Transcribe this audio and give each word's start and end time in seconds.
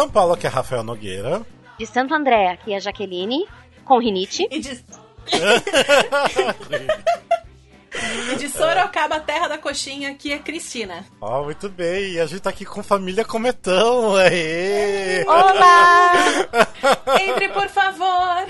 São 0.00 0.08
Paulo, 0.08 0.32
aqui 0.32 0.46
é 0.46 0.48
Rafael 0.48 0.82
Nogueira. 0.82 1.42
De 1.78 1.84
Santo 1.84 2.14
André, 2.14 2.48
aqui 2.48 2.72
é 2.72 2.76
a 2.76 2.80
Jaqueline, 2.80 3.46
com 3.84 3.98
rinite. 3.98 4.48
E 4.50 4.58
de... 4.58 4.82
e 8.32 8.36
de 8.36 8.48
Sorocaba, 8.48 9.20
terra 9.20 9.48
da 9.48 9.58
coxinha, 9.58 10.12
aqui 10.12 10.32
é 10.32 10.38
Cristina. 10.38 11.04
Ó, 11.20 11.42
oh, 11.42 11.44
muito 11.44 11.68
bem. 11.68 12.12
E 12.12 12.20
a 12.20 12.24
gente 12.24 12.40
tá 12.40 12.48
aqui 12.48 12.64
com 12.64 12.82
família 12.82 13.26
Cometão. 13.26 14.16
Aê! 14.16 15.22
Olá! 15.26 16.14
Entre, 17.20 17.50
por 17.50 17.68
favor! 17.68 18.46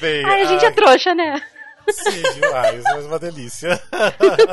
bem, 0.00 0.24
Ai, 0.24 0.42
a 0.42 0.46
gente 0.46 0.64
é 0.64 0.72
trouxa, 0.72 1.14
né? 1.14 1.40
Sim, 1.92 2.22
demais, 2.40 2.82
mas 2.84 3.06
uma 3.06 3.18
delícia. 3.18 3.80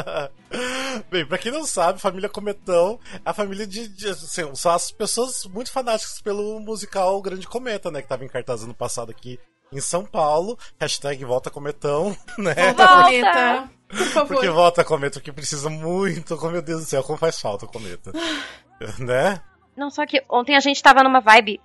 Bem, 1.10 1.26
pra 1.26 1.38
quem 1.38 1.52
não 1.52 1.66
sabe, 1.66 2.00
família 2.00 2.30
Cometão 2.30 3.00
é 3.14 3.20
a 3.24 3.34
família 3.34 3.68
de, 3.68 3.88
de 3.88 4.10
assim, 4.10 4.54
são 4.56 4.72
as 4.72 4.92
pessoas 4.92 5.46
muito 5.46 5.72
fanáticas 5.72 6.22
pelo 6.22 6.60
musical 6.60 7.22
Grande 7.22 7.48
Cometa, 7.48 7.92
né? 7.92 8.02
Que 8.02 8.08
tava 8.08 8.26
em 8.26 8.30
cartaz 8.30 8.64
ano 8.64 8.74
passado 8.74 9.12
aqui 9.12 9.40
em 9.72 9.82
São 9.82 10.06
Paulo. 10.06 10.58
Hashtag 10.80 11.24
Volta 11.26 11.50
Cometão, 11.50 12.16
né? 12.38 12.54
Volta 12.54 12.88
Cometa! 12.88 13.70
Por 13.88 14.06
favor. 14.08 14.28
Porque 14.28 14.50
volta 14.50 14.84
Cometa, 14.84 15.22
que 15.22 15.32
precisa 15.32 15.70
muito. 15.70 16.38
Oh, 16.42 16.50
meu 16.50 16.62
Deus 16.62 16.82
do 16.82 16.88
céu, 16.88 17.04
como 17.04 17.18
faz 17.18 17.40
falta 17.40 17.66
o 17.66 17.70
Cometa. 17.70 18.12
né? 19.00 19.42
Não, 19.76 19.90
só 19.90 20.06
que 20.06 20.24
ontem 20.30 20.56
a 20.56 20.60
gente 20.60 20.82
tava 20.82 21.04
numa 21.04 21.20
vibe 21.20 21.62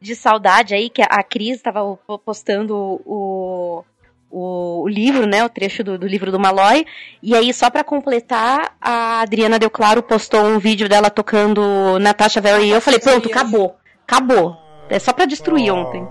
de 0.00 0.14
saudade 0.14 0.74
aí, 0.74 0.88
que 0.88 1.02
a 1.02 1.22
Cris 1.22 1.60
tava 1.60 1.80
postando 2.24 3.00
o, 3.04 3.84
o, 4.30 4.82
o, 4.82 4.88
livro, 4.88 5.26
né, 5.26 5.44
o 5.44 5.48
trecho 5.48 5.82
do, 5.84 5.98
do, 5.98 6.06
livro 6.06 6.30
do 6.30 6.38
Malloy, 6.38 6.86
e 7.22 7.34
aí 7.34 7.52
só 7.52 7.70
para 7.70 7.84
completar, 7.84 8.76
a 8.80 9.20
Adriana 9.20 9.58
Deu 9.58 9.70
Claro 9.70 10.02
postou 10.02 10.44
um 10.44 10.58
vídeo 10.58 10.88
dela 10.88 11.10
tocando 11.10 11.98
Natasha 11.98 12.40
Very, 12.40 12.66
e 12.66 12.70
eu 12.70 12.80
falei, 12.80 13.00
pronto, 13.00 13.28
acabou, 13.28 13.76
acabou. 14.06 14.65
É 14.88 14.98
só 14.98 15.12
para 15.12 15.26
destruir 15.26 15.72
oh. 15.72 15.76
ontem. 15.76 16.08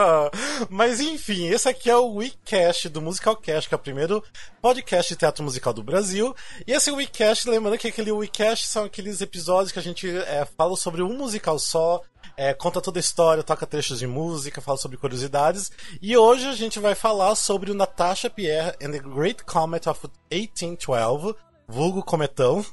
Mas 0.68 1.00
enfim, 1.00 1.46
esse 1.46 1.68
aqui 1.68 1.88
é 1.88 1.96
o 1.96 2.14
WeCast 2.14 2.88
do 2.88 3.00
Musicalcast, 3.00 3.68
que 3.68 3.74
é 3.74 3.76
o 3.76 3.80
primeiro 3.80 4.22
podcast 4.60 5.12
de 5.12 5.18
teatro 5.18 5.44
musical 5.44 5.72
do 5.72 5.82
Brasil. 5.82 6.34
E 6.66 6.72
esse 6.72 6.90
WeCast, 6.90 7.48
lembrando 7.48 7.78
que 7.78 7.88
aquele 7.88 8.10
WeCast 8.10 8.66
são 8.66 8.84
aqueles 8.84 9.20
episódios 9.20 9.72
que 9.72 9.78
a 9.78 9.82
gente 9.82 10.08
é, 10.08 10.44
fala 10.56 10.76
sobre 10.76 11.02
um 11.02 11.16
musical 11.16 11.58
só, 11.58 12.02
é, 12.36 12.52
conta 12.54 12.80
toda 12.80 12.98
a 12.98 13.00
história, 13.00 13.42
toca 13.42 13.66
trechos 13.66 13.98
de 13.98 14.06
música, 14.06 14.60
fala 14.60 14.78
sobre 14.78 14.96
curiosidades. 14.96 15.70
E 16.00 16.16
hoje 16.16 16.46
a 16.46 16.54
gente 16.54 16.78
vai 16.78 16.94
falar 16.94 17.34
sobre 17.34 17.70
o 17.70 17.74
Natasha 17.74 18.28
Pierre 18.28 18.74
and 18.82 18.90
the 18.92 18.98
Great 18.98 19.44
Comet 19.44 19.88
of 19.88 20.08
1812, 20.30 21.34
vulgo 21.70 22.02
cometão. 22.02 22.56
Uhum. 22.56 22.64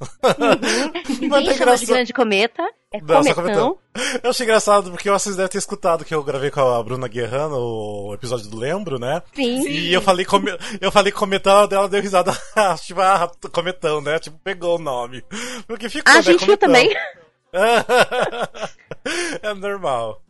Mas 1.29 1.47
é 1.47 1.53
engraçado... 1.53 1.79
de 1.79 1.85
grande 1.85 2.13
cometa. 2.13 2.63
É 2.91 2.99
Não, 2.99 3.07
cometão. 3.07 3.35
cometão. 3.35 3.77
Eu 4.23 4.29
achei 4.29 4.45
engraçado 4.45 4.91
porque 4.91 5.09
vocês 5.09 5.35
devem 5.35 5.49
ter 5.49 5.57
escutado 5.57 6.05
que 6.05 6.13
eu 6.13 6.23
gravei 6.23 6.49
com 6.49 6.61
a 6.61 6.83
Bruna 6.83 7.07
Guerrano 7.07 7.57
o 7.57 8.13
episódio 8.13 8.49
do 8.49 8.57
Lembro, 8.57 8.99
né? 8.99 9.21
Sim. 9.33 9.67
E 9.67 9.93
eu 9.93 10.01
falei, 10.01 10.25
come... 10.25 10.51
eu 10.79 10.91
falei 10.91 11.11
cometão, 11.11 11.67
ela 11.69 11.89
deu 11.89 12.01
risada. 12.01 12.31
tipo, 12.83 13.01
ah, 13.01 13.29
cometão, 13.51 14.01
né? 14.01 14.19
Tipo, 14.19 14.37
pegou 14.43 14.77
o 14.77 14.81
nome. 14.81 15.23
Porque 15.67 15.89
ficou, 15.89 16.11
a 16.11 16.17
né? 16.17 16.21
gente 16.21 16.45
viu 16.45 16.57
também. 16.57 16.93
é 19.41 19.53
normal. 19.53 20.21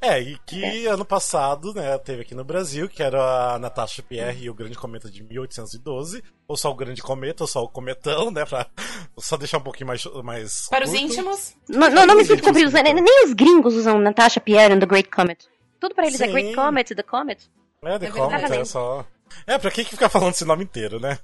É, 0.00 0.20
e 0.20 0.38
que 0.46 0.64
é. 0.64 0.86
ano 0.86 1.04
passado, 1.04 1.72
né, 1.74 1.96
teve 1.98 2.22
aqui 2.22 2.34
no 2.34 2.44
Brasil, 2.44 2.88
que 2.88 3.02
era 3.02 3.54
a 3.54 3.58
Natasha 3.58 4.02
Pierre 4.02 4.44
e 4.44 4.50
o 4.50 4.54
Grande 4.54 4.76
Cometa 4.76 5.10
de 5.10 5.22
1812, 5.22 6.22
ou 6.46 6.56
só 6.56 6.70
o 6.70 6.74
Grande 6.74 7.02
Cometa, 7.02 7.44
ou 7.44 7.48
só 7.48 7.62
o 7.62 7.68
Cometão, 7.68 8.30
né, 8.30 8.44
pra 8.44 8.66
só 9.18 9.36
deixar 9.36 9.58
um 9.58 9.62
pouquinho 9.62 9.88
mais... 9.88 10.04
mais 10.22 10.68
Para 10.68 10.86
curto. 10.86 10.94
os 10.94 11.02
íntimos? 11.02 11.54
Não, 11.68 11.90
não, 11.90 12.06
não 12.06 12.16
me 12.16 12.24
sinto 12.24 12.42
compridos, 12.42 12.72
né, 12.72 12.82
nem 12.82 13.24
os 13.24 13.32
gringos 13.32 13.74
usam 13.74 13.98
Natasha 13.98 14.40
Pierre 14.40 14.74
and 14.74 14.80
the 14.80 14.86
Great 14.86 15.10
Comet. 15.10 15.46
Tudo 15.80 15.94
pra 15.94 16.06
eles 16.06 16.20
é 16.20 16.24
Sim. 16.24 16.30
é 16.30 16.32
Great 16.32 16.54
Comet, 16.54 16.94
The 16.94 17.02
Comet. 17.02 17.50
É, 17.82 17.98
The 17.98 18.06
é 18.06 18.10
Comet, 18.10 18.52
é 18.52 18.64
só... 18.64 19.06
É, 19.46 19.58
pra 19.58 19.70
que 19.70 19.84
ficar 19.84 20.08
falando 20.08 20.32
esse 20.32 20.44
nome 20.44 20.64
inteiro, 20.64 21.00
né? 21.00 21.18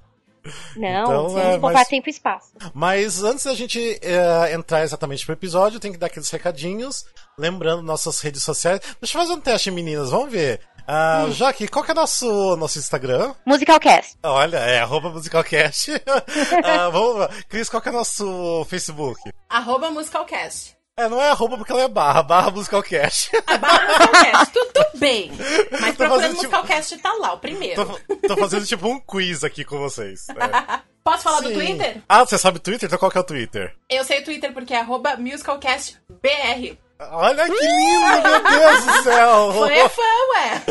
Não, 0.76 1.02
então, 1.04 1.28
vamos 1.28 1.36
é, 1.36 1.50
poupar 1.52 1.72
mas... 1.72 1.88
tempo 1.88 2.08
e 2.08 2.10
espaço. 2.10 2.52
Mas 2.74 3.22
antes 3.22 3.44
da 3.44 3.54
gente 3.54 3.98
é, 4.02 4.52
entrar 4.54 4.82
exatamente 4.82 5.24
pro 5.24 5.32
episódio, 5.32 5.80
tem 5.80 5.92
que 5.92 5.98
dar 5.98 6.06
aqueles 6.06 6.30
recadinhos. 6.30 7.04
Lembrando 7.38 7.82
nossas 7.82 8.20
redes 8.20 8.42
sociais. 8.42 8.80
Deixa 9.00 9.16
eu 9.16 9.22
fazer 9.22 9.32
um 9.34 9.40
teste, 9.40 9.70
meninas, 9.70 10.10
vamos 10.10 10.30
ver. 10.30 10.60
Uh, 10.80 11.26
hum. 11.26 11.32
Jaque, 11.32 11.68
qual 11.68 11.84
que 11.84 11.92
é 11.92 11.94
nosso 11.94 12.56
nosso 12.56 12.78
Instagram? 12.78 13.32
Musicalcast. 13.46 14.16
Olha, 14.22 14.56
é 14.56 14.80
arroba 14.80 15.10
musicalcast. 15.10 15.92
uh, 15.92 16.00
vamos, 16.90 17.28
Cris, 17.48 17.68
qual 17.68 17.80
que 17.80 17.88
é 17.88 17.92
nosso 17.92 18.66
Facebook? 18.68 19.20
Arroba 19.48 19.90
musicalcast. 19.90 20.79
É, 21.00 21.08
não 21.08 21.18
é 21.18 21.30
arroba 21.30 21.56
porque 21.56 21.72
ela 21.72 21.80
é 21.80 21.88
barra, 21.88 22.22
barra 22.22 22.50
musicalcast. 22.50 23.30
A 23.46 23.56
barra 23.56 23.88
musicalcast, 23.88 24.52
tudo 24.52 24.86
bem. 24.96 25.32
Mas 25.80 25.96
procurando 25.96 26.22
tipo... 26.24 26.36
musicalcast 26.36 26.98
tá 26.98 27.12
lá, 27.14 27.32
o 27.32 27.38
primeiro. 27.38 27.86
Tô, 27.86 28.16
tô, 28.28 28.36
fazendo 28.36 28.66
tipo 28.66 28.86
um 28.86 29.00
quiz 29.00 29.42
aqui 29.42 29.64
com 29.64 29.78
vocês. 29.78 30.28
É. 30.28 30.80
Posso 31.02 31.22
falar 31.22 31.38
Sim. 31.38 31.44
do 31.44 31.54
Twitter? 31.54 32.02
Ah, 32.06 32.22
você 32.22 32.36
sabe 32.36 32.58
o 32.58 32.60
Twitter? 32.60 32.86
Então 32.86 32.98
qual 32.98 33.10
que 33.10 33.16
é 33.16 33.20
o 33.22 33.24
Twitter? 33.24 33.74
Eu 33.88 34.04
sei 34.04 34.20
o 34.20 34.24
Twitter 34.24 34.52
porque 34.52 34.74
é 34.74 34.80
arroba 34.80 35.16
musicalcastbr. 35.16 36.76
Olha 37.12 37.46
que 37.46 37.66
lindo, 37.66 38.22
meu 38.22 38.42
Deus 38.42 38.84
do 38.84 39.02
céu! 39.02 39.52
Foi 39.54 39.72
é 39.72 39.88
fã, 39.88 40.02
ué! 40.34 40.62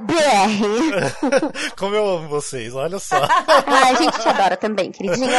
BR. 0.00 1.70
Como 1.78 1.94
eu 1.94 2.08
amo 2.08 2.28
vocês, 2.28 2.74
olha 2.74 2.98
só. 2.98 3.22
Ai, 3.68 3.92
a 3.92 3.94
gente 3.94 4.18
te 4.18 4.28
adora 4.28 4.56
também, 4.56 4.90
queridinho. 4.90 5.30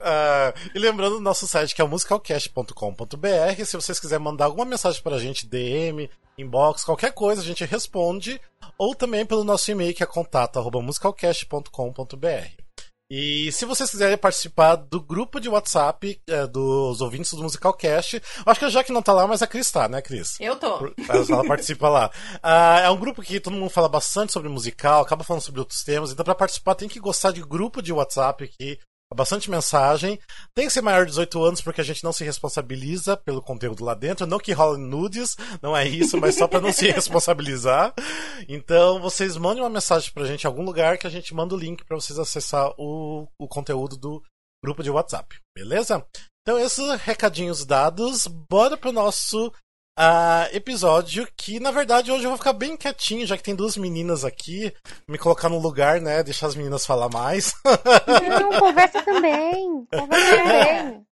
Uh, 0.00 0.54
e 0.74 0.78
lembrando 0.78 1.16
o 1.16 1.20
nosso 1.20 1.46
site 1.46 1.74
que 1.74 1.82
é 1.82 1.84
musicalcast.com.br. 1.84 3.64
Se 3.64 3.76
vocês 3.76 3.98
quiserem 3.98 4.24
mandar 4.24 4.44
alguma 4.46 4.64
mensagem 4.64 5.02
pra 5.02 5.18
gente, 5.18 5.44
DM, 5.46 6.08
inbox, 6.36 6.84
qualquer 6.84 7.12
coisa, 7.12 7.42
a 7.42 7.44
gente 7.44 7.64
responde. 7.64 8.40
Ou 8.78 8.94
também 8.94 9.26
pelo 9.26 9.44
nosso 9.44 9.70
e-mail 9.70 9.94
que 9.94 10.02
é 10.02 10.06
contato.musicalcast.com.br. 10.06 12.68
E 13.10 13.50
se 13.52 13.64
vocês 13.64 13.90
quiserem 13.90 14.18
participar 14.18 14.76
do 14.76 15.00
grupo 15.00 15.40
de 15.40 15.48
WhatsApp 15.48 16.20
é, 16.28 16.46
dos 16.46 17.00
ouvintes 17.00 17.32
do 17.32 17.42
Musicalcast, 17.42 18.22
acho 18.44 18.60
que 18.60 18.66
a 18.66 18.68
Jaque 18.68 18.92
não 18.92 19.00
tá 19.00 19.14
lá, 19.14 19.26
mas 19.26 19.40
a 19.40 19.46
Cris 19.46 19.70
tá, 19.70 19.88
né, 19.88 20.02
Cris? 20.02 20.38
Eu 20.38 20.56
tô. 20.56 20.92
Ela 21.08 21.46
participa 21.46 21.88
lá. 21.88 22.10
Uh, 22.34 22.80
é 22.84 22.90
um 22.90 22.98
grupo 22.98 23.22
que 23.22 23.40
todo 23.40 23.56
mundo 23.56 23.70
fala 23.70 23.88
bastante 23.88 24.30
sobre 24.30 24.50
musical, 24.50 25.00
acaba 25.00 25.24
falando 25.24 25.40
sobre 25.40 25.60
outros 25.60 25.82
temas, 25.82 26.12
então 26.12 26.22
para 26.22 26.34
participar 26.34 26.74
tem 26.74 26.86
que 26.86 27.00
gostar 27.00 27.32
de 27.32 27.40
grupo 27.40 27.80
de 27.80 27.94
WhatsApp 27.94 28.44
aqui 28.44 28.78
bastante 29.14 29.50
mensagem. 29.50 30.18
Tem 30.54 30.66
que 30.66 30.72
ser 30.72 30.82
maior 30.82 31.04
de 31.04 31.10
18 31.10 31.42
anos 31.42 31.60
porque 31.60 31.80
a 31.80 31.84
gente 31.84 32.04
não 32.04 32.12
se 32.12 32.24
responsabiliza 32.24 33.16
pelo 33.16 33.42
conteúdo 33.42 33.84
lá 33.84 33.94
dentro. 33.94 34.26
Não 34.26 34.38
que 34.38 34.52
rola 34.52 34.76
nudes, 34.76 35.36
não 35.62 35.76
é 35.76 35.86
isso, 35.86 36.18
mas 36.18 36.36
só 36.36 36.46
para 36.46 36.60
não 36.60 36.72
se 36.72 36.90
responsabilizar. 36.92 37.94
Então, 38.48 39.00
vocês 39.00 39.36
mandem 39.36 39.62
uma 39.62 39.70
mensagem 39.70 40.12
pra 40.12 40.26
gente 40.26 40.44
em 40.44 40.46
algum 40.46 40.62
lugar 40.62 40.98
que 40.98 41.06
a 41.06 41.10
gente 41.10 41.34
manda 41.34 41.54
o 41.54 41.58
link 41.58 41.84
para 41.84 41.96
vocês 41.96 42.18
acessar 42.18 42.72
o, 42.78 43.26
o 43.38 43.48
conteúdo 43.48 43.96
do 43.96 44.22
grupo 44.62 44.82
de 44.82 44.90
WhatsApp. 44.90 45.36
Beleza? 45.56 46.04
Então, 46.42 46.58
esses 46.58 47.00
recadinhos 47.02 47.64
dados, 47.64 48.26
bora 48.26 48.76
pro 48.76 48.92
nosso 48.92 49.52
uh, 49.98 50.56
episódio 50.56 51.28
que, 51.36 51.58
na 51.58 51.70
verdade, 51.70 52.12
hoje 52.12 52.24
eu 52.24 52.30
vou 52.30 52.38
ficar 52.38 52.52
bem 52.52 52.76
quietinho, 52.76 53.26
já 53.26 53.36
que 53.36 53.42
tem 53.42 53.54
duas 53.54 53.76
meninas 53.76 54.24
aqui, 54.24 54.72
me 55.08 55.18
colocar 55.18 55.48
no 55.48 55.58
lugar, 55.58 56.00
né? 56.00 56.22
Deixar 56.22 56.46
as 56.46 56.54
meninas 56.54 56.86
falar 56.86 57.08
mais. 57.08 57.54
Não, 57.64 58.60
conversa 58.60 59.02
também. 59.02 59.86
Conversa 59.90 60.36
também. 60.36 61.06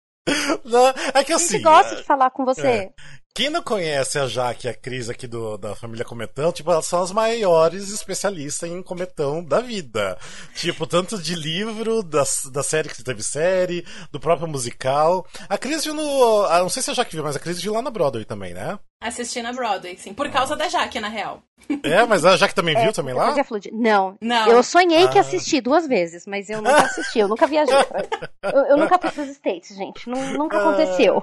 Não, 0.63 0.87
é 1.13 1.23
que 1.23 1.33
assim. 1.33 1.55
A 1.55 1.57
gente 1.57 1.63
gosta 1.63 1.95
de 1.95 2.03
falar 2.03 2.29
com 2.29 2.45
você. 2.45 2.67
É, 2.67 2.93
quem 3.35 3.49
não 3.49 3.61
conhece 3.61 4.17
a 4.17 4.27
Jaque 4.27 4.65
e 4.65 4.69
a 4.69 4.73
Cris 4.73 5.09
aqui 5.09 5.27
do, 5.27 5.57
da 5.57 5.75
família 5.75 6.05
Cometão, 6.05 6.53
tipo, 6.53 6.71
elas 6.71 6.85
são 6.85 7.03
as 7.03 7.11
maiores 7.11 7.91
especialistas 7.91 8.69
em 8.69 8.81
cometão 8.81 9.43
da 9.43 9.59
vida. 9.59 10.17
Tipo, 10.55 10.87
tanto 10.87 11.21
de 11.21 11.35
livro, 11.35 12.01
da, 12.01 12.23
da 12.53 12.63
série 12.63 12.87
que 12.87 13.03
teve 13.03 13.21
série, 13.21 13.85
do 14.09 14.21
próprio 14.21 14.47
musical. 14.47 15.27
A 15.49 15.57
Cris 15.57 15.83
viu 15.83 15.93
no. 15.93 16.45
Ah, 16.45 16.59
não 16.59 16.69
sei 16.69 16.81
se 16.81 16.91
a 16.91 16.93
Jaque 16.93 17.13
viu, 17.13 17.25
mas 17.25 17.35
a 17.35 17.39
Cris 17.39 17.61
viu 17.61 17.73
lá 17.73 17.81
na 17.81 17.91
Broadway 17.91 18.23
também, 18.23 18.53
né? 18.53 18.79
Assisti 19.01 19.41
na 19.41 19.51
Broadway, 19.51 19.97
sim. 19.97 20.13
Por 20.13 20.29
causa 20.29 20.55
da 20.55 20.69
Jaque, 20.69 21.01
na 21.01 21.09
real. 21.09 21.43
É, 21.83 22.05
mas 22.05 22.23
a 22.23 22.37
Jaque 22.37 22.55
também 22.55 22.77
é, 22.77 22.83
viu 22.83 22.93
também 22.93 23.13
lá? 23.13 23.31
Não. 23.73 24.15
Não. 24.21 24.47
Eu 24.47 24.63
sonhei 24.63 25.03
ah. 25.03 25.09
que 25.09 25.19
assisti 25.19 25.59
duas 25.59 25.85
vezes, 25.85 26.25
mas 26.25 26.49
eu 26.49 26.61
nunca 26.61 26.83
assisti, 26.83 27.19
eu 27.19 27.27
nunca 27.27 27.47
viajei. 27.47 27.75
eu, 28.43 28.61
eu 28.61 28.77
nunca 28.77 28.97
fui 28.97 29.11
pros 29.11 29.27
States, 29.31 29.75
gente. 29.75 30.07
Nunca 30.09 30.57
aconteceu. 30.57 31.21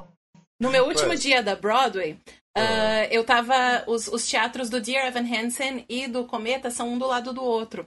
No 0.63 0.71
meu 0.71 0.87
último 0.87 1.17
dia 1.17 1.43
da 1.43 1.57
Broadway, 1.57 2.13
uh, 2.57 3.09
eu 3.11 3.25
tava. 3.25 3.83
Os, 3.89 4.07
os, 4.07 4.29
teatros 4.29 4.71
do 4.71 4.81
Dear 4.81 5.09
Evan 5.09 5.27
Hansen 5.27 5.85
e 5.89 6.07
do 6.07 6.25
Cometa 6.25 6.71
são 6.71 6.91
um 6.91 6.99
do 6.99 7.05
lado 7.05 7.33
do 7.33 7.43
outro. 7.43 7.85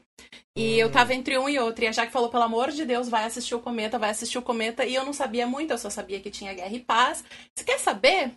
E 0.58 0.78
eu 0.78 0.92
tava 0.92 1.14
entre 1.14 1.38
um 1.38 1.48
e 1.48 1.58
outro. 1.58 1.86
E 1.86 1.88
a 1.88 1.94
Jaque 1.94 2.12
falou: 2.12 2.28
pelo 2.28 2.44
amor 2.44 2.72
de 2.72 2.84
Deus, 2.84 3.08
vai 3.08 3.24
assistir 3.24 3.56
o 3.56 3.62
Cometa, 3.62 3.98
vai 3.98 4.10
assistir 4.10 4.38
o 4.38 4.42
Cometa. 4.42 4.84
E 4.84 4.94
eu 4.94 5.06
não 5.06 5.14
sabia 5.14 5.48
muito, 5.48 5.72
eu 5.72 5.78
só 5.78 5.90
sabia 5.90 6.20
que 6.20 6.30
tinha 6.30 6.54
Guerra 6.54 6.76
e 6.76 6.82
Paz. 6.82 7.24
Você 7.56 7.64
quer 7.64 7.80
saber? 7.80 8.34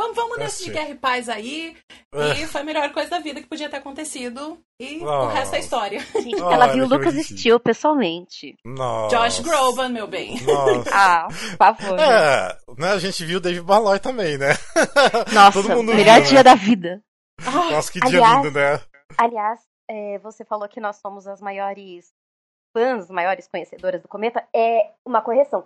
Vamos, 0.00 0.16
vamos 0.16 0.38
nesse 0.38 0.64
de 0.64 0.70
guerra 0.70 0.88
e 0.88 0.94
paz 0.94 1.28
aí. 1.28 1.76
E 2.14 2.46
foi 2.46 2.62
a 2.62 2.64
melhor 2.64 2.90
coisa 2.92 3.10
da 3.10 3.18
vida 3.18 3.40
que 3.40 3.46
podia 3.46 3.68
ter 3.68 3.76
acontecido. 3.76 4.58
E 4.78 4.98
Nossa. 4.98 5.26
o 5.26 5.28
resto 5.28 5.56
é 5.56 5.58
história. 5.60 6.00
Gente, 6.14 6.40
ela 6.40 6.68
viu 6.68 6.84
o 6.84 6.88
Lucas 6.88 7.14
Steel 7.26 7.60
pessoalmente. 7.60 8.56
Nossa. 8.64 9.16
Josh 9.16 9.40
Groban, 9.40 9.90
meu 9.90 10.06
bem. 10.06 10.40
Nossa. 10.42 10.90
ah, 10.92 11.28
por 11.28 11.56
favor. 11.58 12.00
É, 12.00 12.58
né, 12.78 12.88
a 12.92 12.98
gente 12.98 13.24
viu 13.24 13.38
o 13.38 13.40
David 13.40 13.64
Malloy 13.64 13.98
também, 13.98 14.38
né? 14.38 14.54
Nossa, 15.32 15.62
Todo 15.62 15.76
mundo 15.76 15.94
melhor 15.94 16.20
viu, 16.20 16.28
dia 16.28 16.38
né? 16.38 16.42
da 16.44 16.54
vida. 16.54 17.02
Nossa, 17.44 17.92
que 17.92 18.00
dia 18.00 18.20
lindo, 18.20 18.50
né? 18.50 18.80
Aliás, 19.18 19.60
é, 19.88 20.18
você 20.18 20.44
falou 20.44 20.68
que 20.68 20.80
nós 20.80 20.96
somos 20.96 21.26
as 21.26 21.40
maiores 21.40 22.12
fãs, 22.76 23.10
maiores 23.10 23.48
conhecedoras 23.48 24.00
do 24.00 24.08
Cometa. 24.08 24.46
É 24.54 24.92
uma 25.04 25.22
correção. 25.22 25.64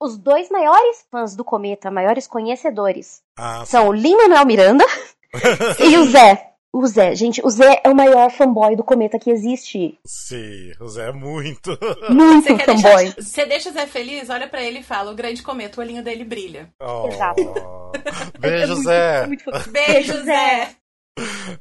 Os 0.00 0.18
dois 0.18 0.50
maiores 0.50 1.06
fãs 1.10 1.36
do 1.36 1.44
Cometa, 1.44 1.90
maiores 1.90 2.26
conhecedores, 2.26 3.22
ah, 3.36 3.64
são 3.66 3.88
o 3.88 3.92
Lin-Manuel 3.92 4.46
Miranda 4.46 4.84
e 5.80 5.96
o 5.96 6.06
Zé. 6.06 6.50
O 6.72 6.84
Zé, 6.88 7.14
gente, 7.14 7.40
o 7.44 7.48
Zé 7.50 7.80
é 7.84 7.88
o 7.88 7.94
maior 7.94 8.32
fanboy 8.32 8.74
do 8.74 8.82
Cometa 8.82 9.16
que 9.16 9.30
existe. 9.30 9.96
Sim, 10.04 10.72
o 10.80 10.88
Zé 10.88 11.08
é 11.10 11.12
muito. 11.12 11.70
Muito 12.10 12.48
você 12.48 12.58
fanboy. 12.58 13.04
Deixar, 13.04 13.22
você 13.22 13.46
deixa 13.46 13.70
o 13.70 13.72
Zé 13.72 13.86
feliz? 13.86 14.28
Olha 14.28 14.48
para 14.48 14.60
ele 14.60 14.80
e 14.80 14.82
fala: 14.82 15.12
o 15.12 15.14
grande 15.14 15.40
cometa, 15.40 15.80
o 15.80 15.84
olhinho 15.84 16.02
dele 16.02 16.24
brilha. 16.24 16.68
Oh. 16.80 17.06
Exato. 17.06 17.42
Beijo, 18.40 18.64
é 18.64 18.66
muito, 18.66 18.82
Zé. 18.82 19.26
Muito, 19.28 19.50
muito... 19.52 19.70
Beijo, 19.70 20.24
Zé. 20.24 20.76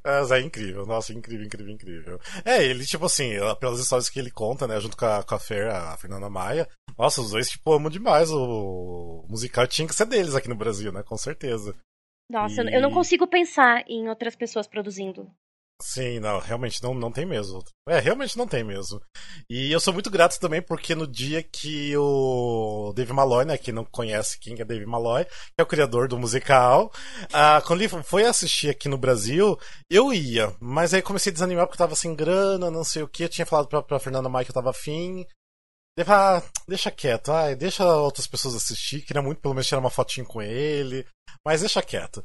É, 0.03 0.23
Zé 0.23 0.39
é 0.39 0.41
incrível, 0.41 0.87
nossa, 0.87 1.13
incrível, 1.13 1.45
incrível, 1.45 1.71
incrível. 1.71 2.19
É, 2.43 2.63
ele, 2.63 2.83
tipo 2.83 3.05
assim, 3.05 3.33
pelas 3.59 3.79
histórias 3.79 4.09
que 4.09 4.17
ele 4.17 4.31
conta, 4.31 4.67
né, 4.67 4.79
junto 4.79 4.97
com 4.97 5.05
a, 5.05 5.21
com 5.21 5.35
a 5.35 5.39
Fer, 5.39 5.69
a 5.69 5.95
Fernanda 5.95 6.27
Maia, 6.27 6.67
nossa, 6.97 7.21
os 7.21 7.31
dois, 7.31 7.49
tipo, 7.49 7.73
amam 7.73 7.89
demais 7.89 8.31
o, 8.31 9.23
o 9.23 9.25
musical. 9.29 9.67
Tinha 9.67 9.87
que 9.87 9.95
ser 9.95 10.05
deles 10.05 10.35
aqui 10.35 10.49
no 10.49 10.55
Brasil, 10.55 10.91
né, 10.91 11.03
com 11.03 11.17
certeza. 11.17 11.75
Nossa, 12.29 12.63
e... 12.63 12.73
eu 12.73 12.81
não 12.81 12.91
consigo 12.91 13.27
pensar 13.27 13.83
em 13.87 14.09
outras 14.09 14.35
pessoas 14.35 14.67
produzindo. 14.67 15.29
Sim, 15.81 16.19
não, 16.19 16.39
realmente 16.39 16.81
não, 16.81 16.93
não 16.93 17.11
tem 17.11 17.25
mesmo. 17.25 17.61
É, 17.89 17.99
realmente 17.99 18.37
não 18.37 18.47
tem 18.47 18.63
mesmo. 18.63 19.01
E 19.49 19.69
eu 19.69 19.79
sou 19.81 19.93
muito 19.93 20.09
grato 20.09 20.39
também 20.39 20.61
porque 20.61 20.95
no 20.95 21.05
dia 21.05 21.43
que 21.43 21.95
o 21.97 22.93
Dave 22.95 23.11
Malloy, 23.11 23.43
né, 23.43 23.57
que 23.57 23.71
não 23.71 23.83
conhece 23.83 24.39
quem 24.39 24.55
é 24.59 24.63
Dave 24.63 24.85
Malloy, 24.85 25.25
que 25.25 25.59
é 25.59 25.63
o 25.63 25.67
criador 25.67 26.07
do 26.07 26.17
musical, 26.17 26.89
uh, 27.25 27.65
quando 27.65 27.81
ele 27.81 28.03
foi 28.03 28.23
assistir 28.23 28.69
aqui 28.69 28.87
no 28.87 28.97
Brasil, 28.97 29.57
eu 29.89 30.13
ia, 30.13 30.55
mas 30.61 30.93
aí 30.93 31.01
comecei 31.01 31.31
a 31.31 31.33
desanimar 31.33 31.67
porque 31.67 31.75
eu 31.75 31.85
tava 31.85 31.95
sem 31.95 32.15
grana, 32.15 32.71
não 32.71 32.85
sei 32.85 33.03
o 33.03 33.07
que, 33.07 33.23
eu 33.23 33.29
tinha 33.29 33.45
falado 33.45 33.67
pra, 33.67 33.81
pra 33.81 33.99
Fernanda 33.99 34.29
Maia 34.29 34.45
que 34.45 34.51
eu 34.51 34.55
tava 34.55 34.69
afim. 34.69 35.25
Ah, 36.07 36.41
deixa 36.67 36.89
quieto, 36.89 37.31
ai, 37.31 37.55
deixa 37.55 37.85
outras 37.85 38.25
pessoas 38.25 38.55
assistir, 38.55 39.01
queria 39.01 39.21
muito 39.21 39.39
pelo 39.41 39.53
menos 39.53 39.67
tirar 39.67 39.79
uma 39.79 39.91
fotinho 39.91 40.25
com 40.25 40.41
ele, 40.41 41.05
mas 41.45 41.59
deixa 41.61 41.83
quieto. 41.83 42.23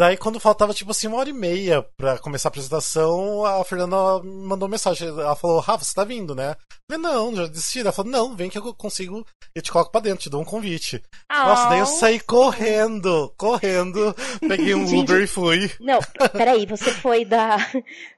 Daí, 0.00 0.16
quando 0.16 0.40
faltava, 0.40 0.72
tipo 0.72 0.92
assim, 0.92 1.08
uma 1.08 1.18
hora 1.18 1.28
e 1.28 1.32
meia 1.34 1.82
pra 1.98 2.16
começar 2.16 2.48
a 2.48 2.50
apresentação, 2.50 3.44
a 3.44 3.62
Fernanda 3.62 4.22
me 4.22 4.46
mandou 4.46 4.66
mensagem. 4.66 5.06
Ela 5.06 5.36
falou, 5.36 5.60
Rafa, 5.60 5.84
você 5.84 5.92
tá 5.92 6.04
vindo, 6.04 6.34
né? 6.34 6.56
Eu 6.88 6.96
falei, 6.96 7.12
não, 7.12 7.36
já 7.36 7.46
desisti. 7.46 7.80
Ela 7.80 7.92
falou, 7.92 8.10
não, 8.10 8.34
vem 8.34 8.48
que 8.48 8.56
eu 8.56 8.72
consigo, 8.72 9.26
eu 9.54 9.60
te 9.60 9.70
coloco 9.70 9.92
pra 9.92 10.00
dentro, 10.00 10.22
te 10.22 10.30
dou 10.30 10.40
um 10.40 10.44
convite. 10.44 11.02
Oh. 11.30 11.34
Nossa, 11.34 11.68
daí 11.68 11.80
eu 11.80 11.86
saí 11.86 12.18
correndo, 12.18 13.30
correndo, 13.36 14.16
peguei 14.40 14.74
um 14.74 14.86
Uber 15.00 15.20
e 15.20 15.26
fui. 15.26 15.70
Não, 15.78 15.98
peraí, 16.32 16.64
você 16.64 16.92
foi 16.92 17.26
da. 17.26 17.58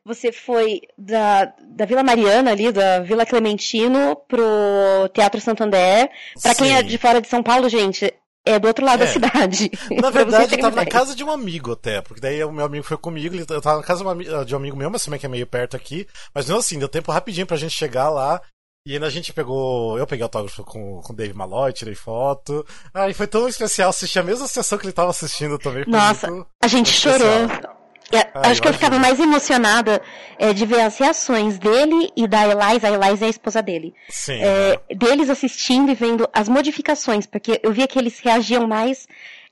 Você 0.04 0.30
foi 0.30 0.82
da, 0.96 1.52
da 1.62 1.84
Vila 1.84 2.04
Mariana 2.04 2.52
ali, 2.52 2.70
da 2.70 3.00
Vila 3.00 3.26
Clementino, 3.26 4.14
pro 4.28 5.08
Teatro 5.12 5.40
Santander. 5.40 6.08
Pra 6.40 6.54
Sim. 6.54 6.62
quem 6.62 6.76
é 6.76 6.82
de 6.82 6.96
fora 6.96 7.20
de 7.20 7.26
São 7.26 7.42
Paulo, 7.42 7.68
gente, 7.68 8.12
é 8.44 8.58
do 8.58 8.68
outro 8.68 8.84
lado 8.84 9.02
é. 9.02 9.06
da 9.06 9.12
cidade. 9.12 9.70
Na 9.90 10.10
verdade, 10.10 10.54
eu 10.54 10.60
tava 10.60 10.76
na 10.76 10.86
casa 10.86 11.14
de 11.14 11.22
um 11.22 11.30
amigo 11.30 11.72
até, 11.72 12.00
porque 12.00 12.20
daí 12.20 12.42
o 12.44 12.52
meu 12.52 12.64
amigo 12.64 12.84
foi 12.84 12.96
comigo, 12.96 13.36
eu 13.36 13.60
tava 13.60 13.78
na 13.78 13.84
casa 13.84 14.04
de 14.44 14.54
um 14.54 14.58
amigo 14.58 14.76
meu, 14.76 14.90
mas 14.90 15.04
também 15.04 15.20
que 15.20 15.26
é 15.26 15.28
meio 15.28 15.46
perto 15.46 15.76
aqui. 15.76 16.06
Mas 16.34 16.48
não 16.48 16.58
assim, 16.58 16.78
deu 16.78 16.88
tempo 16.88 17.12
rapidinho 17.12 17.46
pra 17.46 17.56
gente 17.56 17.74
chegar 17.74 18.10
lá. 18.10 18.40
E 18.84 18.94
ainda 18.94 19.06
a 19.06 19.10
gente 19.10 19.32
pegou. 19.32 19.96
Eu 19.96 20.06
peguei 20.08 20.24
autógrafo 20.24 20.64
com, 20.64 21.00
com 21.02 21.12
o 21.12 21.16
Dave 21.16 21.32
Malloy, 21.32 21.72
tirei 21.72 21.94
foto. 21.94 22.66
Ah, 22.92 23.08
e 23.08 23.14
foi 23.14 23.28
tão 23.28 23.46
especial 23.46 23.90
assistir 23.90 24.18
a 24.18 24.24
mesma 24.24 24.48
sessão 24.48 24.76
que 24.76 24.84
ele 24.84 24.92
tava 24.92 25.10
assistindo 25.10 25.56
também. 25.56 25.84
Nossa, 25.86 26.28
a 26.60 26.66
gente 26.66 26.90
chorou. 26.90 27.28
É, 27.28 27.81
ah, 28.18 28.50
acho 28.50 28.60
que 28.60 28.68
eu 28.68 28.72
ficava 28.72 28.98
mais 28.98 29.18
emocionada 29.18 30.02
é, 30.38 30.52
de 30.52 30.66
ver 30.66 30.80
as 30.80 30.98
reações 30.98 31.58
dele 31.58 32.10
e 32.16 32.26
da 32.26 32.46
Eliza. 32.46 32.88
A 32.88 33.08
Eliza 33.08 33.24
é 33.24 33.28
a 33.28 33.30
esposa 33.30 33.62
dele. 33.62 33.94
Sim. 34.08 34.40
É, 34.40 34.94
deles 34.94 35.30
assistindo 35.30 35.90
e 35.90 35.94
vendo 35.94 36.28
as 36.32 36.48
modificações, 36.48 37.26
porque 37.26 37.60
eu 37.62 37.72
via 37.72 37.88
que 37.88 37.98
eles 37.98 38.18
reagiam 38.20 38.66
mais 38.66 39.06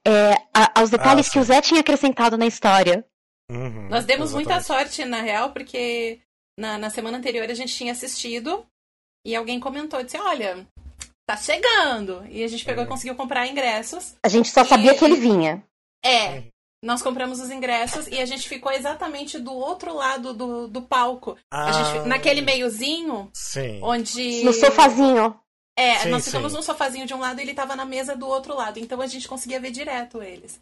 é, 0.06 0.34
a, 0.54 0.80
aos 0.80 0.90
detalhes 0.90 1.28
ah, 1.28 1.32
que 1.32 1.38
o 1.38 1.42
Zé 1.42 1.60
tinha 1.60 1.80
acrescentado 1.80 2.36
na 2.36 2.46
história. 2.46 3.04
Uhum, 3.50 3.88
Nós 3.88 4.04
demos 4.04 4.30
exatamente. 4.30 4.48
muita 4.48 4.60
sorte, 4.62 5.04
na 5.04 5.20
real, 5.20 5.52
porque 5.52 6.20
na, 6.58 6.78
na 6.78 6.90
semana 6.90 7.18
anterior 7.18 7.50
a 7.50 7.54
gente 7.54 7.74
tinha 7.74 7.92
assistido 7.92 8.64
e 9.26 9.34
alguém 9.34 9.58
comentou, 9.58 10.02
disse, 10.02 10.18
olha, 10.18 10.66
tá 11.26 11.36
chegando. 11.36 12.24
E 12.28 12.42
a 12.42 12.48
gente 12.48 12.64
pegou 12.64 12.82
uhum. 12.82 12.88
e 12.88 12.90
conseguiu 12.90 13.14
comprar 13.14 13.46
ingressos. 13.46 14.14
A 14.22 14.28
gente 14.28 14.48
só 14.48 14.62
e... 14.62 14.66
sabia 14.66 14.94
que 14.94 15.04
ele 15.04 15.16
vinha. 15.16 15.62
É, 16.04 16.28
uhum. 16.28 16.44
Nós 16.82 17.02
compramos 17.02 17.40
os 17.40 17.50
ingressos 17.50 18.06
e 18.06 18.18
a 18.18 18.24
gente 18.24 18.48
ficou 18.48 18.72
exatamente 18.72 19.38
do 19.38 19.52
outro 19.52 19.94
lado 19.94 20.32
do, 20.32 20.66
do 20.66 20.80
palco. 20.80 21.36
Ah, 21.50 21.72
gente, 21.72 22.08
naquele 22.08 22.40
meiozinho. 22.40 23.30
Sim. 23.34 23.80
Onde. 23.82 24.42
No 24.42 24.52
sofazinho. 24.52 25.38
É, 25.76 25.98
sim, 25.98 26.08
nós 26.08 26.24
ficamos 26.24 26.52
sim. 26.52 26.56
num 26.56 26.62
sofazinho 26.62 27.06
de 27.06 27.14
um 27.14 27.20
lado 27.20 27.38
e 27.38 27.42
ele 27.42 27.54
tava 27.54 27.76
na 27.76 27.84
mesa 27.84 28.16
do 28.16 28.26
outro 28.26 28.54
lado. 28.54 28.78
Então 28.78 29.00
a 29.00 29.06
gente 29.06 29.28
conseguia 29.28 29.60
ver 29.60 29.70
direto 29.70 30.22
eles. 30.22 30.60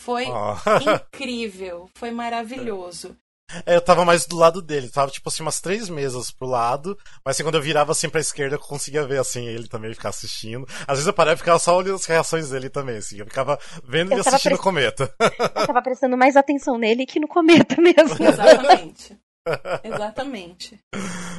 Foi 0.00 0.26
oh. 0.26 0.56
incrível, 1.12 1.88
foi 1.94 2.10
maravilhoso. 2.10 3.16
É, 3.64 3.76
eu 3.76 3.80
tava 3.80 4.04
mais 4.04 4.26
do 4.26 4.36
lado 4.36 4.60
dele, 4.60 4.88
tava 4.90 5.10
tipo 5.10 5.28
assim 5.28 5.42
umas 5.42 5.60
três 5.60 5.88
mesas 5.88 6.30
pro 6.30 6.46
lado, 6.46 6.98
mas 7.24 7.36
assim, 7.36 7.42
quando 7.42 7.54
eu 7.54 7.62
virava 7.62 7.92
assim 7.92 8.08
pra 8.08 8.20
esquerda 8.20 8.56
eu 8.56 8.60
conseguia 8.60 9.06
ver 9.06 9.18
assim 9.18 9.46
ele 9.46 9.66
também 9.68 9.92
ficar 9.94 10.10
assistindo. 10.10 10.66
Às 10.86 10.98
vezes 10.98 11.06
eu 11.06 11.12
parava 11.14 11.34
e 11.34 11.38
ficava 11.38 11.58
só 11.58 11.76
olhando 11.76 11.96
as 11.96 12.04
reações 12.04 12.50
dele 12.50 12.68
também, 12.68 12.98
assim, 12.98 13.18
eu 13.18 13.24
ficava 13.24 13.58
vendo 13.82 14.12
ele 14.12 14.20
assistindo 14.20 14.56
o 14.56 14.58
cometa. 14.58 15.14
Eu 15.20 15.66
tava 15.66 15.82
prestando 15.82 16.16
mais 16.16 16.36
atenção 16.36 16.76
nele 16.76 17.06
que 17.06 17.18
no 17.18 17.28
cometa 17.28 17.80
mesmo. 17.80 18.16
Exatamente. 18.20 19.18
Exatamente. 19.84 20.78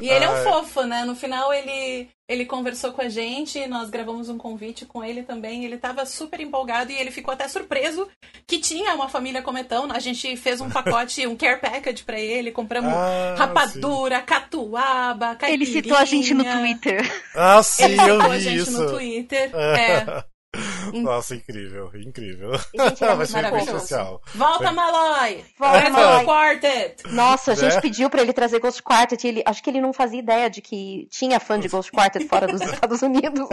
E 0.02 0.10
ele 0.10 0.26
é 0.26 0.30
um 0.30 0.44
fofo, 0.44 0.84
né? 0.84 1.04
No 1.04 1.16
final 1.16 1.54
ele 1.54 2.10
ele 2.30 2.46
conversou 2.46 2.92
com 2.92 3.02
a 3.02 3.10
gente, 3.10 3.66
nós 3.66 3.90
gravamos 3.90 4.30
um 4.30 4.38
convite 4.38 4.86
com 4.86 5.04
ele 5.04 5.24
também. 5.24 5.66
Ele 5.66 5.76
estava 5.76 6.06
super 6.06 6.40
empolgado 6.40 6.92
e 6.92 6.96
ele 6.96 7.10
ficou 7.10 7.34
até 7.34 7.48
surpreso 7.48 8.08
que 8.46 8.60
tinha 8.60 8.94
uma 8.94 9.10
família 9.10 9.42
cometão. 9.42 9.92
A 9.92 9.98
gente 9.98 10.38
fez 10.38 10.62
um 10.62 10.70
pacote, 10.70 11.26
um 11.26 11.36
care 11.36 11.60
package 11.60 12.04
para 12.04 12.20
ele, 12.20 12.52
compramos 12.52 12.94
ah, 12.94 13.36
rapadura, 13.36 14.20
sim. 14.20 14.26
catuaba, 14.28 15.36
caipirinha. 15.36 15.54
Ele 15.56 15.66
citou 15.66 15.98
a 15.98 16.06
gente 16.06 16.34
no 16.36 16.44
Twitter. 16.44 17.24
Ah, 17.36 17.63
sim, 17.63 17.86
ele 17.86 18.00
citou 18.00 18.16
eu 18.16 18.22
vi 18.22 18.36
a 18.36 18.39
gente 18.39 18.58
isso. 18.58 18.72
no 18.80 18.92
Twitter. 18.92 19.51
É. 19.80 20.24
Nossa, 20.94 21.36
incrível, 21.36 21.91
incrível. 21.96 22.51
Gente, 22.53 23.00
Vai 23.15 23.25
ser 23.25 23.51
bem 23.51 23.63
especial. 23.63 24.22
Volta, 24.34 24.65
Foi... 24.65 24.74
Malloy! 24.74 25.46
Volta, 25.58 25.89
Malloy! 25.89 26.25
Quartet! 26.25 27.03
Nossa, 27.10 27.51
a 27.51 27.56
gente 27.56 27.77
é? 27.77 27.82
pediu 27.82 28.10
pra 28.10 28.22
ele 28.22 28.34
trazer 28.34 28.60
Ghost 28.60 28.82
Quartet. 28.82 29.27
Ele, 29.27 29.44
acho 29.46 29.63
que 29.63 29.70
ele 29.70 29.82
não 29.82 29.94
fazia 29.94 30.20
ideia 30.20 30.50
de 30.50 30.62
que 30.62 31.08
tinha 31.12 31.39
fã 31.39 31.60
de 31.60 31.68
Ghost 31.68 31.91
Quartet 31.91 32.27
fora 32.27 32.48
dos 32.48 32.62
Estados 32.70 33.01
Unidos. 33.01 33.48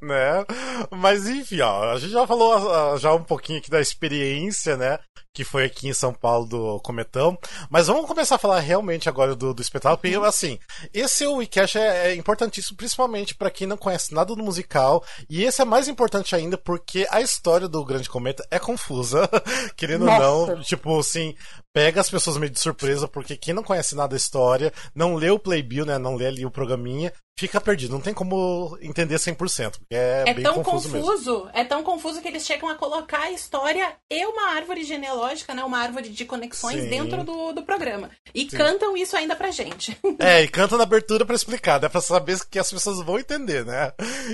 né? 0.00 0.44
Mas 0.90 1.28
enfim, 1.28 1.60
ó, 1.60 1.92
a 1.92 1.98
gente 1.98 2.12
já 2.12 2.26
falou 2.26 2.98
já 2.98 3.14
um 3.14 3.22
pouquinho 3.22 3.58
aqui 3.58 3.70
da 3.70 3.80
experiência, 3.80 4.76
né? 4.76 4.98
Que 5.32 5.44
foi 5.44 5.64
aqui 5.64 5.88
em 5.88 5.92
São 5.92 6.12
Paulo 6.12 6.44
do 6.44 6.80
Cometão. 6.80 7.38
Mas 7.70 7.86
vamos 7.86 8.06
começar 8.06 8.34
a 8.34 8.38
falar 8.38 8.58
realmente 8.58 9.08
agora 9.08 9.36
do, 9.36 9.54
do 9.54 9.62
espetáculo. 9.62 9.98
Porque, 9.98 10.16
assim, 10.26 10.58
esse 10.92 11.24
WeCash 11.24 11.76
é, 11.76 12.08
é 12.08 12.14
importantíssimo, 12.16 12.76
principalmente 12.76 13.34
para 13.34 13.50
quem 13.50 13.66
não 13.66 13.76
conhece 13.76 14.12
nada 14.12 14.34
do 14.34 14.42
musical. 14.42 15.04
E 15.28 15.44
esse 15.44 15.62
é 15.62 15.64
mais 15.64 15.86
importante 15.86 16.34
ainda 16.34 16.58
porque 16.58 17.06
a 17.10 17.20
história 17.20 17.68
do 17.68 17.84
Grande 17.84 18.10
Cometa 18.10 18.44
é 18.50 18.58
confusa, 18.58 19.28
querendo 19.76 20.10
ou 20.10 20.18
não. 20.18 20.62
Tipo, 20.62 20.98
assim, 20.98 21.36
pega 21.72 22.00
as 22.00 22.10
pessoas 22.10 22.36
meio 22.36 22.50
de 22.50 22.58
surpresa, 22.58 23.06
porque 23.06 23.36
quem 23.36 23.54
não 23.54 23.62
conhece 23.62 23.94
nada 23.94 24.10
da 24.10 24.16
história, 24.16 24.72
não 24.94 25.14
lê 25.14 25.30
o 25.30 25.38
playbill, 25.38 25.86
né? 25.86 25.98
Não 25.98 26.16
lê 26.16 26.26
ali 26.26 26.44
o 26.44 26.50
programinha, 26.50 27.12
fica 27.38 27.60
perdido. 27.60 27.92
Não 27.92 28.00
tem 28.00 28.12
como 28.12 28.76
entender 28.82 29.16
100%. 29.16 29.36
Porque 29.78 29.94
é, 29.94 30.24
é 30.26 30.34
bem 30.34 30.42
tão 30.42 30.62
confuso, 30.62 30.90
confuso 30.90 31.34
mesmo. 31.34 31.50
É 31.54 31.64
tão 31.64 31.82
confuso 31.82 32.20
que 32.20 32.28
eles 32.28 32.44
chegam 32.44 32.68
a 32.68 32.74
colocar 32.74 33.22
a 33.22 33.30
história 33.30 33.94
e 34.10 34.26
uma 34.26 34.50
árvore 34.50 34.84
genealógica, 34.84 35.54
né? 35.54 35.64
Uma 35.64 35.78
árvore 35.78 36.08
de 36.10 36.24
conexões 36.24 36.82
Sim. 36.82 36.88
dentro 36.88 37.24
do, 37.24 37.52
do 37.52 37.62
programa. 37.62 38.10
E 38.34 38.42
Sim. 38.42 38.56
cantam 38.56 38.96
isso 38.96 39.16
ainda 39.16 39.34
pra 39.34 39.50
gente. 39.50 39.98
É, 40.18 40.42
e 40.42 40.48
cantam 40.48 40.76
na 40.76 40.84
abertura 40.84 41.24
pra 41.24 41.34
explicar, 41.34 41.80
né? 41.80 41.88
Pra 41.88 42.00
saber 42.00 42.38
que 42.50 42.58
as 42.58 42.70
pessoas 42.70 43.02
vão 43.02 43.18
entender, 43.18 43.64
né? 43.64 43.92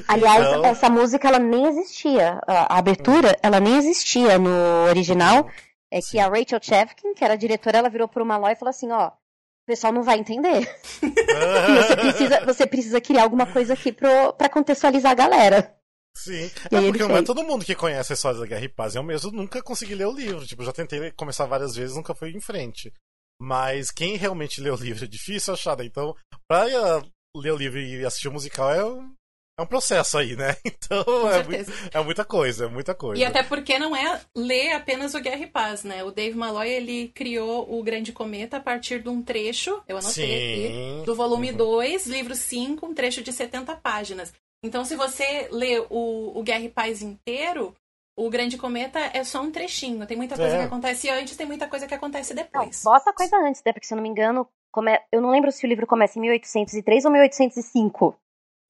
Aliás, 0.09 0.45
então... 0.49 0.65
essa 0.65 0.91
música 0.91 1.29
ela 1.29 1.39
nem 1.39 1.65
existia. 1.67 2.41
A 2.47 2.79
abertura, 2.79 3.31
hum. 3.31 3.41
ela 3.41 3.61
nem 3.61 3.77
existia 3.77 4.37
no 4.37 4.89
original. 4.89 5.49
É 5.97 6.01
Sim. 6.01 6.11
que 6.11 6.19
a 6.19 6.29
Rachel 6.29 6.61
Chevkin, 6.63 7.15
que 7.15 7.25
era 7.25 7.35
a 7.35 7.39
diretora, 7.39 7.79
ela 7.79 7.89
virou 7.89 8.07
pro 8.07 8.27
Malloy 8.27 8.53
e 8.53 8.57
falou 8.57 8.71
assim, 8.71 8.93
ó, 8.93 9.09
o 9.09 9.67
pessoal 9.67 9.93
não 9.95 10.03
vai 10.03 10.19
entender. 10.19 10.61
você, 11.01 11.97
precisa, 11.97 12.45
você 12.45 12.67
precisa 12.67 13.01
criar 13.01 13.23
alguma 13.23 13.47
coisa 13.47 13.73
aqui 13.73 13.91
pro, 13.91 14.35
pra 14.35 14.51
contextualizar 14.51 15.13
a 15.13 15.15
galera. 15.15 15.75
Sim, 16.15 16.51
é 16.71 16.81
porque 16.81 17.07
não 17.07 17.17
é 17.17 17.23
todo 17.23 17.45
mundo 17.45 17.65
que 17.65 17.75
conhece 17.75 18.13
a 18.13 18.15
história 18.15 18.39
da 18.39 18.47
Guerra 18.47 18.65
e 18.65 18.69
Paz. 18.69 18.95
Eu 18.95 19.03
mesmo 19.03 19.31
nunca 19.31 19.63
consegui 19.63 19.95
ler 19.95 20.07
o 20.07 20.13
livro. 20.13 20.47
Tipo, 20.47 20.65
já 20.65 20.73
tentei 20.73 21.11
começar 21.13 21.47
várias 21.47 21.75
vezes, 21.75 21.97
nunca 21.97 22.15
fui 22.15 22.31
em 22.31 22.41
frente. 22.41 22.93
Mas 23.41 23.91
quem 23.91 24.17
realmente 24.17 24.61
lê 24.61 24.71
o 24.71 24.77
livro 24.77 25.05
é 25.05 25.09
difícil 25.09 25.55
achar, 25.55 25.77
né? 25.77 25.85
Então, 25.85 26.15
pra 26.49 26.69
eh, 26.71 27.03
ler 27.37 27.53
o 27.53 27.57
livro 27.57 27.79
e 27.79 28.05
assistir 28.05 28.29
o 28.29 28.33
musical 28.33 28.73
é 28.73 28.85
um, 28.85 29.15
é 29.59 29.63
um 29.63 29.67
processo 29.67 30.19
aí, 30.19 30.37
né? 30.37 30.57
Então 30.87 31.05
é, 31.29 31.99
é, 31.99 32.05
muita 32.05 32.25
coisa, 32.25 32.67
é 32.67 32.69
muita 32.69 32.95
coisa. 32.95 33.21
E 33.21 33.25
até 33.25 33.43
porque 33.43 33.77
não 33.79 33.97
é 33.97 34.21
ler 34.37 34.73
apenas 34.73 35.15
o 35.15 35.21
Guerra 35.21 35.43
e 35.43 35.47
Paz, 35.47 35.83
né? 35.83 36.05
O 36.05 36.13
Dave 36.13 36.37
Malloy, 36.37 36.69
ele 36.69 37.09
criou 37.09 37.67
o 37.69 37.83
Grande 37.83 38.13
Cometa 38.13 38.59
a 38.59 38.61
partir 38.61 39.03
de 39.03 39.09
um 39.09 39.21
trecho, 39.21 39.83
eu 39.89 39.97
anotei 39.97 40.13
Sim. 40.13 40.99
aqui, 40.99 41.07
do 41.07 41.15
volume 41.15 41.51
uhum. 41.51 41.57
2, 41.57 42.07
livro 42.07 42.37
5, 42.37 42.87
um 42.87 42.95
trecho 42.95 43.23
de 43.23 43.33
70 43.33 43.75
páginas. 43.77 44.33
Então, 44.63 44.85
se 44.85 44.95
você 44.95 45.49
lê 45.51 45.81
o, 45.91 46.39
o 46.39 46.43
Guerra 46.43 46.65
e 46.65 46.69
Paz 46.69 47.03
inteiro, 47.03 47.75
o 48.17 48.31
Grande 48.31 48.57
Cometa 48.57 48.99
é 49.13 49.25
só 49.25 49.43
um 49.43 49.51
trechinho. 49.51 50.07
Tem 50.07 50.17
muita 50.17 50.37
coisa 50.37 50.55
é. 50.55 50.59
que 50.61 50.67
acontece 50.67 51.11
antes, 51.11 51.37
tem 51.37 51.47
muita 51.47 51.69
coisa 51.69 51.87
que 51.87 51.95
acontece 51.95 52.33
depois. 52.33 52.85
Não, 52.85 52.93
bota 52.93 53.13
coisa 53.13 53.37
antes, 53.39 53.63
né? 53.65 53.73
Porque 53.73 53.87
se 53.87 53.93
eu 53.93 53.97
não 53.97 54.03
me 54.03 54.09
engano, 54.09 54.49
come... 54.71 54.99
eu 55.11 55.21
não 55.21 55.31
lembro 55.31 55.51
se 55.51 55.67
o 55.67 55.69
livro 55.69 55.87
começa 55.87 56.19
em 56.19 56.23
1803 56.23 57.05
ou 57.05 57.11
1805. 57.11 58.17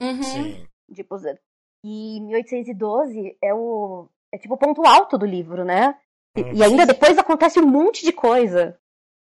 Uhum. 0.01 0.23
Sim. 0.23 0.67
Tipo, 0.95 1.17
e 1.85 2.21
1812 2.21 3.37
é 3.43 3.55
o. 3.55 4.09
É 4.33 4.39
tipo 4.39 4.55
o 4.55 4.59
ponto 4.59 4.85
alto 4.85 5.17
do 5.17 5.25
livro, 5.25 5.65
né? 5.65 5.97
Hum, 6.37 6.53
e 6.53 6.63
ainda 6.63 6.83
sim. 6.83 6.89
depois 6.89 7.17
acontece 7.17 7.59
um 7.61 7.67
monte 7.67 8.05
de 8.05 8.13
coisa. 8.13 8.79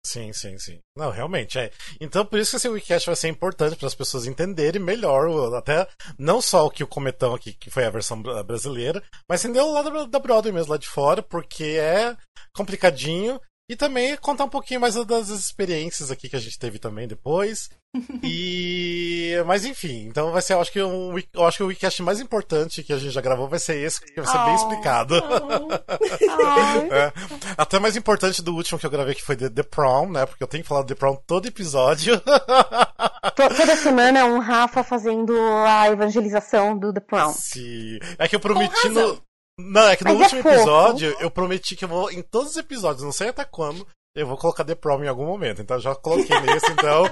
Sim, 0.03 0.33
sim, 0.33 0.57
sim. 0.57 0.79
Não, 0.97 1.11
realmente 1.11 1.59
é. 1.59 1.71
Então, 1.99 2.25
por 2.25 2.39
isso 2.39 2.51
que 2.51 2.57
esse 2.57 2.69
webcast 2.69 3.05
vai 3.05 3.15
ser 3.15 3.27
importante 3.27 3.75
para 3.75 3.87
as 3.87 3.93
pessoas 3.93 4.25
entenderem 4.25 4.81
melhor, 4.81 5.53
até 5.53 5.87
não 6.17 6.41
só 6.41 6.65
o 6.65 6.71
que 6.71 6.83
o 6.83 6.87
cometão 6.87 7.35
aqui, 7.35 7.53
que 7.53 7.69
foi 7.69 7.85
a 7.85 7.89
versão 7.91 8.19
brasileira, 8.21 9.03
mas 9.29 9.45
entender 9.45 9.61
o 9.61 9.71
lado 9.71 10.07
da 10.07 10.19
Broadway 10.19 10.51
mesmo 10.51 10.71
lá 10.71 10.77
de 10.77 10.87
fora, 10.87 11.21
porque 11.21 11.77
é 11.79 12.17
complicadinho 12.55 13.39
e 13.71 13.75
também 13.77 14.17
contar 14.17 14.43
um 14.43 14.49
pouquinho 14.49 14.81
mais 14.81 14.95
das 15.05 15.29
experiências 15.29 16.11
aqui 16.11 16.27
que 16.27 16.35
a 16.35 16.39
gente 16.39 16.59
teve 16.59 16.77
também 16.77 17.07
depois. 17.07 17.69
e. 18.21 19.33
Mas 19.45 19.63
enfim, 19.63 20.07
então 20.07 20.29
vai 20.33 20.41
ser, 20.41 20.55
eu 20.55 20.59
acho 20.59 20.73
que 20.73 20.83
um, 20.83 21.17
eu 21.33 21.45
acho 21.45 21.55
que 21.55 21.63
o 21.63 21.67
Wicast 21.67 22.03
mais 22.03 22.19
importante 22.19 22.83
que 22.83 22.91
a 22.91 22.97
gente 22.97 23.13
já 23.13 23.21
gravou 23.21 23.47
vai 23.47 23.59
ser 23.59 23.77
esse, 23.77 24.01
que 24.01 24.19
vai 24.19 24.29
ser 24.29 24.39
oh, 24.39 24.45
bem 24.45 24.55
explicado. 24.55 25.15
Oh. 25.23 25.71
é. 26.93 27.13
Até 27.57 27.79
mais 27.79 27.95
importante 27.95 28.41
do 28.41 28.53
último 28.53 28.77
que 28.77 28.85
eu 28.85 28.91
gravei, 28.91 29.15
que 29.15 29.23
foi 29.23 29.37
The, 29.37 29.49
The 29.49 29.63
Prom, 29.63 30.09
né? 30.09 30.25
Porque 30.25 30.43
eu 30.43 30.47
tenho 30.47 30.63
que 30.63 30.67
falar 30.67 30.81
do 30.81 30.87
The 30.87 30.95
Prom 30.95 31.15
todo 31.25 31.47
episódio. 31.47 32.21
Toda 33.37 33.77
semana 33.77 34.25
um 34.25 34.39
Rafa 34.39 34.83
fazendo 34.83 35.33
a 35.65 35.87
evangelização 35.87 36.77
do 36.77 36.91
The 36.91 36.99
Prom. 36.99 37.31
Sim. 37.31 37.99
É 38.19 38.27
que 38.27 38.35
eu 38.35 38.39
prometi 38.41 38.89
no. 38.89 39.30
Não, 39.69 39.87
é 39.87 39.95
que 39.95 40.03
no 40.03 40.17
Mas 40.17 40.33
é 40.33 40.35
último 40.35 40.49
é 40.49 40.55
episódio 40.55 41.15
eu 41.19 41.31
prometi 41.31 41.75
que 41.75 41.85
eu 41.85 41.89
vou, 41.89 42.11
em 42.11 42.21
todos 42.21 42.51
os 42.51 42.57
episódios, 42.57 43.03
não 43.03 43.11
sei 43.11 43.29
até 43.29 43.45
quando, 43.45 43.87
eu 44.15 44.27
vou 44.27 44.37
colocar 44.37 44.63
The 44.63 44.75
Prom 44.75 45.03
em 45.03 45.07
algum 45.07 45.25
momento. 45.25 45.61
Então 45.61 45.79
já 45.79 45.95
coloquei 45.95 46.39
nesse, 46.41 46.71
então 46.71 47.09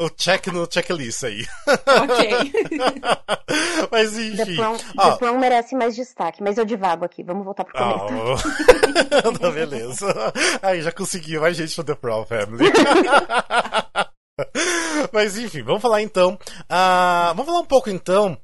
o 0.00 0.10
check 0.10 0.48
no 0.48 0.66
checklist 0.70 1.24
aí. 1.24 1.46
Ok. 1.66 2.52
mas 3.90 4.18
enfim. 4.18 4.36
The 4.36 4.56
Prom, 4.56 4.76
ah, 4.98 5.10
The 5.10 5.16
Prom 5.16 5.38
merece 5.38 5.74
mais 5.74 5.94
destaque, 5.94 6.42
mas 6.42 6.58
eu 6.58 6.64
divago 6.64 7.04
aqui. 7.04 7.22
Vamos 7.22 7.44
voltar 7.44 7.64
pro 7.64 7.74
começo. 7.74 8.48
Oh. 9.28 9.32
tá, 9.38 9.50
beleza. 9.50 10.32
Aí 10.60 10.82
já 10.82 10.92
consegui 10.92 11.38
mais 11.38 11.56
gente 11.56 11.76
no 11.78 11.84
The 11.84 11.94
Prom 11.94 12.24
Family. 12.24 12.70
mas 15.12 15.38
enfim, 15.38 15.62
vamos 15.62 15.82
falar 15.82 16.02
então. 16.02 16.38
Uh, 16.64 17.34
vamos 17.34 17.46
falar 17.46 17.60
um 17.60 17.66
pouco 17.66 17.90
então 17.90 18.36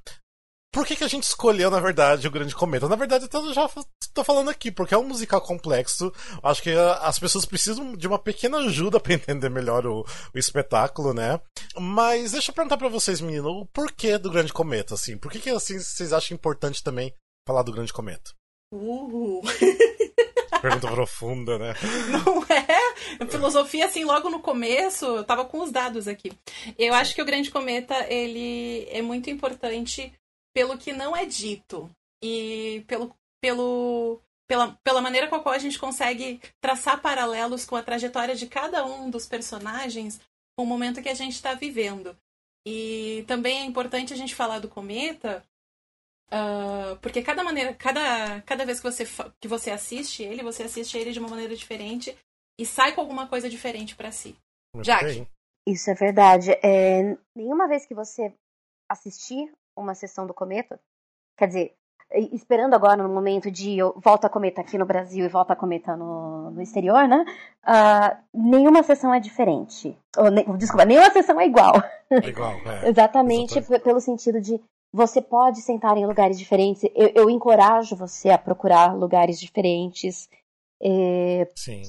por 0.73 0.87
que, 0.87 0.97
que 0.97 1.05
a 1.05 1.09
gente 1.09 1.25
escolheu, 1.25 1.71
na 1.71 1.81
verdade, 1.81 2.29
o 2.29 2.31
Grande 2.31 2.55
Cometa? 2.55 2.89
Na 2.89 2.97
verdade, 2.97 3.29
eu 3.33 3.55
já 3.55 3.69
estou 4.03 4.23
falando 4.23 4.51
aqui, 4.51 4.71
porque 4.71 4.95
é 4.95 4.99
um 4.99 5.09
musical 5.09 5.41
complexo. 5.41 6.13
Acho 6.43 6.63
que 6.63 6.71
as 6.73 7.19
pessoas 7.19 7.47
precisam 7.47 7.95
de 7.95 8.07
uma 8.07 8.19
pequena 8.19 8.59
ajuda 8.59 9.01
para 9.01 9.15
entender 9.15 9.49
melhor 9.49 9.87
o, 9.87 10.01
o, 10.03 10.39
espetáculo, 10.39 11.15
né? 11.15 11.41
Mas 11.79 12.33
deixa 12.33 12.51
eu 12.51 12.55
perguntar 12.55 12.77
para 12.77 12.89
vocês, 12.89 13.21
menino, 13.21 13.49
o 13.49 13.67
porquê 13.67 14.19
do 14.19 14.31
Grande 14.31 14.53
Cometa, 14.53 14.95
assim? 14.95 15.17
Por 15.17 15.31
que, 15.31 15.41
que 15.41 15.51
assim, 15.51 15.79
vocês 15.79 16.13
acham 16.13 16.35
importante 16.35 16.83
também 16.83 17.15
falar 17.47 17.63
do 17.63 17.73
Grande 17.73 17.93
Cometa? 17.93 18.31
Uhul. 18.73 19.43
Pergunta 20.61 20.89
profunda, 20.89 21.59
né? 21.59 21.75
Não 22.11 22.43
é? 22.45 23.27
Filosofia, 23.31 23.87
assim, 23.87 24.05
logo 24.05 24.29
no 24.29 24.41
começo, 24.41 25.07
eu 25.07 25.25
tava 25.25 25.45
com 25.45 25.61
os 25.61 25.71
dados 25.71 26.09
aqui. 26.09 26.33
Eu 26.79 26.95
acho 26.95 27.15
que 27.15 27.23
o 27.23 27.25
Grande 27.25 27.51
Cometa, 27.51 27.95
ele 28.09 28.87
é 28.91 29.01
muito 29.01 29.31
importante 29.31 30.13
pelo 30.53 30.79
que 30.79 30.93
não 30.93 31.17
é 31.17 31.25
dito 31.25 31.91
e 32.23 32.85
pelo, 32.87 33.15
pelo, 33.41 34.21
pela, 34.47 34.79
pela 34.83 35.01
maneira 35.01 35.29
com 35.29 35.37
a 35.37 35.41
qual 35.41 35.55
a 35.55 35.59
gente 35.59 35.79
consegue 35.79 36.41
traçar 36.61 37.01
paralelos 37.01 37.65
com 37.65 37.77
a 37.77 37.83
trajetória 37.83 38.35
de 38.35 38.47
cada 38.47 38.85
um 38.85 39.11
dos 39.11 39.27
personagens 39.27 40.21
com 40.57 40.65
o 40.65 40.67
momento 40.67 41.03
que 41.03 41.09
a 41.09 41.15
gente 41.15 41.35
está 41.35 41.55
vivendo. 41.55 42.17
E 42.67 43.25
também 43.27 43.61
é 43.61 43.65
importante 43.65 44.13
a 44.13 44.17
gente 44.17 44.35
falar 44.35 44.59
do 44.59 44.69
cometa, 44.69 45.45
uh, 46.33 46.97
porque 47.01 47.23
cada 47.23 47.45
maneira, 47.45 47.73
cada, 47.75 48.43
cada 48.43 48.67
vez 48.67 48.81
que 48.81 48.91
você, 48.91 49.07
que 49.41 49.49
você 49.49 49.71
assiste 49.71 50.23
ele, 50.23 50.43
você 50.43 50.65
assiste 50.65 50.99
ele 50.99 51.13
de 51.13 51.19
uma 51.19 51.29
maneira 51.29 51.55
diferente 51.55 52.17
e 52.59 52.67
sai 52.67 52.93
com 52.93 53.01
alguma 53.01 53.27
coisa 53.29 53.49
diferente 53.49 53.95
para 53.95 54.11
si. 54.11 54.37
Jack. 54.83 55.27
Isso 55.67 55.91
é 55.91 55.95
verdade. 55.95 56.51
É, 56.63 57.17
nenhuma 57.35 57.69
vez 57.69 57.87
que 57.87 57.95
você 57.95 58.35
assistir 58.89 59.53
uma 59.79 59.95
sessão 59.95 60.27
do 60.27 60.35
Cometa. 60.35 60.81
Quer 61.37 61.47
dizer, 61.47 61.75
esperando 62.33 62.75
agora 62.75 63.03
no 63.03 63.09
momento 63.09 63.51
de 63.51 63.79
volta 63.97 64.27
a 64.27 64.31
Cometa 64.31 64.61
aqui 64.61 64.79
no 64.79 64.87
Brasil 64.87 65.25
e 65.25 65.29
volta 65.29 65.53
a 65.53 65.57
Cometa 65.57 65.97
no, 65.97 66.51
no 66.51 66.63
exterior, 66.63 67.07
né? 67.07 67.25
Uh, 67.65 68.17
nenhuma 68.33 68.83
sessão 68.83 69.13
é 69.13 69.21
diferente. 69.21 69.97
Ou, 70.17 70.31
ne, 70.31 70.45
desculpa, 70.57 70.85
nenhuma 70.85 71.11
sessão 71.11 71.41
é 71.41 71.47
igual. 71.47 71.75
É 72.11 72.17
igual, 72.29 72.53
é. 72.53 72.89
Exatamente, 72.89 73.59
Exatamente, 73.59 73.85
pelo 73.85 74.01
sentido 74.01 74.41
de 74.41 74.61
você 74.91 75.21
pode 75.21 75.61
sentar 75.61 75.97
em 75.99 76.07
lugares 76.07 76.39
diferentes. 76.39 76.83
Eu, 76.95 77.13
eu 77.15 77.31
encorajo 77.31 77.95
você 77.95 78.31
a 78.31 78.39
procurar 78.39 78.97
lugares 78.97 79.39
diferentes. 79.39 80.29
É, 80.81 81.47
Sim. 81.55 81.83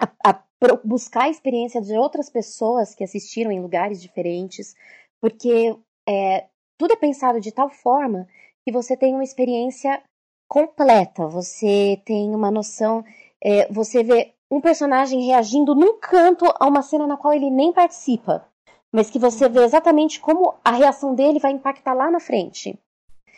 A, 0.00 0.30
a 0.30 0.44
buscar 0.84 1.24
a 1.24 1.28
experiência 1.28 1.80
de 1.80 1.92
outras 1.94 2.30
pessoas 2.30 2.94
que 2.94 3.04
assistiram 3.04 3.50
em 3.50 3.60
lugares 3.60 4.00
diferentes, 4.00 4.74
porque 5.20 5.76
é, 6.08 6.46
tudo 6.78 6.92
é 6.92 6.96
pensado 6.96 7.40
de 7.40 7.52
tal 7.52 7.68
forma 7.68 8.26
que 8.64 8.72
você 8.72 8.96
tem 8.96 9.14
uma 9.14 9.24
experiência 9.24 10.02
completa, 10.48 11.26
você 11.26 12.00
tem 12.04 12.34
uma 12.34 12.50
noção, 12.50 13.04
é, 13.42 13.70
você 13.72 14.02
vê 14.02 14.34
um 14.50 14.60
personagem 14.60 15.26
reagindo 15.26 15.74
num 15.74 15.98
canto 15.98 16.44
a 16.58 16.66
uma 16.66 16.82
cena 16.82 17.06
na 17.06 17.16
qual 17.16 17.34
ele 17.34 17.50
nem 17.50 17.72
participa, 17.72 18.46
mas 18.92 19.10
que 19.10 19.18
você 19.18 19.48
vê 19.48 19.64
exatamente 19.64 20.20
como 20.20 20.54
a 20.64 20.70
reação 20.70 21.14
dele 21.14 21.40
vai 21.40 21.52
impactar 21.52 21.94
lá 21.94 22.10
na 22.10 22.20
frente. 22.20 22.78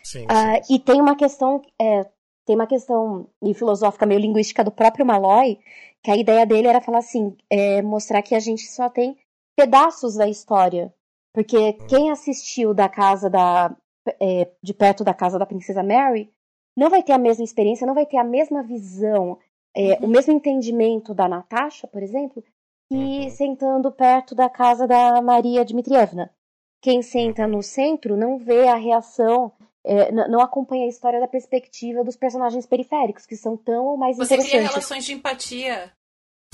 Sim, 0.05 0.25
uh, 0.25 0.64
sim. 0.64 0.75
E 0.75 0.78
tem 0.78 1.00
uma 1.00 1.16
questão, 1.16 1.62
é, 1.81 2.05
tem 2.45 2.55
uma 2.55 2.66
questão 2.66 3.28
filosófica, 3.55 4.07
meio 4.07 4.21
linguística 4.21 4.62
do 4.62 4.71
próprio 4.71 5.07
Malloy, 5.07 5.59
que 6.02 6.11
a 6.11 6.16
ideia 6.16 6.47
dele 6.47 6.69
era 6.69 6.81
falar 6.81 6.99
assim, 6.99 7.37
é, 7.50 7.83
mostrar 7.83 8.23
que 8.23 8.35
a 8.35 8.40
gente 8.40 8.66
só 8.66 8.88
tem 8.88 9.16
pedaços 9.57 10.14
da 10.14 10.28
história 10.28 10.93
porque 11.37 11.75
quem 11.87 12.11
assistiu 12.11 12.73
da 12.73 12.88
casa 12.88 13.28
da. 13.28 13.76
É, 14.19 14.49
de 14.62 14.73
perto 14.73 15.05
da 15.05 15.12
casa 15.12 15.38
da 15.38 15.45
Princesa 15.45 15.83
Mary 15.83 16.33
não 16.75 16.88
vai 16.88 17.02
ter 17.02 17.12
a 17.12 17.19
mesma 17.19 17.45
experiência, 17.45 17.87
não 17.87 17.95
vai 17.95 18.07
ter 18.07 18.16
a 18.16 18.25
mesma 18.25 18.62
visão, 18.62 19.37
é, 19.75 19.95
uhum. 19.95 20.07
o 20.07 20.09
mesmo 20.09 20.33
entendimento 20.33 21.12
da 21.12 21.28
Natasha, 21.28 21.87
por 21.88 22.02
exemplo, 22.02 22.43
que 22.88 22.95
uhum. 22.95 23.31
sentando 23.31 23.93
perto 23.93 24.35
da 24.35 24.49
casa 24.49 24.87
da 24.87 25.21
Maria 25.21 25.62
Dmitrievna. 25.62 26.33
Quem 26.81 27.02
senta 27.02 27.43
uhum. 27.43 27.49
no 27.49 27.62
centro 27.62 28.16
não 28.16 28.38
vê 28.38 28.69
a 28.69 28.76
reação, 28.76 29.52
é, 29.85 30.11
não 30.12 30.40
acompanha 30.40 30.87
a 30.87 30.88
história 30.88 31.21
da 31.21 31.28
perspectiva 31.28 32.02
dos 32.02 32.16
personagens 32.16 32.64
periféricos, 32.64 33.26
que 33.26 33.37
são 33.37 33.59
tão 33.59 33.85
ou 33.87 33.97
mais 33.99 34.16
Você 34.16 34.35
interessantes. 34.35 34.52
Você 34.52 34.59
cria 34.59 34.71
relações 34.71 35.05
de 35.05 35.12
empatia 35.12 35.93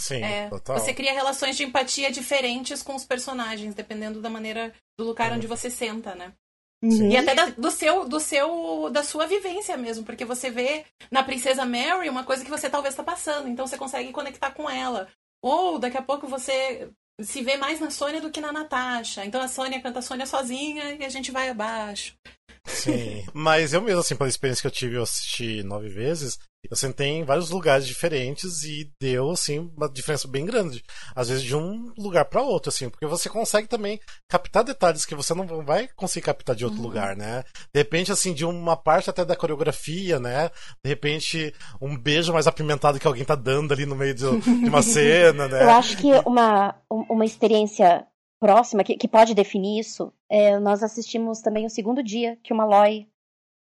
Sim, 0.03 0.23
é, 0.23 0.49
total. 0.49 0.79
Você 0.79 0.93
cria 0.93 1.13
relações 1.13 1.57
de 1.57 1.63
empatia 1.63 2.11
diferentes 2.11 2.83
com 2.83 2.97
os 2.97 3.05
personagens, 3.05 3.73
dependendo 3.73 4.21
da 4.21 4.29
maneira 4.29 4.73
do 4.99 5.05
lugar 5.05 5.31
uhum. 5.31 5.37
onde 5.37 5.47
você 5.47 5.71
senta, 5.71 6.15
né? 6.17 6.33
Uhum. 6.83 7.09
E 7.09 7.17
até 7.17 7.37
da, 7.37 7.47
do 7.51 7.71
seu, 7.71 8.09
do 8.09 8.19
seu, 8.19 8.91
da 8.91 9.05
sua 9.05 9.25
vivência 9.27 9.77
mesmo, 9.77 10.05
porque 10.05 10.25
você 10.25 10.51
vê 10.51 10.85
na 11.09 11.23
Princesa 11.23 11.65
Mary 11.65 12.09
uma 12.09 12.25
coisa 12.25 12.45
que 12.45 12.51
você 12.51 12.69
talvez 12.69 12.95
está 12.95 13.05
passando, 13.05 13.49
então 13.49 13.65
você 13.65 13.79
consegue 13.79 14.11
conectar 14.11 14.51
com 14.51 14.69
ela. 14.69 15.07
Ou 15.41 15.79
daqui 15.79 15.97
a 15.97 16.03
pouco 16.03 16.27
você 16.27 16.91
se 17.21 17.43
vê 17.43 17.57
mais 17.57 17.79
na 17.79 17.91
Sônia 17.91 18.21
do 18.21 18.31
que 18.31 18.41
na 18.41 18.53
Natasha. 18.53 19.25
Então 19.25 19.41
a 19.41 19.47
Sônia 19.47 19.81
canta 19.81 20.01
a 20.01 20.03
Sônia 20.03 20.27
sozinha 20.27 20.97
e 20.97 21.05
a 21.05 21.09
gente 21.09 21.31
vai 21.31 21.49
abaixo. 21.49 22.17
Sim, 22.67 23.25
mas 23.33 23.73
eu 23.73 23.81
mesmo, 23.81 24.01
assim, 24.01 24.17
pela 24.17 24.29
experiência 24.29 24.63
que 24.63 24.67
eu 24.67 24.73
tive, 24.73 24.97
eu 24.97 25.03
assisti 25.03 25.63
nove 25.63 25.89
vezes, 25.89 26.39
Eu 26.71 26.76
sentei 26.76 27.09
em 27.09 27.25
vários 27.25 27.50
lugares 27.50 27.87
diferentes 27.87 28.62
e 28.62 28.88
deu, 29.00 29.31
assim, 29.31 29.71
uma 29.76 29.88
diferença 29.88 30.28
bem 30.28 30.47
grande. 30.47 30.83
Às 31.14 31.28
vezes 31.28 31.42
de 31.42 31.57
um 31.57 31.92
lugar 31.99 32.25
para 32.26 32.40
outro, 32.40 32.69
assim, 32.69 32.88
porque 32.88 33.04
você 33.04 33.28
consegue 33.28 33.66
também 33.66 33.99
captar 34.28 34.62
detalhes 34.62 35.04
que 35.04 35.14
você 35.14 35.35
não 35.35 35.47
vai 35.64 35.88
conseguir 35.97 36.26
captar 36.26 36.54
de 36.54 36.64
outro 36.64 36.78
uhum. 36.78 36.87
lugar, 36.87 37.16
né? 37.16 37.42
De 37.75 37.81
repente, 37.81 38.12
assim, 38.12 38.33
de 38.33 38.45
uma 38.45 38.76
parte 38.76 39.11
até 39.11 39.25
da 39.25 39.35
coreografia, 39.35 40.21
né? 40.21 40.50
De 40.85 40.88
repente, 40.88 41.52
um 41.81 41.97
beijo 41.97 42.33
mais 42.33 42.47
apimentado 42.47 43.00
que 43.00 43.07
alguém 43.09 43.25
tá 43.25 43.35
dando 43.35 43.73
ali 43.73 43.85
no 43.85 43.97
meio 43.97 44.14
de, 44.14 44.25
uma 44.25 44.83
cena, 44.83 45.49
né? 45.49 45.64
Eu 45.64 45.71
acho 45.71 45.97
que 45.97 46.12
uma, 46.25 46.76
uma 46.88 47.25
experiência 47.25 48.07
próxima, 48.38 48.85
que, 48.85 48.97
que 48.97 49.09
pode 49.09 49.35
definir 49.35 49.81
isso, 49.81 50.12
é, 50.28 50.59
nós 50.61 50.83
assistimos 50.83 51.40
também 51.40 51.66
o 51.66 51.71
segundo 51.71 52.02
dia 52.02 52.38
que 52.42 52.52
o 52.52 52.57
Malloy, 52.57 53.09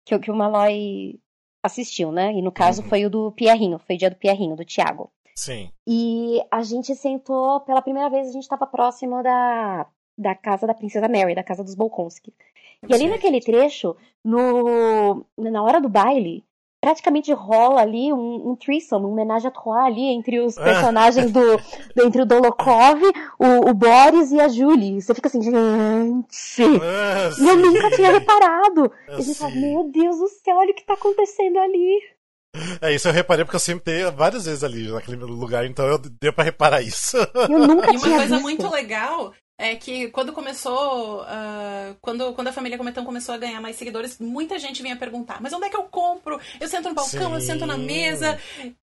que, 0.04 0.18
que 0.18 0.30
o 0.30 0.36
Malloy 0.36 1.20
assistiu, 1.68 2.10
né? 2.10 2.32
E 2.32 2.42
no 2.42 2.50
caso 2.50 2.82
uhum. 2.82 2.88
foi 2.88 3.06
o 3.06 3.10
do 3.10 3.32
Pierrinho, 3.32 3.78
foi 3.78 3.94
o 3.96 3.98
dia 3.98 4.10
do 4.10 4.16
Pierrinho, 4.16 4.56
do 4.56 4.64
Thiago. 4.64 5.10
Sim. 5.34 5.70
E 5.86 6.42
a 6.50 6.62
gente 6.62 6.94
sentou, 6.96 7.60
pela 7.60 7.80
primeira 7.80 8.10
vez 8.10 8.28
a 8.28 8.32
gente 8.32 8.42
estava 8.42 8.66
próximo 8.66 9.22
da, 9.22 9.86
da 10.16 10.34
casa 10.34 10.66
da 10.66 10.74
Princesa 10.74 11.08
Mary, 11.08 11.34
da 11.34 11.44
casa 11.44 11.62
dos 11.62 11.76
Bolkonski. 11.76 12.34
E 12.88 12.92
ali 12.92 13.08
naquele 13.08 13.40
trecho, 13.40 13.96
no, 14.24 15.24
na 15.36 15.62
hora 15.62 15.80
do 15.80 15.88
baile, 15.88 16.44
praticamente 16.80 17.32
rola 17.32 17.80
ali 17.80 18.12
um, 18.12 18.50
um 18.50 18.56
threesome, 18.56 19.04
um 19.04 19.12
homenagem 19.12 19.48
a 19.48 19.50
trois 19.50 19.86
ali 19.86 20.02
entre 20.02 20.40
os 20.40 20.56
ah. 20.56 20.64
personagens 20.64 21.32
do, 21.32 21.56
do 21.94 22.06
entre 22.06 22.22
o 22.22 22.26
Dolokov, 22.26 23.02
o, 23.38 23.70
o, 23.70 23.74
Boris 23.74 24.30
e 24.30 24.40
a 24.40 24.48
Julie. 24.48 25.00
Você 25.00 25.14
fica 25.14 25.28
assim, 25.28 25.42
gente. 25.42 26.62
Ah, 26.82 27.30
e 27.38 27.48
eu 27.48 27.56
nunca 27.56 27.90
tinha 27.90 28.12
reparado. 28.12 28.92
Ah, 29.08 29.12
e 29.12 29.14
a 29.14 29.20
gente 29.20 29.38
fala, 29.38 29.54
meu 29.54 29.90
Deus 29.90 30.18
do 30.18 30.28
céu, 30.28 30.56
olha 30.56 30.70
o 30.70 30.74
que 30.74 30.86
tá 30.86 30.94
acontecendo 30.94 31.58
ali. 31.58 31.98
É, 32.80 32.94
isso 32.94 33.08
eu 33.08 33.12
reparei 33.12 33.44
porque 33.44 33.56
eu 33.56 33.60
sempre 33.60 33.84
tenho 33.84 34.10
várias 34.10 34.46
vezes 34.46 34.64
ali 34.64 34.90
naquele 34.90 35.16
lugar, 35.16 35.66
então 35.66 35.86
eu 35.86 35.98
deu 35.98 36.32
pra 36.32 36.44
reparar 36.44 36.80
isso. 36.80 37.16
Eu 37.48 37.66
nunca 37.66 37.92
e 37.92 37.96
uma 37.96 38.08
coisa 38.08 38.26
visto. 38.26 38.42
muito 38.42 38.70
legal 38.70 39.32
é 39.58 39.74
que 39.74 40.08
quando 40.10 40.32
começou, 40.32 41.22
uh, 41.22 41.96
quando, 42.00 42.32
quando 42.32 42.46
a 42.46 42.52
família 42.52 42.78
Cometão 42.78 43.04
começou 43.04 43.34
a 43.34 43.38
ganhar 43.38 43.60
mais 43.60 43.74
seguidores, 43.74 44.18
muita 44.20 44.56
gente 44.56 44.80
vinha 44.80 44.96
perguntar, 44.96 45.42
mas 45.42 45.52
onde 45.52 45.66
é 45.66 45.68
que 45.68 45.76
eu 45.76 45.82
compro? 45.82 46.40
Eu 46.60 46.68
sento 46.68 46.88
no 46.88 46.94
balcão, 46.94 47.30
Sim. 47.30 47.34
eu 47.34 47.40
sento 47.40 47.66
na 47.66 47.76
mesa. 47.76 48.38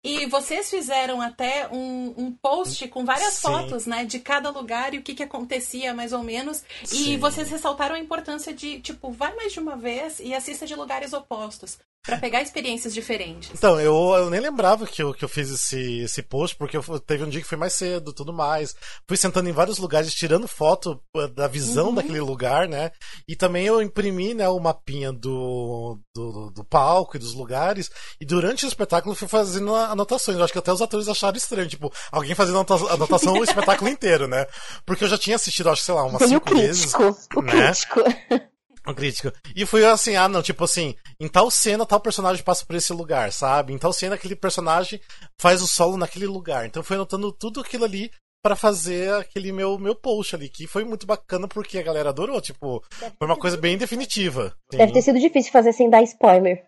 E 0.02 0.24
vocês 0.26 0.70
fizeram 0.70 1.20
até 1.20 1.68
um, 1.70 2.14
um 2.16 2.32
post 2.32 2.88
com 2.88 3.04
várias 3.04 3.34
Sim. 3.34 3.48
fotos, 3.48 3.84
né, 3.84 4.06
de 4.06 4.18
cada 4.18 4.48
lugar 4.48 4.94
e 4.94 4.98
o 4.98 5.02
que, 5.02 5.14
que 5.14 5.22
acontecia, 5.22 5.92
mais 5.92 6.14
ou 6.14 6.22
menos. 6.22 6.64
Sim. 6.84 7.12
E 7.12 7.16
vocês 7.18 7.50
ressaltaram 7.50 7.94
a 7.94 7.98
importância 7.98 8.54
de, 8.54 8.80
tipo, 8.80 9.10
vai 9.10 9.34
mais 9.34 9.52
de 9.52 9.60
uma 9.60 9.76
vez 9.76 10.20
e 10.20 10.34
assista 10.34 10.64
de 10.64 10.74
lugares 10.74 11.12
opostos 11.12 11.78
para 12.04 12.18
pegar 12.18 12.42
experiências 12.42 12.92
diferentes. 12.92 13.50
Então, 13.54 13.80
eu, 13.80 13.94
eu 14.16 14.28
nem 14.28 14.40
lembrava 14.40 14.86
que 14.86 15.00
eu, 15.02 15.14
que 15.14 15.24
eu 15.24 15.28
fiz 15.28 15.50
esse, 15.50 16.00
esse 16.00 16.20
post, 16.20 16.56
porque 16.56 16.76
eu, 16.76 16.82
teve 17.00 17.22
um 17.22 17.28
dia 17.28 17.40
que 17.40 17.46
foi 17.46 17.56
mais 17.56 17.74
cedo 17.74 18.12
tudo 18.12 18.32
mais. 18.32 18.74
Fui 19.06 19.16
sentando 19.16 19.48
em 19.48 19.52
vários 19.52 19.78
lugares, 19.78 20.12
tirando 20.12 20.48
foto 20.48 21.00
uh, 21.16 21.28
da 21.28 21.46
visão 21.46 21.88
uhum. 21.88 21.94
daquele 21.94 22.20
lugar, 22.20 22.68
né? 22.68 22.90
E 23.28 23.36
também 23.36 23.66
eu 23.66 23.80
imprimi 23.80 24.34
né, 24.34 24.48
o 24.48 24.58
mapinha 24.58 25.12
do, 25.12 26.00
do, 26.12 26.50
do, 26.50 26.64
palco 26.64 27.16
e 27.16 27.20
dos 27.20 27.34
lugares. 27.34 27.88
E 28.20 28.26
durante 28.26 28.64
o 28.64 28.68
espetáculo 28.68 29.14
fui 29.14 29.28
fazendo 29.28 29.72
anotações. 29.74 30.36
Eu 30.36 30.42
acho 30.44 30.52
que 30.52 30.58
até 30.58 30.72
os 30.72 30.82
atores 30.82 31.08
acharam 31.08 31.36
estranho, 31.36 31.68
tipo, 31.68 31.92
alguém 32.10 32.34
fazendo 32.34 32.58
anotação 32.58 33.34
o 33.34 33.44
espetáculo 33.44 33.88
inteiro, 33.88 34.26
né? 34.26 34.44
Porque 34.84 35.04
eu 35.04 35.08
já 35.08 35.16
tinha 35.16 35.36
assistido, 35.36 35.70
acho, 35.70 35.82
sei 35.82 35.94
lá, 35.94 36.02
umas 36.02 36.18
Tem 36.18 36.28
cinco 36.28 36.50
o 36.50 36.52
crítico, 36.52 37.02
vezes. 37.02 37.28
O 37.36 37.42
né? 37.42 37.52
crítico. 37.52 38.00
Um 38.86 38.94
crítico. 38.94 39.32
E 39.54 39.64
foi 39.64 39.84
assim, 39.84 40.16
ah, 40.16 40.28
não, 40.28 40.42
tipo 40.42 40.64
assim, 40.64 40.94
em 41.20 41.28
tal 41.28 41.50
cena 41.50 41.86
tal 41.86 42.00
personagem 42.00 42.42
passa 42.42 42.66
por 42.66 42.74
esse 42.74 42.92
lugar, 42.92 43.32
sabe? 43.32 43.72
Em 43.72 43.78
tal 43.78 43.92
cena 43.92 44.16
aquele 44.16 44.34
personagem 44.34 45.00
faz 45.40 45.62
o 45.62 45.68
solo 45.68 45.96
naquele 45.96 46.26
lugar. 46.26 46.66
Então 46.66 46.82
foi 46.82 46.96
anotando 46.96 47.32
tudo 47.32 47.60
aquilo 47.60 47.84
ali 47.84 48.10
para 48.42 48.56
fazer 48.56 49.14
aquele 49.14 49.52
meu 49.52 49.78
meu 49.78 49.94
post 49.94 50.34
ali, 50.34 50.48
que 50.48 50.66
foi 50.66 50.84
muito 50.84 51.06
bacana 51.06 51.46
porque 51.46 51.78
a 51.78 51.82
galera 51.82 52.08
adorou, 52.08 52.40
tipo, 52.40 52.82
foi 52.98 53.28
uma 53.28 53.38
coisa 53.38 53.56
bem 53.56 53.78
definitiva. 53.78 54.52
Deve 54.70 54.92
ter 54.92 55.02
sido 55.02 55.20
difícil 55.20 55.52
fazer 55.52 55.72
sem 55.72 55.88
dar 55.88 56.02
spoiler. 56.02 56.64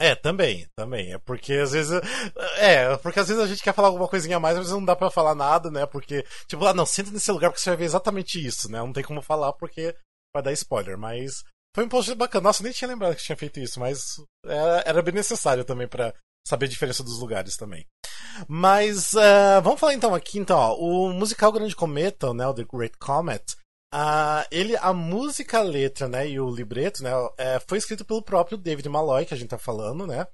É, 0.00 0.16
também, 0.16 0.66
também. 0.76 1.12
É 1.12 1.18
porque 1.18 1.52
às 1.52 1.70
vezes. 1.70 1.92
É, 2.58 2.96
porque 2.96 3.20
às 3.20 3.28
vezes 3.28 3.40
a 3.40 3.46
gente 3.46 3.62
quer 3.62 3.72
falar 3.72 3.86
alguma 3.86 4.08
coisinha 4.08 4.36
a 4.36 4.40
mais, 4.40 4.58
mas 4.58 4.72
não 4.72 4.84
dá 4.84 4.96
para 4.96 5.12
falar 5.12 5.34
nada, 5.34 5.70
né? 5.70 5.86
Porque, 5.86 6.24
tipo, 6.48 6.64
ah, 6.66 6.74
não, 6.74 6.84
senta 6.84 7.12
nesse 7.12 7.30
lugar 7.30 7.50
porque 7.50 7.62
você 7.62 7.70
vai 7.70 7.76
ver 7.76 7.84
exatamente 7.84 8.44
isso, 8.44 8.68
né? 8.68 8.78
Não 8.78 8.92
tem 8.92 9.04
como 9.04 9.22
falar 9.22 9.52
porque 9.52 9.94
vai 10.34 10.42
dar 10.42 10.52
spoiler, 10.52 10.98
mas 10.98 11.44
foi 11.74 11.84
um 11.84 11.88
post 11.88 12.14
bacana. 12.14 12.44
Nossa, 12.44 12.62
nem 12.62 12.72
tinha 12.72 12.88
lembrado 12.88 13.16
que 13.16 13.22
tinha 13.22 13.36
feito 13.36 13.60
isso, 13.60 13.80
mas 13.80 14.16
era, 14.44 14.82
era 14.86 15.02
bem 15.02 15.14
necessário 15.14 15.64
também 15.64 15.88
para 15.88 16.14
saber 16.46 16.66
a 16.66 16.68
diferença 16.68 17.02
dos 17.02 17.18
lugares 17.18 17.56
também. 17.56 17.86
Mas 18.48 19.12
uh, 19.14 19.62
vamos 19.62 19.80
falar 19.80 19.94
então 19.94 20.14
aqui, 20.14 20.38
então, 20.38 20.58
ó, 20.58 20.76
o 20.76 21.12
musical 21.12 21.52
Grande 21.52 21.76
Cometa, 21.76 22.32
né, 22.34 22.46
o 22.46 22.54
The 22.54 22.64
Great 22.64 22.96
Comet, 22.98 23.44
Uh, 23.94 24.46
ele, 24.50 24.74
a 24.78 24.92
música, 24.94 25.58
a 25.58 25.62
letra, 25.62 26.08
né, 26.08 26.26
e 26.26 26.40
o 26.40 26.48
libreto, 26.48 27.02
né, 27.02 27.10
é, 27.36 27.60
foi 27.68 27.76
escrito 27.76 28.06
pelo 28.06 28.22
próprio 28.22 28.56
David 28.56 28.88
Malloy, 28.88 29.26
que 29.26 29.34
a 29.34 29.36
gente 29.36 29.50
tá 29.50 29.58
falando, 29.58 30.06
né. 30.06 30.26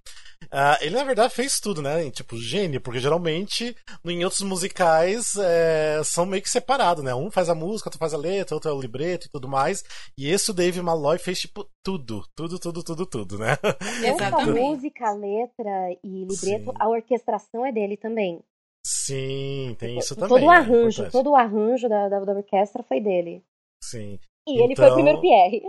Uh, 0.44 0.79
ele, 0.81 0.94
na 0.94 1.03
verdade, 1.03 1.35
fez 1.35 1.59
tudo, 1.59 1.83
né, 1.83 2.09
tipo, 2.12 2.37
gênio, 2.37 2.81
porque 2.81 3.01
geralmente 3.01 3.77
em 4.05 4.23
outros 4.23 4.42
musicais 4.42 5.35
é, 5.37 6.01
são 6.05 6.25
meio 6.25 6.40
que 6.40 6.49
separados, 6.49 7.03
né. 7.03 7.12
Um 7.14 7.33
faz 7.33 7.49
a 7.49 7.55
música, 7.55 7.88
outro 7.88 7.99
faz 7.99 8.14
a 8.14 8.18
letra, 8.18 8.55
outro 8.55 8.71
é 8.71 8.73
o 8.73 8.81
libreto 8.81 9.27
e 9.27 9.31
tudo 9.31 9.49
mais. 9.49 9.83
E 10.16 10.31
esse 10.31 10.53
o 10.53 10.55
David 10.55 10.81
Malloy 10.81 11.18
fez, 11.18 11.40
tipo, 11.40 11.68
tudo, 11.83 12.25
tudo, 12.37 12.61
tudo, 12.61 12.85
tudo, 12.85 13.07
tudo, 13.07 13.38
né. 13.38 13.59
Exatamente. 14.05 14.61
a 14.61 14.68
música, 14.68 15.09
a 15.09 15.14
letra 15.14 15.90
e 16.05 16.25
libreto, 16.25 16.71
Sim. 16.71 16.77
a 16.79 16.88
orquestração 16.88 17.66
é 17.66 17.73
dele 17.73 17.97
também. 17.97 18.40
Sim, 18.87 19.77
tem 19.79 19.99
isso 19.99 20.14
todo 20.14 20.29
também. 20.29 20.41
Todo 20.41 20.49
o 20.49 20.53
é 20.53 20.57
arranjo, 20.57 21.05
é 21.05 21.11
todo 21.11 21.31
o 21.31 21.37
arranjo 21.37 21.88
da, 21.88 22.09
da, 22.09 22.21
da, 22.21 22.33
orquestra 22.33 22.83
foi 22.83 23.01
dele. 23.01 23.45
Sim. 23.83 24.19
E 24.47 24.53
então... 24.53 24.64
ele 24.64 24.77
foi 24.77 24.85
o 24.85 24.87
então 24.87 24.95
primeiro 24.95 25.21
Pierre. 25.21 25.62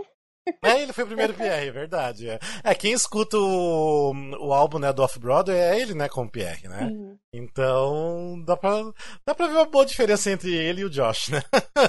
É, 0.64 0.82
ele 0.82 0.92
foi 0.92 1.04
o 1.04 1.06
primeiro 1.06 1.34
Pierre, 1.34 1.68
é 1.68 1.70
verdade. 1.70 2.28
É. 2.28 2.38
é, 2.64 2.74
quem 2.74 2.92
escuta 2.92 3.36
o, 3.36 4.12
o 4.40 4.52
álbum 4.52 4.78
né, 4.78 4.92
do 4.92 5.02
Off-Broadway 5.02 5.56
é 5.56 5.78
ele, 5.78 5.94
né, 5.94 6.08
com 6.08 6.22
o 6.22 6.30
Pierre, 6.30 6.66
né? 6.66 6.88
Sim. 6.88 7.18
Então, 7.32 8.42
dá 8.44 8.56
pra, 8.56 8.82
dá 9.24 9.34
pra 9.34 9.46
ver 9.46 9.54
uma 9.54 9.66
boa 9.66 9.86
diferença 9.86 10.30
entre 10.30 10.52
ele 10.54 10.80
e 10.80 10.84
o 10.84 10.90
Josh, 10.90 11.28
né? 11.28 11.40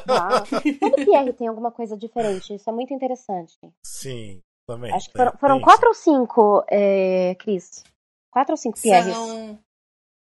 Ah, 0.08 0.44
todo 0.80 1.06
Pierre 1.06 1.34
tem 1.34 1.48
alguma 1.48 1.72
coisa 1.72 1.98
diferente, 1.98 2.54
isso 2.54 2.70
é 2.70 2.74
muito 2.74 2.94
interessante. 2.94 3.58
Sim, 3.84 4.42
também. 4.68 4.94
Acho 4.94 5.10
que 5.10 5.18
foram, 5.18 5.32
foram 5.40 5.62
quatro 5.62 5.88
ou 5.88 5.96
cinco, 5.96 6.64
é, 6.70 7.36
Cris? 7.40 7.84
Quatro 8.32 8.54
ou 8.54 8.58
cinco 8.58 8.80
Pierres? 8.80 9.16
São 9.16 9.60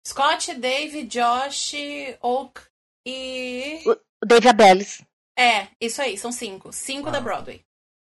Scott, 0.08 0.54
Dave, 0.56 1.04
Josh, 1.06 1.74
Oak 2.22 2.62
e. 3.06 3.84
O 3.86 4.26
Dave 4.26 4.50
Abeles. 4.50 5.04
É, 5.38 5.68
isso 5.80 6.02
aí, 6.02 6.18
são 6.18 6.32
cinco. 6.32 6.72
Cinco 6.72 7.10
ah. 7.10 7.12
da 7.12 7.22
Broadway. 7.22 7.62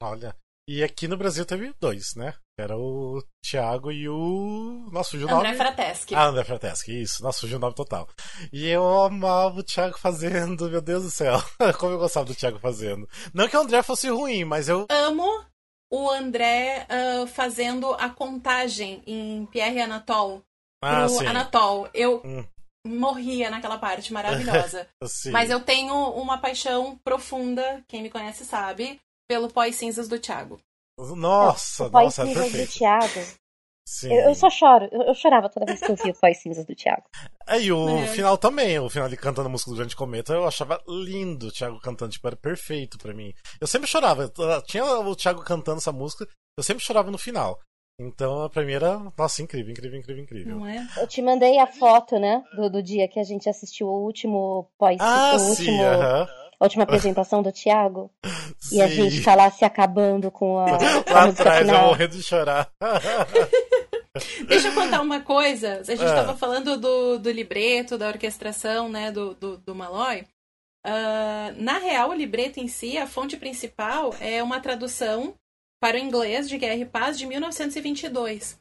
Olha. 0.03 0.37
E 0.69 0.85
aqui 0.85 1.09
no 1.09 1.17
Brasil 1.17 1.47
teve 1.47 1.73
dois, 1.81 2.15
né? 2.15 2.35
Era 2.59 2.77
o 2.77 3.23
Thiago 3.43 3.91
e 3.91 4.07
o. 4.07 4.87
Nossa, 4.93 5.13
fugiu 5.13 5.27
o 5.27 5.31
nome. 5.31 5.47
André 5.47 5.57
Frateschi. 5.57 6.15
Ah, 6.15 6.27
André 6.27 6.45
Frateschi, 6.45 7.01
isso. 7.01 7.23
Nossa, 7.23 7.41
fugiu 7.41 7.57
o 7.57 7.61
nome 7.61 7.75
total. 7.75 8.07
E 8.53 8.69
eu 8.69 9.03
amava 9.03 9.61
o 9.61 9.63
Thiago 9.63 9.99
fazendo, 9.99 10.69
meu 10.69 10.83
Deus 10.83 11.05
do 11.05 11.11
céu. 11.11 11.39
Como 11.81 11.93
eu 11.93 11.99
gostava 11.99 12.27
do 12.27 12.35
Thiago 12.35 12.59
fazendo. 12.59 13.09
Não 13.33 13.49
que 13.49 13.57
o 13.57 13.61
André 13.61 13.83
fosse 13.83 14.11
ruim, 14.11 14.45
mas 14.45 14.69
eu. 14.69 14.87
Amo 14.91 15.47
o 15.91 16.11
André 16.11 16.87
uh, 16.91 17.27
fazendo 17.27 17.95
a 17.95 18.11
contagem 18.11 19.03
em 19.07 19.47
Pierre 19.47 19.81
Anatole. 19.81 20.43
Ah, 20.83 21.07
pro 21.07 21.09
sim. 21.09 21.27
Anatole. 21.27 21.91
Eu 21.93 22.23
hum. 22.25 22.45
morria 22.87 23.51
naquela 23.51 23.79
parte 23.79 24.13
maravilhosa. 24.13 24.89
Mas 25.31 25.51
eu 25.51 25.61
tenho 25.61 25.95
uma 26.13 26.39
paixão 26.39 26.99
profunda, 27.05 27.85
quem 27.89 28.03
me 28.03 28.11
conhece 28.11 28.45
sabe, 28.45 29.01
pelo 29.29 29.49
pós-cinzas 29.49 30.09
do 30.09 30.19
Thiago. 30.19 30.61
Nossa, 30.99 31.87
o 31.87 31.91
nossa, 31.91 32.23
é 32.23 32.35
perfeito. 32.35 32.67
do 32.67 32.73
Thiago. 32.73 33.39
Sim. 33.89 34.13
Eu, 34.13 34.29
eu, 34.29 34.35
só 34.35 34.51
choro, 34.51 34.87
eu, 34.93 35.01
eu, 35.01 35.15
chorava 35.15 35.49
toda 35.49 35.65
vez 35.65 35.81
que 35.81 35.91
eu 35.91 35.97
via 35.97 36.13
o 36.13 36.21
pós-cinzas 36.21 36.67
do 36.67 36.75
Thiago. 36.75 37.05
É, 37.47 37.59
e 37.59 37.73
o 37.73 37.89
é. 38.01 38.07
final 38.09 38.37
também, 38.37 38.79
o 38.79 38.91
final 38.91 39.09
ele 39.09 39.17
cantando 39.17 39.49
a 39.49 39.51
música 39.51 39.71
do 39.71 39.79
Grande 39.79 39.97
Cometa, 39.97 40.35
eu 40.35 40.47
achava 40.47 40.83
lindo 40.87 41.47
o 41.47 41.51
Thiago 41.53 41.81
cantando, 41.81 42.13
tipo, 42.13 42.27
era 42.27 42.37
perfeito 42.37 42.99
para 42.99 43.15
mim. 43.15 43.33
Eu 43.59 43.67
sempre 43.67 43.89
chorava, 43.89 44.31
tinha 44.67 44.85
o 44.85 45.17
Thiago 45.17 45.43
cantando 45.43 45.79
essa 45.79 45.91
música, 45.91 46.29
eu 46.59 46.63
sempre 46.63 46.85
chorava 46.85 47.11
no 47.11 47.17
final. 47.17 47.59
Então 48.01 48.43
a 48.43 48.49
primeira, 48.49 49.01
nossa, 49.19 49.43
incrível, 49.43 49.73
incrível, 49.73 49.99
incrível, 49.99 50.23
incrível. 50.23 50.57
Não 50.57 50.67
é? 50.67 50.87
Eu 50.97 51.07
te 51.09 51.21
mandei 51.21 51.59
a 51.59 51.67
foto, 51.67 52.17
né, 52.17 52.45
do, 52.55 52.71
do 52.71 52.83
dia 52.83 53.09
que 53.09 53.19
a 53.19 53.25
gente 53.25 53.49
assistiu 53.49 53.89
o 53.89 54.05
último 54.05 54.71
pós, 54.79 54.99
ah, 55.01 55.35
o 55.35 55.39
sim, 55.41 55.51
último, 55.51 55.83
uh 55.83 55.87
-huh. 55.87 56.29
a 56.61 56.65
última 56.65 56.85
apresentação 56.85 57.43
do 57.43 57.51
Thiago. 57.51 58.09
e 58.71 58.81
a 58.81 58.87
gente 58.87 59.21
tá 59.25 59.35
lá 59.35 59.51
se 59.51 59.65
acabando 59.65 60.31
com 60.31 60.59
a, 60.59 60.67
lá 61.11 61.25
atrás, 61.25 61.67
final. 61.67 61.83
eu 61.83 61.89
morrendo 61.89 62.17
de 62.17 62.23
chorar. 62.23 62.71
Deixa 64.47 64.69
eu 64.69 64.75
contar 64.75 65.01
uma 65.01 65.21
coisa. 65.21 65.81
A 65.81 65.83
gente 65.83 66.05
estava 66.05 66.33
é. 66.33 66.37
falando 66.37 66.77
do, 66.79 67.19
do 67.19 67.31
libreto, 67.31 67.99
da 67.99 68.09
orquestração, 68.09 68.89
né, 68.89 69.11
do, 69.11 69.35
do, 69.35 69.59
do 69.59 69.75
Malloy. 69.75 70.25
Uh, 70.87 71.51
na 71.57 71.79
real, 71.79 72.11
o 72.11 72.15
libreto 72.15 72.61
em 72.61 72.69
si, 72.69 72.97
a 72.97 73.07
fonte 73.07 73.37
principal 73.37 74.15
é 74.21 74.41
uma 74.43 74.61
tradução 74.61 75.35
para 75.81 75.97
o 75.97 76.01
inglês 76.01 76.49
de 76.49 76.59
Guerra 76.59 76.81
e 76.81 76.85
Paz 76.85 77.19
de 77.19 77.27
1922. 77.27 78.61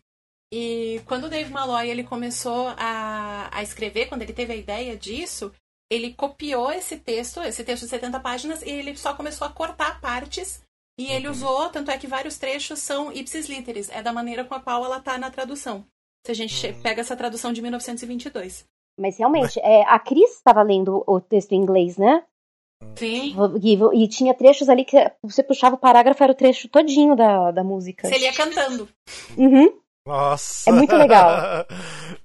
E 0.54 1.02
quando 1.06 1.26
o 1.26 1.30
Dave 1.30 1.52
Malloy 1.52 1.90
ele 1.90 2.04
começou 2.04 2.68
a, 2.78 3.50
a 3.52 3.62
escrever, 3.62 4.08
quando 4.08 4.22
ele 4.22 4.34
teve 4.34 4.54
a 4.54 4.56
ideia 4.56 4.96
disso, 4.96 5.52
ele 5.90 6.14
copiou 6.14 6.72
esse 6.72 6.98
texto, 6.98 7.42
esse 7.42 7.64
texto 7.64 7.84
de 7.84 7.90
70 7.90 8.20
páginas, 8.20 8.62
e 8.62 8.70
ele 8.70 8.96
só 8.96 9.14
começou 9.14 9.48
a 9.48 9.52
cortar 9.52 10.00
partes. 10.00 10.64
E 11.00 11.12
ele 11.12 11.28
uhum. 11.28 11.34
usou, 11.34 11.70
tanto 11.70 11.92
é 11.92 11.98
que 11.98 12.08
vários 12.08 12.38
trechos 12.38 12.80
são 12.80 13.12
ipsis 13.12 13.48
literis, 13.48 13.90
é 13.90 14.02
da 14.02 14.12
maneira 14.12 14.44
com 14.44 14.56
a 14.56 14.60
qual 14.60 14.84
ela 14.84 14.98
está 14.98 15.18
na 15.18 15.30
tradução. 15.30 15.86
Se 16.26 16.32
a 16.32 16.36
gente 16.36 16.68
uhum. 16.68 16.82
pega 16.82 17.02
essa 17.02 17.16
tradução 17.16 17.54
de 17.54 17.62
1922. 17.62 18.66
Mas 19.00 19.18
realmente, 19.18 19.60
é, 19.60 19.84
a 19.84 20.00
Cris 20.00 20.32
estava 20.32 20.64
lendo 20.64 21.04
o 21.06 21.22
texto 21.22 21.52
em 21.52 21.62
inglês, 21.62 21.98
né? 21.98 22.24
Sim. 22.96 23.36
E, 23.62 24.04
e, 24.04 24.08
tinha 24.08 24.34
trechos 24.34 24.70
ali 24.70 24.84
que 24.84 24.98
você 25.22 25.44
puxava 25.44 25.76
o 25.76 25.80
parágrafo, 25.80 26.24
era 26.24 26.32
o 26.32 26.36
trecho 26.36 26.68
todinho 26.68 27.16
da, 27.16 27.52
da 27.52 27.64
música. 27.64 28.08
Você 28.08 28.18
ia 28.18 28.34
cantando. 28.34 28.90
Uhum. 29.38 29.80
Nossa! 30.08 30.70
É 30.70 30.74
muito 30.74 30.96
legal. 30.96 31.30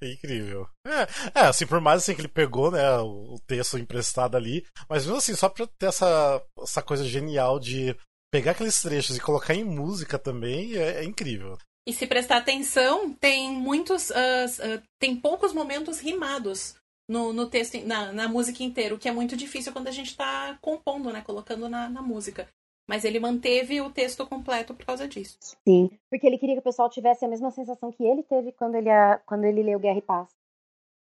é 0.00 0.06
incrível. 0.12 0.68
É, 0.86 1.40
é, 1.40 1.46
assim, 1.46 1.66
por 1.66 1.80
mais 1.80 2.02
assim 2.02 2.14
que 2.14 2.20
ele 2.20 2.28
pegou, 2.28 2.70
né, 2.70 2.98
o 2.98 3.36
texto 3.46 3.76
emprestado 3.76 4.36
ali, 4.36 4.64
mas 4.88 5.04
mesmo 5.04 5.18
assim, 5.18 5.34
só 5.34 5.48
pra 5.48 5.66
ter 5.66 5.86
essa, 5.86 6.42
essa 6.62 6.80
coisa 6.80 7.04
genial 7.04 7.58
de 7.58 7.96
pegar 8.32 8.52
aqueles 8.52 8.80
trechos 8.80 9.16
e 9.16 9.20
colocar 9.20 9.54
em 9.54 9.64
música 9.64 10.18
também, 10.18 10.76
é, 10.76 11.00
é 11.00 11.04
incrível. 11.04 11.58
E 11.86 11.92
se 11.92 12.06
prestar 12.06 12.36
atenção, 12.36 13.12
tem 13.14 13.50
muitos. 13.50 14.10
Uh, 14.10 14.76
uh, 14.76 14.82
tem 15.00 15.16
poucos 15.16 15.52
momentos 15.52 15.98
rimados 15.98 16.76
no, 17.08 17.32
no 17.32 17.48
texto, 17.48 17.84
na, 17.86 18.12
na 18.12 18.28
música 18.28 18.62
inteira, 18.62 18.94
o 18.94 18.98
que 18.98 19.08
é 19.08 19.12
muito 19.12 19.36
difícil 19.36 19.72
quando 19.72 19.88
a 19.88 19.92
gente 19.92 20.08
está 20.08 20.58
compondo, 20.60 21.12
né? 21.12 21.22
Colocando 21.22 21.68
na, 21.68 21.88
na 21.88 22.02
música. 22.02 22.48
Mas 22.88 23.04
ele 23.04 23.20
manteve 23.20 23.80
o 23.80 23.90
texto 23.90 24.26
completo 24.26 24.74
por 24.74 24.84
causa 24.84 25.06
disso. 25.06 25.38
Sim, 25.66 25.90
porque 26.10 26.26
ele 26.26 26.38
queria 26.38 26.56
que 26.56 26.60
o 26.60 26.64
pessoal 26.64 26.90
tivesse 26.90 27.24
a 27.24 27.28
mesma 27.28 27.50
sensação 27.50 27.92
que 27.92 28.04
ele 28.04 28.22
teve 28.22 28.52
quando 28.52 28.74
ele, 28.74 28.90
quando 29.24 29.44
ele 29.44 29.62
leu 29.62 29.78
Guerra 29.78 29.98
e 29.98 30.02
Paz. 30.02 30.28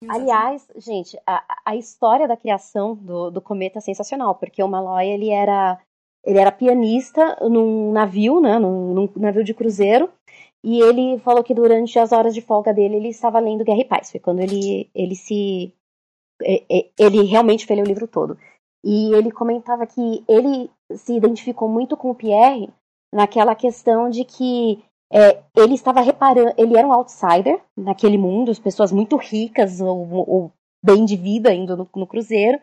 Exatamente. 0.02 0.30
Aliás, 0.30 0.68
gente, 0.76 1.18
a, 1.26 1.44
a 1.64 1.76
história 1.76 2.28
da 2.28 2.36
criação 2.36 2.94
do, 2.94 3.30
do 3.30 3.40
cometa 3.40 3.78
é 3.78 3.80
sensacional, 3.82 4.34
porque 4.36 4.62
o 4.62 4.68
Malloy 4.68 5.08
ele 5.08 5.30
era 5.30 5.78
ele 6.24 6.38
era 6.38 6.52
pianista 6.52 7.36
num 7.48 7.92
navio, 7.92 8.40
né, 8.40 8.58
num, 8.58 8.92
num, 8.92 9.08
navio 9.16 9.42
de 9.42 9.54
cruzeiro, 9.54 10.10
e 10.62 10.80
ele 10.80 11.18
falou 11.20 11.42
que 11.42 11.54
durante 11.54 11.98
as 11.98 12.12
horas 12.12 12.34
de 12.34 12.40
folga 12.40 12.74
dele 12.74 12.96
ele 12.96 13.08
estava 13.08 13.38
lendo 13.38 13.64
Guerra 13.64 13.80
e 13.80 13.84
Paz. 13.84 14.10
Foi 14.10 14.20
quando 14.20 14.40
ele 14.40 14.90
ele 14.94 15.14
se 15.14 15.72
ele 16.40 17.22
realmente 17.24 17.66
fez 17.66 17.80
o 17.80 17.84
livro 17.84 18.06
todo. 18.06 18.38
E 18.84 19.12
ele 19.14 19.30
comentava 19.30 19.86
que 19.86 20.24
ele 20.28 20.70
se 20.94 21.14
identificou 21.14 21.68
muito 21.68 21.96
com 21.96 22.10
o 22.10 22.14
Pierre 22.14 22.70
naquela 23.12 23.54
questão 23.54 24.08
de 24.08 24.24
que 24.24 24.82
é, 25.12 25.42
ele 25.56 25.74
estava 25.74 26.00
reparando, 26.00 26.52
ele 26.56 26.76
era 26.76 26.86
um 26.86 26.92
outsider 26.92 27.60
naquele 27.76 28.18
mundo, 28.18 28.50
as 28.50 28.58
pessoas 28.58 28.92
muito 28.92 29.16
ricas 29.16 29.80
ou, 29.80 30.06
ou 30.12 30.52
bem 30.82 31.04
de 31.04 31.16
vida 31.16 31.52
indo 31.52 31.76
no, 31.76 31.88
no 31.96 32.06
cruzeiro, 32.06 32.60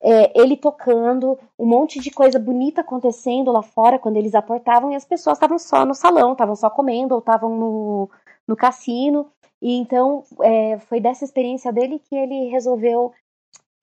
é, 0.00 0.38
ele 0.38 0.56
tocando, 0.56 1.38
um 1.58 1.66
monte 1.66 1.98
de 1.98 2.10
coisa 2.10 2.38
bonita 2.38 2.82
acontecendo 2.82 3.50
lá 3.50 3.62
fora 3.62 3.98
quando 3.98 4.18
eles 4.18 4.34
aportavam 4.34 4.92
e 4.92 4.94
as 4.94 5.04
pessoas 5.04 5.36
estavam 5.36 5.58
só 5.58 5.86
no 5.86 5.94
salão, 5.94 6.32
estavam 6.32 6.54
só 6.54 6.68
comendo 6.68 7.14
ou 7.14 7.20
estavam 7.20 7.56
no, 7.56 8.10
no 8.48 8.56
cassino. 8.56 9.30
E 9.62 9.72
então 9.72 10.24
é, 10.42 10.78
foi 10.80 11.00
dessa 11.00 11.24
experiência 11.24 11.72
dele 11.72 11.98
que 11.98 12.14
ele 12.14 12.48
resolveu 12.50 13.12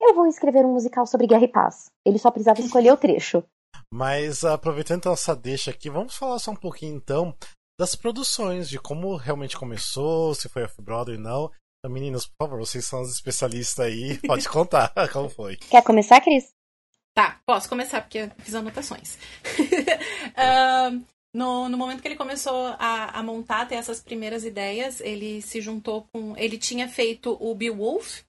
eu 0.00 0.14
vou 0.14 0.26
escrever 0.26 0.66
um 0.66 0.72
musical 0.72 1.06
sobre 1.06 1.26
guerra 1.26 1.44
e 1.44 1.48
paz. 1.48 1.90
Ele 2.04 2.18
só 2.18 2.30
precisava 2.30 2.60
escolher 2.60 2.92
o 2.92 2.96
trecho. 2.96 3.42
Mas 3.90 4.44
aproveitando 4.44 5.10
essa 5.10 5.34
deixa 5.34 5.70
aqui, 5.70 5.88
vamos 5.88 6.14
falar 6.14 6.38
só 6.38 6.50
um 6.50 6.56
pouquinho 6.56 6.96
então 6.96 7.34
das 7.78 7.94
produções, 7.94 8.68
de 8.68 8.78
como 8.78 9.16
realmente 9.16 9.56
começou, 9.56 10.34
se 10.34 10.48
foi 10.48 10.64
off-Broadway 10.64 11.16
ou 11.16 11.22
não. 11.22 11.50
Então, 11.78 11.92
meninas, 11.92 12.26
por 12.26 12.46
favor, 12.46 12.58
vocês 12.58 12.84
são 12.84 13.00
os 13.00 13.12
especialistas 13.12 13.86
aí, 13.86 14.18
pode 14.26 14.48
contar 14.48 14.92
como 15.12 15.28
foi. 15.28 15.56
Quer 15.56 15.82
começar, 15.82 16.20
Cris? 16.20 16.52
Tá, 17.14 17.40
posso 17.46 17.68
começar, 17.68 18.00
porque 18.02 18.28
fiz 18.38 18.54
anotações. 18.54 19.16
uh, 20.34 21.04
no, 21.34 21.68
no 21.68 21.76
momento 21.76 22.00
que 22.00 22.06
ele 22.06 22.16
começou 22.16 22.68
a, 22.78 23.18
a 23.18 23.22
montar, 23.22 23.66
ter 23.66 23.74
essas 23.74 24.00
primeiras 24.00 24.44
ideias, 24.44 25.00
ele 25.00 25.42
se 25.42 25.60
juntou 25.60 26.06
com. 26.12 26.36
Ele 26.36 26.56
tinha 26.56 26.88
feito 26.88 27.36
o 27.40 27.52
Beowulf, 27.56 28.22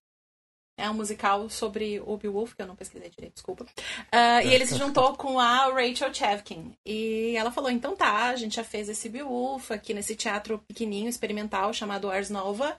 é 0.78 0.89
um 0.89 0.96
musical 0.96 1.48
sobre 1.48 2.02
o 2.02 2.18
Beowulf, 2.18 2.56
que 2.56 2.63
eu 2.63 2.68
não 2.68 2.76
pesquisei 2.76 3.10
direito, 3.10 3.36
desculpa. 3.36 3.63
Uh, 3.63 4.46
e 4.46 4.54
ele 4.54 4.65
se 4.65 4.76
juntou 4.76 5.15
com 5.15 5.39
a 5.39 5.68
Rachel 5.68 6.12
Chevkin. 6.12 6.76
E 6.84 7.36
ela 7.38 7.52
falou: 7.52 7.70
então 7.70 7.96
tá, 7.96 8.30
a 8.30 8.36
gente 8.36 8.56
já 8.56 8.63
fez 8.63 8.89
esse 8.89 9.08
Beowulf 9.08 9.72
aqui 9.72 9.94
nesse 9.94 10.15
teatro 10.15 10.58
pequenininho, 10.68 11.08
experimental, 11.08 11.72
chamado 11.74 12.10
Ars 12.10 12.32
Nova. 12.32 12.76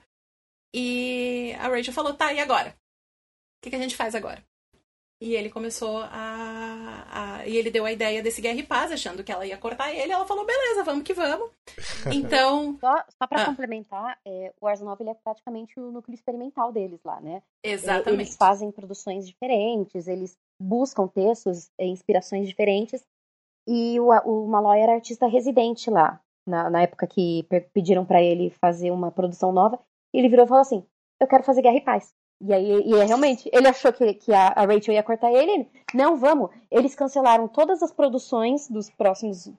E 0.75 1.55
a 1.57 1.69
Rachel 1.69 1.93
falou: 1.93 2.13
tá, 2.13 2.33
e 2.33 2.39
agora? 2.39 2.69
O 2.69 3.61
que, 3.63 3.69
que 3.69 3.75
a 3.75 3.79
gente 3.79 3.95
faz 3.95 4.13
agora? 4.13 4.43
E 5.19 5.33
ele 5.33 5.49
começou 5.49 5.97
a, 5.97 7.05
a, 7.11 7.47
E 7.47 7.57
ele 7.57 7.71
deu 7.71 7.85
a 7.85 7.91
ideia 7.91 8.21
desse 8.21 8.39
Guerra 8.39 8.59
e 8.59 8.63
Paz, 8.63 8.91
achando 8.91 9.23
que 9.23 9.31
ela 9.31 9.45
ia 9.45 9.57
cortar 9.57 9.91
ele. 9.91 10.11
Ela 10.11 10.27
falou: 10.27 10.45
beleza, 10.45 10.83
vamos 10.83 11.03
que 11.03 11.13
vamos. 11.13 11.49
Então. 12.13 12.77
Só, 12.79 13.03
só 13.17 13.27
pra 13.27 13.41
ah. 13.41 13.45
complementar, 13.45 14.19
é, 14.25 14.53
o 14.61 14.67
Ars 14.67 14.79
Nova 14.81 15.03
é 15.09 15.13
praticamente 15.15 15.79
o 15.79 15.91
núcleo 15.91 16.13
experimental 16.13 16.71
deles 16.71 16.99
lá, 17.03 17.19
né? 17.19 17.41
Exatamente. 17.63 18.09
É, 18.09 18.13
eles 18.13 18.35
fazem 18.35 18.71
produções 18.71 19.27
diferentes, 19.27 20.07
eles 20.07 20.37
buscam 20.61 21.07
textos, 21.07 21.69
é, 21.79 21.85
inspirações 21.85 22.47
diferentes. 22.47 23.03
E 23.67 23.99
o, 23.99 24.09
o 24.11 24.47
Malloy 24.47 24.79
era 24.79 24.93
artista 24.93 25.27
residente 25.27 25.89
lá, 25.89 26.21
na, 26.47 26.69
na 26.69 26.83
época 26.83 27.07
que 27.07 27.45
pediram 27.73 28.05
para 28.05 28.21
ele 28.21 28.51
fazer 28.51 28.91
uma 28.91 29.11
produção 29.11 29.51
nova. 29.51 29.79
E 30.13 30.19
ele 30.19 30.29
virou 30.29 30.45
e 30.45 30.47
falou 30.47 30.61
assim: 30.61 30.85
Eu 31.19 31.27
quero 31.27 31.43
fazer 31.43 31.63
Guerra 31.63 31.77
e 31.77 31.81
Paz. 31.81 32.13
E 32.39 32.53
aí, 32.53 32.83
e 32.85 32.93
é, 32.93 33.03
realmente, 33.03 33.49
ele 33.51 33.67
achou 33.67 33.91
que, 33.91 34.13
que 34.13 34.31
a, 34.31 34.49
a, 34.49 34.65
Rachel 34.65 34.93
ia 34.93 35.03
cortar 35.03 35.31
ele. 35.31 35.67
Não, 35.93 36.15
vamos. 36.17 36.51
Eles 36.69 36.93
cancelaram 36.93 37.47
todas 37.47 37.81
as 37.81 37.91
produções 37.91 38.69
dos 38.69 38.89
próximos 38.91 39.51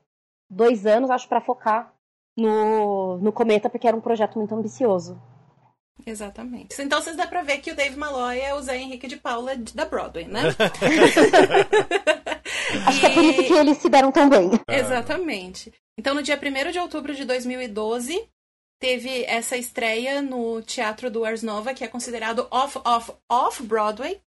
dois 0.49 0.87
anos, 0.87 1.11
acho, 1.11 1.29
para 1.29 1.41
focar 1.41 1.93
no, 2.37 3.19
no 3.19 3.33
Cometa, 3.33 3.69
porque 3.69 3.89
era 3.89 3.97
um 3.97 4.01
projeto 4.01 4.39
muito 4.39 4.55
ambicioso. 4.55 5.21
Exatamente. 6.07 6.81
Então 6.81 7.03
vocês 7.03 7.17
dá 7.17 7.27
pra 7.27 7.43
ver 7.43 7.59
que 7.59 7.73
o 7.73 7.75
Dave 7.75 7.97
Malloy 7.97 8.39
é 8.39 8.55
o 8.55 8.63
Zé 8.63 8.79
Henrique 8.79 9.09
de 9.09 9.17
Paula 9.17 9.57
da 9.75 9.85
Broadway, 9.85 10.29
né? 10.29 10.43
Acho 12.87 12.99
e... 12.99 13.01
que 13.01 13.07
é 13.07 13.11
por 13.15 13.25
isso 13.25 13.43
que 13.45 13.53
eles 13.53 13.79
se 13.79 13.89
deram 13.89 14.13
tão 14.13 14.29
bem. 14.29 14.51
Exatamente. 14.69 15.73
Então, 15.99 16.15
no 16.15 16.23
dia 16.23 16.39
1 16.39 16.71
de 16.71 16.79
outubro 16.79 17.13
de 17.13 17.25
2012, 17.25 18.29
teve 18.79 19.25
essa 19.25 19.57
estreia 19.57 20.23
no 20.23 20.63
Teatro 20.63 21.11
do 21.11 21.25
Ars 21.25 21.43
Nova, 21.43 21.75
que 21.75 21.85
é 21.85 21.89
considerado 21.89 22.47
off, 22.51 22.79
off, 22.85 23.13
off 23.31 23.63
Broadway. 23.63 24.21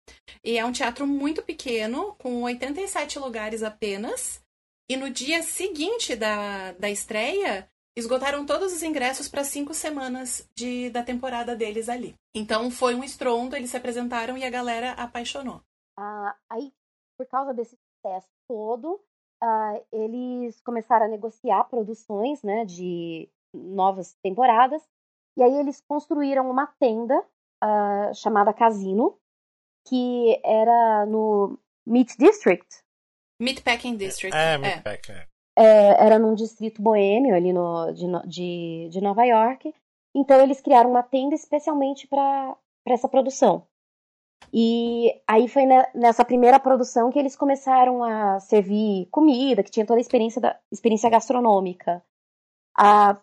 E 0.44 0.58
é 0.58 0.66
um 0.66 0.72
teatro 0.72 1.06
muito 1.06 1.42
pequeno, 1.42 2.16
com 2.16 2.44
87 2.44 3.20
lugares 3.20 3.64
apenas. 3.64 4.44
E 4.90 4.98
no 4.98 5.10
dia 5.10 5.44
seguinte 5.44 6.16
da, 6.16 6.72
da 6.74 6.90
estreia, 6.90 7.70
esgotaram 7.96 8.46
todos 8.46 8.74
os 8.74 8.82
ingressos 8.82 9.28
para 9.28 9.44
cinco 9.44 9.74
semanas 9.74 10.50
de, 10.56 10.90
da 10.90 11.04
temporada 11.04 11.56
deles 11.56 11.88
ali. 11.90 12.16
Então 12.34 12.72
foi 12.72 12.96
um 12.96 13.04
estrondo, 13.04 13.56
eles 13.56 13.70
se 13.70 13.78
apresentaram 13.78 14.38
e 14.38 14.44
a 14.44 14.50
galera 14.50 14.94
apaixonou. 14.94 15.62
Ah, 15.98 16.36
aí, 16.50 16.72
por 17.18 17.28
causa 17.28 17.54
desse 17.54 17.78
sucesso 17.78 18.30
todo, 18.48 19.00
ah, 19.42 19.80
eles 19.92 20.60
começaram 20.62 21.06
a 21.06 21.10
negociar 21.10 21.66
produções 21.66 22.42
né, 22.42 22.66
de 22.66 23.30
novas 23.54 24.16
temporadas. 24.22 24.82
E 25.38 25.44
aí 25.44 25.54
eles 25.56 25.82
construíram 25.88 26.50
uma 26.50 26.68
tenda 26.80 27.18
uh, 27.64 28.14
chamada 28.14 28.54
Casino, 28.54 29.18
que 29.88 30.40
era 30.44 31.06
no 31.06 31.58
Meat 31.86 32.18
District. 32.18 32.68
Meatpacking 33.42 33.96
District. 33.96 34.36
É, 34.36 34.58
Meatpack, 34.58 35.12
é. 35.12 35.28
é. 35.58 36.06
Era 36.06 36.20
num 36.20 36.36
distrito 36.36 36.82
boêmio 36.82 37.34
ali 37.34 37.54
no, 37.54 37.92
de, 37.94 38.06
de, 38.28 38.90
de 38.92 39.02
Nova 39.02 39.24
York. 39.24 39.74
Então 40.14 40.42
eles 40.42 40.60
criaram 40.60 40.90
uma 40.90 41.04
tenda 41.04 41.36
especialmente 41.36 42.08
para 42.08 42.58
essa 42.88 43.08
produção. 43.08 43.66
E 44.52 45.22
aí 45.28 45.48
foi 45.48 45.64
nessa 45.94 46.26
primeira 46.26 46.60
produção 46.60 47.12
que 47.12 47.20
eles 47.20 47.36
começaram 47.36 48.04
a 48.04 48.40
servir 48.40 49.08
comida, 49.12 49.64
que 49.64 49.70
tinha 49.70 49.86
toda 49.86 50.00
a 50.00 50.02
experiência 50.02 50.42
da 50.42 50.60
experiência 50.72 51.10
gastronômica. 51.10 52.04
A 52.76 53.22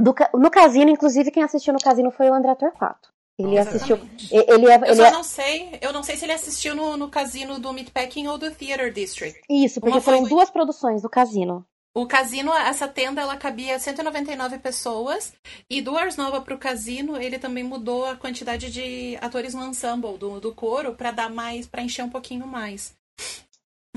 do, 0.00 0.14
no 0.34 0.50
casino, 0.50 0.90
inclusive, 0.90 1.30
quem 1.30 1.42
assistiu 1.42 1.72
no 1.72 1.80
casino 1.80 2.10
foi 2.10 2.28
o 2.28 2.34
André 2.34 2.54
Torquato. 2.54 3.14
Ele 3.38 3.58
assistiu. 3.58 3.96
Ele, 4.30 4.66
é, 4.70 4.74
ele 4.74 4.90
eu 4.90 4.94
só 4.94 5.06
é... 5.06 5.10
não 5.10 5.24
sei. 5.24 5.78
Eu 5.80 5.92
não 5.92 6.02
sei 6.02 6.16
se 6.16 6.24
ele 6.24 6.32
assistiu 6.32 6.74
no, 6.74 6.96
no 6.96 7.08
casino 7.08 7.58
do 7.58 7.72
Meatpacking 7.72 8.28
ou 8.28 8.38
do 8.38 8.50
Theater 8.50 8.92
District. 8.92 9.40
Isso, 9.50 9.80
porque 9.80 9.96
Uma 9.96 10.00
foram 10.00 10.20
foi... 10.20 10.28
duas 10.28 10.50
produções 10.50 11.02
do 11.02 11.10
casino. 11.10 11.66
O 11.96 12.06
casino, 12.06 12.52
essa 12.52 12.88
tenda, 12.88 13.20
ela 13.20 13.36
cabia 13.36 13.78
199 13.78 14.58
pessoas. 14.58 15.32
E 15.68 15.80
do 15.80 15.96
Ars 15.96 16.16
Nova 16.16 16.40
pro 16.40 16.58
casino, 16.58 17.16
ele 17.16 17.38
também 17.38 17.64
mudou 17.64 18.04
a 18.06 18.16
quantidade 18.16 18.70
de 18.70 19.16
atores 19.20 19.54
no 19.54 19.66
ensemble 19.66 20.18
do, 20.18 20.40
do 20.40 20.54
coro 20.54 20.94
para 20.94 21.10
dar 21.10 21.30
mais, 21.30 21.66
para 21.66 21.82
encher 21.82 22.04
um 22.04 22.10
pouquinho 22.10 22.46
mais. 22.46 22.94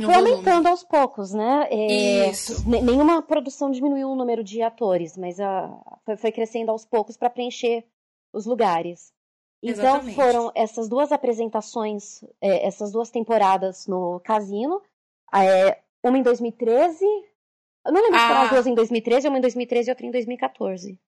Foi 0.05 0.13
aumentando 0.13 0.67
aos 0.67 0.83
poucos, 0.83 1.33
né? 1.33 1.67
É, 1.71 2.29
Isso. 2.29 2.69
Nenhuma 2.69 3.21
produção 3.21 3.71
diminuiu 3.71 4.09
o 4.09 4.15
número 4.15 4.43
de 4.43 4.61
atores, 4.61 5.17
mas 5.17 5.39
uh, 5.39 5.99
foi, 6.05 6.17
foi, 6.17 6.31
crescendo 6.31 6.71
aos 6.71 6.85
poucos 6.85 7.17
para 7.17 7.29
preencher 7.29 7.83
os 8.31 8.45
lugares. 8.45 9.11
Então 9.61 9.83
Exatamente. 9.83 10.15
foram 10.15 10.51
essas 10.53 10.87
duas 10.87 11.11
apresentações, 11.11 12.23
é, 12.39 12.67
essas 12.67 12.91
duas 12.91 13.09
temporadas 13.09 13.87
no 13.87 14.19
Casino, 14.19 14.81
é, 15.33 15.79
uma 16.03 16.17
em 16.17 16.21
2013. 16.21 17.03
Eu 17.85 17.91
não 17.91 18.01
lembro 18.01 18.17
ah. 18.17 18.19
se 18.19 18.27
foram 18.27 18.41
as 18.41 18.47
ah. 18.47 18.53
duas 18.53 18.67
em 18.67 18.75
2013, 18.75 19.27
uma 19.27 19.37
em 19.39 19.41
2013 19.41 19.89
e 19.89 19.91
outra 19.91 20.05
em 20.05 20.11
2014. 20.11 20.99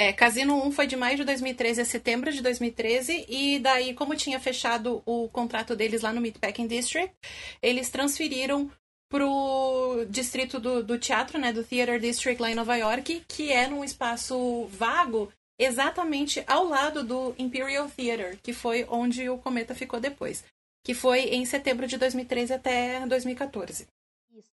É, 0.00 0.14
Casino 0.14 0.54
1 0.64 0.72
foi 0.72 0.86
de 0.86 0.96
maio 0.96 1.18
de 1.18 1.24
2013 1.24 1.82
a 1.82 1.84
setembro 1.84 2.32
de 2.32 2.40
2013, 2.40 3.26
e 3.28 3.58
daí, 3.58 3.92
como 3.92 4.16
tinha 4.16 4.40
fechado 4.40 5.02
o 5.04 5.28
contrato 5.28 5.76
deles 5.76 6.00
lá 6.00 6.10
no 6.10 6.22
Meatpacking 6.22 6.66
District, 6.66 7.14
eles 7.60 7.90
transferiram 7.90 8.70
pro 9.10 10.06
distrito 10.08 10.58
do, 10.58 10.82
do 10.82 10.98
teatro, 10.98 11.38
né, 11.38 11.52
do 11.52 11.62
Theater 11.62 12.00
District 12.00 12.40
lá 12.40 12.50
em 12.50 12.54
Nova 12.54 12.76
York, 12.76 13.26
que 13.28 13.52
é 13.52 13.66
num 13.66 13.84
espaço 13.84 14.64
vago, 14.68 15.30
exatamente 15.58 16.42
ao 16.46 16.64
lado 16.64 17.04
do 17.04 17.34
Imperial 17.38 17.86
Theater, 17.90 18.38
que 18.42 18.54
foi 18.54 18.86
onde 18.88 19.28
o 19.28 19.36
Cometa 19.36 19.74
ficou 19.74 20.00
depois, 20.00 20.42
que 20.82 20.94
foi 20.94 21.24
em 21.24 21.44
setembro 21.44 21.86
de 21.86 21.98
2013 21.98 22.54
até 22.54 23.06
2014. 23.06 23.86
Isso. 24.30 24.48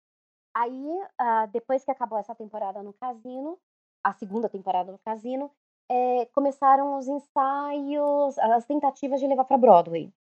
Aí, 0.55 0.71
uh, 0.71 1.47
depois 1.53 1.85
que 1.85 1.91
acabou 1.91 2.17
essa 2.17 2.33
temporada 2.33 2.81
no 2.81 2.93
Casino, 2.93 3.59
a 4.05 4.13
segunda 4.13 4.47
temporada 4.47 4.91
do 4.91 4.99
Casino, 4.99 5.51
é, 5.89 6.25
começaram 6.27 6.97
os 6.97 7.07
ensaios, 7.07 8.37
as 8.37 8.65
tentativas 8.65 9.19
de 9.19 9.25
levar 9.25 9.45
para 9.45 9.57
Broadway. 9.57 10.13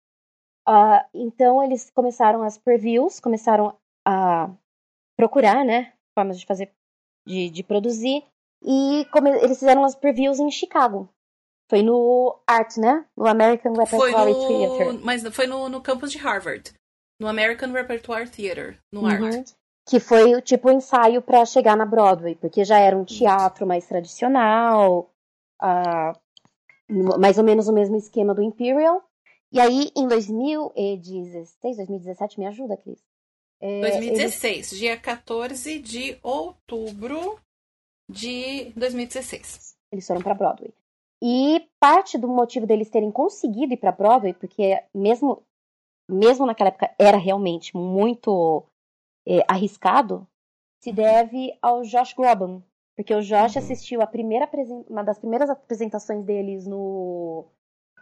Uh, 0.67 1.05
então 1.13 1.63
eles 1.63 1.91
começaram 1.91 2.43
as 2.43 2.57
previews, 2.57 3.21
começaram 3.21 3.77
a 4.07 4.51
procurar, 5.19 5.63
né, 5.65 5.93
formas 6.15 6.41
de 6.41 6.47
fazer, 6.47 6.73
de, 7.27 7.51
de 7.51 7.63
produzir, 7.63 8.25
e 8.63 9.07
come, 9.13 9.31
eles 9.31 9.59
fizeram 9.59 9.85
as 9.85 9.95
previews 9.95 10.41
em 10.41 10.51
Chicago. 10.51 11.07
Foi 11.69 11.83
no 11.83 12.39
ART, 12.47 12.77
né? 12.79 13.07
No 13.17 13.27
American 13.27 13.73
Repertoire 13.73 14.33
no, 14.33 14.49
Theater. 14.49 15.05
Mas 15.05 15.23
foi 15.35 15.47
no, 15.47 15.69
no 15.69 15.83
campus 15.83 16.13
de 16.13 16.19
Harvard. 16.19 16.73
No 17.21 17.27
American 17.27 17.73
Repertoire 17.73 18.29
Theater, 18.29 18.79
no 18.93 19.01
uhum. 19.01 19.07
ART 19.07 19.55
que 19.87 20.01
foi 20.01 20.35
o 20.35 20.41
tipo 20.41 20.71
ensaio 20.71 21.21
para 21.21 21.45
chegar 21.45 21.77
na 21.77 21.85
Broadway, 21.85 22.35
porque 22.35 22.65
já 22.65 22.79
era 22.79 22.97
um 22.97 23.05
teatro 23.05 23.67
mais 23.67 23.87
tradicional, 23.87 25.11
uh, 25.63 27.19
mais 27.19 27.39
ou 27.39 27.45
menos 27.45 27.69
o 27.69 27.73
mesmo 27.73 27.97
esquema 27.97 28.35
do 28.35 28.43
Imperial. 28.43 29.03
E 29.53 29.61
aí, 29.61 29.91
em 29.97 30.09
2016, 30.09 31.77
2017, 31.77 32.41
me 32.41 32.47
ajuda, 32.47 32.77
Cris. 32.77 33.01
É, 33.61 33.81
2016, 33.83 34.57
eles... 34.57 34.79
dia 34.79 34.97
14 34.97 35.79
de 35.79 36.19
outubro 36.23 37.39
de 38.11 38.73
2016. 38.77 39.77
Eles 39.93 40.07
foram 40.07 40.23
para 40.23 40.35
Broadway. 40.35 40.73
E 41.23 41.69
parte 41.79 42.19
do 42.19 42.27
motivo 42.29 42.67
deles 42.67 42.91
terem 42.91 43.11
conseguido 43.11 43.73
ir 43.73 43.77
para 43.77 43.93
Broadway, 43.93 44.35
porque 44.35 44.83
mesmo 44.95 45.43
mesmo 46.11 46.45
naquela 46.45 46.69
época 46.69 46.95
era 46.99 47.17
realmente 47.17 47.75
muito 47.77 48.63
é, 49.27 49.45
arriscado 49.49 50.27
se 50.81 50.93
deve 50.93 51.57
ao 51.63 51.83
Josh 51.83 52.13
Groban, 52.13 52.63
porque 52.97 53.15
o 53.15 53.23
Josh 53.23 53.57
uhum. 53.57 53.63
assistiu 53.63 54.03
a 54.03 54.07
primeira 54.07 54.49
uma 54.89 55.03
das 55.03 55.19
primeiras 55.19 55.49
apresentações 55.49 56.25
deles 56.25 56.67
no 56.67 57.47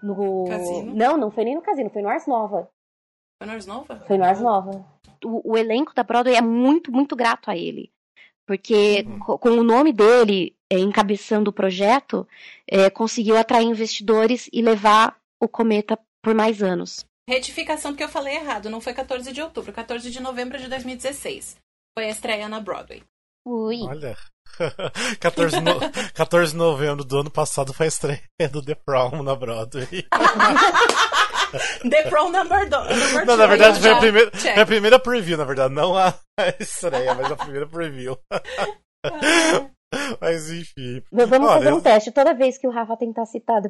no 0.03 0.45
casino? 0.49 0.95
Não, 0.95 1.17
não 1.17 1.31
foi 1.31 1.45
nem 1.45 1.55
no 1.55 1.63
casino, 1.63 1.91
foi 1.91 2.03
no 2.03 2.09
Ars 2.09 2.27
Nova. 2.27 2.69
Foi 3.39 3.47
no 3.47 3.53
Ars 3.53 3.67
Nova? 3.67 3.97
Foi 4.01 4.19
no 4.19 4.25
Ars 4.25 4.41
Nova. 4.41 4.85
O, 5.25 5.53
o 5.53 5.57
elenco 5.57 5.95
da 5.95 6.03
Broadway 6.03 6.35
é 6.35 6.43
muito, 6.43 6.91
muito 6.91 7.15
grato 7.15 7.51
a 7.51 7.57
ele. 7.57 7.93
Porque 8.45 9.07
uhum. 9.07 9.39
com 9.39 9.51
o 9.51 9.63
nome 9.63 9.93
dele 9.93 10.57
é, 10.69 10.79
encabeçando 10.79 11.51
o 11.51 11.53
projeto, 11.53 12.27
é, 12.67 12.91
conseguiu 12.91 13.37
atrair 13.37 13.67
investidores 13.67 14.51
e 14.53 14.61
levar 14.61 15.17
o 15.41 15.49
Cometa 15.49 15.99
por 16.21 16.35
mais 16.35 16.63
anos. 16.63 17.07
Retificação 17.29 17.93
porque 17.93 18.05
eu 18.05 18.09
falei 18.09 18.35
errado, 18.35 18.69
não 18.69 18.81
foi 18.81 18.93
14 18.93 19.33
de 19.33 19.41
outubro, 19.41 19.73
14 19.73 20.11
de 20.11 20.21
novembro 20.21 20.59
de 20.59 20.69
2016. 20.69 21.57
Foi 21.97 22.07
a 22.07 22.11
estreia 22.11 22.49
na 22.49 22.61
Broadway. 22.61 23.03
Ui. 23.47 23.83
Olha. 23.83 24.17
14, 25.21 25.61
no... 25.61 25.81
14 26.15 26.53
de 26.53 26.59
novembro 26.59 27.05
do 27.05 27.21
ano 27.21 27.31
passado 27.31 27.73
foi 27.73 27.87
a 27.87 27.89
estreia 27.89 28.21
do 28.51 28.63
The 28.63 28.75
Prom 28.75 29.23
na 29.23 29.35
Broadway. 29.35 30.07
The 31.89 32.03
Prom 32.09 32.31
number 32.31 32.69
2. 32.69 33.27
Não, 33.27 33.37
na 33.37 33.47
verdade 33.47 33.81
foi 33.81 33.91
a, 33.91 33.99
primeira, 33.99 34.31
foi 34.33 34.61
a 34.61 34.67
primeira 34.67 34.99
preview, 34.99 35.37
na 35.37 35.45
verdade. 35.45 35.75
Não 35.75 35.97
a 35.97 36.15
estreia, 36.59 37.15
mas 37.15 37.31
a 37.31 37.37
primeira 37.37 37.67
preview. 37.67 38.19
Mas 40.21 40.51
enfim. 40.51 41.03
Vamos 41.13 41.33
Olha, 41.33 41.59
fazer 41.59 41.73
um 41.73 41.81
teste. 41.81 42.13
Toda 42.13 42.35
vez 42.35 42.59
que 42.59 42.67
o 42.67 42.71
Rafa 42.71 42.97
tentar 42.97 43.27
citar. 43.27 43.63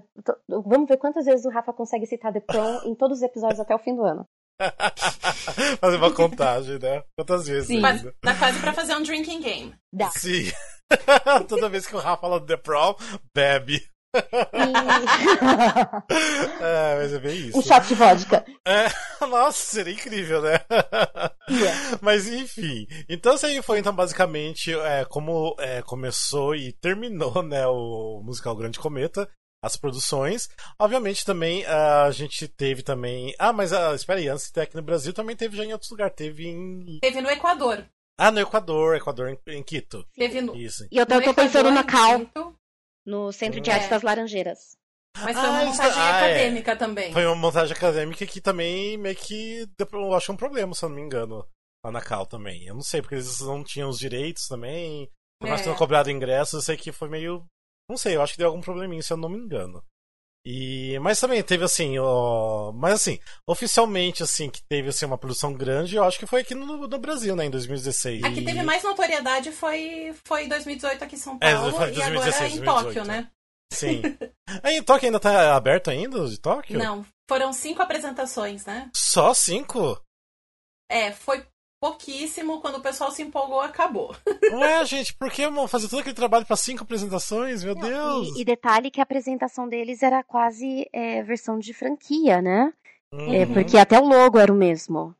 Vamos 0.49 0.89
ver 0.89 0.97
quantas 0.97 1.25
vezes 1.25 1.45
o 1.45 1.51
Rafa 1.51 1.73
consegue 1.73 2.07
citar 2.07 2.33
The 2.33 2.41
Prom 2.41 2.81
em 2.87 2.95
todos 2.95 3.19
os 3.19 3.23
episódios 3.23 3.61
até 3.61 3.75
o 3.75 3.79
fim 3.79 3.95
do 3.95 4.05
ano. 4.05 4.27
fazer 5.81 5.97
uma 5.97 6.15
contagem, 6.15 6.79
né? 6.79 7.03
Quantas 7.17 7.47
vezes? 7.47 7.67
Sim. 7.67 7.81
Dá 7.81 8.35
quase 8.39 8.61
pra 8.61 8.73
fazer 8.73 8.95
um 8.95 9.03
drinking 9.03 9.41
game. 9.41 9.75
Dá. 9.93 10.11
Sim. 10.11 10.51
Toda 11.49 11.69
vez 11.69 11.87
que 11.87 11.97
o 11.97 11.99
Rafa 11.99 12.21
fala 12.21 12.47
The 12.47 12.57
Prom, 12.57 12.95
bebe. 13.35 13.81
é, 16.61 16.97
mas 16.97 17.15
é 17.15 17.19
bem 17.19 17.49
isso. 17.49 17.59
Um 17.59 17.63
shot 17.63 17.89
de 17.89 17.95
vodka. 17.95 18.45
É, 18.67 18.89
nossa, 19.27 19.65
seria 19.65 19.95
incrível, 19.95 20.43
né? 20.43 20.61
Yeah. 21.49 21.99
Mas 22.03 22.29
enfim. 22.29 22.87
Então 23.09 23.35
isso 23.35 23.47
aí 23.47 23.63
foi 23.63 23.79
então 23.79 23.95
basicamente 23.95 24.75
é, 24.75 25.07
como 25.07 25.57
é, 25.59 25.81
começou 25.83 26.55
e 26.55 26.73
terminou 26.73 27.43
né, 27.43 27.67
o 27.67 28.21
musical 28.23 28.55
Grande 28.55 28.79
Cometa. 28.79 29.27
As 29.65 29.77
produções. 29.77 30.49
Obviamente 30.77 31.25
também 31.25 31.65
a 31.67 32.11
gente 32.11 32.49
teve 32.49 32.83
também. 32.83 33.33
Ah, 33.39 33.53
mas 33.53 33.73
aí, 33.73 34.29
antes 34.29 34.47
de 34.47 34.53
ter 34.53 34.63
aqui 34.63 34.75
no 34.75 34.83
Brasil 34.83 35.13
também 35.13 35.37
teve 35.37 35.57
já 35.57 35.65
em 35.65 35.73
outros 35.73 35.93
lugares. 35.93 36.17
Teve 36.17 36.49
em. 36.49 36.99
Teve 37.01 37.21
no 37.21 37.31
Equador. 37.31 37.87
Ah, 38.19 38.33
no 38.33 38.41
Equador, 38.41 38.97
Equador 38.97 39.29
em, 39.29 39.39
em 39.47 39.63
Quito. 39.63 40.05
Teve 40.15 40.41
no. 40.41 40.57
Isso. 40.57 40.85
E 40.91 40.99
eu 40.99 41.07
tô, 41.07 41.23
tô 41.23 41.33
pensando 41.33 41.71
na 41.71 41.85
Cal 41.85 42.27
no 43.07 43.33
Centro 43.33 43.61
de 43.61 43.71
Arte 43.71 43.87
é. 43.87 43.89
das 43.89 44.03
Laranjeiras. 44.03 44.77
Mas 45.17 45.39
foi 45.39 45.49
uma 45.49 45.61
ah, 45.61 45.65
montagem 45.65 46.03
ah, 46.03 46.07
é. 46.07 46.11
acadêmica 46.11 46.73
é. 46.73 46.77
também. 46.77 47.13
Foi 47.13 47.27
uma 47.27 47.37
montagem 47.37 47.77
acadêmica 47.77 48.27
que 48.27 48.41
também 48.41 48.97
meio 48.97 49.15
que 49.15 49.67
deu, 49.77 49.87
eu 49.93 50.15
acho 50.15 50.33
um 50.33 50.37
problema, 50.37 50.75
se 50.75 50.85
eu 50.85 50.89
não 50.89 50.97
me 50.97 51.03
engano, 51.03 51.47
lá 51.85 51.93
na 51.93 52.01
Cal 52.01 52.27
também. 52.27 52.65
Eu 52.65 52.75
não 52.75 52.83
sei, 52.83 53.03
porque 53.03 53.17
eles 53.17 53.41
não 53.41 53.63
tinham 53.63 53.89
os 53.89 53.99
direitos 53.99 54.47
também. 54.47 55.11
Por 55.41 55.49
mais 55.49 55.61
é. 55.61 55.63
que 55.63 55.69
tenham 55.69 55.79
cobrado 55.79 56.11
ingressos, 56.11 56.55
eu 56.55 56.63
sei 56.63 56.77
que 56.77 56.93
foi 56.93 57.09
meio. 57.09 57.45
Não 57.89 57.97
sei, 57.97 58.17
eu 58.17 58.23
acho 58.23 58.33
que 58.33 58.39
deu 58.39 58.49
algum 58.49 58.61
probleminha, 58.61 59.03
se 59.03 59.13
eu 59.13 59.17
não 59.17 59.29
me 59.29 59.39
engano. 59.39 59.85
E, 60.45 60.99
mas 60.99 61.21
também 61.21 61.41
teve 61.41 61.65
assim, 61.65 61.99
ó, 62.01 62.73
mas 62.73 62.95
assim, 62.95 63.21
oficialmente 63.47 64.25
assim 64.25 64.51
que 64.51 64.61
teve 64.69 64.89
assim 64.89 65.07
uma 65.07 65.17
produção 65.17 65.53
grande, 65.53 65.95
eu 65.95 66.03
acho 66.03 66.19
que 66.19 66.27
foi 66.27 66.41
aqui 66.41 66.53
no, 66.53 66.89
no 66.89 66.99
Brasil, 66.99 67.37
né, 67.37 67.45
em 67.45 67.51
2016. 67.51 68.25
A 68.25 68.31
que 68.31 68.43
teve 68.43 68.63
mais 68.63 68.83
notoriedade 68.83 69.53
foi 69.53 70.13
foi 70.25 70.49
2018 70.49 71.05
aqui 71.05 71.15
em 71.15 71.19
São 71.19 71.39
é, 71.41 71.55
Paulo 71.55 71.69
é, 71.69 71.91
2016, 71.93 71.97
e 71.97 72.03
agora 72.03 72.31
2018, 72.31 72.61
em 72.61 72.65
Tóquio, 72.65 73.05
né? 73.05 73.31
Sim. 73.73 74.03
Aí 74.65 74.77
em 74.77 74.83
Tóquio 74.83 75.07
ainda 75.07 75.21
tá 75.21 75.55
aberto 75.55 75.91
ainda 75.91 76.27
de 76.27 76.39
Tóquio? 76.39 76.77
Não, 76.77 77.07
foram 77.29 77.53
cinco 77.53 77.81
apresentações, 77.81 78.67
né? 78.67 78.91
Só 78.93 79.33
cinco? 79.33 80.01
É, 80.91 81.13
foi 81.13 81.47
pouquíssimo, 81.83 82.61
quando 82.61 82.77
o 82.77 82.81
pessoal 82.81 83.11
se 83.11 83.23
empolgou, 83.23 83.61
acabou. 83.61 84.15
Ué, 84.53 84.85
gente, 84.87 85.13
por 85.15 85.33
que 85.33 85.43
fazer 85.67 85.89
todo 85.89 85.99
aquele 85.99 86.15
trabalho 86.15 86.47
para 86.47 86.55
cinco 86.55 86.85
apresentações? 86.85 87.65
Meu 87.65 87.75
Deus! 87.75 88.37
E, 88.37 88.43
e, 88.43 88.45
detalhe 88.45 88.89
que 88.89 89.01
a 89.01 89.03
apresentação 89.03 89.69
deles 89.69 90.01
era 90.01 90.23
quase 90.23 90.89
é, 90.93 91.25
versão 91.25 91.59
de 91.59 91.75
franquia, 91.75 92.41
né? 92.41 92.73
É, 93.13 93.17
uhum. 93.17 93.35
É, 93.35 93.47
porque 93.47 93.77
até 93.77 93.99
o 93.99 94.05
logo 94.05 94.39
era 94.39 94.53
o 94.53 94.57
mesmo. 94.57 95.13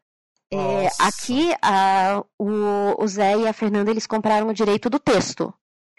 É, 0.53 0.87
aqui, 1.01 1.53
a, 1.61 2.23
o, 2.39 3.03
o 3.03 3.09
Zé 3.09 3.37
e 3.39 3.49
a 3.49 3.53
Fernanda, 3.53 3.91
eles 3.91 4.07
compraram 4.07 4.47
o 4.47 4.55
direito 4.55 4.89
do 4.89 5.01
texto. 5.01 5.53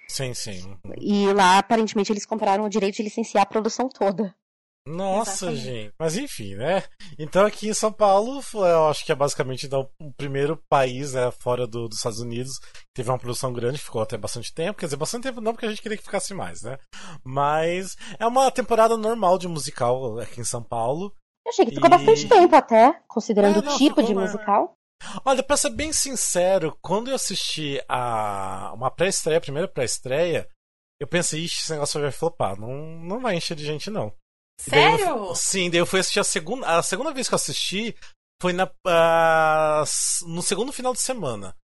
Sim, 0.07 0.33
sim. 0.33 0.77
E 0.97 1.25
lá, 1.33 1.57
aparentemente, 1.57 2.13
eles 2.13 2.25
compraram 2.25 2.63
o 2.63 2.69
direito 2.69 2.95
de 2.95 3.03
licenciar 3.03 3.43
a 3.43 3.47
produção 3.47 3.89
toda. 3.89 4.33
Nossa, 4.85 5.45
Exatamente. 5.45 5.63
gente. 5.63 5.93
Mas 5.97 6.17
enfim, 6.17 6.55
né? 6.55 6.83
Então 7.17 7.45
aqui 7.45 7.69
em 7.69 7.73
São 7.73 7.91
Paulo, 7.91 8.41
eu 8.53 8.87
acho 8.89 9.05
que 9.05 9.11
é 9.11 9.15
basicamente 9.15 9.65
então, 9.65 9.89
o 9.99 10.13
primeiro 10.13 10.61
país, 10.69 11.13
né, 11.13 11.31
fora 11.31 11.65
do, 11.65 11.87
dos 11.87 11.97
Estados 11.97 12.19
Unidos, 12.19 12.59
que 12.59 12.93
teve 12.95 13.09
uma 13.09 13.17
produção 13.17 13.53
grande, 13.53 13.77
ficou 13.77 14.01
até 14.01 14.17
bastante 14.17 14.53
tempo. 14.53 14.77
Quer 14.77 14.87
dizer, 14.87 14.97
bastante 14.97 15.23
tempo 15.23 15.39
não, 15.39 15.53
porque 15.53 15.65
a 15.65 15.69
gente 15.69 15.81
queria 15.81 15.97
que 15.97 16.03
ficasse 16.03 16.33
mais, 16.33 16.61
né? 16.61 16.77
Mas 17.23 17.95
é 18.19 18.27
uma 18.27 18.51
temporada 18.51 18.97
normal 18.97 19.37
de 19.37 19.47
musical 19.47 20.19
aqui 20.19 20.41
em 20.41 20.45
São 20.45 20.61
Paulo. 20.61 21.13
Eu 21.45 21.51
achei 21.51 21.65
que 21.65 21.75
ficou 21.75 21.87
e... 21.87 21.91
bastante 21.91 22.27
tempo 22.27 22.55
até, 22.55 23.01
considerando 23.07 23.59
é, 23.59 23.61
não, 23.61 23.73
o 23.73 23.77
tipo 23.77 24.03
de 24.03 24.13
musical. 24.13 24.73
Olha, 25.25 25.43
pra 25.43 25.57
ser 25.57 25.69
bem 25.69 25.93
sincero, 25.93 26.77
quando 26.81 27.09
eu 27.09 27.15
assisti 27.15 27.81
a 27.87 28.71
uma 28.73 28.91
pré-estreia, 28.91 29.37
a 29.37 29.41
primeira 29.41 29.67
pré-estreia, 29.67 30.47
eu 30.99 31.07
pensei, 31.07 31.41
ixi, 31.41 31.61
esse 31.61 31.71
negócio 31.71 32.01
vai 32.01 32.11
flopar. 32.11 32.59
Não, 32.59 32.69
não 33.01 33.19
vai 33.19 33.35
encher 33.35 33.55
de 33.55 33.65
gente, 33.65 33.89
não. 33.89 34.13
Sério? 34.59 35.07
Eu, 35.07 35.35
sim, 35.35 35.69
daí 35.69 35.79
eu 35.79 35.85
fui 35.85 35.99
assistir 35.99 36.19
a 36.19 36.23
segunda, 36.23 36.67
a 36.67 36.83
segunda 36.83 37.11
vez 37.11 37.27
que 37.27 37.33
eu 37.33 37.37
assisti, 37.37 37.95
foi 38.41 38.53
na, 38.53 38.65
uh, 38.65 40.27
no 40.27 40.41
segundo 40.41 40.71
final 40.71 40.93
de 40.93 41.01
semana 41.01 41.55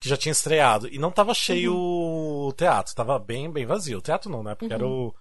que 0.00 0.08
já 0.08 0.16
tinha 0.16 0.32
estreado. 0.32 0.88
E 0.88 0.98
não 0.98 1.10
tava 1.10 1.34
cheio 1.34 1.74
uhum. 1.74 2.46
o 2.48 2.52
teatro, 2.52 2.94
tava 2.94 3.18
bem, 3.18 3.50
bem 3.50 3.66
vazio. 3.66 3.98
O 3.98 4.02
teatro 4.02 4.30
não, 4.30 4.42
né? 4.42 4.54
Porque 4.54 4.72
uhum. 4.72 4.80
era 4.80 4.86
o. 4.86 5.14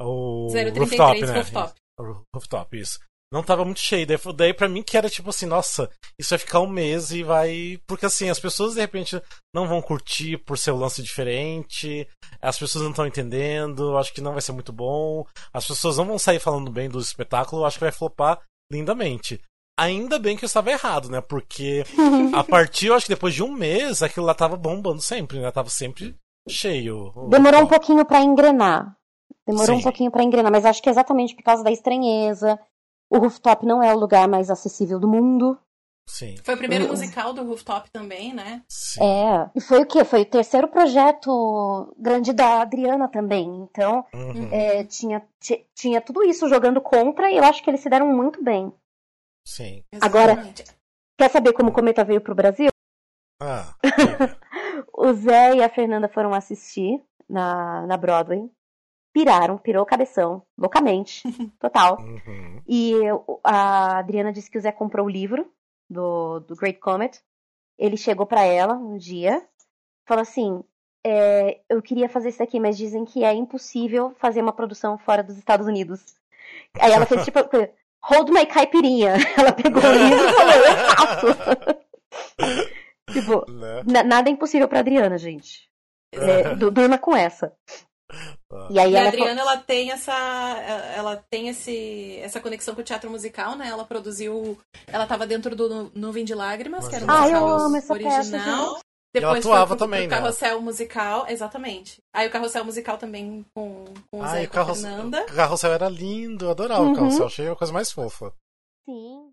o 0.00 0.48
033 0.50 0.78
rooftop, 0.78 1.20
né? 1.20 1.32
Rooftop. 1.34 1.74
O 1.98 2.24
rooftop, 2.34 2.76
isso. 2.78 2.98
Não 3.34 3.42
tava 3.42 3.64
muito 3.64 3.80
cheio. 3.80 4.06
Daí, 4.06 4.16
daí 4.32 4.54
pra 4.54 4.68
mim 4.68 4.80
que 4.80 4.96
era 4.96 5.10
tipo 5.10 5.30
assim, 5.30 5.44
nossa, 5.44 5.90
isso 6.16 6.30
vai 6.30 6.38
ficar 6.38 6.60
um 6.60 6.68
mês 6.68 7.10
e 7.10 7.24
vai. 7.24 7.80
Porque 7.84 8.06
assim, 8.06 8.30
as 8.30 8.38
pessoas 8.38 8.74
de 8.74 8.80
repente 8.80 9.20
não 9.52 9.66
vão 9.66 9.82
curtir 9.82 10.38
por 10.38 10.56
ser 10.56 10.70
um 10.70 10.78
lance 10.78 11.02
diferente, 11.02 12.06
as 12.40 12.56
pessoas 12.56 12.84
não 12.84 12.92
estão 12.92 13.04
entendendo, 13.04 13.98
acho 13.98 14.14
que 14.14 14.20
não 14.20 14.34
vai 14.34 14.40
ser 14.40 14.52
muito 14.52 14.72
bom, 14.72 15.26
as 15.52 15.66
pessoas 15.66 15.98
não 15.98 16.04
vão 16.04 16.16
sair 16.16 16.38
falando 16.38 16.70
bem 16.70 16.88
do 16.88 17.00
espetáculo, 17.00 17.64
acho 17.64 17.76
que 17.76 17.84
vai 17.84 17.90
flopar 17.90 18.40
lindamente. 18.70 19.40
Ainda 19.76 20.16
bem 20.20 20.36
que 20.36 20.44
eu 20.44 20.46
estava 20.46 20.70
errado, 20.70 21.10
né? 21.10 21.20
Porque 21.20 21.82
a 22.32 22.44
partir, 22.44 22.86
eu 22.86 22.94
acho 22.94 23.06
que 23.06 23.14
depois 23.14 23.34
de 23.34 23.42
um 23.42 23.50
mês, 23.50 24.00
aquilo 24.00 24.26
lá 24.26 24.34
tava 24.34 24.56
bombando 24.56 25.02
sempre, 25.02 25.40
né? 25.40 25.50
Tava 25.50 25.70
sempre 25.70 26.14
cheio. 26.48 27.12
Demorou 27.28 27.62
um 27.62 27.66
pouquinho 27.66 28.04
para 28.04 28.20
engrenar. 28.20 28.96
Demorou 29.44 29.74
Sim. 29.74 29.80
um 29.80 29.82
pouquinho 29.82 30.10
para 30.12 30.22
engrenar, 30.22 30.52
mas 30.52 30.64
acho 30.64 30.80
que 30.80 30.88
é 30.88 30.92
exatamente 30.92 31.34
por 31.34 31.42
causa 31.42 31.64
da 31.64 31.72
estranheza. 31.72 32.56
O 33.14 33.18
rooftop 33.18 33.64
não 33.64 33.80
é 33.80 33.94
o 33.94 33.98
lugar 33.98 34.26
mais 34.26 34.50
acessível 34.50 34.98
do 34.98 35.06
mundo. 35.06 35.56
Sim. 36.06 36.36
Foi 36.42 36.54
o 36.54 36.58
primeiro 36.58 36.86
musical 36.88 37.32
do 37.32 37.42
Rooftop 37.42 37.90
também, 37.90 38.34
né? 38.34 38.62
Sim. 38.68 39.00
É. 39.02 39.50
E 39.54 39.60
foi 39.60 39.82
o 39.82 39.86
quê? 39.86 40.04
Foi 40.04 40.22
o 40.22 40.26
terceiro 40.26 40.68
projeto 40.68 41.94
grande 41.98 42.32
da 42.32 42.60
Adriana 42.60 43.08
também. 43.08 43.62
Então, 43.62 44.04
uhum. 44.12 44.48
é, 44.52 44.84
tinha, 44.84 45.26
tinha 45.74 46.00
tudo 46.00 46.22
isso 46.24 46.48
jogando 46.48 46.80
contra 46.80 47.30
e 47.30 47.36
eu 47.36 47.44
acho 47.44 47.62
que 47.62 47.70
eles 47.70 47.80
se 47.80 47.88
deram 47.88 48.06
muito 48.08 48.42
bem. 48.42 48.72
Sim. 49.46 49.82
Agora, 50.00 50.36
quer 51.18 51.30
saber 51.30 51.52
como 51.52 51.70
o 51.70 51.72
Cometa 51.72 52.04
veio 52.04 52.20
pro 52.20 52.34
Brasil? 52.34 52.68
Ah. 53.40 53.74
o 54.92 55.12
Zé 55.12 55.56
e 55.56 55.62
a 55.62 55.70
Fernanda 55.70 56.08
foram 56.08 56.34
assistir 56.34 57.02
na, 57.28 57.86
na 57.86 57.96
Broadway. 57.96 58.50
Piraram, 59.14 59.56
pirou 59.56 59.84
o 59.84 59.86
cabeção, 59.86 60.42
loucamente, 60.58 61.22
total. 61.60 62.00
Uhum. 62.00 62.60
E 62.66 62.94
a 63.44 63.98
Adriana 63.98 64.32
disse 64.32 64.50
que 64.50 64.58
o 64.58 64.60
Zé 64.60 64.72
comprou 64.72 65.06
o 65.06 65.10
livro 65.10 65.48
do, 65.88 66.40
do 66.40 66.56
Great 66.56 66.80
Comet. 66.80 67.22
Ele 67.78 67.96
chegou 67.96 68.26
para 68.26 68.42
ela 68.42 68.74
um 68.74 68.96
dia, 68.96 69.40
falou 70.04 70.22
assim: 70.22 70.64
é, 71.06 71.60
Eu 71.68 71.80
queria 71.80 72.08
fazer 72.08 72.30
isso 72.30 72.42
aqui, 72.42 72.58
mas 72.58 72.76
dizem 72.76 73.04
que 73.04 73.22
é 73.22 73.32
impossível 73.32 74.12
fazer 74.18 74.42
uma 74.42 74.52
produção 74.52 74.98
fora 74.98 75.22
dos 75.22 75.38
Estados 75.38 75.68
Unidos. 75.68 76.04
Aí 76.80 76.90
ela 76.90 77.06
fez 77.06 77.24
tipo: 77.24 77.38
Hold 78.02 78.30
my 78.30 78.46
caipirinha. 78.46 79.14
Ela 79.38 79.52
pegou 79.52 79.80
o 79.80 79.92
livro 79.92 80.28
e 80.28 80.32
falou: 80.32 80.54
Eu 80.54 80.76
faço. 80.90 81.26
tipo, 83.12 83.50
né? 83.52 84.02
nada 84.02 84.28
é 84.28 84.32
impossível 84.32 84.66
pra 84.66 84.80
Adriana, 84.80 85.16
gente. 85.16 85.70
É, 86.12 86.54
durma 86.54 86.98
com 86.98 87.16
essa. 87.16 87.56
Ah. 88.52 88.68
E, 88.70 88.78
aí 88.78 88.92
e 88.92 88.96
a 88.96 89.08
Adriana, 89.08 89.40
ela 89.40 89.56
tem 89.56 89.90
essa, 89.90 90.12
ela 90.96 91.16
tem 91.30 91.48
esse, 91.48 92.18
essa 92.22 92.40
conexão 92.40 92.74
com 92.74 92.80
o 92.80 92.84
teatro 92.84 93.10
musical, 93.10 93.56
né? 93.56 93.68
Ela 93.68 93.84
produziu, 93.84 94.58
ela 94.86 95.04
estava 95.04 95.26
dentro 95.26 95.54
do 95.56 95.90
Nuvem 95.94 96.24
de 96.24 96.34
Lágrimas, 96.34 96.86
que 96.88 96.94
era 96.94 97.04
um 97.04 97.10
ah, 97.10 97.68
musical 97.68 97.96
original. 97.96 98.74
Peça, 98.74 98.84
Depois 99.12 99.24
ela 99.24 99.38
atuava 99.38 99.66
foi 99.68 99.76
pro, 99.76 99.86
também, 99.86 100.08
pro 100.08 100.16
né? 100.16 100.22
Carrossel 100.22 100.60
Musical, 100.60 101.26
exatamente. 101.28 102.02
Aí 102.12 102.28
o 102.28 102.30
Carrossel 102.30 102.64
Musical 102.64 102.98
também 102.98 103.44
com, 103.54 103.84
com 104.10 104.20
o 104.20 104.28
Zé 104.28 104.42
e 104.42 104.46
com 104.46 104.60
a 104.60 104.66
Fernanda. 104.66 105.22
O 105.22 105.34
Carrossel 105.34 105.72
era 105.72 105.88
lindo, 105.88 106.46
eu 106.46 106.50
adorava 106.50 106.82
uhum. 106.82 106.92
o 106.92 106.96
Carrossel, 106.96 107.26
achei 107.26 107.48
a 107.48 107.56
coisa 107.56 107.72
mais 107.72 107.92
fofa. 107.92 108.32
Sim. 108.88 109.32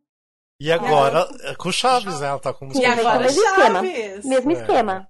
E 0.61 0.71
agora, 0.71 1.27
é. 1.41 1.55
com 1.55 1.71
Chaves, 1.71 2.19
né? 2.19 2.27
Ela 2.27 2.39
tá 2.39 2.53
com 2.53 2.71
E 2.71 2.85
agora 2.85 3.19
mesmo 3.19 3.43
esquema. 3.43 3.81
Mesmo 3.81 4.51
é. 4.51 4.53
esquema. 4.53 5.09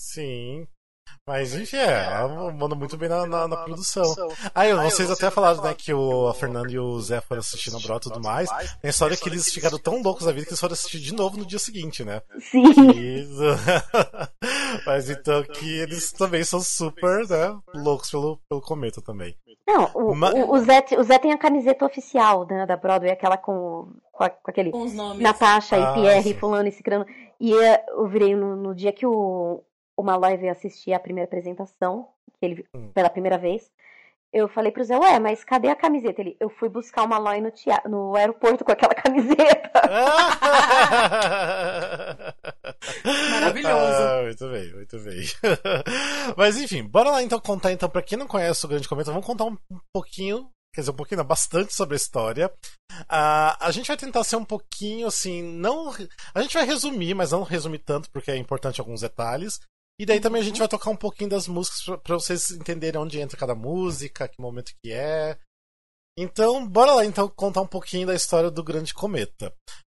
Sim. 0.00 0.66
Mas 1.28 1.54
enfim, 1.54 1.76
é, 1.76 2.06
ela 2.06 2.50
manda 2.50 2.74
muito 2.74 2.96
bem 2.96 3.06
na, 3.06 3.26
na, 3.26 3.46
na 3.46 3.56
produção. 3.58 4.02
Aí, 4.54 4.70
ah, 4.70 4.82
vocês 4.84 5.10
até 5.10 5.30
falaram, 5.30 5.62
né, 5.62 5.74
que 5.76 5.92
o, 5.92 6.26
a 6.26 6.32
Fernanda 6.32 6.72
e 6.72 6.78
o 6.78 6.98
Zé 7.00 7.20
foram 7.20 7.40
assistir 7.40 7.70
no 7.70 7.78
Brota 7.82 8.08
e 8.08 8.12
tudo 8.12 8.24
mais. 8.24 8.48
Tem 8.48 8.68
a 8.84 8.88
história 8.88 9.14
que 9.14 9.28
eles 9.28 9.52
ficaram 9.52 9.78
tão 9.78 10.00
loucos 10.00 10.24
da 10.24 10.32
vida 10.32 10.46
que 10.46 10.52
eles 10.52 10.60
foram 10.60 10.72
assistir 10.72 11.00
de 11.00 11.12
novo 11.12 11.36
no 11.36 11.44
dia 11.44 11.58
seguinte, 11.58 12.02
né? 12.02 12.22
Sim. 12.40 12.64
E... 12.94 13.28
Mas 14.86 15.10
então 15.10 15.42
que 15.42 15.70
eles 15.80 16.12
também 16.12 16.42
são 16.42 16.62
super, 16.62 17.28
né, 17.28 17.54
loucos 17.74 18.10
pelo, 18.10 18.38
pelo 18.48 18.62
cometa 18.62 19.02
também. 19.02 19.36
Não, 19.66 19.84
o, 19.94 20.14
Mas... 20.14 20.32
o, 20.34 20.58
Zé, 20.60 20.82
o 20.98 21.02
Zé 21.02 21.18
tem 21.18 21.30
a 21.30 21.36
camiseta 21.36 21.84
oficial 21.84 22.46
né, 22.46 22.64
da 22.64 22.74
Broadway, 22.74 23.12
aquela 23.12 23.36
com, 23.36 23.92
com, 24.10 24.24
a, 24.24 24.30
com 24.30 24.50
aquele 24.50 24.70
com 24.70 24.80
os 24.80 24.94
nomes. 24.94 25.22
Natasha 25.22 25.76
ah, 25.76 25.90
e 25.90 26.00
Pierre, 26.00 26.32
sim. 26.32 26.38
fulano 26.38 26.68
e 26.70 26.72
ciclano. 26.72 27.04
E 27.38 27.52
eu 27.52 28.08
virei 28.08 28.34
no, 28.34 28.56
no 28.56 28.74
dia 28.74 28.94
que 28.94 29.06
o, 29.06 29.62
o 29.98 30.02
Malloy 30.04 30.36
veio 30.36 30.52
assistir 30.52 30.92
a 30.92 31.00
primeira 31.00 31.26
apresentação, 31.26 32.06
que 32.38 32.46
ele 32.46 32.64
hum. 32.72 32.92
pela 32.94 33.10
primeira 33.10 33.36
vez. 33.36 33.68
Eu 34.32 34.46
falei 34.46 34.70
pro 34.70 34.84
Zé, 34.84 34.96
ué, 34.96 35.18
mas 35.18 35.42
cadê 35.42 35.66
a 35.68 35.74
camiseta? 35.74 36.20
Ele, 36.20 36.36
eu 36.38 36.48
fui 36.50 36.68
buscar 36.68 37.02
o 37.02 37.08
Malloy 37.08 37.40
no, 37.40 37.50
teatro, 37.50 37.90
no 37.90 38.14
aeroporto 38.14 38.64
com 38.64 38.70
aquela 38.70 38.94
camiseta. 38.94 39.72
Maravilhoso. 43.30 43.74
Ah, 43.74 44.22
muito 44.22 44.48
bem, 44.48 44.72
muito 44.74 45.00
bem. 45.00 45.24
mas 46.36 46.56
enfim, 46.58 46.84
bora 46.84 47.10
lá 47.10 47.20
então 47.22 47.40
contar 47.40 47.72
então 47.72 47.88
para 47.88 48.02
quem 48.02 48.16
não 48.16 48.28
conhece 48.28 48.64
o 48.64 48.68
Grande 48.68 48.88
Cometa, 48.88 49.10
vamos 49.10 49.26
contar 49.26 49.46
um, 49.46 49.58
um 49.70 49.80
pouquinho 49.92 50.48
quer 50.74 50.82
dizer, 50.82 50.92
um 50.92 50.94
pouquinho, 50.94 51.18
não, 51.18 51.24
bastante 51.24 51.74
sobre 51.74 51.94
a 51.94 51.96
história. 51.96 52.52
Uh, 52.92 53.56
a 53.58 53.70
gente 53.72 53.88
vai 53.88 53.96
tentar 53.96 54.22
ser 54.22 54.36
um 54.36 54.44
pouquinho 54.44 55.08
assim, 55.08 55.42
não. 55.42 55.92
A 56.32 56.40
gente 56.40 56.54
vai 56.54 56.64
resumir, 56.64 57.14
mas 57.14 57.32
não 57.32 57.42
resumir 57.42 57.80
tanto, 57.80 58.08
porque 58.10 58.30
é 58.30 58.36
importante 58.36 58.80
alguns 58.80 59.00
detalhes. 59.00 59.58
E 60.00 60.06
daí 60.06 60.20
também 60.20 60.40
a 60.40 60.44
gente 60.44 60.58
vai 60.58 60.68
tocar 60.68 60.90
um 60.90 60.96
pouquinho 60.96 61.30
das 61.30 61.48
músicas 61.48 62.00
para 62.02 62.14
vocês 62.14 62.50
entenderem 62.52 63.00
onde 63.00 63.18
entra 63.18 63.36
cada 63.36 63.54
música, 63.54 64.28
que 64.28 64.40
momento 64.40 64.72
que 64.82 64.92
é. 64.92 65.36
Então, 66.16 66.66
bora 66.66 66.92
lá 66.94 67.04
então 67.04 67.28
contar 67.28 67.62
um 67.62 67.66
pouquinho 67.66 68.06
da 68.06 68.14
história 68.14 68.50
do 68.50 68.62
Grande 68.62 68.94
Cometa. 68.94 69.52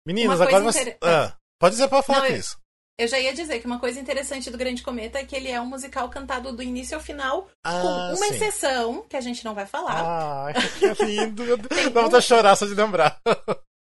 Meninas, 0.07 0.41
agora 0.41 0.65
inter... 0.65 0.99
ah, 1.03 1.37
pode 1.61 1.75
dizer 1.75 1.89
para 1.89 2.03
falar 2.03 2.29
Não, 2.29 2.37
isso. 2.37 2.59
Eu 2.99 3.09
já 3.09 3.19
ia 3.19 3.33
dizer 3.33 3.61
que 3.61 3.67
uma 3.67 3.81
coisa 3.81 3.99
interessante 3.99 4.51
do 4.51 4.59
Grande 4.59 4.83
Cometa 4.83 5.19
é 5.19 5.25
que 5.25 5.35
ele 5.35 5.49
é 5.49 5.61
um 5.61 5.67
musical 5.67 6.09
cantado 6.09 6.53
do 6.53 6.63
início 6.63 6.97
ao 6.97 7.03
final, 7.03 7.49
ah, 7.65 7.81
com 7.81 7.89
uma 7.89 8.17
sim. 8.17 8.35
exceção, 8.35 9.03
que 9.09 9.17
a 9.17 9.21
gente 9.21 9.45
não 9.45 9.55
vai 9.55 9.67
falar. 9.67 10.01
Ah, 10.01 10.53
que 10.79 11.05
lindo. 11.05 11.57
Dá 11.57 12.03
vontade 12.03 12.23
de 12.23 12.29
chorar 12.29 12.57
só 12.57 12.67
de 12.67 12.75
lembrar. 12.75 13.21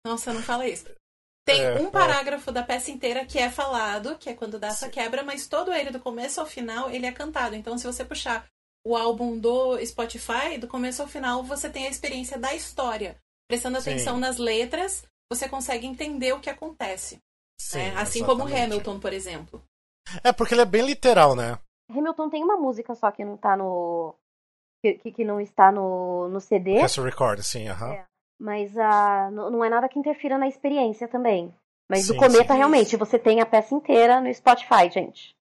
Nossa, 0.05 0.33
não 0.33 0.41
fala 0.41 0.67
isso. 0.67 0.85
Tem 1.45 1.61
é, 1.61 1.73
um 1.75 1.87
é. 1.87 1.91
parágrafo 1.91 2.49
é. 2.49 2.53
da 2.53 2.63
peça 2.63 2.89
inteira 2.89 3.25
que 3.25 3.37
é 3.37 3.49
falado, 3.49 4.17
que 4.17 4.29
é 4.29 4.33
quando 4.33 4.59
dá 4.59 4.67
essa 4.67 4.89
quebra, 4.89 5.23
mas 5.23 5.47
todo 5.47 5.73
ele, 5.73 5.91
do 5.91 5.99
começo 5.99 6.39
ao 6.39 6.45
final, 6.45 6.89
ele 6.89 7.05
é 7.05 7.11
cantado. 7.11 7.55
Então, 7.55 7.77
se 7.77 7.85
você 7.85 8.05
puxar 8.05 8.45
o 8.85 8.95
álbum 8.95 9.37
do 9.37 9.77
Spotify, 9.85 10.57
do 10.57 10.67
começo 10.67 11.01
ao 11.01 11.07
final, 11.07 11.43
você 11.43 11.69
tem 11.69 11.87
a 11.87 11.89
experiência 11.89 12.37
da 12.37 12.53
história. 12.53 13.17
Prestando 13.47 13.77
atenção 13.77 14.15
Sim. 14.15 14.21
nas 14.21 14.37
letras, 14.37 15.05
você 15.31 15.47
consegue 15.49 15.85
entender 15.85 16.33
o 16.33 16.39
que 16.39 16.49
acontece. 16.49 17.19
Sim, 17.59 17.77
né? 17.77 17.87
Assim 17.95 18.19
exatamente. 18.19 18.25
como 18.25 18.43
Hamilton, 18.43 18.99
por 18.99 19.13
exemplo. 19.13 19.63
É, 20.23 20.31
porque 20.31 20.53
ele 20.53 20.61
é 20.61 20.65
bem 20.65 20.85
literal, 20.85 21.35
né? 21.35 21.57
Hamilton 21.89 22.29
tem 22.29 22.43
uma 22.43 22.57
música 22.57 22.95
só 22.95 23.11
que 23.11 23.23
não 23.23 23.37
tá 23.37 23.55
no. 23.55 24.15
que, 24.81 25.11
que 25.11 25.23
não 25.23 25.39
está 25.39 25.71
no, 25.71 26.29
no 26.29 26.39
CD. 26.39 26.75
Essa 26.75 27.01
record, 27.01 27.41
sim, 27.41 27.67
aham. 27.67 27.87
Uh 27.87 27.91
-huh. 27.91 27.95
é. 27.95 28.12
Mas 28.39 28.71
uh, 28.75 29.31
não 29.31 29.63
é 29.63 29.69
nada 29.69 29.87
que 29.87 29.99
interfira 29.99 30.37
na 30.37 30.47
experiência 30.47 31.07
também. 31.07 31.53
Mas 31.89 32.05
sim, 32.05 32.13
do 32.13 32.19
Cometa, 32.19 32.53
sim, 32.53 32.57
realmente, 32.57 32.97
você 32.97 33.19
tem 33.19 33.39
a 33.39 33.45
peça 33.45 33.75
inteira 33.75 34.19
no 34.19 34.33
Spotify, 34.33 34.89
gente. 34.91 35.35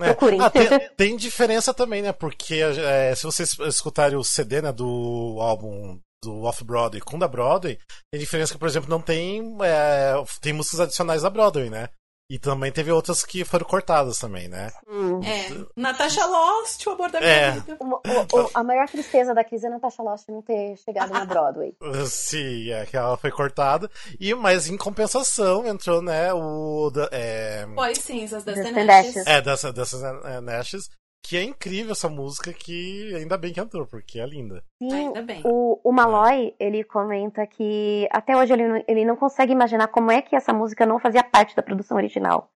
É. 0.00 0.12
Procurem. 0.12 0.40
Ah, 0.40 0.50
tem, 0.50 0.68
tem, 0.96 1.16
diferença 1.16 1.72
também, 1.72 2.02
né? 2.02 2.12
Porque 2.12 2.56
é, 2.56 3.14
se 3.14 3.24
vocês 3.24 3.56
escutarem 3.60 4.18
o 4.18 4.24
CD 4.24 4.60
né, 4.60 4.72
do 4.72 5.38
álbum 5.40 5.98
do 6.22 6.42
Off-Broadway 6.42 7.00
com 7.00 7.18
da 7.18 7.28
Broadway, 7.28 7.78
tem 8.10 8.20
diferença 8.20 8.52
que, 8.52 8.58
por 8.58 8.68
exemplo, 8.68 8.90
não 8.90 9.00
tem. 9.00 9.56
É, 9.62 10.12
tem 10.40 10.52
músicas 10.52 10.80
adicionais 10.80 11.22
da 11.22 11.30
Broadway, 11.30 11.70
né? 11.70 11.88
E 12.28 12.40
também 12.40 12.72
teve 12.72 12.90
outras 12.90 13.24
que 13.24 13.44
foram 13.44 13.64
cortadas 13.64 14.18
também, 14.18 14.48
né? 14.48 14.72
Hum. 14.88 15.20
É. 15.22 15.48
Natasha 15.76 16.26
Lost, 16.26 16.84
o 16.84 16.90
amor 16.90 17.10
da 17.10 17.20
minha 17.20 17.32
é. 17.32 17.50
vida. 17.52 17.76
O, 17.78 17.94
o, 17.94 18.50
a 18.52 18.64
maior 18.64 18.88
tristeza 18.88 19.32
da 19.32 19.44
crise 19.44 19.66
é 19.66 19.70
Natasha 19.70 20.02
Lost 20.02 20.28
não 20.28 20.42
ter 20.42 20.76
chegado 20.78 21.12
na 21.12 21.22
Broadway. 21.26 21.76
Sim, 22.06 22.70
é 22.72 22.84
que 22.84 22.96
ela 22.96 23.16
foi 23.16 23.30
cortada. 23.30 23.88
E, 24.18 24.34
mas 24.34 24.68
em 24.68 24.76
compensação 24.76 25.64
entrou, 25.66 26.02
né, 26.02 26.34
o. 26.34 26.90
É... 27.12 27.64
Boy 27.66 27.94
Cinzas, 27.94 28.42
das 28.42 28.56
The 28.56 28.84
Nashes. 28.84 29.26
É, 29.26 29.40
dessas, 29.40 29.72
dessas 29.72 30.02
é, 30.02 30.40
Nashes. 30.40 30.88
Que 31.28 31.36
é 31.36 31.42
incrível 31.42 31.90
essa 31.90 32.08
música 32.08 32.52
que 32.52 33.12
ainda 33.16 33.36
bem 33.36 33.52
que 33.52 33.58
entrou, 33.58 33.84
porque 33.84 34.20
é 34.20 34.26
linda. 34.26 34.62
Sim, 34.78 34.92
ainda 34.92 35.22
bem. 35.22 35.42
O, 35.44 35.80
o 35.82 35.92
Malloy, 35.92 36.54
ele 36.58 36.84
comenta 36.84 37.44
que 37.48 38.08
até 38.12 38.36
hoje 38.36 38.52
ele, 38.52 38.84
ele 38.86 39.04
não 39.04 39.16
consegue 39.16 39.52
imaginar 39.52 39.88
como 39.88 40.12
é 40.12 40.22
que 40.22 40.36
essa 40.36 40.52
música 40.52 40.86
não 40.86 41.00
fazia 41.00 41.24
parte 41.24 41.56
da 41.56 41.64
produção 41.64 41.96
original. 41.96 42.52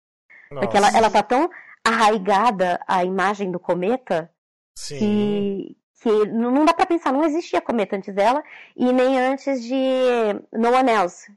Nossa. 0.52 0.66
Porque 0.66 0.76
ela, 0.76 0.96
ela 0.96 1.10
tá 1.10 1.20
tão 1.20 1.50
arraigada 1.84 2.80
à 2.86 3.04
imagem 3.04 3.50
do 3.50 3.58
cometa 3.58 4.30
Sim. 4.76 4.98
que, 4.98 5.76
que 6.02 6.26
não 6.28 6.64
dá 6.64 6.72
para 6.72 6.86
pensar, 6.86 7.12
não 7.12 7.24
existia 7.24 7.60
cometa 7.60 7.96
antes 7.96 8.14
dela 8.14 8.40
e 8.76 8.92
nem 8.92 9.18
antes 9.18 9.64
de 9.64 9.74
No 10.52 10.72
One 10.72 10.92
Else. 10.92 11.32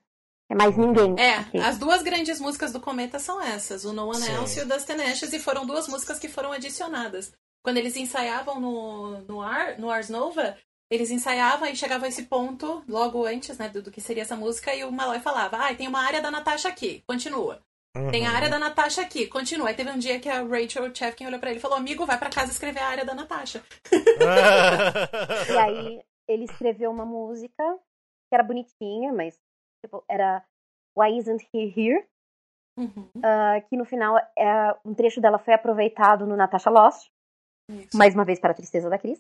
É 0.53 0.55
mais 0.55 0.77
ninguém. 0.77 1.15
É, 1.17 1.39
okay. 1.39 1.59
as 1.61 1.79
duas 1.79 2.03
grandes 2.03 2.39
músicas 2.39 2.71
do 2.71 2.79
Cometa 2.79 3.17
são 3.17 3.41
essas, 3.41 3.83
o 3.85 3.91
No 3.91 4.07
One 4.07 4.21
Sim. 4.21 4.33
Else 4.33 4.59
e 4.59 4.63
o 4.63 4.65
and 4.71 5.11
Ashes, 5.11 5.33
e 5.33 5.39
foram 5.39 5.65
duas 5.65 5.87
músicas 5.87 6.19
que 6.19 6.29
foram 6.29 6.51
adicionadas. 6.51 7.33
Quando 7.63 7.77
eles 7.77 7.97
ensaiavam 7.97 8.59
no, 8.59 9.21
no, 9.21 9.41
Ar, 9.41 9.79
no 9.79 9.89
Ars 9.89 10.09
Nova, 10.09 10.55
eles 10.91 11.09
ensaiavam 11.09 11.67
e 11.67 11.75
chegavam 11.75 12.05
a 12.05 12.07
esse 12.07 12.23
ponto, 12.23 12.83
logo 12.87 13.25
antes, 13.25 13.57
né, 13.57 13.67
do, 13.67 13.81
do 13.81 13.89
que 13.89 13.99
seria 13.99 14.21
essa 14.21 14.35
música, 14.35 14.75
e 14.75 14.83
o 14.83 14.91
Malloy 14.91 15.19
falava, 15.19 15.57
ah, 15.57 15.73
tem 15.73 15.87
uma 15.87 16.03
área 16.03 16.21
da 16.21 16.29
Natasha 16.29 16.69
aqui, 16.69 17.03
continua. 17.07 17.59
Uhum. 17.97 18.11
Tem 18.11 18.27
a 18.27 18.31
área 18.31 18.49
da 18.49 18.59
Natasha 18.59 19.01
aqui, 19.01 19.25
continua. 19.25 19.69
Aí 19.69 19.75
teve 19.75 19.89
um 19.89 19.97
dia 19.97 20.19
que 20.19 20.29
a 20.29 20.43
Rachel 20.43 20.93
Chefkin 20.93 21.25
olhou 21.25 21.39
pra 21.39 21.49
ele 21.49 21.57
e 21.57 21.61
falou, 21.61 21.77
amigo, 21.77 22.05
vai 22.05 22.17
pra 22.17 22.29
casa 22.29 22.51
escrever 22.51 22.79
a 22.79 22.87
área 22.87 23.05
da 23.05 23.15
Natasha. 23.15 23.63
e 25.51 25.57
aí 25.57 26.01
ele 26.27 26.43
escreveu 26.43 26.91
uma 26.91 27.05
música 27.05 27.63
que 28.29 28.35
era 28.35 28.43
bonitinha, 28.43 29.13
mas 29.13 29.35
tipo, 29.83 30.03
era 30.09 30.43
Why 30.97 31.17
Isn't 31.17 31.45
He 31.53 31.73
Here? 31.75 32.05
Uhum. 32.77 33.09
Uh, 33.17 33.61
que 33.69 33.77
no 33.77 33.85
final 33.85 34.17
é, 34.37 34.75
um 34.83 34.95
trecho 34.95 35.21
dela 35.21 35.37
foi 35.37 35.53
aproveitado 35.53 36.25
no 36.25 36.35
Natasha 36.35 36.69
Lost. 36.69 37.07
Isso. 37.69 37.95
Mais 37.95 38.13
uma 38.15 38.25
vez 38.25 38.39
para 38.39 38.51
a 38.51 38.55
tristeza 38.55 38.89
da 38.89 38.97
Cris. 38.97 39.19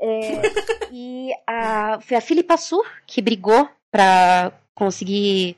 É, 0.00 0.18
e 0.92 1.30
a, 1.46 2.00
foi 2.00 2.16
a 2.16 2.20
Philippa 2.20 2.56
Su 2.56 2.82
que 3.06 3.22
brigou 3.22 3.68
para 3.90 4.52
conseguir 4.74 5.56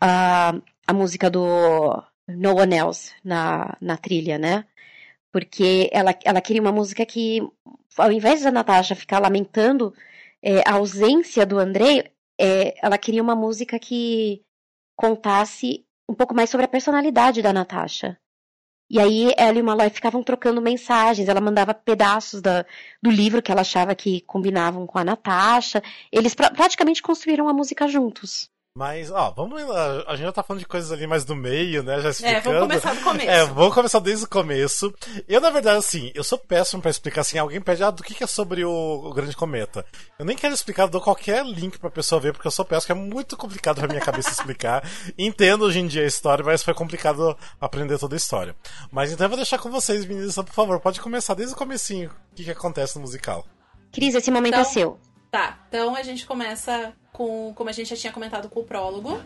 a, 0.00 0.52
a 0.86 0.92
música 0.92 1.30
do 1.30 2.02
No 2.28 2.56
One 2.56 2.76
Else 2.76 3.14
na, 3.24 3.76
na 3.80 3.96
trilha, 3.96 4.38
né? 4.38 4.64
Porque 5.32 5.88
ela, 5.92 6.14
ela 6.24 6.40
queria 6.40 6.60
uma 6.60 6.72
música 6.72 7.06
que, 7.06 7.40
ao 7.96 8.12
invés 8.12 8.42
da 8.42 8.50
Natasha 8.50 8.94
ficar 8.94 9.18
lamentando 9.18 9.94
é, 10.42 10.60
a 10.68 10.74
ausência 10.74 11.46
do 11.46 11.58
Andrei, 11.58 12.12
é, 12.42 12.74
ela 12.84 12.98
queria 12.98 13.22
uma 13.22 13.36
música 13.36 13.78
que 13.78 14.42
contasse 14.96 15.86
um 16.08 16.14
pouco 16.14 16.34
mais 16.34 16.50
sobre 16.50 16.66
a 16.66 16.68
personalidade 16.68 17.40
da 17.40 17.52
Natasha. 17.52 18.18
E 18.90 18.98
aí 18.98 19.32
ela 19.38 19.56
e 19.56 19.62
o 19.62 19.64
Malloy 19.64 19.88
ficavam 19.88 20.22
trocando 20.22 20.60
mensagens, 20.60 21.28
ela 21.28 21.40
mandava 21.40 21.72
pedaços 21.72 22.42
da, 22.42 22.66
do 23.00 23.10
livro 23.10 23.40
que 23.40 23.50
ela 23.50 23.62
achava 23.62 23.94
que 23.94 24.20
combinavam 24.22 24.86
com 24.86 24.98
a 24.98 25.04
Natasha. 25.04 25.82
Eles 26.10 26.34
pra, 26.34 26.50
praticamente 26.50 27.00
construíram 27.00 27.48
a 27.48 27.54
música 27.54 27.86
juntos. 27.86 28.50
Mas, 28.74 29.10
ó, 29.10 29.30
vamos. 29.30 29.60
A, 30.06 30.16
gente 30.16 30.24
já 30.24 30.32
tá 30.32 30.42
falando 30.42 30.60
de 30.60 30.66
coisas 30.66 30.90
ali 30.90 31.06
mais 31.06 31.26
do 31.26 31.36
meio, 31.36 31.82
né? 31.82 32.00
Já 32.00 32.08
explicando. 32.08 32.38
É, 32.38 32.40
vamos 32.40 32.60
começar 32.60 32.94
do 32.94 33.00
começo. 33.02 33.30
É, 33.30 33.44
vamos 33.44 33.74
começar 33.74 33.98
desde 33.98 34.24
o 34.24 34.28
começo. 34.28 34.94
Eu, 35.28 35.42
na 35.42 35.50
verdade, 35.50 35.76
assim, 35.76 36.10
eu 36.14 36.24
sou 36.24 36.38
péssimo 36.38 36.80
para 36.80 36.90
explicar 36.90 37.20
assim. 37.20 37.36
Alguém 37.38 37.60
pede, 37.60 37.84
ah, 37.84 37.90
do 37.90 38.02
que, 38.02 38.14
que 38.14 38.24
é 38.24 38.26
sobre 38.26 38.64
o, 38.64 38.70
o, 38.70 39.12
Grande 39.12 39.36
Cometa. 39.36 39.84
Eu 40.18 40.24
nem 40.24 40.34
quero 40.34 40.54
explicar, 40.54 40.86
dou 40.86 41.02
qualquer 41.02 41.44
link 41.44 41.78
pra 41.78 41.90
pessoa 41.90 42.18
ver, 42.18 42.32
porque 42.32 42.46
eu 42.48 42.52
sou 42.52 42.64
péssimo, 42.64 42.86
que 42.86 42.92
é 42.92 42.94
muito 42.94 43.36
complicado 43.36 43.76
pra 43.76 43.88
minha 43.88 44.00
cabeça 44.00 44.30
explicar. 44.32 44.82
Entendo 45.18 45.66
hoje 45.66 45.78
em 45.78 45.86
dia 45.86 46.04
a 46.04 46.06
história, 46.06 46.42
mas 46.42 46.62
foi 46.62 46.72
complicado 46.72 47.36
aprender 47.60 47.98
toda 47.98 48.14
a 48.14 48.16
história. 48.16 48.56
Mas 48.90 49.12
então 49.12 49.26
eu 49.26 49.28
vou 49.28 49.36
deixar 49.36 49.58
com 49.58 49.70
vocês, 49.70 50.06
meninas, 50.06 50.34
por 50.34 50.46
favor, 50.46 50.80
pode 50.80 50.98
começar 50.98 51.34
desde 51.34 51.54
o 51.54 51.58
comecinho. 51.58 52.08
O 52.32 52.34
que, 52.34 52.44
que 52.44 52.50
acontece 52.50 52.96
no 52.96 53.02
musical. 53.02 53.44
Cris, 53.92 54.14
esse 54.14 54.30
momento 54.30 54.54
é 54.54 54.60
então, 54.60 54.70
é 54.70 54.72
seu. 54.72 55.00
Tá, 55.30 55.58
então 55.68 55.94
a 55.94 56.02
gente 56.02 56.24
começa 56.24 56.94
com, 57.12 57.52
como 57.54 57.68
a 57.68 57.72
gente 57.72 57.90
já 57.90 57.96
tinha 57.96 58.12
comentado 58.12 58.48
com 58.48 58.60
o 58.60 58.64
prólogo. 58.64 59.20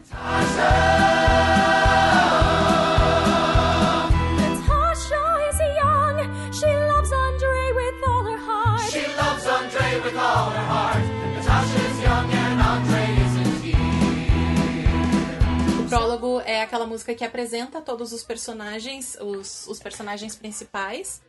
O 15.79 15.89
prólogo 15.89 16.41
é 16.41 16.63
aquela 16.63 16.87
música 16.87 17.15
que 17.15 17.25
apresenta 17.25 17.81
todos 17.81 18.13
os 18.13 18.25
personagens, 18.25 19.17
os, 19.21 19.69
os 19.69 19.79
personagens 19.79 20.35
principais, 20.35 21.23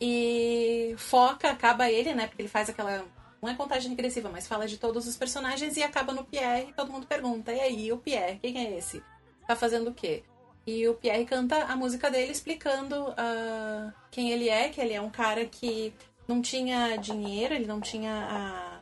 e 0.00 0.94
foca, 0.96 1.50
acaba 1.50 1.90
ele, 1.90 2.14
né? 2.14 2.26
Porque 2.26 2.40
ele 2.40 2.48
faz 2.48 2.70
aquela 2.70 3.04
não 3.42 3.48
é 3.48 3.54
contagem 3.54 3.90
regressiva, 3.90 4.28
mas 4.30 4.46
fala 4.46 4.66
de 4.66 4.76
todos 4.76 5.06
os 5.06 5.16
personagens 5.16 5.76
e 5.76 5.82
acaba 5.82 6.12
no 6.12 6.24
Pierre 6.24 6.68
e 6.70 6.72
todo 6.72 6.92
mundo 6.92 7.06
pergunta: 7.06 7.52
e 7.52 7.60
aí, 7.60 7.92
o 7.92 7.98
Pierre, 7.98 8.38
quem 8.38 8.58
é 8.58 8.76
esse? 8.76 9.02
Tá 9.46 9.56
fazendo 9.56 9.90
o 9.90 9.94
quê? 9.94 10.22
E 10.66 10.86
o 10.86 10.94
Pierre 10.94 11.24
canta 11.24 11.64
a 11.64 11.74
música 11.74 12.10
dele 12.10 12.30
explicando 12.30 13.08
uh, 13.08 13.92
quem 14.10 14.30
ele 14.30 14.48
é, 14.48 14.68
que 14.68 14.80
ele 14.80 14.92
é 14.92 15.00
um 15.00 15.10
cara 15.10 15.44
que 15.46 15.92
não 16.28 16.40
tinha 16.40 16.96
dinheiro, 16.96 17.54
ele 17.54 17.66
não 17.66 17.80
tinha 17.80 18.80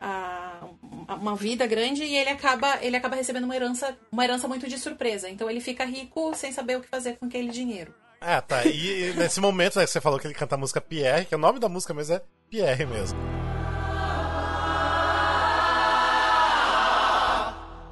a, 0.00 0.66
a, 1.08 1.14
uma 1.14 1.34
vida 1.36 1.66
grande 1.66 2.04
e 2.04 2.16
ele 2.16 2.28
acaba, 2.28 2.78
ele 2.82 2.96
acaba 2.96 3.16
recebendo 3.16 3.44
uma 3.44 3.56
herança, 3.56 3.96
uma 4.12 4.24
herança 4.24 4.48
muito 4.48 4.68
de 4.68 4.78
surpresa. 4.78 5.30
Então 5.30 5.48
ele 5.48 5.60
fica 5.60 5.84
rico 5.84 6.34
sem 6.34 6.52
saber 6.52 6.76
o 6.76 6.80
que 6.80 6.88
fazer 6.88 7.16
com 7.16 7.26
aquele 7.26 7.48
dinheiro. 7.48 7.94
Ah, 8.20 8.40
tá. 8.40 8.64
E, 8.66 9.12
nesse 9.14 9.40
momento 9.40 9.78
né, 9.78 9.86
você 9.86 10.00
falou 10.00 10.18
que 10.18 10.26
ele 10.26 10.34
canta 10.34 10.56
a 10.56 10.58
música 10.58 10.80
Pierre, 10.80 11.26
que 11.26 11.34
é 11.34 11.36
o 11.36 11.40
nome 11.40 11.58
da 11.58 11.68
música, 11.68 11.94
mas 11.94 12.10
é 12.10 12.22
Pierre 12.50 12.86
mesmo. 12.86 13.43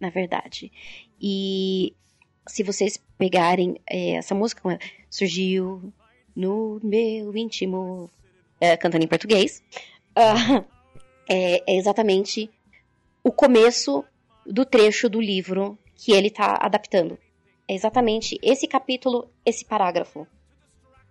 na 0.00 0.10
verdade. 0.10 0.70
E 1.20 1.94
se 2.48 2.62
vocês 2.62 3.02
pegarem 3.18 3.80
é, 3.88 4.16
essa 4.16 4.34
música, 4.34 4.78
surgiu 5.10 5.92
no 6.34 6.80
meu 6.82 7.36
íntimo, 7.36 8.10
é, 8.60 8.76
cantando 8.76 9.04
em 9.04 9.08
português, 9.08 9.62
uh, 10.16 10.64
é, 11.28 11.62
é, 11.66 11.76
exatamente 11.76 12.50
o 13.24 13.32
começo 13.32 14.04
do 14.44 14.64
trecho 14.64 15.08
do 15.08 15.20
livro 15.20 15.78
que 15.94 16.12
ele 16.12 16.28
está 16.28 16.58
adaptando. 16.60 17.18
É 17.66 17.74
exatamente 17.74 18.38
esse 18.42 18.68
capítulo, 18.68 19.28
esse 19.44 19.64
parágrafo. 19.64 20.26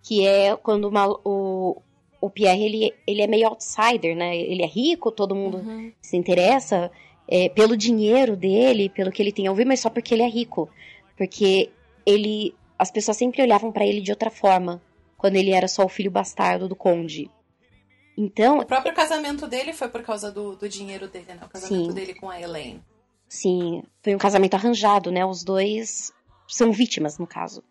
Que 0.02 0.24
é 0.24 0.56
quando 0.56 0.88
uma, 0.88 1.08
o, 1.24 1.82
o 2.20 2.30
Pierre 2.30 2.64
ele, 2.64 2.94
ele 3.06 3.20
é 3.20 3.26
meio 3.26 3.48
outsider, 3.48 4.16
né? 4.16 4.36
Ele 4.36 4.62
é 4.62 4.66
rico, 4.66 5.10
todo 5.10 5.34
mundo 5.34 5.58
uhum. 5.58 5.92
se 6.00 6.16
interessa 6.16 6.90
é, 7.28 7.48
pelo 7.48 7.76
dinheiro 7.76 8.36
dele, 8.36 8.88
pelo 8.88 9.10
que 9.10 9.22
ele 9.22 9.32
tem 9.32 9.46
a 9.46 9.50
ouvir, 9.50 9.64
mas 9.64 9.80
só 9.80 9.90
porque 9.90 10.14
ele 10.14 10.22
é 10.22 10.28
rico. 10.28 10.68
Porque 11.16 11.70
ele. 12.04 12.54
As 12.78 12.90
pessoas 12.90 13.16
sempre 13.16 13.42
olhavam 13.42 13.72
para 13.72 13.86
ele 13.86 14.00
de 14.00 14.10
outra 14.10 14.30
forma, 14.30 14.82
quando 15.16 15.36
ele 15.36 15.50
era 15.50 15.66
só 15.66 15.84
o 15.84 15.88
filho 15.88 16.10
bastardo 16.10 16.68
do 16.68 16.76
conde. 16.76 17.30
Então. 18.16 18.58
O 18.58 18.66
próprio 18.66 18.94
casamento 18.94 19.46
dele 19.46 19.72
foi 19.72 19.88
por 19.88 20.02
causa 20.02 20.30
do, 20.30 20.56
do 20.56 20.68
dinheiro 20.68 21.08
dele, 21.08 21.26
né? 21.28 21.40
O 21.42 21.48
casamento 21.48 21.88
sim, 21.88 21.94
dele 21.94 22.14
com 22.14 22.30
a 22.30 22.40
Elaine. 22.40 22.82
Sim, 23.28 23.82
foi 24.02 24.14
um 24.14 24.18
casamento 24.18 24.54
arranjado, 24.54 25.10
né? 25.10 25.24
Os 25.24 25.42
dois 25.42 26.12
são 26.46 26.70
vítimas, 26.70 27.18
no 27.18 27.26
caso. 27.26 27.62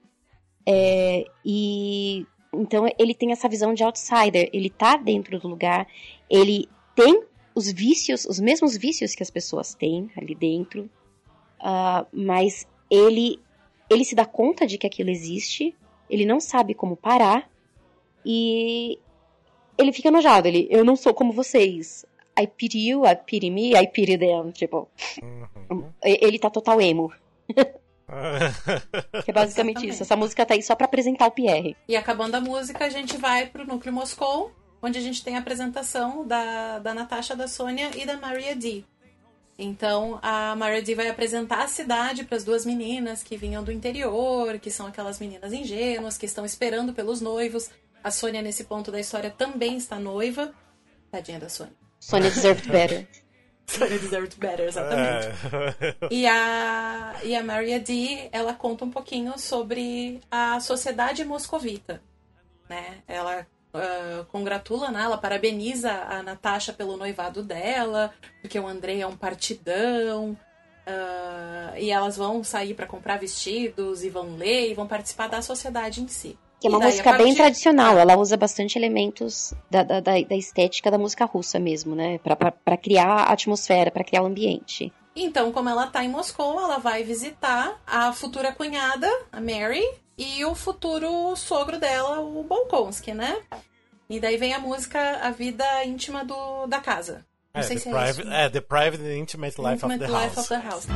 É, 0.68 1.26
e 1.46 2.26
então 2.54 2.88
ele 2.98 3.14
tem 3.14 3.32
essa 3.32 3.48
visão 3.48 3.74
de 3.74 3.84
outsider. 3.84 4.50
Ele 4.52 4.70
tá 4.70 4.98
dentro 4.98 5.40
do 5.40 5.48
lugar, 5.48 5.88
ele 6.30 6.68
tem 6.96 7.24
os 7.56 7.72
vícios, 7.72 8.26
os 8.26 8.40
mesmos 8.40 8.78
vícios 8.78 9.16
que 9.16 9.24
as 9.24 9.32
pessoas 9.32 9.74
têm 9.74 10.12
ali 10.18 10.36
dentro, 10.36 10.90
uh, 11.62 12.06
mas 12.12 12.68
ele 12.92 13.40
ele 13.90 14.04
se 14.04 14.16
dá 14.16 14.26
conta 14.26 14.66
de 14.66 14.78
que 14.78 14.88
aquilo 14.88 15.10
existe, 15.10 15.76
ele 16.10 16.26
não 16.26 16.40
sabe 16.40 16.74
como 16.74 16.96
parar 16.98 17.50
e 18.26 19.00
ele 19.78 19.94
fica 19.94 20.08
enojado. 20.08 20.48
Ele, 20.48 20.68
eu 20.72 20.84
não 20.84 20.96
sou 20.96 21.14
como 21.14 21.32
vocês. 21.32 22.06
I 22.38 22.48
pity 22.48 22.90
you, 22.90 23.06
I 23.06 23.16
pity 23.16 23.50
me, 23.50 23.74
I 23.76 23.88
pity 23.88 24.18
them. 24.18 24.52
Tipo, 24.52 24.90
uhum. 25.72 25.90
ele 26.04 26.40
tá 26.40 26.50
total 26.50 26.82
emo. 26.82 27.14
que 29.24 29.32
é 29.32 29.34
basicamente 29.34 29.78
Exatamente. 29.78 29.90
isso. 29.90 30.04
Essa 30.04 30.16
música 30.16 30.46
tá 30.46 30.54
aí 30.54 30.62
só 30.62 30.76
para 30.76 30.86
apresentar 30.86 31.28
o 31.28 31.32
Pierre. 31.32 31.78
E 31.88 31.96
acabando 31.96 32.36
a 32.36 32.42
música, 32.42 32.86
a 32.86 32.90
gente 32.90 33.18
vai 33.18 33.46
pro 33.46 33.66
Núcleo 33.66 33.94
Moscou, 33.94 34.52
onde 34.86 34.98
a 34.98 35.02
gente 35.02 35.24
tem 35.24 35.36
a 35.36 35.40
apresentação 35.40 36.26
da, 36.26 36.80
da 36.80 36.94
Natasha, 36.94 37.36
da 37.36 37.48
Sônia 37.48 37.92
e 37.96 38.06
da 38.06 38.18
Maria 38.18 38.56
D. 38.56 38.84
Então 39.58 40.20
a 40.22 40.56
Maria 40.56 40.82
D 40.82 40.96
vai 40.96 41.08
apresentar 41.08 41.64
a 41.64 41.68
cidade 41.68 42.24
para 42.24 42.38
as 42.38 42.44
duas 42.44 42.66
meninas 42.66 43.24
que 43.24 43.38
vinham 43.38 43.64
do 43.64 43.72
interior, 43.72 44.60
que 44.60 44.70
são 44.70 44.88
aquelas 44.88 45.20
meninas 45.20 45.54
ingênuas 45.54 46.18
que 46.18 46.26
estão 46.26 46.46
esperando 46.46 46.94
pelos 46.94 47.22
noivos. 47.22 47.70
A 48.04 48.12
Sônia, 48.12 48.42
nesse 48.42 48.66
ponto 48.66 48.92
da 48.92 49.00
história, 49.00 49.32
também 49.32 49.78
está 49.78 49.98
noiva. 49.98 50.54
Tadinha 51.10 51.40
da 51.40 51.50
Sônia. 51.50 51.74
Sônia 52.00 52.30
deserved 52.30 52.68
better. 52.70 53.08
Sonny 53.68 53.98
Deserved 53.98 54.38
Better, 54.38 54.68
exatamente. 54.68 55.28
É. 55.28 56.08
E, 56.12 56.28
a, 56.28 57.16
e 57.24 57.36
a 57.36 57.44
Maria 57.44 57.80
D, 57.80 58.30
ela 58.32 58.54
conta 58.54 58.86
um 58.86 58.92
pouquinho 58.92 59.38
sobre 59.40 60.22
a 60.30 60.60
sociedade 60.60 61.26
moscovita. 61.26 62.02
Né? 62.70 63.00
Ela 63.08 63.48
uh, 63.76 64.26
congratula, 64.26 64.90
né? 64.90 65.04
ela 65.04 65.18
parabeniza 65.18 65.92
a 65.92 66.24
Natasha 66.24 66.74
pelo 66.74 66.98
noivado 66.98 67.44
dela, 67.44 68.14
porque 68.42 68.60
o 68.60 68.68
Andrei 68.68 69.02
é 69.02 69.08
um 69.08 69.16
partidão. 69.16 70.38
Uh, 70.88 71.78
e 71.78 71.90
elas 71.90 72.16
vão 72.16 72.44
sair 72.44 72.76
para 72.76 72.86
comprar 72.86 73.18
vestidos 73.18 74.04
e 74.04 74.10
vão 74.10 74.36
ler 74.36 74.70
e 74.70 74.74
vão 74.76 74.86
participar 74.86 75.28
da 75.28 75.42
sociedade 75.42 76.00
em 76.00 76.08
si. 76.08 76.38
Que 76.60 76.68
é 76.68 76.70
uma 76.70 76.80
daí, 76.80 76.90
música 76.90 77.10
partir... 77.10 77.24
bem 77.24 77.36
tradicional, 77.36 77.98
ela 77.98 78.18
usa 78.18 78.38
bastante 78.38 78.78
elementos 78.78 79.54
da, 79.70 79.84
da, 79.84 80.00
da, 80.00 80.36
estética 80.36 80.92
da 80.92 80.98
música 80.98 81.26
russa 81.26 81.60
mesmo, 81.60 81.96
né? 81.96 82.20
para 82.20 82.78
criar 82.78 83.08
a 83.08 83.34
atmosfera, 83.34 83.92
para 83.92 84.04
criar 84.04 84.22
o 84.22 84.28
ambiente. 84.28 84.94
Então, 85.16 85.52
como 85.52 85.70
ela 85.70 85.88
tá 85.88 86.04
em 86.04 86.10
Moscou, 86.10 86.60
ela 86.60 86.78
vai 86.78 87.04
visitar 87.04 87.82
a 87.88 88.12
futura 88.12 88.52
cunhada, 88.52 89.10
a 89.32 89.40
Mary, 89.40 89.84
e 90.18 90.46
o 90.46 90.56
futuro 90.56 91.36
sogro 91.36 91.80
dela, 91.80 92.20
o 92.20 92.44
Bolkonsky, 92.44 93.14
né? 93.14 93.38
E 94.10 94.20
daí 94.20 94.38
vem 94.38 94.54
a 94.54 94.60
música 94.60 95.20
A 95.22 95.32
Vida 95.32 95.66
Íntima 95.84 96.24
do, 96.24 96.68
da 96.68 96.80
Casa. 96.80 97.26
Não 97.54 97.62
é, 97.62 97.64
sei 97.64 97.78
se 97.78 97.90
é 97.90 98.10
isso. 98.10 98.22
É, 98.30 98.50
The 98.50 98.62
Private 98.62 99.04
and 99.04 99.18
Intimate 99.18 99.62
Life, 99.62 99.76
intimate 99.76 100.04
of, 100.04 100.12
the 100.12 100.20
life 100.20 100.40
of 100.40 100.50
the 100.50 100.60
House. 100.60 100.88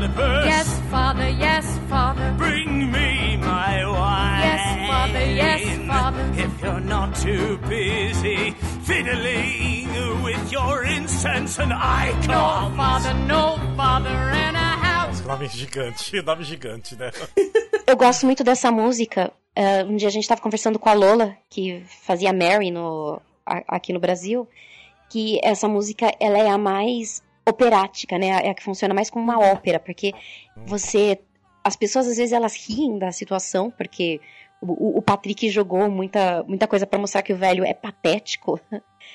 Yes, 0.46 0.68
Father, 0.92 1.30
yes, 1.30 1.66
Father. 1.88 2.34
Bring 2.38 2.92
me 2.92 3.38
my 3.38 3.86
wine. 3.86 4.42
Yes, 4.44 4.88
Father, 4.88 5.26
yes, 5.26 5.88
Father. 5.88 6.32
If 6.36 6.62
you're 6.62 6.82
not 6.82 7.16
too 7.16 7.58
busy 7.70 8.52
fiddling 8.84 10.22
with 10.22 10.52
your 10.52 10.84
incense 10.84 11.60
and 11.60 11.72
icons. 11.74 12.28
No, 12.28 12.74
Father, 12.76 13.14
no, 13.14 13.58
Father, 13.78 14.10
and. 14.10 14.59
Nome 15.30 15.48
gigante, 15.48 16.22
nome 16.26 16.44
gigante, 16.44 16.96
né? 16.96 17.12
Eu 17.86 17.96
gosto 17.96 18.26
muito 18.26 18.44
dessa 18.44 18.72
música. 18.72 19.32
Uh, 19.56 19.86
um 19.88 19.96
dia 19.96 20.08
a 20.08 20.12
gente 20.12 20.24
estava 20.24 20.42
conversando 20.42 20.80
com 20.80 20.90
a 20.90 20.94
Lola, 20.94 21.38
que 21.48 21.84
fazia 22.02 22.34
Mary 22.34 22.72
no, 22.72 23.22
aqui 23.46 23.94
no 23.94 24.00
Brasil 24.00 24.48
que 25.08 25.40
essa 25.44 25.68
música 25.68 26.12
ela 26.20 26.40
é 26.40 26.50
a 26.50 26.58
mais 26.58 27.22
operática, 27.48 28.18
né? 28.18 28.28
É 28.44 28.50
a 28.50 28.56
que 28.56 28.64
funciona 28.64 28.92
mais 28.92 29.12
como 29.12 29.24
uma 29.24 29.40
ópera, 29.40 29.80
porque 29.80 30.14
você 30.66 31.20
as 31.64 31.76
pessoas 31.76 32.08
às 32.08 32.18
vezes 32.18 32.32
elas 32.32 32.56
riem 32.56 32.98
da 32.98 33.12
situação, 33.12 33.70
porque 33.70 34.20
o, 34.60 34.98
o 34.98 35.02
Patrick 35.02 35.48
jogou 35.50 35.90
muita, 35.92 36.44
muita 36.48 36.68
coisa 36.68 36.88
para 36.88 36.98
mostrar 36.98 37.22
que 37.22 37.34
o 37.34 37.38
velho 37.38 37.64
é 37.64 37.74
patético, 37.76 38.60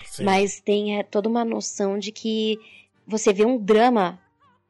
Sim. 0.05 0.23
mas 0.23 0.61
tem 0.61 1.01
é, 1.01 1.03
toda 1.03 1.29
uma 1.29 1.45
noção 1.45 1.99
de 1.99 2.13
que 2.13 2.57
você 3.05 3.33
vê 3.33 3.45
um 3.45 3.59
drama 3.59 4.21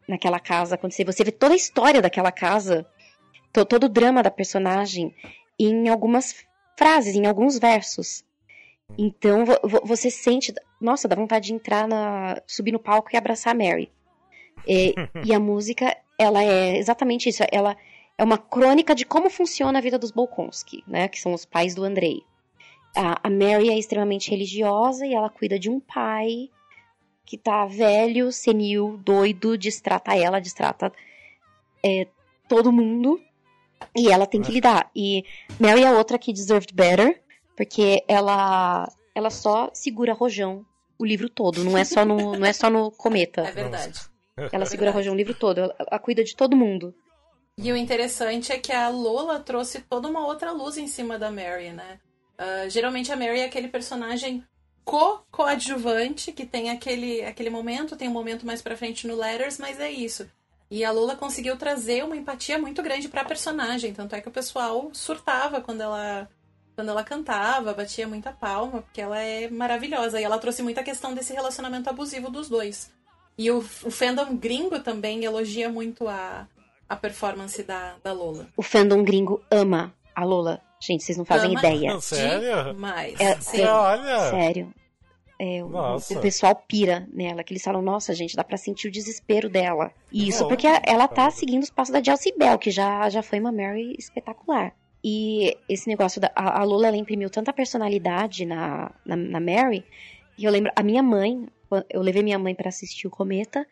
naquela 0.09 0.39
casa 0.39 0.75
acontecer, 0.75 1.05
você 1.05 1.25
vê 1.25 1.33
toda 1.33 1.55
a 1.55 1.57
história 1.57 2.03
daquela 2.03 2.33
casa, 2.33 2.87
to, 3.53 3.65
todo 3.65 3.85
o 3.85 3.89
drama 3.89 4.23
da 4.23 4.31
personagem 4.31 5.15
em 5.59 5.89
algumas 5.89 6.35
frases, 6.77 7.15
em 7.15 7.27
alguns 7.27 7.59
versos. 7.59 8.25
Então 8.99 9.45
você 9.85 10.11
sente, 10.11 10.53
nossa, 10.81 11.09
dá 11.09 11.17
vontade 11.17 11.47
de 11.47 11.55
entrar 11.55 11.89
na, 11.89 12.41
subir 12.47 12.73
no 12.73 12.79
palco 12.79 13.11
e 13.13 13.17
abraçar 13.17 13.55
a 13.55 13.57
Mary. 13.57 13.91
E, 14.67 14.95
e 15.25 15.33
a 15.33 15.41
música, 15.41 15.97
ela 16.19 16.43
é 16.43 16.77
exatamente 16.77 17.29
isso. 17.29 17.43
Ela 17.51 17.77
é 18.17 18.23
uma 18.23 18.39
crônica 18.39 18.95
de 18.95 19.05
como 19.05 19.31
funciona 19.31 19.79
a 19.79 19.83
vida 19.83 19.99
dos 19.99 20.11
Bolkonski, 20.11 20.85
né? 20.87 21.09
Que 21.09 21.21
são 21.21 21.33
os 21.33 21.45
pais 21.45 21.75
do 21.75 21.85
Andrei. 21.85 22.23
A, 22.97 23.27
a 23.27 23.31
Mary 23.31 23.71
é 23.71 23.79
extremamente 23.79 24.31
religiosa 24.31 25.07
e 25.07 25.15
ela 25.15 25.29
cuida 25.29 25.59
de 25.59 25.69
um 25.69 25.81
pai 25.81 26.49
que 27.25 27.39
tá 27.39 27.66
velho, 27.66 28.31
senil, 28.31 28.99
doido, 29.03 29.57
distrata 29.57 30.14
ela, 30.14 30.41
distrata 30.41 30.93
é, 31.83 32.07
todo 32.49 32.72
mundo. 32.72 33.20
E 33.97 34.11
ela 34.11 34.27
tem 34.27 34.41
que 34.41 34.53
lidar. 34.53 34.91
E 34.95 35.25
Mary 35.59 35.83
é 35.83 35.91
outra 35.91 36.18
que 36.18 36.33
deserved 36.33 36.72
better, 36.72 37.22
porque 37.57 38.03
ela 38.09 38.89
ela 39.14 39.31
só 39.31 39.70
segura 39.72 40.12
rojão 40.12 40.64
o 40.99 41.05
livro 41.05 41.29
todo, 41.29 41.62
não 41.62 41.77
é 41.79 41.85
só 41.85 42.05
no, 42.05 42.35
não 42.39 42.47
é 42.47 42.53
só 42.53 42.70
no 42.70 42.91
cometa. 42.91 43.43
É 43.43 43.53
verdade. 43.53 44.01
Ela 44.51 44.66
segura 44.66 44.91
rojão 44.91 45.14
o 45.14 45.16
livro 45.16 45.35
todo, 45.35 45.59
ela, 45.59 45.75
ela 45.79 45.99
cuida 45.99 46.25
de 46.25 46.35
todo 46.35 46.57
mundo. 46.57 46.95
E 47.57 47.70
o 47.70 47.77
interessante 47.77 48.51
é 48.51 48.59
que 48.59 48.72
a 48.72 48.89
Lola 48.89 49.39
trouxe 49.39 49.81
toda 49.83 50.09
uma 50.09 50.27
outra 50.27 50.51
luz 50.51 50.77
em 50.77 50.89
cima 50.89 51.16
da 51.16 51.31
Mary, 51.31 51.70
né? 51.70 52.01
Uh, 52.37 52.68
geralmente 52.68 53.12
a 53.12 53.16
Mary 53.16 53.39
é 53.39 53.45
aquele 53.45 53.68
personagem 53.68 54.43
co-coadjuvante, 54.85 56.32
que 56.32 56.45
tem 56.45 56.70
aquele, 56.70 57.24
aquele 57.24 57.51
momento, 57.51 57.97
tem 57.97 58.09
um 58.09 58.12
momento 58.12 58.45
mais 58.45 58.61
pra 58.61 58.76
frente 58.76 59.07
no 59.07 59.16
Letters, 59.16 59.59
mas 59.59 59.80
é 59.80 59.91
isso. 59.91 60.28
E 60.70 60.85
a 60.85 60.91
Lola 60.91 61.16
conseguiu 61.16 61.57
trazer 61.57 62.05
uma 62.05 62.16
empatia 62.16 62.59
muito 62.59 62.82
grande 62.82 63.09
pra 63.09 63.24
personagem, 63.24 63.95
tanto 63.95 64.14
é 64.14 64.20
que 64.20 64.28
o 64.28 64.32
pessoal 64.32 64.91
surtava 64.93 65.61
quando 65.61 65.80
ela 65.80 66.28
quando 66.74 66.89
ela 66.89 67.05
cantava, 67.05 67.72
batia 67.72 68.07
muita 68.09 68.32
palma, 68.32 68.82
porque 68.82 69.01
ela 69.01 69.18
é 69.18 69.49
maravilhosa. 69.49 70.20
E 70.20 70.24
ela 70.24 70.39
trouxe 70.39 70.61
muita 70.61 70.82
questão 70.82 71.14
desse 71.14 71.32
relacionamento 71.32 71.89
abusivo 71.89 72.30
dos 72.30 72.49
dois. 72.49 72.91
E 73.39 73.51
o, 73.51 73.59
o 73.59 73.91
fandom 73.91 74.37
gringo 74.37 74.80
também 74.80 75.24
elogia 75.24 75.68
muito 75.68 76.09
a, 76.09 76.49
a 76.89 76.97
performance 76.97 77.62
da, 77.62 77.95
da 78.03 78.12
Lola. 78.12 78.49
O 78.57 78.62
fandom 78.62 79.05
gringo 79.05 79.41
ama 79.51 79.95
a 80.14 80.24
Lola. 80.24 80.61
Gente, 80.85 81.03
vocês 81.03 81.16
não 81.16 81.24
fazem 81.24 81.51
ama 81.51 81.59
ideia. 81.59 81.99
Sério? 82.01 82.74
Mas, 82.76 83.18
é, 83.18 83.61
é, 83.61 83.72
olha. 83.72 84.30
Sério. 84.30 84.74
É, 85.39 85.64
o, 85.64 85.68
o, 85.68 86.20
pessoal 86.20 86.55
pira 86.55 87.09
nela, 87.12 87.43
que 87.43 87.53
eles 87.53 87.62
falam, 87.62 87.82
nossa, 87.82 88.14
gente, 88.14 88.37
dá 88.37 88.45
pra 88.45 88.57
sentir 88.57 88.89
o 88.89 88.91
desespero 88.91 89.49
dela. 89.49 89.91
E 90.12 90.28
isso 90.28 90.47
porque 90.47 90.66
ela 90.85 91.09
tá 91.09 91.30
seguindo 91.30 91.62
os 91.62 91.70
passos 91.70 91.93
da 91.93 92.05
Chelsea 92.05 92.32
Bell, 92.37 92.59
que 92.59 92.70
já, 92.70 93.09
já 93.09 93.22
foi 93.22 93.41
uma 93.41 93.51
Mary 93.51 93.97
espetacular. 93.99 94.72
E 95.03 95.57
esse 95.68 95.89
negócio 95.89 96.20
da. 96.20 96.30
A, 96.35 96.61
a 96.61 96.64
Lola 96.64 96.89
ela 96.89 96.97
imprimiu 96.97 97.28
tanta 97.28 97.53
personalidade 97.53 98.45
na, 98.45 98.91
na, 99.05 99.16
na 99.16 99.41
Mary. 99.41 99.85
E 100.37 100.45
eu 100.45 100.53
lembro, 100.53 100.70
a 100.76 100.82
minha 100.82 101.03
mãe, 101.03 101.47
eu 101.91 102.03
levei 102.03 102.22
minha 102.22 102.39
mãe 102.39 102.55
para 102.55 102.68
assistir 102.68 103.07
o 103.07 103.11
Cometa. 103.11 103.66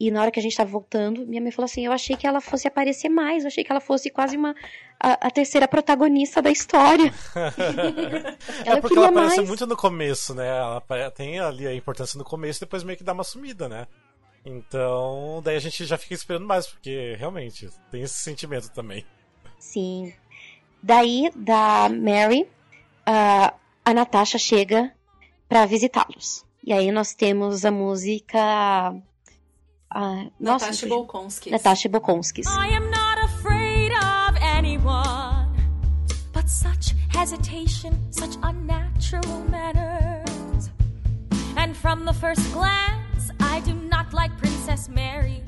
E 0.00 0.10
na 0.12 0.22
hora 0.22 0.30
que 0.30 0.38
a 0.38 0.42
gente 0.42 0.56
tava 0.56 0.70
voltando, 0.70 1.26
minha 1.26 1.42
mãe 1.42 1.50
falou 1.50 1.64
assim: 1.64 1.84
Eu 1.84 1.92
achei 1.92 2.16
que 2.16 2.26
ela 2.26 2.40
fosse 2.40 2.68
aparecer 2.68 3.08
mais, 3.08 3.42
eu 3.42 3.48
achei 3.48 3.64
que 3.64 3.72
ela 3.72 3.80
fosse 3.80 4.10
quase 4.10 4.36
uma 4.36 4.54
a, 5.00 5.26
a 5.26 5.30
terceira 5.30 5.66
protagonista 5.66 6.40
da 6.40 6.50
história. 6.50 7.12
ela 8.64 8.78
é 8.78 8.80
porque 8.80 8.96
ela 8.96 9.08
aparece 9.08 9.36
mais. 9.36 9.48
muito 9.48 9.66
no 9.66 9.76
começo, 9.76 10.34
né? 10.34 10.46
Ela 10.46 11.10
tem 11.10 11.40
ali 11.40 11.66
a 11.66 11.74
importância 11.74 12.16
no 12.16 12.24
começo 12.24 12.60
e 12.60 12.66
depois 12.66 12.84
meio 12.84 12.96
que 12.96 13.04
dá 13.04 13.12
uma 13.12 13.24
sumida, 13.24 13.68
né? 13.68 13.86
Então, 14.44 15.42
daí 15.44 15.56
a 15.56 15.60
gente 15.60 15.84
já 15.84 15.98
fica 15.98 16.14
esperando 16.14 16.46
mais, 16.46 16.66
porque 16.66 17.16
realmente 17.18 17.68
tem 17.90 18.02
esse 18.02 18.14
sentimento 18.14 18.70
também. 18.70 19.04
Sim. 19.58 20.14
Daí, 20.82 21.30
da 21.34 21.88
Mary, 21.88 22.42
uh, 22.42 23.52
a 23.84 23.94
Natasha 23.94 24.38
chega 24.38 24.92
para 25.48 25.66
visitá-los. 25.66 26.44
E 26.64 26.72
aí 26.72 26.92
nós 26.92 27.14
temos 27.14 27.64
a 27.64 27.70
música. 27.70 28.94
Uh, 29.94 30.28
Natasha 30.38 30.86
Bolkonskis. 30.86 31.50
Natasha 31.50 31.88
Bolkonskis. 31.88 32.46
I 32.46 32.68
am 32.68 32.90
not 32.90 33.18
afraid 33.24 33.92
of 33.92 34.36
anyone, 34.40 35.48
but 36.32 36.48
such 36.48 36.94
hesitation, 37.08 37.96
such 38.12 38.36
unnatural 38.42 39.44
manners. 39.50 40.70
And 41.56 41.76
from 41.76 42.04
the 42.04 42.12
first 42.12 42.52
glance, 42.52 43.30
I 43.40 43.60
do 43.60 43.74
not 43.74 44.12
like 44.12 44.36
Princess 44.38 44.88
Mary 44.88 45.42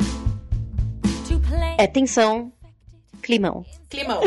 to 1.29 1.39
play. 1.39 1.77
É 1.79 1.87
tensão, 1.87 2.53
Climão. 3.23 3.65
Climão. 3.89 4.21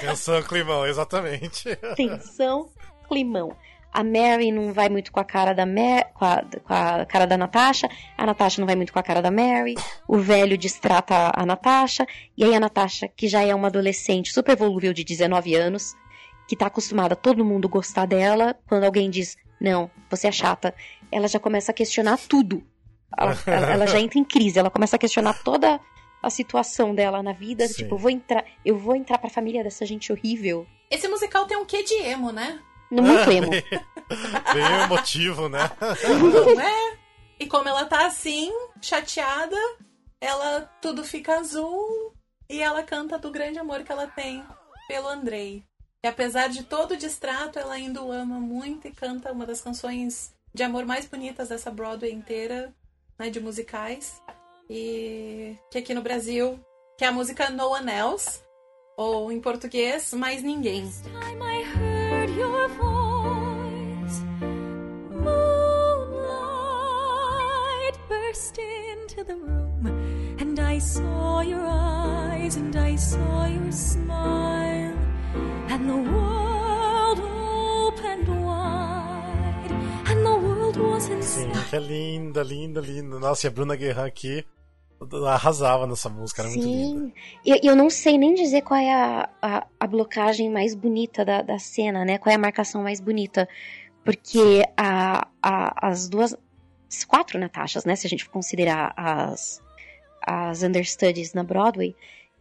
Tensão, 0.00 0.42
climão, 0.42 0.86
exatamente. 0.86 1.76
Tensão, 1.96 2.68
climão. 3.08 3.56
A 3.92 4.02
Mary 4.02 4.50
não 4.50 4.72
vai 4.72 4.88
muito 4.88 5.12
com 5.12 5.20
a 5.20 5.24
cara 5.24 5.52
da 5.52 5.66
Mary, 5.66 6.06
com, 6.14 6.24
a, 6.24 6.42
com 6.64 6.72
a 6.72 7.04
cara 7.04 7.26
da 7.26 7.36
Natasha. 7.36 7.88
A 8.16 8.24
Natasha 8.24 8.60
não 8.60 8.66
vai 8.66 8.74
muito 8.74 8.92
com 8.92 8.98
a 8.98 9.02
cara 9.02 9.20
da 9.20 9.30
Mary. 9.30 9.74
O 10.08 10.18
velho 10.18 10.56
distrata 10.56 11.30
a 11.34 11.44
Natasha. 11.44 12.06
E 12.36 12.42
aí 12.42 12.54
a 12.54 12.60
Natasha, 12.60 13.08
que 13.08 13.28
já 13.28 13.42
é 13.42 13.54
uma 13.54 13.68
adolescente 13.68 14.32
super 14.32 14.56
volúvel 14.56 14.94
de 14.94 15.04
19 15.04 15.54
anos, 15.54 15.94
que 16.48 16.56
tá 16.56 16.66
acostumada 16.66 17.12
a 17.12 17.16
todo 17.16 17.44
mundo 17.44 17.68
gostar 17.68 18.06
dela, 18.06 18.56
quando 18.66 18.84
alguém 18.84 19.10
diz, 19.10 19.36
não, 19.60 19.90
você 20.10 20.28
é 20.28 20.32
chata, 20.32 20.74
ela 21.10 21.28
já 21.28 21.38
começa 21.38 21.70
a 21.70 21.74
questionar 21.74 22.18
tudo. 22.18 22.64
Ela, 23.16 23.36
ela, 23.46 23.72
ela 23.72 23.86
já 23.86 24.00
entra 24.00 24.18
em 24.18 24.24
crise, 24.24 24.58
ela 24.58 24.70
começa 24.70 24.96
a 24.96 24.98
questionar 24.98 25.34
toda 25.42 25.78
a 26.22 26.30
situação 26.30 26.94
dela 26.94 27.22
na 27.22 27.32
vida. 27.32 27.66
Sim. 27.66 27.82
Tipo, 27.82 27.96
eu 27.96 27.98
vou 27.98 28.10
entrar, 28.10 28.44
eu 28.64 28.78
vou 28.78 28.94
entrar 28.94 29.18
pra 29.18 29.28
família 29.28 29.62
dessa 29.62 29.84
gente 29.84 30.12
horrível. 30.12 30.66
Esse 30.90 31.08
musical 31.08 31.46
tem 31.46 31.56
um 31.56 31.64
quê 31.64 31.82
de 31.82 31.94
emo, 31.94 32.32
né? 32.32 32.60
Muito 33.00 33.30
emo. 33.30 33.50
Bem 34.52 34.82
emotivo, 34.84 35.48
né? 35.48 35.70
Não 36.54 36.60
é? 36.60 36.98
E 37.40 37.46
como 37.46 37.68
ela 37.68 37.86
tá 37.86 38.06
assim, 38.06 38.52
chateada, 38.80 39.56
ela 40.20 40.60
tudo 40.80 41.02
fica 41.02 41.38
azul 41.38 42.14
e 42.48 42.60
ela 42.60 42.82
canta 42.82 43.18
do 43.18 43.30
grande 43.30 43.58
amor 43.58 43.82
que 43.82 43.90
ela 43.90 44.06
tem 44.06 44.44
pelo 44.86 45.08
Andrei. 45.08 45.64
E 46.04 46.08
apesar 46.08 46.48
de 46.48 46.64
todo 46.64 46.92
o 46.92 46.96
distrato, 46.96 47.58
ela 47.58 47.74
ainda 47.74 48.02
o 48.02 48.12
ama 48.12 48.38
muito 48.38 48.88
e 48.88 48.92
canta 48.92 49.32
uma 49.32 49.46
das 49.46 49.60
canções 49.60 50.34
de 50.52 50.62
amor 50.62 50.84
mais 50.84 51.06
bonitas 51.06 51.48
dessa 51.48 51.70
Broadway 51.70 52.12
inteira, 52.12 52.74
né, 53.18 53.30
de 53.30 53.40
musicais. 53.40 54.20
E 54.68 55.56
que 55.70 55.78
aqui 55.78 55.94
no 55.94 56.02
Brasil, 56.02 56.60
que 56.98 57.04
é 57.04 57.08
a 57.08 57.12
música 57.12 57.50
No 57.50 57.68
One 57.68 57.90
Else, 57.90 58.42
ou 58.96 59.32
em 59.32 59.40
português, 59.40 60.12
Mais 60.12 60.42
Ninguém. 60.42 60.90
Sim, 81.22 81.50
que 81.70 81.76
é 81.76 81.78
linda, 81.78 82.42
linda, 82.42 82.80
linda. 82.80 83.18
Nossa, 83.18 83.46
e 83.46 83.48
a 83.48 83.50
Bruna 83.50 83.76
Guerra 83.76 84.04
aqui 84.06 84.44
arrasava 85.26 85.86
nessa 85.86 86.08
música, 86.08 86.42
era 86.42 86.50
muito 86.50 86.64
linda. 86.64 87.06
Sim. 87.06 87.12
Eu, 87.44 87.58
eu 87.62 87.76
não 87.76 87.90
sei 87.90 88.18
nem 88.18 88.34
dizer 88.34 88.62
qual 88.62 88.78
é 88.78 88.92
a, 88.92 89.28
a, 89.40 89.66
a 89.78 89.86
blocagem 89.86 90.50
mais 90.50 90.74
bonita 90.74 91.24
da, 91.24 91.42
da 91.42 91.58
cena, 91.58 92.04
né? 92.04 92.18
Qual 92.18 92.32
é 92.32 92.36
a 92.36 92.38
marcação 92.38 92.82
mais 92.82 93.00
bonita. 93.00 93.48
Porque 94.04 94.62
a, 94.76 95.28
a, 95.42 95.88
as 95.88 96.08
duas. 96.08 96.36
As 96.90 97.04
quatro 97.04 97.38
Natashas, 97.38 97.84
né? 97.84 97.96
Se 97.96 98.06
a 98.06 98.10
gente 98.10 98.28
considerar 98.28 98.92
as, 98.96 99.62
as 100.20 100.62
understudies 100.62 101.32
na 101.32 101.42
Broadway, 101.42 101.96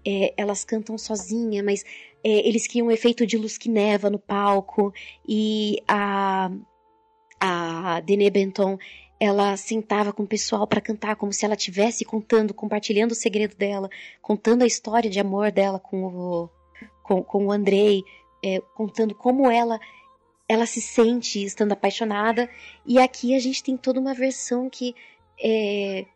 é, 0.05 0.34
elas 0.36 0.66
cantam 0.66 0.97
sozinha, 0.97 1.64
mas 1.64 1.84
é, 2.24 2.47
eles 2.47 2.68
criam 2.68 2.88
um 2.88 2.91
efeito 2.91 3.26
de 3.26 3.38
luz 3.38 3.57
que 3.57 3.70
neva 3.70 4.09
no 4.09 4.20
palco. 4.20 4.93
E 5.28 5.82
a, 5.88 6.51
a 7.39 7.99
Dene 8.01 8.30
Benton 8.30 8.78
ela 9.22 9.55
sentava 9.55 10.11
com 10.11 10.24
o 10.24 10.28
pessoal 10.28 10.65
para 10.65 10.82
cantar 10.82 11.15
como 11.15 11.32
se 11.32 11.45
ela 11.45 11.53
estivesse 11.53 12.03
contando, 12.03 12.55
compartilhando 12.55 13.11
o 13.11 13.15
segredo 13.15 13.55
dela, 13.55 13.88
contando 14.19 14.63
a 14.63 14.65
história 14.65 15.11
de 15.11 15.19
amor 15.19 15.51
dela 15.51 15.78
com 15.78 16.05
o, 16.05 16.49
com, 17.03 17.22
com 17.22 17.45
o 17.45 17.51
Andrei, 17.51 18.03
é, 18.43 18.59
contando 18.74 19.13
como 19.13 19.51
ela 19.51 19.80
ela 20.49 20.65
se 20.65 20.82
sente 20.82 21.41
estando 21.45 21.72
apaixonada. 21.72 22.49
E 22.84 22.97
aqui 22.97 23.36
a 23.36 23.39
gente 23.39 23.61
tem 23.61 23.78
toda 23.78 23.99
uma 23.99 24.15
versão 24.15 24.67
que 24.67 24.95
é, 25.39 26.07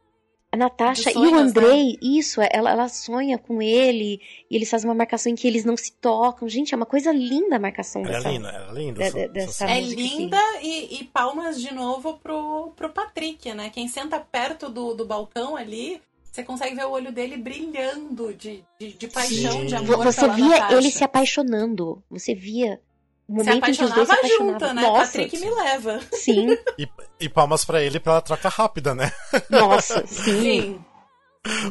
a 0.55 0.57
Natasha 0.57 1.09
e 1.11 1.13
o 1.17 1.29
sonhos, 1.29 1.41
Andrei, 1.41 1.97
isso, 2.01 2.41
ela, 2.51 2.71
ela 2.71 2.87
sonha 2.89 3.37
com 3.37 3.61
ele, 3.61 4.19
e 4.49 4.55
eles 4.55 4.69
fazem 4.69 4.89
uma 4.89 4.95
marcação 4.95 5.31
em 5.31 5.35
que 5.35 5.47
eles 5.47 5.63
não 5.65 5.77
se 5.77 5.91
tocam. 5.93 6.47
Gente, 6.49 6.73
é 6.73 6.77
uma 6.77 6.85
coisa 6.85 7.11
linda 7.11 7.57
a 7.57 7.59
marcação 7.59 8.01
Era 8.01 8.13
dessa. 8.13 8.29
linda, 8.29 8.49
era 8.49 8.71
linda. 8.71 8.93
de- 8.99 9.03
essa- 9.03 9.17
de- 9.19 9.27
dessa 9.29 9.65
essa- 9.65 9.73
É 9.73 9.79
assim. 9.79 9.95
linda 9.95 10.39
e, 10.61 10.99
e 10.99 11.03
palmas 11.05 11.61
de 11.61 11.73
novo 11.73 12.15
pro, 12.17 12.71
pro 12.75 12.89
Patrick, 12.89 13.53
né? 13.53 13.69
Quem 13.69 13.87
senta 13.87 14.19
perto 14.19 14.69
do, 14.69 14.93
do 14.93 15.05
balcão 15.05 15.55
ali, 15.55 16.01
você 16.31 16.43
consegue 16.43 16.75
ver 16.75 16.85
o 16.85 16.91
olho 16.91 17.11
dele 17.13 17.37
brilhando 17.37 18.33
de, 18.33 18.63
de, 18.79 18.93
de 18.93 19.07
paixão, 19.07 19.51
Sim. 19.51 19.65
de 19.67 19.75
amor. 19.75 20.03
Você 20.03 20.27
via 20.29 20.47
Natasha. 20.49 20.75
ele 20.77 20.91
se 20.91 21.03
apaixonando. 21.03 22.03
Você 22.09 22.33
via 22.35 22.79
o 23.27 23.39
Se 23.39 23.45
momento 23.49 23.69
em 23.69 23.73
que 23.73 23.83
os 23.83 23.91
dois 23.91 24.07
se 24.07 24.13
apaixonavam. 24.13 24.47
junto, 24.53 24.73
né? 24.73 24.81
Nossa, 24.81 25.11
Patrick 25.19 25.37
me 25.39 25.49
leva. 25.51 25.99
sim, 26.13 26.57
E, 26.77 26.87
e 27.19 27.29
palmas 27.29 27.65
pra 27.65 27.81
ele 27.81 27.99
pela 27.99 28.21
troca 28.21 28.49
rápida, 28.49 28.93
né? 28.95 29.11
nossa, 29.49 30.05
sim. 30.07 30.41
Sim. 30.41 30.85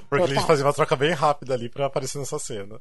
Porque 0.08 0.14
a 0.14 0.18
Total. 0.18 0.28
gente 0.28 0.46
fazia 0.46 0.64
uma 0.64 0.72
troca 0.72 0.94
bem 0.94 1.10
rápida 1.12 1.52
ali 1.54 1.68
pra 1.68 1.86
aparecer 1.86 2.18
nessa 2.18 2.38
cena. 2.38 2.80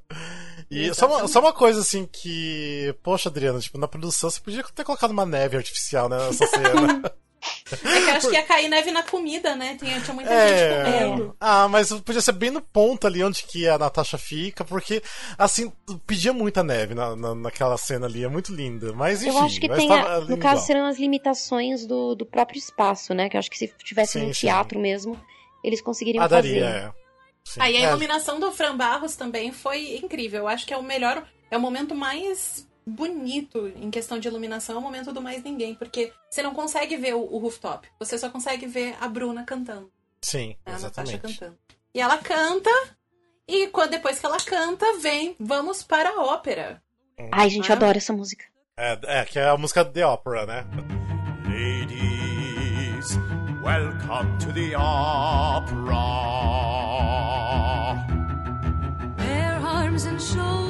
E 0.69 0.93
só 0.93 1.07
uma, 1.07 1.27
só 1.27 1.39
uma 1.39 1.51
coisa 1.51 1.79
assim 1.81 2.05
que. 2.05 2.93
Poxa, 3.01 3.29
Adriana, 3.29 3.59
tipo, 3.59 3.79
na 3.79 3.87
produção 3.87 4.29
você 4.29 4.39
podia 4.39 4.63
ter 4.75 4.83
colocado 4.83 5.09
uma 5.09 5.25
neve 5.25 5.57
artificial 5.57 6.07
né, 6.07 6.17
nessa 6.19 6.45
cena. 6.45 7.01
É 7.71 7.75
que 7.77 8.09
eu 8.09 8.13
acho 8.15 8.29
que 8.29 8.35
ia 8.35 8.43
cair 8.43 8.67
neve 8.67 8.91
na 8.91 9.03
comida, 9.03 9.55
né? 9.55 9.75
Tinha, 9.79 9.99
tinha 10.01 10.13
muita 10.13 10.31
É. 10.33 10.47
gente 10.47 10.83
comendo. 10.85 11.35
Ah, 11.39 11.67
mas 11.67 11.91
podia 12.01 12.21
ser 12.21 12.33
bem 12.33 12.51
no 12.51 12.61
ponto 12.61 13.07
ali 13.07 13.23
onde 13.23 13.43
que 13.43 13.67
a 13.67 13.77
Natasha 13.77 14.17
fica, 14.17 14.63
porque, 14.65 15.01
assim, 15.37 15.71
pedia 16.05 16.33
muita 16.33 16.61
neve 16.61 16.93
na, 16.93 17.15
na, 17.15 17.33
naquela 17.33 17.77
cena 17.77 18.05
ali, 18.05 18.23
é 18.23 18.27
muito 18.27 18.53
linda. 18.53 18.91
Mas 18.93 19.23
enfim, 19.23 19.35
Eu 19.37 19.43
acho 19.43 19.59
que 19.59 19.69
tem, 19.69 19.91
a- 19.91 20.19
no 20.19 20.37
caso, 20.37 20.55
igual. 20.55 20.57
serão 20.57 20.85
as 20.85 20.97
limitações 20.99 21.85
do, 21.85 22.15
do 22.15 22.25
próprio 22.25 22.57
espaço, 22.59 23.13
né? 23.13 23.29
Que 23.29 23.37
eu 23.37 23.39
acho 23.39 23.49
que 23.49 23.57
se 23.57 23.67
tivesse 23.83 24.19
Sim, 24.19 24.27
no 24.27 24.33
sim. 24.33 24.41
teatro 24.41 24.79
mesmo, 24.79 25.19
eles 25.63 25.81
conseguiriam 25.81 26.23
Ah, 26.23 26.27
daria, 26.27 26.53
fazer. 26.65 26.75
é. 26.77 26.91
Sim. 27.45 27.59
Aí 27.61 27.77
a 27.77 27.79
É, 27.81 27.89
iluminação 27.89 28.39
do 28.39 28.51
Fran 28.51 28.75
Barros 28.77 29.15
também 29.15 29.51
foi 29.51 29.95
incrível. 29.97 30.41
Eu 30.41 30.47
acho 30.47 30.65
que 30.65 30.73
é 30.73 30.77
o 30.77 30.83
melhor, 30.83 31.23
é 31.51 31.57
o 31.57 31.61
momento 31.61 31.93
mais 31.95 32.65
bonito 32.85 33.67
em 33.75 33.89
questão 33.91 34.19
de 34.19 34.27
iluminação, 34.27 34.75
é 34.75 34.79
o 34.79 34.81
momento 34.81 35.11
do 35.13 35.21
mais 35.21 35.43
ninguém, 35.43 35.75
porque 35.75 36.11
você 36.29 36.41
não 36.43 36.53
consegue 36.53 36.97
ver 36.97 37.15
o, 37.15 37.21
o 37.21 37.37
rooftop, 37.37 37.87
você 37.99 38.17
só 38.17 38.29
consegue 38.29 38.65
ver 38.67 38.95
a 38.99 39.07
Bruna 39.07 39.43
cantando, 39.43 39.91
Sim, 40.21 40.55
né? 40.65 40.73
exatamente. 40.75 41.19
cantando. 41.19 41.57
E 41.93 42.01
ela 42.01 42.17
canta, 42.17 42.69
e 43.47 43.67
quando, 43.67 43.91
depois 43.91 44.19
que 44.19 44.25
ela 44.25 44.37
canta, 44.37 44.85
vem, 44.99 45.35
vamos 45.39 45.83
para 45.83 46.09
a 46.09 46.21
ópera. 46.23 46.81
Ai, 47.31 47.49
gente, 47.49 47.69
eu 47.69 47.73
Ah. 47.73 47.77
adoro 47.77 47.97
essa 47.97 48.11
música. 48.13 48.45
É, 48.75 48.97
é, 49.19 49.25
que 49.25 49.37
é 49.37 49.47
a 49.47 49.55
música 49.57 49.85
The 49.85 50.05
Opera, 50.05 50.45
né? 50.47 50.65
Ladies, 51.47 53.17
welcome 53.63 54.37
to 54.39 54.51
the 54.51 54.75
opera. 54.75 55.93
Bare 59.17 59.63
arms 59.63 60.05
and 60.05 60.19
shoulders, 60.19 60.62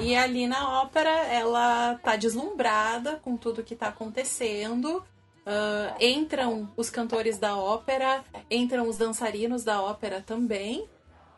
E 0.00 0.14
ali 0.14 0.46
na 0.46 0.82
ópera, 0.82 1.10
ela 1.10 1.98
tá 2.02 2.14
deslumbrada 2.16 3.16
com 3.16 3.36
tudo 3.36 3.64
que 3.64 3.74
tá 3.74 3.88
acontecendo. 3.88 5.02
Ah, 5.46 5.94
entram 6.00 6.68
os 6.76 6.90
cantores 6.90 7.38
da 7.38 7.56
ópera, 7.56 8.24
entram 8.50 8.88
os 8.88 8.98
dançarinos 8.98 9.62
da 9.62 9.80
ópera 9.80 10.20
também. 10.20 10.86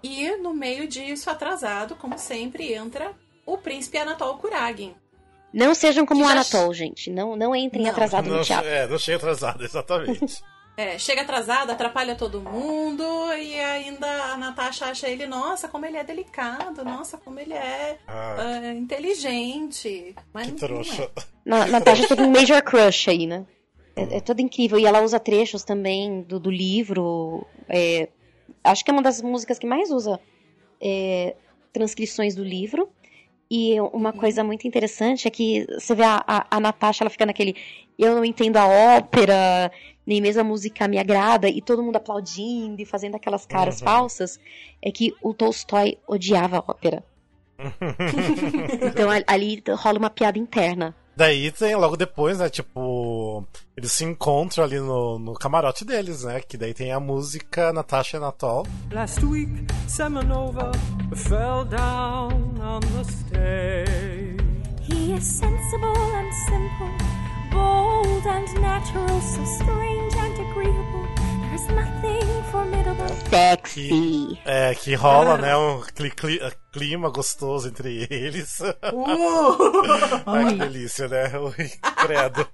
E 0.03 0.37
no 0.37 0.55
meio 0.55 0.89
disso, 0.89 1.29
atrasado, 1.29 1.95
como 1.97 2.19
sempre, 2.19 2.73
entra 2.73 3.13
o 3.45 3.59
príncipe 3.59 3.99
Anatol 3.99 4.39
Kuragin. 4.39 4.95
Não 5.53 5.75
sejam 5.75 6.07
como 6.07 6.25
o 6.25 6.29
Anatol, 6.29 6.73
gente. 6.73 7.11
Não, 7.11 7.35
não 7.35 7.55
entrem 7.57 7.83
Não, 7.85 7.91
atrasado 7.91 8.29
Não, 8.29 8.37
no 8.39 8.45
teatro. 8.45 8.69
é, 8.69 8.87
não 8.87 8.99
chega 8.99 9.17
atrasado, 9.17 9.65
exatamente. 9.65 10.43
É, 10.79 10.97
chega 10.97 11.23
atrasado, 11.23 11.71
atrapalha 11.71 12.15
todo 12.15 12.41
mundo, 12.41 13.03
e 13.33 13.59
ainda 13.59 14.07
a 14.33 14.37
Natasha 14.37 14.87
acha 14.87 15.09
ele, 15.09 15.27
nossa, 15.27 15.67
como 15.67 15.85
ele 15.85 15.97
é 15.97 16.05
delicado, 16.05 16.85
nossa, 16.85 17.19
como 17.19 17.41
ele 17.41 17.53
é 17.53 17.99
Ah, 18.07 18.37
ah, 18.39 18.73
inteligente. 18.75 20.15
Mas 20.33 20.47
que 20.47 20.53
trouxa. 20.53 21.03
é. 21.03 21.23
Na, 21.45 21.67
Natasha 21.67 22.07
teve 22.07 22.23
um 22.23 22.31
major 22.31 22.63
crush 22.63 23.11
aí, 23.11 23.27
né? 23.27 23.45
É, 23.97 24.19
é 24.19 24.21
toda 24.21 24.41
incrível. 24.41 24.79
E 24.79 24.87
ela 24.87 25.03
usa 25.03 25.19
trechos 25.19 25.65
também 25.65 26.23
do, 26.23 26.39
do 26.39 26.49
livro. 26.51 27.45
é, 27.69 28.09
acho 28.63 28.85
que 28.85 28.91
é 28.93 28.95
uma 28.95 29.03
das 29.03 29.21
músicas 29.21 29.59
que 29.59 29.67
mais 29.67 29.91
usa 29.91 30.21
é, 30.81 31.35
transcrições 31.73 32.37
do 32.37 32.45
livro. 32.45 32.89
E 33.51 33.81
uma 33.81 34.13
coisa 34.13 34.45
muito 34.45 34.69
interessante 34.69 35.27
é 35.27 35.31
que 35.31 35.67
você 35.77 35.93
vê 35.95 36.05
a, 36.05 36.23
a, 36.25 36.47
a 36.57 36.61
Natasha, 36.61 37.03
ela 37.03 37.11
fica 37.11 37.27
naquele. 37.27 37.57
Eu 37.99 38.15
não 38.15 38.25
entendo 38.25 38.59
a 38.59 38.67
ópera, 38.97 39.73
nem 40.09 40.21
mesmo 40.21 40.41
a 40.41 40.45
música 40.45 40.89
me 40.89 40.99
agrada, 40.99 41.49
e 41.49 41.61
todo 41.61 41.83
mundo 41.83 41.97
aplaudindo 41.97 42.81
e 42.81 42.85
fazendo 42.87 43.15
aquelas 43.15 43.45
caras 43.47 43.79
Uhum. 43.81 43.85
falsas. 43.87 44.41
É 44.83 44.91
que 44.91 45.15
o 45.23 45.35
Tolstói 45.35 45.99
odiava 46.07 46.57
a 46.57 46.65
ópera. 46.67 47.05
Então 48.83 49.11
a- 49.11 49.23
ali 49.27 49.63
rola 49.77 49.99
uma 49.99 50.11
piada 50.11 50.39
interna. 50.39 50.95
Daí 51.17 51.51
tem 51.51 51.75
logo 51.75 51.97
depois, 51.97 52.39
né? 52.39 52.49
Tipo, 52.49 53.45
eles 53.77 53.91
se 53.91 54.05
encontram 54.05 54.63
ali 54.63 54.79
no, 54.79 55.19
no 55.19 55.35
camarote 55.35 55.85
deles, 55.85 56.23
né? 56.23 56.41
Que 56.41 56.57
daí 56.57 56.73
tem 56.73 56.93
a 56.93 57.01
música 57.01 57.73
Natasha 57.73 58.17
e 58.17 58.19
Anatol. 58.19 58.65
Last 58.93 59.25
week, 59.27 59.51
Semenova 59.89 60.71
fell 61.17 61.65
down 61.65 62.31
on 62.63 62.79
the 62.81 63.03
stage. 63.11 64.39
He 64.91 65.13
is 65.13 65.25
sensible 65.25 65.89
and 66.15 66.33
simple, 66.47 66.95
bold 67.63 68.27
and 68.27 68.49
natural, 68.61 69.21
so 69.21 69.43
strange 69.59 70.15
and 70.25 70.35
agreeable. 70.47 71.07
There's 71.43 71.67
nothing 71.69 72.43
formidable. 72.53 73.09
Sexy. 73.31 73.89
Que, 73.89 74.39
é, 74.45 74.75
que 74.75 74.95
rola, 74.95 75.37
né? 75.39 75.57
Um 75.57 75.81
cli- 75.95 76.11
cli- 76.11 76.41
clima 76.73 77.11
gostoso 77.11 77.69
entre 77.69 78.07
eles. 78.11 78.61
Ai, 80.27 80.45
que 80.47 80.55
delícia, 80.59 81.09
né? 81.09 81.25
Ui, 81.39 81.71
credo. 82.07 82.49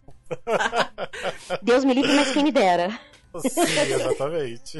Deus 1.63 1.85
me 1.85 1.95
livre, 1.95 2.13
mas 2.15 2.33
quem 2.33 2.45
me 2.45 2.53
dera. 2.53 2.99
Sim, 3.37 3.61
exatamente. 3.95 4.79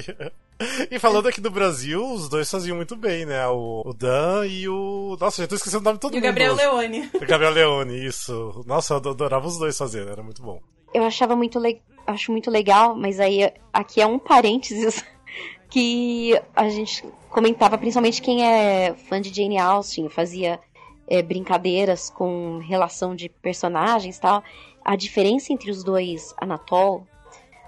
E 0.91 0.99
falando 0.99 1.29
aqui 1.29 1.41
do 1.41 1.51
Brasil, 1.51 2.05
os 2.05 2.29
dois 2.29 2.51
faziam 2.51 2.77
muito 2.77 2.95
bem, 2.95 3.27
né? 3.27 3.47
O, 3.49 3.83
o 3.85 3.93
Dan 3.93 4.47
e 4.47 4.69
o. 4.69 5.17
Nossa, 5.21 5.43
já 5.43 5.49
tô 5.49 5.57
esquecendo 5.57 5.81
o 5.83 5.85
nome 5.85 5.97
de 5.97 6.01
todo 6.01 6.15
E 6.15 6.19
o 6.19 6.21
mundo. 6.21 6.27
Gabriel 6.27 6.55
hoje. 6.55 6.63
Leone. 6.65 7.11
O 7.15 7.27
Gabriel 7.27 7.53
Leone, 7.53 8.07
isso. 8.07 8.63
Nossa, 8.67 8.95
eu 8.95 8.99
adorava 8.99 9.47
os 9.47 9.59
dois 9.59 9.77
fazendo, 9.77 10.11
era 10.11 10.23
muito 10.23 10.43
bom. 10.43 10.61
Eu 10.93 11.03
achava 11.05 11.35
muito 11.35 11.59
le... 11.59 11.83
acho 12.07 12.31
muito 12.31 12.51
legal, 12.51 12.95
mas 12.95 13.19
aí 13.19 13.53
aqui 13.73 14.01
é 14.01 14.07
um 14.07 14.19
parênteses 14.19 15.05
que 15.69 16.41
a 16.55 16.69
gente 16.69 17.05
comentava, 17.29 17.77
principalmente 17.77 18.23
quem 18.23 18.47
é 18.47 18.95
fã 18.95 19.21
de 19.21 19.35
Jane 19.35 19.59
Austen, 19.59 20.09
fazia 20.09 20.61
é, 21.09 21.21
brincadeiras 21.21 22.09
com 22.09 22.59
relação 22.59 23.15
de 23.15 23.29
personagens 23.29 24.17
e 24.17 24.21
tal. 24.21 24.43
a 24.85 24.95
diferença 24.95 25.53
entre 25.53 25.71
os 25.71 25.83
dois 25.83 26.33
Anatol, 26.41 27.05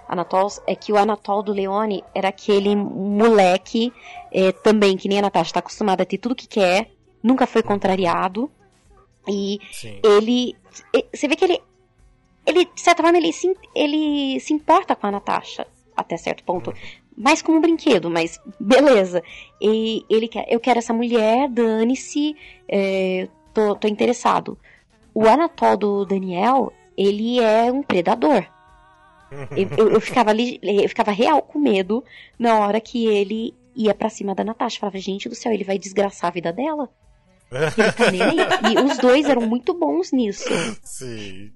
Anatols, 0.07 0.61
é 0.65 0.75
que 0.75 0.91
o 0.91 0.97
Anatol 0.97 1.43
do 1.43 1.51
Leone 1.51 2.03
era 2.15 2.29
aquele 2.29 2.75
moleque 2.75 3.91
é, 4.31 4.51
também, 4.51 4.95
que 4.95 5.09
nem 5.09 5.19
a 5.19 5.23
Natasha, 5.23 5.53
tá 5.53 5.59
acostumada 5.59 6.03
a 6.03 6.05
ter 6.05 6.17
tudo 6.17 6.35
que 6.35 6.47
quer, 6.47 6.91
nunca 7.21 7.45
foi 7.45 7.61
contrariado. 7.61 8.49
E 9.27 9.59
Sim. 9.71 9.99
ele. 10.03 10.55
Você 11.13 11.27
vê 11.27 11.35
que 11.35 11.43
ele. 11.43 11.61
Ele, 12.45 12.63
de 12.63 12.79
certa 12.79 13.03
forma, 13.03 13.17
ele 13.17 13.33
se, 13.33 13.53
ele 13.75 14.39
se 14.39 14.53
importa 14.53 14.95
com 14.95 15.05
a 15.05 15.11
Natasha, 15.11 15.67
até 15.95 16.15
certo 16.15 16.45
ponto. 16.45 16.73
Mais 17.17 17.41
como 17.41 17.57
um 17.57 17.61
brinquedo, 17.61 18.09
mas 18.09 18.39
beleza. 18.57 19.21
E 19.59 20.05
ele 20.09 20.29
quer, 20.29 20.45
eu 20.47 20.59
quero 20.59 20.79
essa 20.79 20.93
mulher, 20.93 21.49
dane-se, 21.49 22.37
é, 22.69 23.27
tô, 23.53 23.75
tô 23.75 23.87
interessado. 23.87 24.57
O 25.13 25.27
Anatol 25.27 25.75
do 25.75 26.05
Daniel, 26.05 26.71
ele 26.95 27.41
é 27.41 27.69
um 27.69 27.83
predador. 27.83 28.45
Eu, 29.51 29.69
eu- 29.77 29.91
eu 29.93 30.01
ficava 30.01 30.29
ali, 30.29 30.59
eu 30.61 30.87
ficava 30.89 31.11
real 31.11 31.41
com 31.41 31.59
medo 31.59 32.03
na 32.39 32.59
hora 32.59 32.79
que 32.79 33.05
ele 33.07 33.53
ia 33.75 33.93
pra 33.93 34.09
cima 34.09 34.33
da 34.33 34.43
Natasha. 34.43 34.77
Eu 34.77 34.79
falava, 34.81 34.97
gente 34.99 35.27
do 35.29 35.35
céu, 35.35 35.51
ele 35.51 35.63
vai 35.63 35.77
desgraçar 35.77 36.29
a 36.29 36.33
vida 36.33 36.51
dela. 36.53 36.89
Ele 37.51 38.45
tá. 38.45 38.69
E 38.69 38.77
os 38.83 38.97
dois 38.97 39.25
eram 39.25 39.41
muito 39.43 39.73
bons 39.73 40.11
nisso. 40.11 40.49
Sim. 40.83 41.49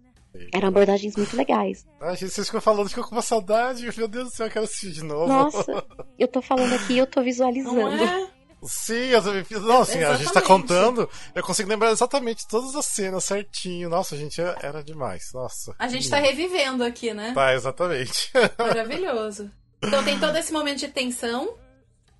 Eram 0.54 0.70
abordagens 0.70 1.18
muito 1.18 1.36
legais. 1.36 1.86
Ai, 2.00 2.16
gente, 2.16 2.32
vocês 2.32 2.48
ficam 2.48 2.62
falando, 2.62 2.88
ficou 2.88 3.04
com 3.04 3.14
uma 3.14 3.22
saudade. 3.22 3.86
Meu 3.98 4.08
Deus 4.08 4.30
do 4.30 4.32
céu, 4.34 4.46
eu 4.48 4.52
quero 4.54 4.64
assistir 4.64 4.92
de 4.94 5.04
novo. 5.04 5.28
Nossa, 5.28 5.84
eu 6.18 6.28
tô 6.30 6.42
falando 6.42 6.74
aqui 6.74 6.94
e 6.94 6.98
eu 7.00 7.06
tô 7.08 7.20
Não 7.20 7.26
visualizando. 7.26 8.02
é? 8.04 8.28
Sim, 8.64 9.10
fiz. 9.46 9.62
Não, 9.62 9.82
assim, 9.82 10.04
a 10.04 10.14
gente 10.14 10.32
tá 10.32 10.40
Exatamente. 10.40 10.48
contando, 10.48 11.10
eu 11.34 11.44
consigo 11.44 11.70
lembrar 11.70 11.92
exatamente 11.92 12.48
todas 12.48 12.76
as 12.76 12.86
cenas 12.86 13.24
certinho. 13.24 13.90
Nossa, 13.90 14.16
gente, 14.16 14.40
era 14.40 14.58
era 14.62 14.84
demais. 14.84 15.32
Nossa. 15.34 15.76
A 15.80 15.88
gente 15.88 16.10
tá 16.10 16.18
revivendo 16.18 16.84
aqui, 16.84 17.14
né? 17.14 17.34
Tá, 17.34 17.54
exatamente. 17.54 18.32
Maravilhoso. 18.58 19.50
Então 19.84 20.04
tem 20.04 20.20
todo 20.20 20.36
esse 20.36 20.54
momento 20.54 20.80
de 20.80 20.88
tensão. 20.88 21.56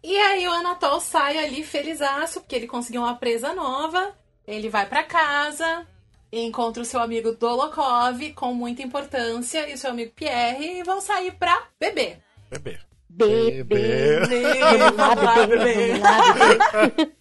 E 0.04 0.18
aí 0.18 0.48
o 0.48 0.52
Anatol 0.52 1.00
sai 1.00 1.38
ali 1.38 1.64
felizaço, 1.64 2.42
porque 2.42 2.56
ele 2.56 2.68
conseguiu 2.68 3.02
uma 3.02 3.16
presa 3.16 3.54
nova. 3.54 4.16
Ele 4.48 4.68
vai 4.68 4.88
pra 4.88 5.04
casa, 5.04 5.86
encontra 6.32 6.82
o 6.82 6.86
seu 6.86 7.00
amigo 7.00 7.34
Dolokov 7.34 8.20
com 8.34 8.54
muita 8.54 8.82
importância 8.82 9.70
e 9.70 9.76
o 9.76 9.78
seu 9.78 9.92
amigo 9.92 10.12
Pierre 10.16 10.80
e 10.80 10.84
vão 10.84 11.00
sair 11.00 11.32
pra 11.34 11.68
beber. 11.80 12.20
Bebê. 13.14 13.64
Bebê. 14.28 14.60
Lá, 14.98 15.16
bebê, 15.16 15.58
beber. 15.58 16.00
vamos 16.00 16.26
lá, 16.26 16.34
bebê. 16.34 17.12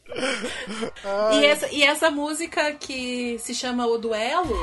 E 1.32 1.44
essa, 1.46 1.68
e 1.72 1.82
essa 1.82 2.10
música 2.10 2.72
que 2.72 3.38
se 3.38 3.54
chama 3.54 3.86
O 3.86 3.98
Duelo. 3.98 4.60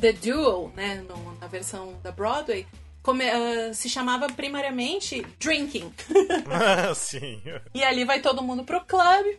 The 0.00 0.12
Duel, 0.12 0.70
né, 0.74 1.02
no- 1.08 1.34
na 1.40 1.46
versão 1.46 1.94
da 2.02 2.12
Broadway, 2.12 2.66
come- 3.02 3.28
ah, 3.30 3.72
se 3.72 3.88
chamava 3.88 4.26
primariamente 4.28 5.24
Drinking. 5.38 5.92
Sim. 6.94 7.40
E 7.74 7.82
ali 7.84 8.04
vai 8.04 8.20
todo 8.20 8.42
mundo 8.42 8.64
pro 8.64 8.84
clube. 8.84 9.38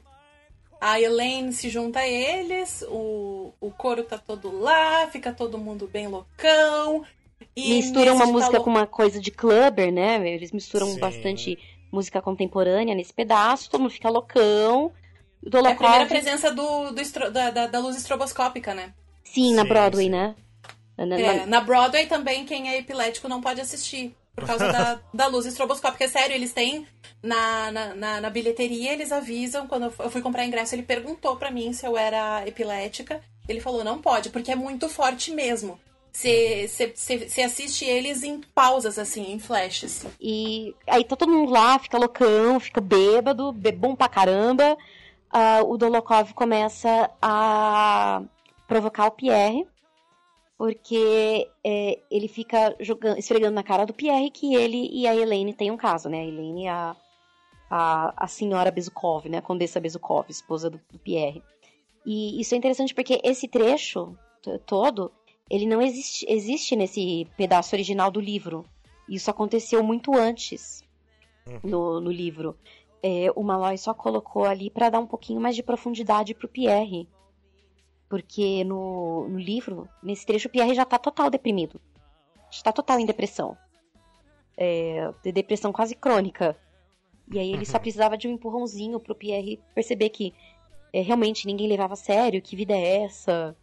A 0.79 1.01
Elaine 1.01 1.51
se 1.53 1.69
junta 1.69 1.99
a 1.99 2.07
eles, 2.07 2.83
o, 2.87 3.51
o 3.59 3.71
coro 3.71 4.03
tá 4.03 4.17
todo 4.17 4.51
lá, 4.59 5.07
fica 5.07 5.33
todo 5.33 5.57
mundo 5.57 5.87
bem 5.91 6.07
loucão. 6.07 7.03
E 7.55 7.73
Misturam 7.75 8.11
nesse 8.13 8.23
uma 8.23 8.31
música 8.31 8.51
tá 8.51 8.57
lou- 8.57 8.63
com 8.63 8.69
uma 8.69 8.85
coisa 8.85 9.19
de 9.19 9.31
clubber, 9.31 9.91
né? 9.91 10.27
Eles 10.29 10.51
misturam 10.51 10.87
Sim. 10.87 10.99
bastante 10.99 11.57
música 11.91 12.21
contemporânea 12.21 12.93
nesse 12.93 13.11
pedaço, 13.13 13.69
todo 13.71 13.81
mundo 13.81 13.91
fica 13.91 14.09
loucão. 14.09 14.91
O 15.43 15.57
É 15.67 15.71
a 15.71 15.75
primeira 15.75 16.05
presença 16.05 16.51
do, 16.51 16.91
do 16.91 17.01
estro- 17.01 17.31
da, 17.31 17.49
da- 17.49 17.67
da 17.67 17.79
luz 17.79 17.95
estroboscópica, 17.97 18.73
né? 18.75 18.93
sim, 19.23 19.53
na 19.55 19.63
Sim, 19.63 19.67
Broadway, 19.69 20.05
sim. 20.05 20.11
né? 20.11 20.35
Na- 21.05 21.15
É, 21.15 21.45
na 21.45 21.61
Broadway 21.61 22.07
também, 22.07 22.45
quem 22.45 22.69
é 22.69 22.77
epilético 22.77 23.27
não 23.27 23.41
pode 23.41 23.61
assistir. 23.61 24.15
Por 24.35 24.45
causa 24.45 24.71
da, 24.71 24.99
da 25.13 25.25
luz 25.27 25.45
estroboscópica. 25.47 26.03
É 26.03 26.07
sério, 26.07 26.35
eles 26.35 26.53
têm 26.53 26.85
na, 27.23 27.71
na, 27.71 27.95
na, 27.95 28.21
na 28.21 28.29
bilheteria, 28.29 28.93
eles 28.93 29.11
avisam. 29.11 29.65
Quando 29.67 29.85
eu 29.85 29.91
fu- 29.91 30.03
eu 30.03 30.11
fui 30.11 30.21
comprar 30.21 30.45
ingresso, 30.45 30.75
ele 30.75 30.83
perguntou 30.83 31.35
pra 31.37 31.49
mim 31.49 31.73
se 31.73 31.85
eu 31.87 31.97
era 31.97 32.47
epilética. 32.47 33.19
Ele 33.49 33.59
falou, 33.59 33.83
não 33.83 33.99
pode, 33.99 34.29
porque 34.29 34.51
é 34.51 34.55
muito 34.55 34.87
forte 34.89 35.31
mesmo. 35.31 35.79
Você 36.11 37.41
assiste 37.43 37.85
eles 37.85 38.23
em 38.23 38.41
pausas, 38.53 38.97
assim, 38.99 39.31
em 39.31 39.39
flashes. 39.39 40.05
E 40.19 40.75
aí 40.87 41.03
tá 41.03 41.15
todo 41.15 41.31
mundo 41.31 41.51
lá, 41.51 41.77
fica 41.79 41.97
loucão, 41.97 42.59
fica 42.59 42.81
bêbado, 42.81 43.51
bebom 43.51 43.95
pra 43.95 44.07
caramba. 44.09 44.77
Ah, 45.31 45.61
o 45.63 45.77
Dolokov 45.77 46.33
começa 46.33 47.09
a 47.21 48.21
provocar 48.67 49.07
o 49.07 49.11
Pierre, 49.11 49.65
porque 50.57 51.49
é, 51.63 51.99
ele 52.09 52.27
fica 52.27 52.75
jogando, 52.79 53.19
esfregando 53.19 53.53
na 53.53 53.63
cara 53.63 53.85
do 53.85 53.93
Pierre 53.93 54.31
que 54.31 54.55
ele 54.55 54.89
e 54.91 55.07
a 55.07 55.15
Elaine 55.15 55.53
têm 55.53 55.69
um 55.69 55.77
caso, 55.77 56.09
né? 56.09 56.21
A 56.21 56.25
Elaine 56.25 56.65
é 56.65 56.69
a, 56.69 56.95
a, 57.69 58.25
a 58.25 58.27
senhora 58.27 58.71
Bezukov, 58.71 59.29
né? 59.29 59.37
A 59.37 59.41
condessa 59.41 59.79
Bezukov, 59.79 60.25
esposa 60.29 60.69
do, 60.69 60.81
do 60.91 60.97
Pierre. 60.97 61.43
E 62.05 62.41
isso 62.41 62.55
é 62.55 62.57
interessante 62.57 62.95
porque 62.95 63.21
esse 63.23 63.47
trecho 63.47 64.17
todo, 64.65 65.11
ele 65.49 65.65
não 65.65 65.81
existe, 65.81 66.25
existe 66.27 66.75
nesse 66.75 67.27
pedaço 67.37 67.75
original 67.75 68.09
do 68.09 68.19
livro. 68.19 68.65
Isso 69.07 69.29
aconteceu 69.29 69.83
muito 69.83 70.15
antes 70.15 70.83
no, 71.63 71.99
no 71.99 72.11
livro. 72.11 72.57
É, 73.03 73.31
o 73.35 73.43
Malloy 73.43 73.77
só 73.77 73.93
colocou 73.93 74.45
ali 74.45 74.69
para 74.69 74.89
dar 74.89 74.99
um 74.99 75.05
pouquinho 75.05 75.39
mais 75.39 75.55
de 75.55 75.63
profundidade 75.63 76.33
pro 76.33 76.47
Pierre. 76.47 77.07
Porque 78.09 78.63
no, 78.63 79.27
no 79.27 79.39
livro, 79.39 79.87
nesse 80.01 80.25
trecho, 80.25 80.47
o 80.47 80.51
Pierre 80.51 80.73
já 80.73 80.85
tá 80.85 80.97
total 80.97 81.29
deprimido. 81.29 81.81
Já 82.49 82.63
tá 82.63 82.71
total 82.71 82.99
em 82.99 83.05
depressão. 83.05 83.57
É, 84.57 85.11
de 85.23 85.31
depressão 85.31 85.71
quase 85.73 85.93
crônica. 85.93 86.57
E 87.31 87.37
aí 87.37 87.51
ele 87.51 87.65
só 87.65 87.77
precisava 87.77 88.17
de 88.17 88.27
um 88.27 88.31
empurrãozinho 88.31 88.99
pro 88.99 89.13
Pierre 89.13 89.59
perceber 89.75 90.09
que 90.09 90.33
é, 90.93 91.01
realmente 91.01 91.45
ninguém 91.45 91.67
levava 91.67 91.93
a 91.93 91.97
sério, 91.97 92.41
que 92.41 92.55
vida 92.55 92.73
é 92.73 93.03
essa. 93.03 93.55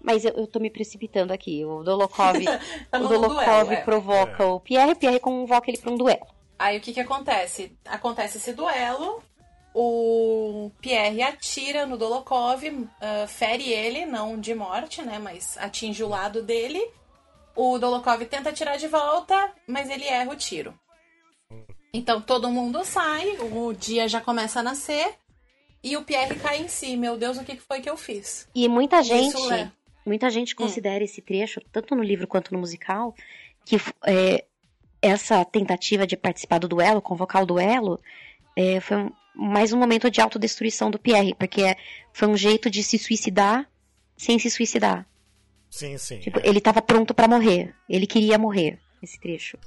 Mas 0.00 0.24
eu, 0.24 0.32
eu 0.34 0.46
tô 0.46 0.60
me 0.60 0.70
precipitando 0.70 1.32
aqui. 1.32 1.64
O 1.64 1.82
Dolokov, 1.82 2.44
Tá 2.90 2.98
o 2.98 3.02
no 3.02 3.08
Dolokov 3.08 3.34
duelo, 3.34 3.72
é. 3.72 3.80
provoca 3.82 4.46
o 4.46 4.60
Pierre, 4.60 4.92
o 4.92 4.96
Pierre 4.96 5.18
convoca 5.18 5.68
ele 5.68 5.78
pra 5.78 5.90
um 5.90 5.96
duelo. 5.96 6.26
Aí 6.58 6.78
o 6.78 6.80
que 6.80 6.92
que 6.92 7.00
acontece? 7.00 7.76
Acontece 7.84 8.38
esse 8.38 8.52
duelo, 8.52 9.20
o 9.78 10.70
Pierre 10.80 11.20
atira 11.22 11.84
no 11.84 11.98
Dolokov, 11.98 12.62
ah, 12.98 13.26
fere 13.28 13.70
ele, 13.70 14.06
não 14.06 14.40
de 14.40 14.54
morte, 14.54 15.02
né, 15.02 15.18
mas 15.18 15.58
atinge 15.58 16.02
o 16.02 16.08
lado 16.08 16.42
dele. 16.42 16.82
O 17.54 17.78
Dolokov 17.78 18.24
tenta 18.24 18.48
atirar 18.48 18.78
de 18.78 18.88
volta, 18.88 19.52
mas 19.66 19.90
ele 19.90 20.04
erra 20.04 20.32
o 20.32 20.36
tiro. 20.36 20.72
Então 21.92 22.22
todo 22.22 22.50
mundo 22.50 22.82
sai, 22.84 23.36
o 23.38 23.74
dia 23.74 24.08
já 24.08 24.18
começa 24.18 24.60
a 24.60 24.62
nascer 24.62 25.14
e 25.84 25.94
o 25.94 26.02
Pierre 26.04 26.36
cai 26.36 26.62
em 26.62 26.68
si. 26.68 26.96
Meu 26.96 27.18
Deus, 27.18 27.36
o 27.36 27.44
que 27.44 27.56
foi 27.56 27.82
que 27.82 27.90
eu 27.90 27.98
fiz? 27.98 28.48
E 28.54 28.68
muita 28.68 29.02
gente, 29.02 29.52
é. 29.52 29.70
muita 30.06 30.30
gente 30.30 30.56
considera 30.56 31.04
esse 31.04 31.20
trecho, 31.20 31.60
tanto 31.70 31.94
no 31.94 32.02
livro 32.02 32.26
quanto 32.26 32.54
no 32.54 32.58
musical, 32.60 33.14
que 33.62 33.76
é, 34.06 34.42
essa 35.02 35.44
tentativa 35.44 36.06
de 36.06 36.16
participar 36.16 36.58
do 36.60 36.68
duelo, 36.68 37.02
convocar 37.02 37.42
o 37.42 37.46
duelo, 37.46 38.00
é, 38.56 38.80
foi 38.80 38.96
um- 38.96 39.12
mais 39.36 39.72
um 39.72 39.78
momento 39.78 40.10
de 40.10 40.20
autodestruição 40.20 40.90
do 40.90 40.98
Pierre, 40.98 41.34
porque 41.34 41.62
é- 41.62 41.76
foi 42.12 42.26
um 42.28 42.36
jeito 42.36 42.70
de 42.70 42.82
se 42.82 42.98
suicidar 42.98 43.68
sem 44.16 44.38
se 44.38 44.50
suicidar. 44.50 45.06
Sim, 45.70 45.98
sim. 45.98 46.20
Tipo, 46.20 46.40
ele 46.42 46.60
tava 46.60 46.80
pronto 46.80 47.12
pra 47.12 47.28
morrer. 47.28 47.74
Ele 47.88 48.06
queria 48.06 48.38
morrer, 48.38 48.78
esse 49.02 49.20
trecho. 49.20 49.58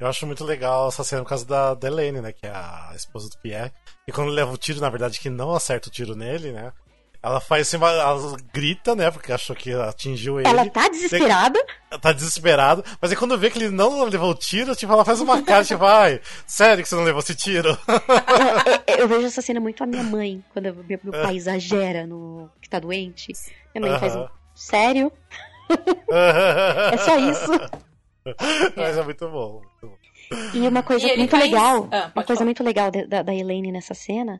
Eu 0.00 0.08
acho 0.08 0.26
muito 0.26 0.42
legal 0.44 0.88
essa 0.88 1.04
cena 1.04 1.22
por 1.22 1.28
causa 1.28 1.46
da, 1.46 1.74
da 1.74 1.86
Helene, 1.86 2.20
né? 2.20 2.32
Que 2.32 2.46
é 2.46 2.50
a 2.50 2.92
esposa 2.96 3.28
do 3.30 3.38
Pierre. 3.38 3.72
E 4.08 4.10
quando 4.12 4.26
ele 4.28 4.36
leva 4.36 4.52
o 4.52 4.56
tiro, 4.58 4.80
na 4.80 4.90
verdade, 4.90 5.20
que 5.20 5.30
não 5.30 5.52
acerta 5.54 5.88
o 5.88 5.92
tiro 5.92 6.16
nele, 6.16 6.50
né? 6.50 6.72
Ela 7.24 7.40
faz 7.40 7.66
assim, 7.68 7.82
ela 7.82 8.36
grita, 8.52 8.94
né? 8.94 9.10
Porque 9.10 9.32
achou 9.32 9.56
que 9.56 9.72
atingiu 9.72 10.38
ele. 10.38 10.46
Ela 10.46 10.68
tá 10.68 10.90
desesperada. 10.90 11.58
Tá 11.98 12.12
desesperado. 12.12 12.84
Mas 13.00 13.10
aí 13.10 13.16
quando 13.16 13.38
vê 13.38 13.48
que 13.48 13.56
ele 13.56 13.70
não 13.70 14.04
levou 14.04 14.30
o 14.30 14.34
tiro, 14.34 14.76
tipo, 14.76 14.92
ela 14.92 15.06
faz 15.06 15.22
uma 15.22 15.40
cara, 15.42 15.64
tipo, 15.64 15.82
ai, 15.86 16.20
sério 16.46 16.82
que 16.82 16.88
você 16.88 16.94
não 16.94 17.02
levou 17.02 17.20
esse 17.20 17.34
tiro? 17.34 17.78
eu, 18.98 19.08
vejo 19.08 19.26
essa 19.26 19.40
cena 19.40 19.58
muito 19.58 19.82
a 19.82 19.86
minha 19.86 20.02
mãe, 20.02 20.44
quando 20.52 20.64
meu, 20.74 21.00
meu 21.02 21.12
pai 21.12 21.34
exagera 21.36 22.06
no 22.06 22.50
que 22.60 22.68
tá 22.68 22.78
doente. 22.78 23.32
Minha 23.74 23.88
mãe 23.88 23.98
faz 23.98 24.14
um. 24.14 24.28
Sério? 24.54 25.10
É 26.12 26.96
só 26.98 27.16
isso. 27.16 27.50
Mas 28.76 28.98
é 28.98 29.02
muito 29.02 29.26
bom. 29.30 29.62
Muito 29.62 29.86
bom. 29.86 29.96
E 30.52 30.68
uma 30.68 30.82
coisa 30.82 31.06
E 31.10 31.16
muito 31.16 31.36
legal, 31.38 31.88
Ah, 31.90 32.10
uma 32.14 32.22
coisa 32.22 32.40
falar. 32.40 32.44
muito 32.44 32.62
legal 32.62 32.90
da, 32.90 33.22
da 33.22 33.34
Elaine 33.34 33.72
nessa 33.72 33.94
cena, 33.94 34.38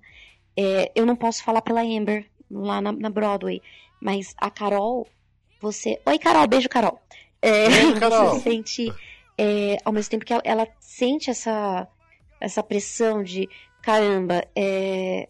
é, 0.55 0.93
eu 0.95 1.07
não 1.07 1.17
posso 1.17 1.43
falar 1.43 1.63
pela 1.63 1.81
Amber, 1.81 2.27
lá 2.55 2.81
na, 2.81 2.93
na 2.93 3.11
Broadway. 3.11 3.61
Mas 4.01 4.35
a 4.39 4.51
Carol, 4.51 5.09
você. 5.61 6.01
Oi, 6.07 6.19
Carol, 6.19 6.47
beijo, 6.47 6.69
Carol. 6.69 7.01
É, 7.43 7.69
Beijo, 7.69 7.95
Carol. 8.01 8.29
Você 8.31 8.41
sente. 8.41 8.95
é, 9.37 9.77
ao 9.85 9.93
mesmo 9.93 10.11
tempo 10.11 10.25
que 10.25 10.33
ela, 10.33 10.43
ela 10.45 10.69
sente 10.81 11.31
essa, 11.31 11.87
essa 12.41 12.63
pressão 12.63 13.23
de 13.23 13.49
caramba, 13.83 14.45
é, 14.57 15.29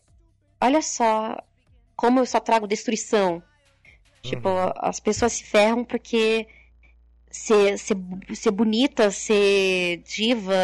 olha 0.60 0.80
só 0.82 1.36
como 1.96 2.20
eu 2.20 2.26
só 2.26 2.38
trago 2.40 2.66
destruição. 2.68 3.42
Tipo, 4.22 4.48
Uhum. 4.48 4.72
as 4.76 5.00
pessoas 5.00 5.32
se 5.34 5.44
ferram 5.44 5.84
porque 5.84 6.46
ser, 7.30 7.78
ser, 7.78 7.96
ser 8.34 8.50
bonita, 8.50 9.10
ser 9.10 9.98
diva 9.98 10.54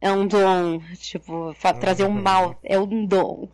é 0.00 0.12
um 0.12 0.26
dom. 0.26 0.80
Tipo, 0.96 1.54
trazer 1.80 2.04
um 2.04 2.14
Uhum. 2.14 2.22
mal 2.22 2.58
é 2.62 2.78
um 2.78 3.04
dom. 3.06 3.48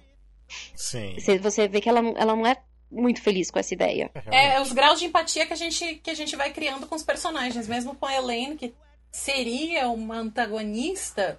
Sim. 0.75 1.15
Você, 1.19 1.39
você 1.39 1.69
vê 1.69 1.81
que 1.81 1.89
ela, 1.89 2.03
não- 2.03 2.15
ela 2.17 2.35
não 2.37 2.47
é 2.47 2.57
muito 2.91 3.21
feliz 3.23 3.51
com 3.51 3.59
essa 3.59 3.75
ideia. 3.75 4.11
É 4.31 4.61
os 4.61 4.73
graus 4.73 4.99
de 5.01 5.07
empatia 5.07 5.47
que 5.47 5.53
a 5.53 5.57
gente, 5.57 5.97
que 5.97 6.11
a 6.11 6.15
gente 6.15 6.37
vai 6.37 6.53
criando 6.53 6.87
com 6.87 6.95
os 6.95 7.03
personagens. 7.03 7.67
Mesmo 7.67 7.95
com 7.95 8.07
a 8.07 8.15
Elaine, 8.15 8.57
que 8.57 8.75
seria 9.11 9.89
uma 9.89 10.17
antagonista, 10.19 11.39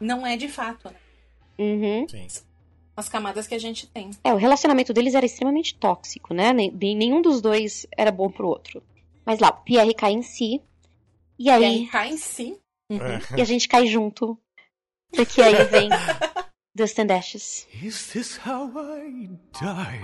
não 0.00 0.26
é 0.26 0.36
de 0.36 0.48
fato, 0.48 0.88
né? 0.90 0.96
Uhum. 1.58 2.06
Sim. 2.08 2.26
As 2.96 3.08
camadas 3.08 3.46
que 3.46 3.54
a 3.54 3.58
gente 3.58 3.86
tem. 3.88 4.10
É, 4.22 4.32
o 4.32 4.36
relacionamento 4.36 4.92
deles 4.92 5.14
era 5.14 5.26
extremamente 5.26 5.74
tóxico, 5.74 6.32
né? 6.34 6.52
Nem- 6.52 6.70
nem- 6.70 6.96
nenhum 6.96 7.20
dos 7.22 7.40
dois 7.40 7.86
era 7.96 8.12
bom 8.12 8.30
pro 8.30 8.46
outro. 8.48 8.82
Mas 9.26 9.38
lá, 9.40 9.48
o 9.48 9.64
Pierre 9.64 9.94
cai 9.94 10.12
em 10.12 10.22
si. 10.22 10.60
E 11.38 11.50
aí, 11.50 11.64
aí 11.64 11.86
cai 11.88 12.10
em 12.10 12.16
si. 12.16 12.56
É. 12.90 13.38
e 13.38 13.42
a 13.42 13.44
gente 13.44 13.66
cai 13.66 13.86
junto. 13.86 14.38
Porque 15.10 15.40
aí 15.42 15.64
vem 15.64 15.88
Dust 16.76 16.98
and 16.98 17.08
Ashes. 17.08 17.66
Is 17.82 18.12
this 18.12 18.36
how 18.36 18.68
I 18.76 19.28
die? 19.52 20.02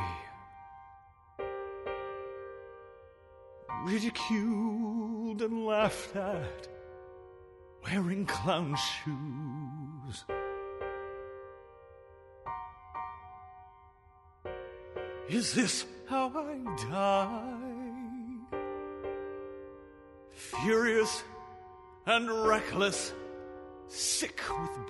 Ridiculed 3.83 5.43
and 5.43 5.67
laughed 5.67 6.15
at, 6.15 6.69
wearing 7.83 8.25
clown 8.25 8.77
shoes. 8.77 10.25
Is 15.29 15.53
this 15.55 15.87
how 16.09 16.29
I 16.37 16.59
die? 16.89 18.57
Furious 20.31 21.25
and 22.07 22.31
reckless. 22.47 23.13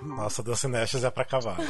Nossa, 0.03 0.43
Dance 0.43 0.67
Nashes 0.67 1.03
é 1.03 1.09
pra 1.09 1.23
acabar, 1.23 1.57
né? 1.57 1.67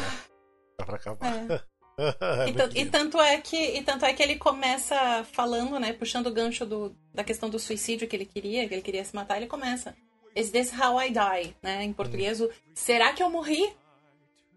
É 0.80 0.84
pra 0.84 0.96
acabar. 0.96 1.34
É 1.52 1.62
E, 2.02 2.44
muito 2.46 2.58
tan- 2.58 2.70
e 2.74 2.80
lindo. 2.80 2.92
tanto 2.92 3.22
é 3.22 3.38
que, 3.40 3.58
e 3.78 3.84
tanto 3.84 4.06
é 4.06 4.14
que 4.14 4.24
ele 4.24 4.38
começa 4.38 5.24
falando, 5.34 5.80
né? 5.80 5.94
Puxando 5.94 6.28
o 6.28 6.34
gancho 6.34 6.66
do, 6.66 6.96
da 7.14 7.24
questão 7.24 7.48
do 7.50 7.60
suicídio 7.60 8.08
que 8.08 8.16
ele 8.16 8.26
queria, 8.26 8.68
que 8.68 8.74
ele 8.74 8.82
queria 8.82 9.04
se 9.06 9.14
matar, 9.16 9.38
ele 9.38 9.46
começa. 9.48 9.94
Is 10.36 10.50
this 10.50 10.72
how 10.74 11.00
I 11.00 11.10
die? 11.10 11.56
Né? 11.62 11.84
Em 11.84 11.94
português, 11.94 12.42
o 12.42 12.50
será 12.74 13.14
que 13.14 13.22
eu 13.22 13.30
morri? 13.30 13.72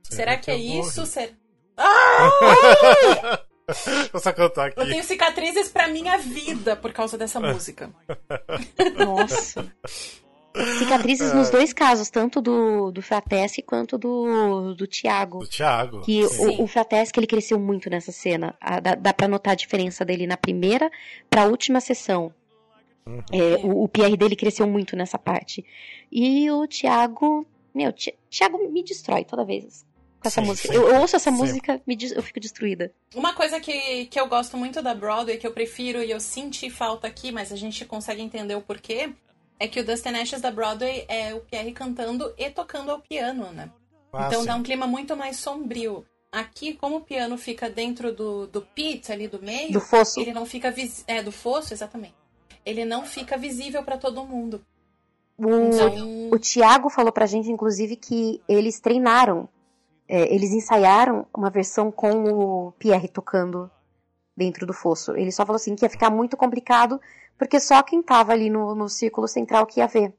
Será, 0.05 0.39
que, 0.39 0.51
é 0.51 0.55
eu 0.55 0.59
morri? 0.59 0.81
isso? 0.81 1.05
Ser- 1.05 1.37
Vou 4.13 4.21
só 4.21 4.33
cantar 4.33 4.69
aqui. 4.69 4.81
Eu 4.81 4.87
tenho 4.87 5.03
cicatrizes 5.05 5.69
pra 5.69 5.89
minha 5.89 6.17
vida 6.17 6.77
por 6.77 6.93
causa 6.93 7.19
dessa 7.19 7.41
música. 7.41 7.91
Nossa. 8.97 9.67
Cicatrizes 10.79 11.33
nos 11.35 11.51
dois 11.51 11.73
casos, 11.73 12.11
tanto 12.11 12.41
do, 12.41 12.91
do 12.93 13.03
Frateschi 13.03 13.61
quanto 13.61 13.99
do, 13.99 14.75
do 14.75 14.87
Tiago. 14.87 15.41
Do 15.41 15.49
Thiago. 15.49 16.01
Que 16.03 16.27
Sim. 16.29 16.61
o, 16.61 16.63
o 16.63 16.67
Frateschi, 16.67 17.13
ele 17.17 17.27
cresceu 17.27 17.59
muito 17.59 17.91
nessa 17.91 18.13
cena. 18.13 18.55
Ah, 18.61 18.79
dá, 18.79 18.95
dá 18.95 19.13
pra 19.13 19.27
notar 19.27 19.53
a 19.53 19.57
diferença 19.57 20.05
dele 20.05 20.27
na 20.27 20.37
primeira 20.37 20.91
pra 21.29 21.47
última 21.47 21.81
sessão. 21.81 22.33
Uhum. 23.07 23.21
É, 23.33 23.57
o, 23.65 23.83
o 23.83 23.89
Pierre 23.89 24.17
dele 24.17 24.37
cresceu 24.37 24.67
muito 24.67 24.97
nessa 24.97 25.19
parte. 25.19 25.65
E 26.11 26.51
o 26.51 26.67
Thiago... 26.67 27.47
Meu, 27.75 27.93
Ti- 27.93 28.15
Thiago 28.31 28.71
me 28.71 28.85
destrói 28.85 29.25
toda 29.25 29.45
vez 29.45 29.85
com 30.21 30.29
essa 30.29 30.41
Sim, 30.41 30.47
música. 30.47 30.69
sempre. 30.69 30.83
Eu, 30.83 30.95
eu 30.95 31.01
ouço 31.01 31.17
essa 31.17 31.31
música, 31.31 31.83
me 31.87 31.99
eu 32.15 32.23
fico 32.23 32.41
destruída. 32.41 32.93
Uma 33.15 33.35
coisa 33.35 33.61
que, 33.61 34.07
que 34.07 34.19
eu 34.19 34.27
gosto 34.27 34.57
muito 34.57 34.81
da 34.81 34.95
Broadway, 34.95 35.37
que 35.37 35.47
eu 35.47 35.53
prefiro 35.53 36.03
e 36.03 36.11
eu 36.11 36.21
senti 36.21 36.71
falta 36.71 37.07
aqui, 37.07 37.31
mas 37.31 37.53
a 37.53 37.57
gente 37.57 37.85
consegue 37.85 38.23
entender 38.23 38.55
o 38.55 38.63
porquê, 38.63 39.11
é 39.59 39.69
que 39.69 39.81
o 39.81 39.85
Dustin 39.85 40.11
Ashes 40.11 40.41
da 40.41 40.51
Broadway 40.51 41.05
é 41.09 41.35
o 41.35 41.41
Pierre 41.41 41.73
cantando 41.73 42.33
e 42.37 42.51
tocando 42.51 42.91
ao 42.91 43.01
piano, 43.01 43.51
né? 43.53 43.71
Ah, 44.13 44.27
então 44.29 44.41
sim. 44.41 44.47
dá 44.47 44.57
um 44.57 44.63
clima 44.63 44.87
muito 44.87 45.17
mais 45.17 45.37
sombrio. 45.39 46.05
Aqui, 46.31 46.75
como 46.75 46.97
o 46.97 47.01
piano 47.01 47.39
fica 47.39 47.71
dentro 47.71 48.13
do, 48.13 48.47
do 48.49 48.61
pit 48.63 49.11
ali 49.13 49.29
do 49.29 49.41
meio, 49.41 49.73
Do 49.73 49.81
fosso. 49.81 50.19
ele 50.21 50.33
não 50.33 50.45
fica 50.45 50.71
vis... 50.71 51.05
é 51.07 51.23
do 51.23 51.31
fosso, 51.31 51.73
exatamente. 51.73 52.15
Ele 52.67 52.85
não 52.85 53.05
fica 53.07 53.37
visível 53.37 53.83
pra 53.85 53.97
todo 53.97 54.25
mundo. 54.25 54.61
O, 55.39 55.49
Então, 55.49 56.31
o 56.33 56.39
Thiago 56.39 56.89
falou 56.91 57.13
pra 57.13 57.27
gente, 57.27 57.51
inclusive, 57.51 57.95
que 57.97 58.41
eles 58.49 58.81
treinaram. 58.81 59.49
é, 60.09 60.35
eles 60.35 60.51
ensaiaram 60.53 61.27
uma 61.37 61.51
versão 61.51 61.91
com 61.91 62.25
o 62.25 62.73
Pierre 62.73 63.09
tocando 63.09 63.71
dentro 64.37 64.67
do 64.67 64.73
fosso. 64.73 65.13
Ele 65.17 65.31
só 65.31 65.45
falou 65.45 65.57
assim 65.57 65.75
que 65.75 65.85
ia 65.85 65.91
ficar 65.91 66.11
muito 66.11 66.37
complicado, 66.37 67.01
porque 67.39 67.61
só 67.61 67.83
quem 67.83 68.03
tava 68.03 68.33
ali 68.33 68.51
no, 68.51 68.75
no 68.75 68.89
círculo 68.89 69.29
central 69.29 69.67
que 69.67 69.81
ia 69.81 69.87
ver. 69.87 70.15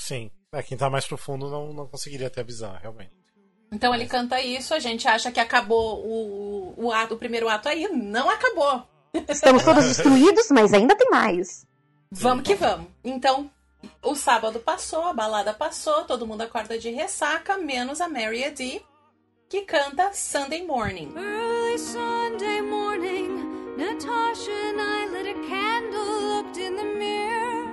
Sim. 0.00 0.30
É, 0.52 0.62
quem 0.62 0.76
tá 0.76 0.90
mais 0.90 1.06
profundo 1.06 1.48
não, 1.48 1.72
não 1.72 1.86
conseguiria 1.86 2.26
até 2.26 2.40
avisar, 2.40 2.80
realmente. 2.80 3.12
então 3.70 3.94
ele 3.94 4.06
canta 4.06 4.40
isso, 4.40 4.74
a 4.74 4.80
gente 4.80 5.06
acha 5.06 5.30
que 5.30 5.38
acabou 5.38 6.04
o, 6.04 6.74
o, 6.76 6.92
ato, 6.92 7.14
o 7.14 7.18
primeiro 7.18 7.48
ato 7.48 7.68
aí. 7.68 7.88
Não 7.88 8.28
acabou. 8.28 8.82
Estamos 9.28 9.64
todos 9.64 9.84
destruídos, 9.88 10.48
mas 10.50 10.72
ainda 10.74 10.96
tem 10.96 11.08
mais. 11.08 11.64
Vamos 12.10 12.42
que 12.42 12.56
vamos. 12.56 12.88
Então, 13.04 13.48
o 14.02 14.16
sábado 14.16 14.58
passou, 14.58 15.06
a 15.06 15.12
balada 15.12 15.54
passou, 15.54 16.04
todo 16.04 16.26
mundo 16.26 16.42
acorda 16.42 16.76
de 16.76 16.90
ressaca, 16.90 17.56
menos 17.56 18.00
a 18.00 18.08
Mary 18.08 18.44
A. 18.44 18.52
Que 19.50 19.62
canta 19.62 20.12
Sunday 20.12 20.64
Morning. 20.64 21.12
Early 21.16 21.76
Sunday 21.76 22.60
morning, 22.60 23.76
Natasha 23.76 24.52
and 24.52 24.80
I 24.80 25.08
lit 25.10 25.26
a 25.26 25.34
candle, 25.48 26.36
looked 26.36 26.56
in 26.56 26.76
the 26.76 26.84
mirror. 26.84 27.66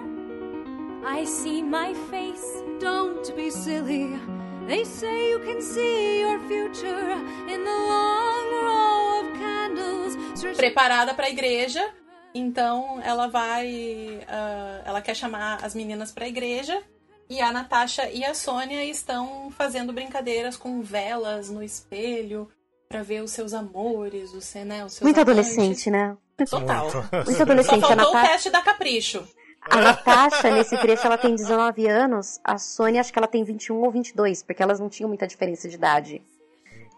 I 1.05 1.23
see 1.23 1.61
my 1.61 1.93
face, 2.09 2.63
don't 2.80 3.23
be 3.36 3.51
silly. 3.51 4.19
They 4.65 4.86
say 4.86 5.30
you 5.30 5.39
can 5.41 5.61
see 5.61 6.21
your 6.21 6.39
future 6.49 7.11
in 7.47 7.63
the 7.63 7.78
long 7.93 8.47
row 8.65 9.19
of 9.21 9.38
candles. 9.38 10.57
Preparada 10.57 11.13
pra 11.13 11.30
igreja, 11.30 11.93
então 12.34 12.99
ela 13.03 13.28
vai. 13.28 14.25
ah, 14.28 14.82
ela 14.84 14.99
quer 15.03 15.15
chamar 15.15 15.63
as 15.63 15.75
meninas 15.75 16.11
pra 16.11 16.28
igreja. 16.28 16.82
E 17.30 17.41
a 17.41 17.51
Natasha 17.51 18.09
e 18.09 18.23
a 18.23 18.34
Sônia 18.34 18.84
estão 18.86 19.51
fazendo 19.51 19.91
brincadeiras 19.91 20.55
com 20.55 20.82
velas 20.82 21.49
no 21.49 21.61
espelho 21.61 22.47
pra 22.88 23.03
ver 23.03 23.21
os 23.21 23.32
seus 23.32 23.53
amores, 23.53 24.34
os, 24.34 24.53
né, 24.55 24.86
os 24.86 24.93
seus 24.93 25.01
Muito 25.01 25.17
amantes. 25.19 25.19
adolescente, 25.21 25.91
né? 25.91 26.15
Total. 26.49 26.84
Muito. 26.86 27.15
Muito 27.25 27.34
Só 27.34 27.43
adolescente. 27.43 27.84
A 27.84 27.88
faltou 27.88 28.09
o 28.09 28.13
Natasha, 28.13 28.32
teste 28.32 28.49
da 28.49 28.61
Capricho. 28.61 29.28
a 29.69 29.75
Natasha, 29.82 30.51
nesse 30.51 30.78
trecho, 30.78 31.05
ela 31.05 31.17
tem 31.17 31.36
19 31.36 31.86
anos. 31.88 32.39
A 32.43 32.57
Sônia, 32.57 33.01
acho 33.01 33.11
que 33.11 33.19
ela 33.19 33.28
tem 33.28 33.43
21 33.43 33.82
ou 33.84 33.91
22, 33.91 34.43
porque 34.43 34.63
elas 34.63 34.80
não 34.80 34.88
tinham 34.88 35.09
muita 35.09 35.28
diferença 35.28 35.67
de 35.67 35.75
idade. 35.75 36.21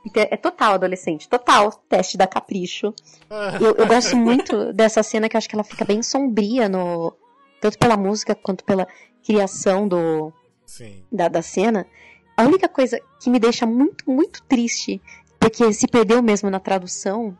Então, 0.06 0.26
É 0.30 0.38
total 0.38 0.74
adolescente, 0.76 1.28
total 1.28 1.72
teste 1.90 2.18
da 2.18 2.28
capricho. 2.28 2.94
Eu, 3.60 3.76
eu 3.76 3.88
gosto 3.88 4.16
muito 4.16 4.72
dessa 4.74 5.02
cena 5.02 5.28
que 5.28 5.36
eu 5.36 5.40
acho 5.40 5.50
que 5.50 5.56
ela 5.56 5.64
fica 5.64 5.84
bem 5.84 6.04
sombria 6.04 6.70
no 6.70 7.14
tanto 7.60 7.78
pela 7.78 7.98
música 7.98 8.34
quanto 8.36 8.64
pela 8.64 8.88
criação 9.26 9.88
do 9.88 10.34
Sim. 10.66 11.04
da, 11.12 11.28
da 11.28 11.42
cena. 11.42 11.86
A 12.36 12.44
única 12.44 12.70
coisa 12.70 13.00
que 13.22 13.30
me 13.30 13.40
deixa 13.40 13.66
muito 13.66 14.10
muito 14.10 14.42
triste, 14.44 15.02
porque 15.40 15.72
se 15.74 15.88
perdeu 15.88 16.22
mesmo 16.22 16.50
na 16.50 16.60
tradução, 16.60 17.38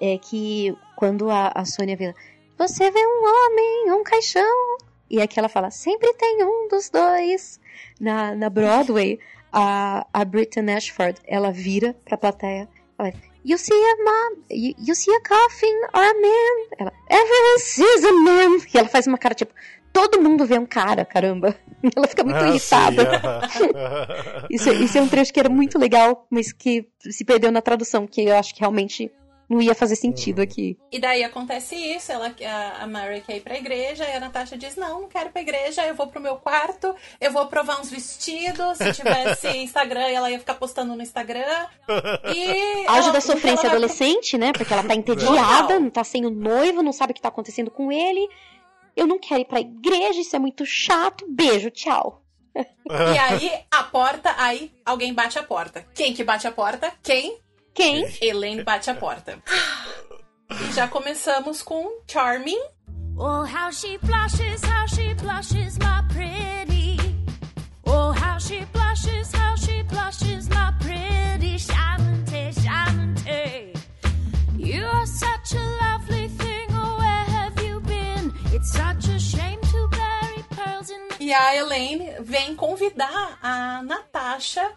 é 0.00 0.18
que 0.18 0.76
quando 0.96 1.30
a, 1.30 1.52
a 1.54 1.64
Sônia 1.64 1.96
vê, 1.96 2.14
você 2.58 2.90
vê 2.90 3.00
um 3.06 3.24
homem, 3.24 3.92
um 3.92 4.02
caixão, 4.02 4.78
e 5.08 5.20
aqui 5.20 5.38
ela 5.38 5.48
fala, 5.48 5.70
sempre 5.70 6.12
tem 6.14 6.42
um 6.42 6.68
dos 6.68 6.90
dois. 6.90 7.60
Na, 8.00 8.34
na 8.34 8.50
Broadway, 8.50 9.20
a, 9.52 10.06
a 10.12 10.24
Britton 10.24 10.68
Ashford, 10.74 11.20
ela 11.24 11.52
vira 11.52 11.94
pra 12.04 12.16
plateia, 12.16 12.68
ela, 12.98 13.12
You 13.48 13.56
see 13.58 13.72
a 13.72 13.96
mom, 14.02 14.42
you, 14.50 14.74
you 14.76 14.92
see 14.96 15.14
a 15.14 15.20
coffin 15.20 15.80
or 15.94 16.02
a 16.02 16.14
man? 16.14 16.66
Ela, 16.80 16.92
Everyone 17.08 17.58
sees 17.60 18.04
a 18.04 18.12
man. 18.12 18.58
E 18.74 18.76
ela 18.76 18.88
faz 18.88 19.06
uma 19.06 19.16
cara 19.16 19.36
tipo, 19.36 19.54
todo 19.96 20.20
mundo 20.22 20.44
vê 20.44 20.58
um 20.58 20.66
cara, 20.66 21.04
caramba. 21.04 21.56
Ela 21.96 22.06
fica 22.06 22.22
muito 22.24 22.36
Ah, 22.38 22.48
irritada. 22.48 23.48
sim, 23.48 23.64
aham. 23.74 24.46
Isso, 24.50 24.70
isso 24.72 24.98
é 24.98 25.00
um 25.00 25.08
trecho 25.08 25.32
que 25.32 25.40
era 25.40 25.48
muito 25.48 25.78
legal, 25.78 26.26
mas 26.30 26.52
que 26.52 26.86
se 27.00 27.24
perdeu 27.24 27.50
na 27.50 27.62
tradução, 27.62 28.06
que 28.06 28.22
eu 28.24 28.36
acho 28.36 28.54
que 28.54 28.60
realmente 28.60 29.10
não 29.48 29.62
ia 29.62 29.76
fazer 29.76 29.94
sentido 29.94 30.42
aqui. 30.42 30.76
E 30.90 30.98
daí 30.98 31.22
acontece 31.22 31.76
isso, 31.76 32.10
ela, 32.10 32.34
a, 32.44 32.82
a 32.82 32.86
Mary 32.88 33.20
quer 33.24 33.36
ir 33.36 33.40
pra 33.42 33.56
igreja, 33.56 34.04
e 34.04 34.12
a 34.12 34.18
Natasha 34.18 34.58
diz, 34.58 34.74
não, 34.74 35.02
não 35.02 35.08
quero 35.08 35.28
ir 35.28 35.32
pra 35.32 35.40
igreja, 35.40 35.86
eu 35.86 35.94
vou 35.94 36.08
pro 36.08 36.20
meu 36.20 36.34
quarto, 36.34 36.92
eu 37.20 37.30
vou 37.32 37.46
provar 37.46 37.80
uns 37.80 37.88
vestidos, 37.88 38.76
se 38.78 38.92
tivesse 38.92 39.46
Instagram, 39.56 40.00
ela 40.08 40.30
ia 40.32 40.38
ficar 40.40 40.54
postando 40.54 40.96
no 40.96 41.00
Instagram. 41.02 41.66
E 42.34 42.86
Auge 42.88 43.02
ela- 43.04 43.12
da 43.12 43.20
sofrência 43.20 43.66
ela 43.68 43.68
vai- 43.68 43.76
adolescente, 43.76 44.36
né? 44.36 44.52
Porque 44.52 44.72
ela 44.72 44.82
tá 44.82 44.94
entediada, 44.96 45.78
não 45.78 45.90
tá 45.90 46.02
sem 46.02 46.26
o 46.26 46.30
noivo, 46.30 46.82
não 46.82 46.92
sabe 46.92 47.12
o 47.12 47.14
que 47.14 47.20
tá 47.22 47.28
acontecendo 47.28 47.70
com 47.70 47.92
ele. 47.92 48.28
Eu 48.96 49.06
não 49.06 49.18
quero 49.18 49.42
ir 49.42 49.44
pra 49.44 49.60
igreja, 49.60 50.20
isso 50.20 50.34
é 50.34 50.38
muito 50.38 50.64
chato. 50.64 51.24
Beijo, 51.28 51.70
tchau. 51.70 52.22
E 52.56 52.62
aí, 53.18 53.52
a 53.70 53.82
porta, 53.82 54.34
aí 54.38 54.72
alguém 54.84 55.12
bate 55.12 55.38
a 55.38 55.42
porta. 55.42 55.86
Quem 55.94 56.14
que 56.14 56.24
bate 56.24 56.46
a 56.46 56.52
porta? 56.52 56.92
Quem? 57.02 57.38
Quem? 57.74 58.06
Elaine 58.22 58.62
bate 58.64 58.88
a 58.90 58.94
porta. 58.94 59.42
E 60.50 60.72
já 60.72 60.88
começamos 60.88 61.62
com 61.62 62.00
Charming. 62.10 62.60
Oh, 63.18 63.44
how 63.44 63.70
she 63.70 63.98
blushes, 63.98 64.62
how 64.62 64.86
she 64.88 65.14
blushes, 65.14 65.76
my 65.78 66.02
pretty. 66.08 66.96
Oh, 67.86 68.12
how 68.12 68.38
she 68.38 68.64
blushes, 68.72 69.32
how 69.32 69.56
she 69.56 69.82
blushes, 69.84 70.48
my 70.48 70.72
pretty 70.80 71.56
Shalante, 71.58 72.52
Shalante. 72.54 73.74
You're 74.58 75.06
such 75.06 75.54
a 75.54 75.64
lovely 75.82 76.15
E 81.26 81.34
a 81.34 81.56
Elaine 81.56 82.12
vem 82.20 82.54
convidar 82.54 83.36
a 83.42 83.82
Natasha 83.82 84.72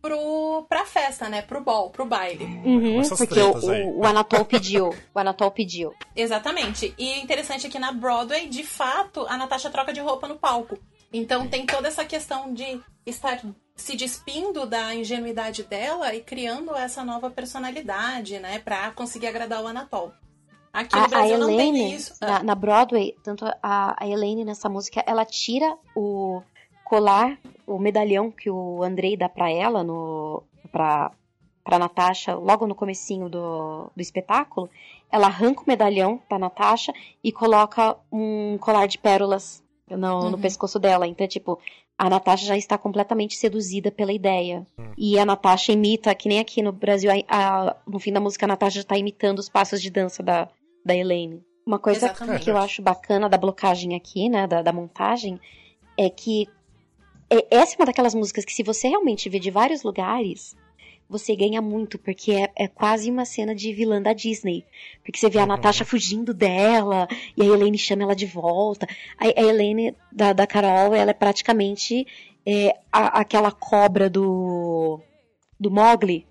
pro, 0.00 0.64
pra 0.68 0.86
festa, 0.86 1.28
né? 1.28 1.42
Pro 1.42 1.60
ball, 1.60 1.90
pro 1.90 2.06
baile. 2.06 2.44
Uhum, 2.44 3.02
porque 3.16 3.40
o, 3.40 3.98
o 3.98 4.06
Anatol 4.06 4.44
pediu. 4.44 4.94
O 5.12 5.18
Anatol 5.18 5.50
pediu. 5.50 5.92
Exatamente. 6.14 6.94
E 6.96 7.18
interessante 7.20 7.66
é 7.66 7.70
que 7.70 7.80
na 7.80 7.90
Broadway, 7.90 8.48
de 8.48 8.62
fato, 8.62 9.26
a 9.28 9.36
Natasha 9.36 9.70
troca 9.70 9.92
de 9.92 10.00
roupa 10.00 10.28
no 10.28 10.36
palco. 10.36 10.78
Então 11.12 11.48
tem 11.48 11.66
toda 11.66 11.88
essa 11.88 12.04
questão 12.04 12.54
de 12.54 12.80
estar 13.04 13.42
se 13.74 13.96
despindo 13.96 14.66
da 14.66 14.94
ingenuidade 14.94 15.64
dela 15.64 16.14
e 16.14 16.20
criando 16.20 16.76
essa 16.76 17.04
nova 17.04 17.28
personalidade, 17.28 18.38
né? 18.38 18.60
Pra 18.60 18.92
conseguir 18.92 19.26
agradar 19.26 19.64
o 19.64 19.66
Anatol. 19.66 20.12
Aqui 20.80 20.94
no 20.94 21.00
A, 21.02 21.04
a 21.04 21.08
Brasil 21.08 21.38
não 21.38 21.46
tem 21.48 21.56
Elaine, 21.70 21.94
isso. 21.94 22.14
na, 22.20 22.42
na 22.42 22.54
Broadway, 22.54 23.14
tanto 23.24 23.44
a, 23.62 23.96
a 24.02 24.06
Elaine 24.06 24.44
nessa 24.44 24.68
música, 24.68 25.02
ela 25.06 25.24
tira 25.24 25.76
o 25.96 26.40
colar, 26.84 27.38
o 27.66 27.78
medalhão 27.78 28.30
que 28.30 28.48
o 28.50 28.82
Andrei 28.82 29.16
dá 29.16 29.28
pra 29.28 29.50
ela, 29.50 29.82
no, 29.82 30.42
pra, 30.72 31.10
pra 31.64 31.78
Natasha, 31.78 32.34
logo 32.34 32.66
no 32.66 32.74
comecinho 32.74 33.28
do, 33.28 33.90
do 33.94 34.00
espetáculo. 34.00 34.70
Ela 35.10 35.26
arranca 35.26 35.62
o 35.62 35.64
medalhão 35.66 36.20
da 36.30 36.38
Natasha 36.38 36.92
e 37.24 37.32
coloca 37.32 37.96
um 38.12 38.56
colar 38.58 38.86
de 38.86 38.98
pérolas 38.98 39.62
no, 39.90 39.96
no 39.96 40.36
Uhum. 40.36 40.38
pescoço 40.40 40.78
dela. 40.78 41.06
Então, 41.06 41.26
tipo, 41.26 41.58
a 41.98 42.08
Natasha 42.10 42.44
já 42.46 42.56
está 42.56 42.76
completamente 42.78 43.34
seduzida 43.36 43.90
pela 43.90 44.12
ideia. 44.12 44.66
E 44.96 45.18
a 45.18 45.24
Natasha 45.26 45.72
imita, 45.72 46.14
que 46.14 46.28
nem 46.28 46.38
aqui 46.38 46.62
no 46.62 46.72
Brasil, 46.72 47.10
a- 47.10 47.24
a- 47.28 47.76
no 47.86 47.98
fim 47.98 48.12
da 48.12 48.20
música, 48.20 48.44
a 48.46 48.48
Natasha 48.48 48.80
está 48.80 48.96
imitando 48.96 49.38
os 49.38 49.48
passos 49.48 49.80
de 49.82 49.90
dança 49.90 50.22
da, 50.22 50.48
da 50.88 50.96
Elaine. 50.96 51.42
Uma 51.66 51.78
coisa 51.78 52.06
Exatamente. 52.06 52.42
que 52.44 52.50
eu 52.50 52.56
acho 52.56 52.80
bacana 52.82 53.28
da 53.28 53.36
blocagem 53.36 53.94
aqui, 53.94 54.28
né, 54.28 54.46
da, 54.46 54.62
da 54.62 54.72
montagem, 54.72 55.38
é 55.96 56.08
que 56.08 56.48
é- 57.30 57.46
essa 57.50 57.74
é 57.74 57.76
uma 57.78 57.86
daquelas 57.86 58.14
músicas 58.14 58.44
que 58.44 58.52
se 58.54 58.62
você 58.62 58.88
realmente 58.88 59.28
vê 59.28 59.38
de 59.38 59.50
vários 59.50 59.82
lugares, 59.82 60.56
você 61.10 61.34
ganha 61.36 61.60
muito, 61.62 61.98
porque 61.98 62.32
é, 62.32 62.50
é 62.56 62.68
quase 62.68 63.10
uma 63.10 63.24
cena 63.24 63.54
de 63.54 63.72
vilã 63.72 64.00
da 64.00 64.12
Disney. 64.14 64.64
Porque 65.04 65.18
você 65.18 65.28
vê 65.30 65.38
a 65.38 65.42
Uhum. 65.42 65.48
Natasha 65.48 65.84
fugindo 65.84 66.32
dela, 66.34 67.06
e 67.36 67.42
a 67.42 67.46
Elaine 67.46 67.78
chama 67.78 68.02
ela 68.02 68.14
de 68.16 68.26
volta. 68.26 68.86
A, 69.18 69.24
a 69.26 69.42
Elaine 69.42 69.94
da, 70.12 70.32
da 70.32 70.46
Carol, 70.46 70.94
ela 70.94 71.10
é 71.10 71.14
praticamente 71.14 72.06
é, 72.46 72.74
a- 72.90 73.20
aquela 73.20 73.50
cobra 73.52 74.08
do, 74.08 75.00
do 75.60 75.70
Mogli. 75.70 76.26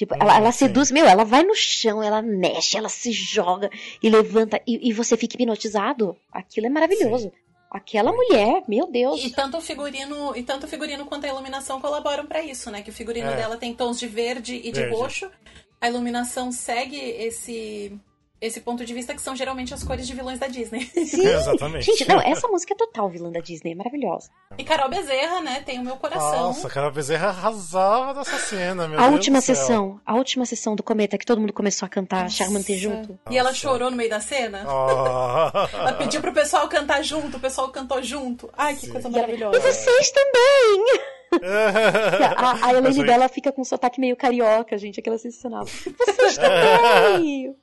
Tipo, 0.00 0.14
ela, 0.14 0.32
Hum, 0.32 0.36
ela 0.38 0.50
sim. 0.52 0.60
seduz, 0.66 0.90
meu, 0.90 1.04
ela 1.04 1.24
vai 1.24 1.42
no 1.42 1.54
chão, 1.54 2.02
ela 2.02 2.22
mexe, 2.22 2.74
ela 2.74 2.88
se 2.88 3.12
joga 3.12 3.68
e 4.02 4.08
levanta, 4.08 4.58
e, 4.66 4.88
e 4.88 4.94
você 4.94 5.14
fica 5.14 5.34
hipnotizado. 5.36 6.16
Aquilo 6.32 6.68
é 6.68 6.70
maravilhoso. 6.70 7.30
Aquela 7.70 8.10
mulher, 8.10 8.62
meu 8.66 8.90
Deus. 8.90 9.22
E 9.22 9.28
tanto 9.28 9.58
o 9.58 9.60
figurino, 9.60 10.34
e 10.34 10.42
tanto 10.42 10.64
o 10.64 10.68
figurino 10.68 11.04
quanto 11.04 11.26
a 11.26 11.28
iluminação 11.28 11.82
colaboram 11.82 12.24
pra 12.24 12.42
isso, 12.42 12.70
né? 12.70 12.80
Que 12.80 12.88
o 12.88 12.94
figurino 12.94 13.28
É. 13.28 13.36
dela 13.36 13.58
tem 13.58 13.74
tons 13.74 14.00
de 14.00 14.06
verde 14.08 14.54
e 14.64 14.72
de 14.72 14.80
Verde. 14.80 14.96
roxo. 14.96 15.30
A 15.78 15.86
iluminação 15.90 16.50
segue 16.50 16.96
esse 16.98 17.92
esse 18.40 18.60
ponto 18.60 18.84
de 18.84 18.94
vista 18.94 19.14
que 19.14 19.20
são 19.20 19.36
geralmente 19.36 19.74
as 19.74 19.82
cores 19.82 20.06
de 20.06 20.14
vilões 20.14 20.38
da 20.38 20.46
Disney. 20.46 20.84
Sim. 20.86 21.20
Exatamente. 21.28 21.84
Gente, 21.86 22.08
não, 22.08 22.20
essa 22.20 22.48
música 22.48 22.72
é 22.74 22.76
total 22.76 23.08
vilã 23.10 23.30
da 23.30 23.40
Disney, 23.40 23.72
é 23.72 23.74
maravilhosa. 23.74 24.30
E 24.56 24.64
Carol 24.64 24.88
Bezerra, 24.88 25.40
né, 25.40 25.62
tem 25.64 25.78
o 25.78 25.84
meu 25.84 25.96
coração. 25.96 26.48
Nossa, 26.48 26.68
Carol 26.68 26.90
Bezerra 26.90 27.28
arrasava 27.28 28.14
nessa 28.14 28.38
cena, 28.38 28.88
meu 28.88 28.98
a 28.98 29.02
Deus 29.02 29.12
última 29.14 29.38
do 29.38 29.42
céu. 29.42 29.54
sessão, 29.54 30.00
a 30.06 30.14
última 30.14 30.46
sessão 30.46 30.74
do 30.74 30.82
Cometa 30.82 31.18
que 31.18 31.26
todo 31.26 31.40
mundo 31.40 31.52
começou 31.52 31.86
a 31.86 31.88
cantar 31.88 32.30
Charmante 32.30 32.72
Nossa. 32.72 32.82
junto. 32.82 33.18
E 33.30 33.36
ela 33.38 33.50
Nossa. 33.50 33.60
chorou 33.60 33.90
no 33.90 33.96
meio 33.96 34.10
da 34.10 34.20
cena. 34.20 34.64
Oh. 34.66 35.58
Ela 35.76 35.92
pediu 35.94 36.20
pro 36.20 36.32
pessoal 36.32 36.68
cantar 36.68 37.02
junto, 37.02 37.36
o 37.36 37.40
pessoal 37.40 37.68
cantou 37.70 38.02
junto. 38.02 38.50
Ai, 38.56 38.74
que 38.76 38.88
coisa 38.88 39.08
E, 39.08 39.12
ela, 39.12 39.18
e 39.18 39.20
maravilhosa. 39.38 39.60
vocês 39.60 40.10
também! 40.10 41.19
A, 42.36 42.66
a 42.66 42.70
Elaine 42.70 42.88
Mas 42.88 42.96
foi- 42.96 43.06
dela 43.06 43.28
fica 43.28 43.52
com 43.52 43.62
um 43.62 43.64
sotaque 43.64 44.00
meio 44.00 44.16
carioca, 44.16 44.76
gente, 44.78 44.98
aquela 45.00 45.18
sensacional. 45.18 45.64
Vocês 45.66 46.36
também! 46.38 47.54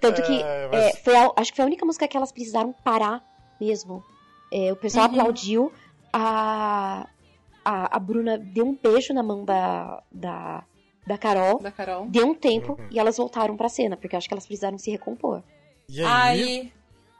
Tanto 0.00 0.22
que 0.22 0.40
É, 0.42 0.68
mas- 0.70 0.84
é, 0.84 0.96
foi 0.96 1.16
a- 1.16 1.32
acho 1.36 1.50
que 1.52 1.56
foi 1.56 1.62
a 1.64 1.66
única 1.66 1.84
música 1.84 2.08
que 2.08 2.16
elas 2.16 2.32
precisaram 2.32 2.72
parar 2.84 3.22
mesmo. 3.60 4.02
É, 4.52 4.72
o 4.72 4.76
pessoal 4.76 5.06
Uhum. 5.06 5.12
aplaudiu, 5.12 5.72
a, 6.12 7.06
a, 7.64 7.96
a 7.96 7.98
Bruna 7.98 8.36
deu 8.38 8.66
um 8.66 8.74
beijo 8.80 9.12
na 9.14 9.22
mão 9.22 9.44
da, 9.44 10.02
da, 10.10 10.64
da 11.06 11.18
Carol, 11.18 11.60
Da 11.60 11.70
Carol. 11.70 12.06
deu 12.06 12.26
um 12.26 12.34
tempo 12.34 12.72
Uhum. 12.72 12.86
e 12.90 12.98
elas 12.98 13.16
voltaram 13.16 13.56
pra 13.56 13.68
cena, 13.68 13.96
porque 13.96 14.14
eu 14.14 14.18
acho 14.18 14.26
que 14.28 14.34
elas 14.34 14.46
precisaram 14.46 14.78
se 14.78 14.90
recompor. 14.90 15.42
E 15.88 16.02
aí? 16.02 16.08
Aí 16.10 16.72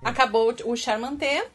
acabou 0.02 0.54
o 0.64 0.76
Charmanté. 0.76 1.46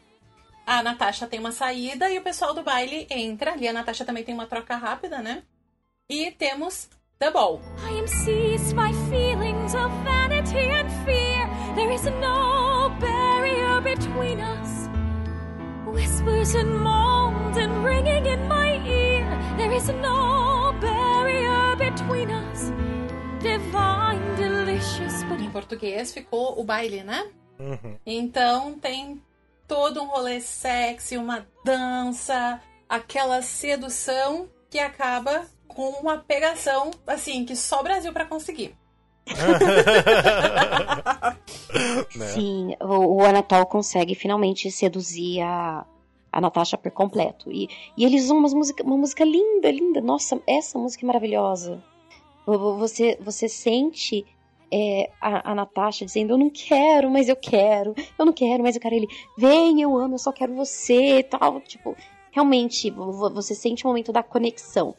A 0.66 0.82
Natasha 0.82 1.28
tem 1.28 1.38
uma 1.38 1.52
saída 1.52 2.10
e 2.10 2.18
o 2.18 2.22
pessoal 2.22 2.52
do 2.52 2.64
baile 2.64 3.06
entra. 3.08 3.52
Ali 3.52 3.68
a 3.68 3.72
Natasha 3.72 4.04
também 4.04 4.24
tem 4.24 4.34
uma 4.34 4.48
troca 4.48 4.74
rápida, 4.74 5.22
né? 5.22 5.44
E 6.10 6.32
temos 6.32 6.90
The 7.20 7.30
Ball. 7.30 7.60
I 7.88 8.00
am 8.00 8.08
seized 8.08 8.74
by 8.74 8.92
feelings 9.08 9.74
of 9.76 9.90
vanity 10.02 10.58
and 10.58 10.90
fear. 11.04 11.48
There 11.76 11.94
is 11.94 12.02
no 12.04 12.90
barrier 12.98 13.80
between 13.80 14.40
us. 14.40 14.88
Whispers 15.86 16.56
and 16.56 16.80
moans 16.80 17.56
and 17.56 17.84
ringing 17.84 18.26
in 18.26 18.48
my 18.48 18.76
ear. 18.88 19.24
There 19.56 19.72
is 19.72 19.88
no 19.88 20.72
barrier 20.80 21.76
between 21.76 22.30
us. 22.32 22.72
Divine, 23.40 24.34
delicious, 24.36 25.22
but 25.28 25.40
Em 25.40 25.50
português 25.50 26.12
ficou 26.12 26.60
o 26.60 26.64
baile, 26.64 27.04
né? 27.04 27.30
Uhum. 27.60 27.96
Então 28.04 28.78
tem 28.80 29.22
todo 29.66 30.02
um 30.02 30.06
rolê 30.06 30.40
sexy, 30.40 31.16
uma 31.16 31.46
dança, 31.64 32.60
aquela 32.88 33.42
sedução 33.42 34.48
que 34.70 34.78
acaba 34.78 35.44
com 35.68 35.90
uma 36.00 36.18
pegação, 36.18 36.90
assim, 37.06 37.44
que 37.44 37.54
só 37.54 37.80
o 37.80 37.84
Brasil 37.84 38.12
pra 38.12 38.24
conseguir. 38.24 38.74
Né? 42.16 42.26
Sim, 42.28 42.74
o, 42.80 43.16
o 43.16 43.24
Anatol 43.24 43.66
consegue 43.66 44.14
finalmente 44.14 44.70
seduzir 44.70 45.40
a, 45.42 45.84
a 46.32 46.40
Natasha 46.40 46.78
por 46.78 46.90
completo. 46.90 47.50
E, 47.52 47.68
e 47.96 48.04
eles 48.04 48.24
usam 48.24 48.38
umas 48.38 48.54
música, 48.54 48.82
uma 48.82 48.96
música 48.96 49.24
linda, 49.24 49.70
linda. 49.70 50.00
Nossa, 50.00 50.40
essa 50.46 50.78
música 50.78 51.04
é 51.04 51.06
maravilhosa. 51.06 51.82
Vo- 52.46 52.58
vo- 52.58 52.78
Você, 52.78 53.18
você 53.20 53.48
sente 53.48 54.24
é, 54.72 55.10
a, 55.20 55.52
a 55.52 55.54
Natasha 55.54 56.04
dizendo: 56.04 56.34
Eu 56.34 56.38
não 56.38 56.50
quero, 56.50 57.10
mas 57.10 57.28
eu 57.28 57.36
quero. 57.36 57.94
Eu 58.18 58.26
não 58.26 58.32
quero, 58.32 58.62
mas 58.62 58.74
eu 58.76 58.80
quero. 58.80 58.94
Ele, 58.94 59.08
vem, 59.38 59.80
eu 59.80 59.96
amo, 59.96 60.14
eu 60.14 60.18
só 60.18 60.32
quero 60.32 60.54
você 60.54 61.18
e 61.18 61.22
tal. 61.22 61.60
Tipo, 61.60 61.96
realmente, 62.32 62.90
vo- 62.90 63.12
vo- 63.12 63.30
você 63.34 63.54
sente 63.54 63.84
o 63.84 63.88
momento 63.88 64.12
da 64.12 64.22
conexão. 64.22 64.94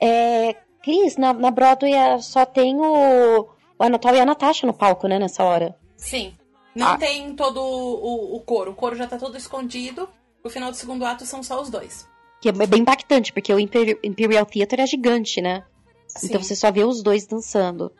É, 0.00 0.54
Cris, 0.82 1.16
na, 1.16 1.32
na 1.32 1.50
Broadway 1.50 1.92
é, 1.94 2.18
só 2.18 2.44
tem 2.44 2.76
o, 2.76 3.40
o 3.78 3.82
Anatol 3.82 4.14
e 4.14 4.20
a 4.20 4.26
Natasha 4.26 4.66
no 4.66 4.74
palco, 4.74 5.06
né, 5.08 5.18
nessa 5.18 5.42
hora. 5.44 5.76
Sim. 5.96 6.34
Não 6.74 6.88
Ah. 6.88 6.98
tem 6.98 7.34
todo 7.34 7.58
o, 7.60 8.36
o 8.36 8.40
coro. 8.40 8.72
O 8.72 8.74
coro 8.74 8.94
já 8.96 9.06
tá 9.06 9.16
todo 9.18 9.36
escondido. 9.36 10.08
O 10.44 10.50
final 10.50 10.70
do 10.70 10.76
segundo 10.76 11.04
ato 11.04 11.24
são 11.24 11.42
só 11.42 11.60
os 11.60 11.70
dois. 11.70 12.06
Que 12.40 12.50
é 12.50 12.52
bem 12.52 12.82
impactante, 12.82 13.32
porque 13.32 13.52
o 13.52 13.58
Imperial, 13.58 13.98
Imperial 14.04 14.44
Theater 14.46 14.80
é 14.80 14.86
gigante, 14.86 15.40
né? 15.40 15.64
Sim. 16.06 16.26
Então 16.28 16.42
você 16.42 16.54
só 16.54 16.70
vê 16.70 16.84
os 16.84 17.02
dois 17.02 17.26
dançando. 17.26 17.90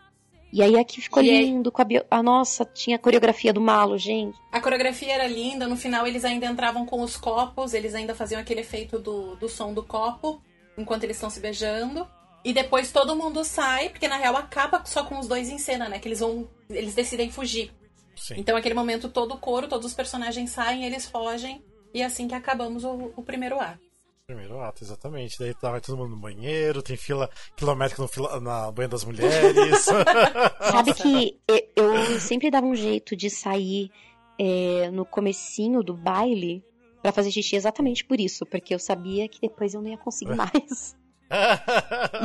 E 0.52 0.62
aí 0.62 0.78
aqui 0.78 1.00
ficou 1.00 1.22
E 1.22 1.30
aí- 1.30 1.44
lindo 1.44 1.70
com 1.72 1.82
a, 1.82 1.84
bio... 1.84 2.04
a 2.10 2.22
nossa, 2.22 2.64
tinha 2.64 2.96
a 2.96 2.98
coreografia 2.98 3.52
do 3.52 3.60
Malo, 3.60 3.98
gente. 3.98 4.38
A 4.52 4.60
coreografia 4.60 5.12
era 5.12 5.26
linda, 5.26 5.66
no 5.66 5.76
final 5.76 6.06
eles 6.06 6.24
ainda 6.24 6.46
entravam 6.46 6.86
com 6.86 7.00
os 7.02 7.16
copos, 7.16 7.74
eles 7.74 7.94
ainda 7.94 8.14
faziam 8.14 8.40
aquele 8.40 8.60
efeito 8.60 8.98
do, 8.98 9.36
do 9.36 9.48
som 9.48 9.74
do 9.74 9.82
copo, 9.82 10.40
enquanto 10.78 11.04
eles 11.04 11.16
estão 11.16 11.28
se 11.30 11.40
beijando. 11.40 12.06
E 12.44 12.52
depois 12.52 12.92
todo 12.92 13.16
mundo 13.16 13.44
sai, 13.44 13.88
porque 13.88 14.06
na 14.06 14.16
real 14.16 14.36
acaba 14.36 14.80
só 14.84 15.02
com 15.04 15.18
os 15.18 15.26
dois 15.26 15.48
em 15.50 15.58
cena, 15.58 15.88
né? 15.88 15.98
Que 15.98 16.06
eles 16.06 16.20
vão. 16.20 16.48
Eles 16.70 16.94
decidem 16.94 17.28
fugir. 17.30 17.72
Sim. 18.14 18.34
Então, 18.38 18.56
aquele 18.56 18.74
momento, 18.74 19.08
todo 19.08 19.34
o 19.34 19.38
coro, 19.38 19.66
todos 19.68 19.84
os 19.84 19.94
personagens 19.94 20.50
saem, 20.50 20.84
eles 20.84 21.04
fogem. 21.06 21.60
E 21.92 22.02
é 22.02 22.04
assim 22.04 22.28
que 22.28 22.34
acabamos 22.36 22.84
o, 22.84 23.12
o 23.16 23.22
primeiro 23.22 23.58
ato. 23.58 23.80
Primeiro 24.26 24.60
ato, 24.60 24.82
exatamente. 24.82 25.38
Daí 25.38 25.54
tá, 25.54 25.70
vai 25.70 25.80
todo 25.80 25.96
mundo 25.96 26.10
no 26.10 26.16
banheiro, 26.20 26.82
tem 26.82 26.96
fila 26.96 27.30
quilométrica 27.54 28.02
no 28.02 28.08
fila, 28.08 28.40
na 28.40 28.72
banha 28.72 28.88
das 28.88 29.04
mulheres. 29.04 29.84
Sabe 30.60 30.94
que 30.94 31.38
e- 31.48 31.68
eu 31.76 32.18
sempre 32.18 32.50
dava 32.50 32.66
um 32.66 32.74
jeito 32.74 33.14
de 33.14 33.30
sair 33.30 33.88
é, 34.36 34.90
no 34.90 35.04
comecinho 35.04 35.80
do 35.80 35.94
baile 35.94 36.60
pra 37.00 37.12
fazer 37.12 37.30
xixi 37.30 37.54
exatamente 37.54 38.04
por 38.04 38.18
isso, 38.18 38.44
porque 38.44 38.74
eu 38.74 38.80
sabia 38.80 39.28
que 39.28 39.40
depois 39.40 39.74
eu 39.74 39.80
não 39.80 39.90
ia 39.90 39.98
conseguir 39.98 40.34
mais. 40.34 40.96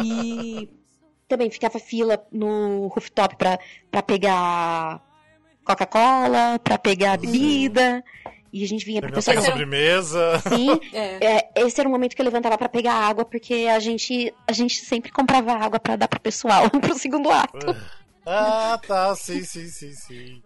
E 0.04 0.70
também 1.28 1.50
ficava 1.50 1.80
fila 1.80 2.24
no 2.32 2.86
rooftop 2.88 3.36
pra, 3.36 3.60
pra 3.90 4.04
pegar 4.04 5.02
Coca-Cola, 5.64 6.60
pra 6.64 6.78
pegar 6.78 7.18
bebida. 7.18 8.04
E 8.54 8.64
a 8.64 8.68
gente 8.68 8.86
vinha 8.86 9.02
pra 9.02 9.12
pessoa. 9.12 9.38
a 9.38 9.42
sobremesa. 9.42 10.42
Sim, 10.50 10.70
É. 10.94 11.38
é, 11.38 11.52
esse 11.56 11.80
era 11.80 11.88
o 11.88 11.92
momento 11.92 12.16
que 12.16 12.22
eu 12.22 12.26
levantava 12.26 12.58
pra 12.58 12.68
pegar 12.68 12.94
água, 12.94 13.24
porque 13.24 13.68
a 13.70 13.80
gente, 13.80 14.34
a 14.48 14.52
gente 14.52 14.76
sempre 14.76 15.12
comprava 15.12 15.54
água 15.54 15.80
pra 15.80 15.96
dar 15.96 16.08
pro 16.08 16.20
pessoal 16.20 16.70
pro 16.82 16.94
segundo 16.98 17.32
ato. 17.32 17.76
Ah, 18.26 18.80
tá, 18.86 19.16
sim, 19.16 19.44
sim, 19.44 19.68
sim, 19.68 19.94
sim. 19.94 20.42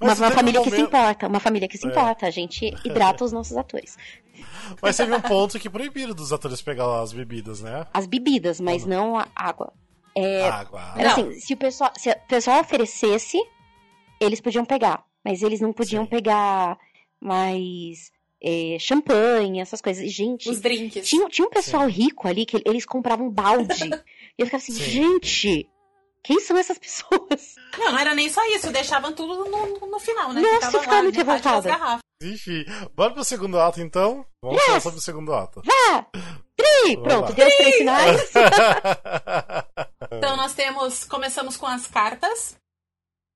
Mas 0.00 0.18
uma 0.18 0.28
teve 0.28 0.32
um 0.32 0.36
família 0.36 0.60
que 0.62 0.70
se 0.70 0.76
momento- 0.76 0.88
importa, 0.96 1.26
uma 1.28 1.40
família 1.40 1.68
que 1.68 1.76
se 1.76 1.86
É. 1.86 1.90
importa. 1.90 2.26
A 2.26 2.30
gente 2.30 2.74
hidrata 2.84 3.24
os 3.24 3.32
nossos 3.32 3.56
atores. 3.56 3.96
Mas 4.80 4.96
teve 4.96 5.12
um 5.14 5.20
ponto 5.20 5.58
que 5.58 5.68
proibiram 5.68 6.14
dos 6.14 6.32
atores 6.32 6.62
pegar 6.62 7.02
as 7.02 7.12
bebidas, 7.12 7.60
né? 7.60 7.84
As 7.92 8.06
bebidas, 8.06 8.58
mas 8.60 8.86
não 8.86 9.18
a 9.18 9.26
água. 9.36 9.72
É, 10.16 10.48
Água. 10.48 10.94
era 10.96 11.12
assim, 11.12 11.32
se 11.32 11.52
o 11.52 11.56
pessoal, 11.58 11.92
se 11.96 12.08
o 12.10 12.16
pessoal 12.26 12.60
oferecesse, 12.60 13.38
eles 14.18 14.40
podiam 14.40 14.64
pegar, 14.64 15.04
mas 15.24 15.42
eles 15.42 15.60
não 15.60 15.72
podiam 15.74 16.04
Sim. 16.04 16.10
pegar 16.10 16.78
mais 17.20 18.10
é, 18.42 18.76
champanhe, 18.78 19.60
essas 19.60 19.80
coisas. 19.80 20.02
E, 20.02 20.08
Gente, 20.08 20.48
Os 20.48 20.60
drinks. 20.60 21.06
tinha, 21.08 21.28
tinha 21.28 21.46
um 21.46 21.50
pessoal 21.50 21.86
rico 21.86 22.26
ali 22.26 22.46
que 22.46 22.62
eles 22.64 22.86
compravam 22.86 23.26
um 23.26 23.30
balde. 23.30 23.84
e 24.38 24.42
eu 24.42 24.46
ficava 24.46 24.62
assim, 24.62 24.72
Sim. 24.72 24.84
gente, 24.84 25.70
quem 26.22 26.40
são 26.40 26.56
essas 26.56 26.78
pessoas? 26.78 27.54
Não, 27.78 27.92
não 27.92 27.98
era 27.98 28.14
nem 28.14 28.28
só 28.28 28.44
isso, 28.54 28.70
deixavam 28.72 29.12
tudo 29.12 29.44
no, 29.44 29.86
no 29.86 29.98
final, 29.98 30.32
né? 30.32 30.40
Nossa, 30.40 30.54
Ficava 30.66 30.76
eu 30.76 30.80
ficava 30.80 31.02
muito 31.02 31.16
revoltada. 31.16 32.00
Enfim, 32.22 32.64
bora 32.94 33.14
pro 33.14 33.24
segundo 33.24 33.58
ato 33.58 33.80
então? 33.80 34.26
Vamos 34.42 34.62
falar 34.62 34.80
sobre 34.80 34.98
o 34.98 35.02
segundo 35.02 35.32
ato. 35.32 35.62
Vá! 35.64 36.06
Tri! 36.54 36.96
Vamos 36.96 37.02
Pronto, 37.02 37.28
lá. 37.30 37.34
deu 37.34 37.48
os 37.48 37.54
três 37.56 37.76
sinais. 37.76 38.30
Então 40.12 40.36
nós 40.36 40.52
temos. 40.54 41.04
Começamos 41.04 41.56
com 41.56 41.66
as 41.66 41.86
cartas. 41.86 42.56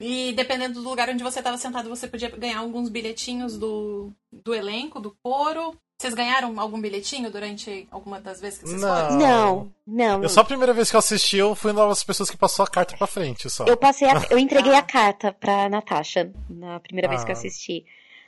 E 0.07 0.33
dependendo 0.33 0.83
do 0.83 0.89
lugar 0.89 1.09
onde 1.09 1.23
você 1.25 1.39
estava 1.39 1.57
sentado, 1.57 1.89
você 1.89 2.07
podia 2.07 2.29
ganhar 2.29 2.59
alguns 2.59 2.89
bilhetinhos 2.91 3.57
do, 3.57 4.13
do 4.31 4.53
elenco, 4.55 5.01
do 5.01 5.17
coro. 5.23 5.75
Vocês 5.99 6.13
ganharam 6.13 6.59
algum 6.61 6.79
bilhetinho 6.81 7.31
durante 7.31 7.87
alguma 7.91 8.21
das 8.21 8.41
vezes 8.41 8.59
que 8.59 8.67
vocês 8.69 8.81
Não. 8.83 8.89
foram? 8.89 9.17
Não, 9.19 9.73
não. 9.87 10.23
Eu 10.23 10.29
só 10.29 10.41
a 10.41 10.45
primeira 10.45 10.73
vez 10.75 10.91
que 10.91 10.97
eu 10.97 10.99
assisti, 10.99 11.37
eu 11.39 11.55
fui 11.55 11.71
uma 11.71 11.87
das 11.89 12.05
pessoas 12.05 12.29
que 12.29 12.37
passou 12.37 12.65
a 12.65 12.69
carta 12.69 12.97
pra 12.97 13.07
frente, 13.07 13.49
só. 13.49 13.65
Eu 13.65 13.77
passei, 13.77 14.09
a- 14.09 14.27
eu 14.29 14.39
entreguei 14.39 14.75
a 14.75 14.83
carta 14.83 15.33
pra 15.33 15.69
Natasha 15.71 16.31
na 16.51 16.81
primeira 16.81 17.09
vez 17.09 17.25
que 17.25 17.31
eu 17.31 17.35
Ah. 17.35 17.39
assisti. 17.39 17.87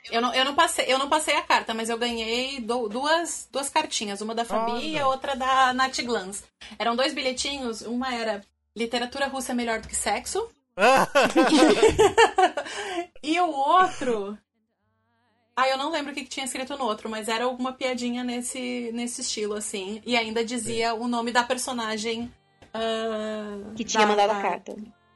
Eu 0.09 0.21
não, 0.21 0.33
eu, 0.33 0.45
não 0.45 0.55
passei, 0.55 0.85
eu 0.87 0.97
não 0.97 1.09
passei 1.09 1.35
a 1.35 1.41
carta, 1.41 1.73
mas 1.73 1.89
eu 1.89 1.97
ganhei 1.97 2.61
du- 2.61 2.87
duas, 2.87 3.47
duas 3.51 3.69
cartinhas. 3.69 4.21
Uma 4.21 4.33
da 4.33 4.45
Fabi 4.45 4.93
e 4.93 4.97
a 4.97 5.05
outra 5.07 5.35
da 5.35 5.73
Nath 5.73 5.99
Glans. 6.01 6.43
Eram 6.79 6.95
dois 6.95 7.13
bilhetinhos. 7.13 7.81
Uma 7.81 8.15
era 8.15 8.41
Literatura 8.75 9.27
Russa 9.27 9.51
é 9.51 9.55
melhor 9.55 9.81
do 9.81 9.87
que 9.89 9.95
sexo. 9.95 10.47
E 13.23 13.39
o 13.39 13.49
outro. 13.51 14.37
Ah, 15.55 15.67
eu 15.67 15.77
não 15.77 15.89
lembro 15.91 16.11
o 16.11 16.13
que, 16.15 16.21
que 16.23 16.29
tinha 16.29 16.45
escrito 16.45 16.77
no 16.77 16.83
outro, 16.85 17.09
mas 17.09 17.27
era 17.27 17.45
alguma 17.45 17.73
piadinha 17.73 18.23
nesse, 18.23 18.91
nesse 18.93 19.21
estilo, 19.21 19.55
assim. 19.55 20.01
E 20.05 20.15
ainda 20.15 20.45
dizia 20.45 20.93
o 20.93 21.07
nome 21.07 21.31
da 21.31 21.43
personagem. 21.43 22.31
ah, 22.73 23.73
Que 23.75 23.83
tinha 23.83 24.03
da- 24.03 24.07
mandado 24.09 24.31
a 24.31 24.41
carta. 24.41 24.75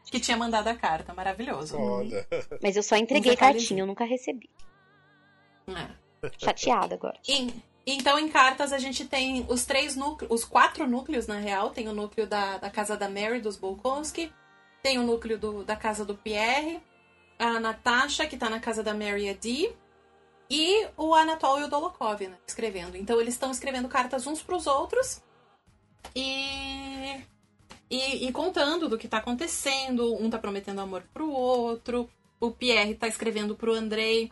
Que 0.10 0.20
tinha 0.20 0.36
mandado 0.36 0.68
a 0.68 0.76
carta. 0.76 1.14
Maravilhoso. 1.14 1.78
Olha. 1.78 2.28
Mas 2.62 2.76
eu 2.76 2.84
só 2.84 2.96
entreguei 2.98 3.36
cartinha, 3.36 3.84
eu 3.84 3.88
nunca 3.88 4.04
recebi. 4.04 4.50
É. 5.68 5.88
Chateada 6.38 6.96
agora. 6.96 7.18
Então, 7.86 8.18
em 8.20 8.28
cartas, 8.28 8.74
a 8.74 8.78
gente 8.78 9.06
tem 9.06 9.46
os 9.48 9.64
três 9.66 9.96
núcleos, 9.96 10.32
os 10.32 10.44
quatro 10.44 10.88
núcleos, 10.88 11.28
na 11.28 11.38
real. 11.38 11.70
Tem 11.70 11.88
o 11.88 11.94
núcleo 11.94 12.28
da, 12.28 12.58
da 12.58 12.70
casa 12.70 12.98
da 12.98 13.08
Mary, 13.10 13.40
dos 13.40 13.56
Bolkonski. 13.58 14.32
Tem 14.82 14.98
o 14.98 15.04
núcleo 15.04 15.38
do- 15.38 15.64
da 15.64 15.76
casa 15.76 16.04
do 16.06 16.16
Pierre. 16.16 16.82
A 17.40 17.60
Natasha, 17.60 18.28
que 18.28 18.38
tá 18.38 18.50
na 18.50 18.60
casa 18.60 18.84
da 18.84 18.94
Mary 18.94 19.30
a 19.30 19.34
Dee. 19.34 19.76
E 20.50 20.88
o 20.98 21.14
Anatol 21.16 21.60
e 21.60 21.64
o 21.64 21.70
né? 22.30 22.38
Escrevendo. 22.46 22.98
Então, 22.98 23.20
eles 23.22 23.34
estão 23.34 23.52
escrevendo 23.52 23.88
cartas 23.88 24.28
uns 24.28 24.42
pros 24.42 24.68
outros. 24.68 25.22
E... 26.16 27.22
E, 27.90 28.28
e 28.28 28.32
contando 28.32 28.88
do 28.88 28.98
que 28.98 29.08
tá 29.08 29.18
acontecendo. 29.18 30.16
Um 30.16 30.30
tá 30.30 30.38
prometendo 30.38 30.82
amor 30.82 31.04
pro 31.14 31.30
outro. 31.32 32.10
O 32.40 32.52
Pierre 32.52 32.96
tá 32.96 33.08
escrevendo 33.08 33.56
pro 33.56 33.74
Andrei 33.74 34.32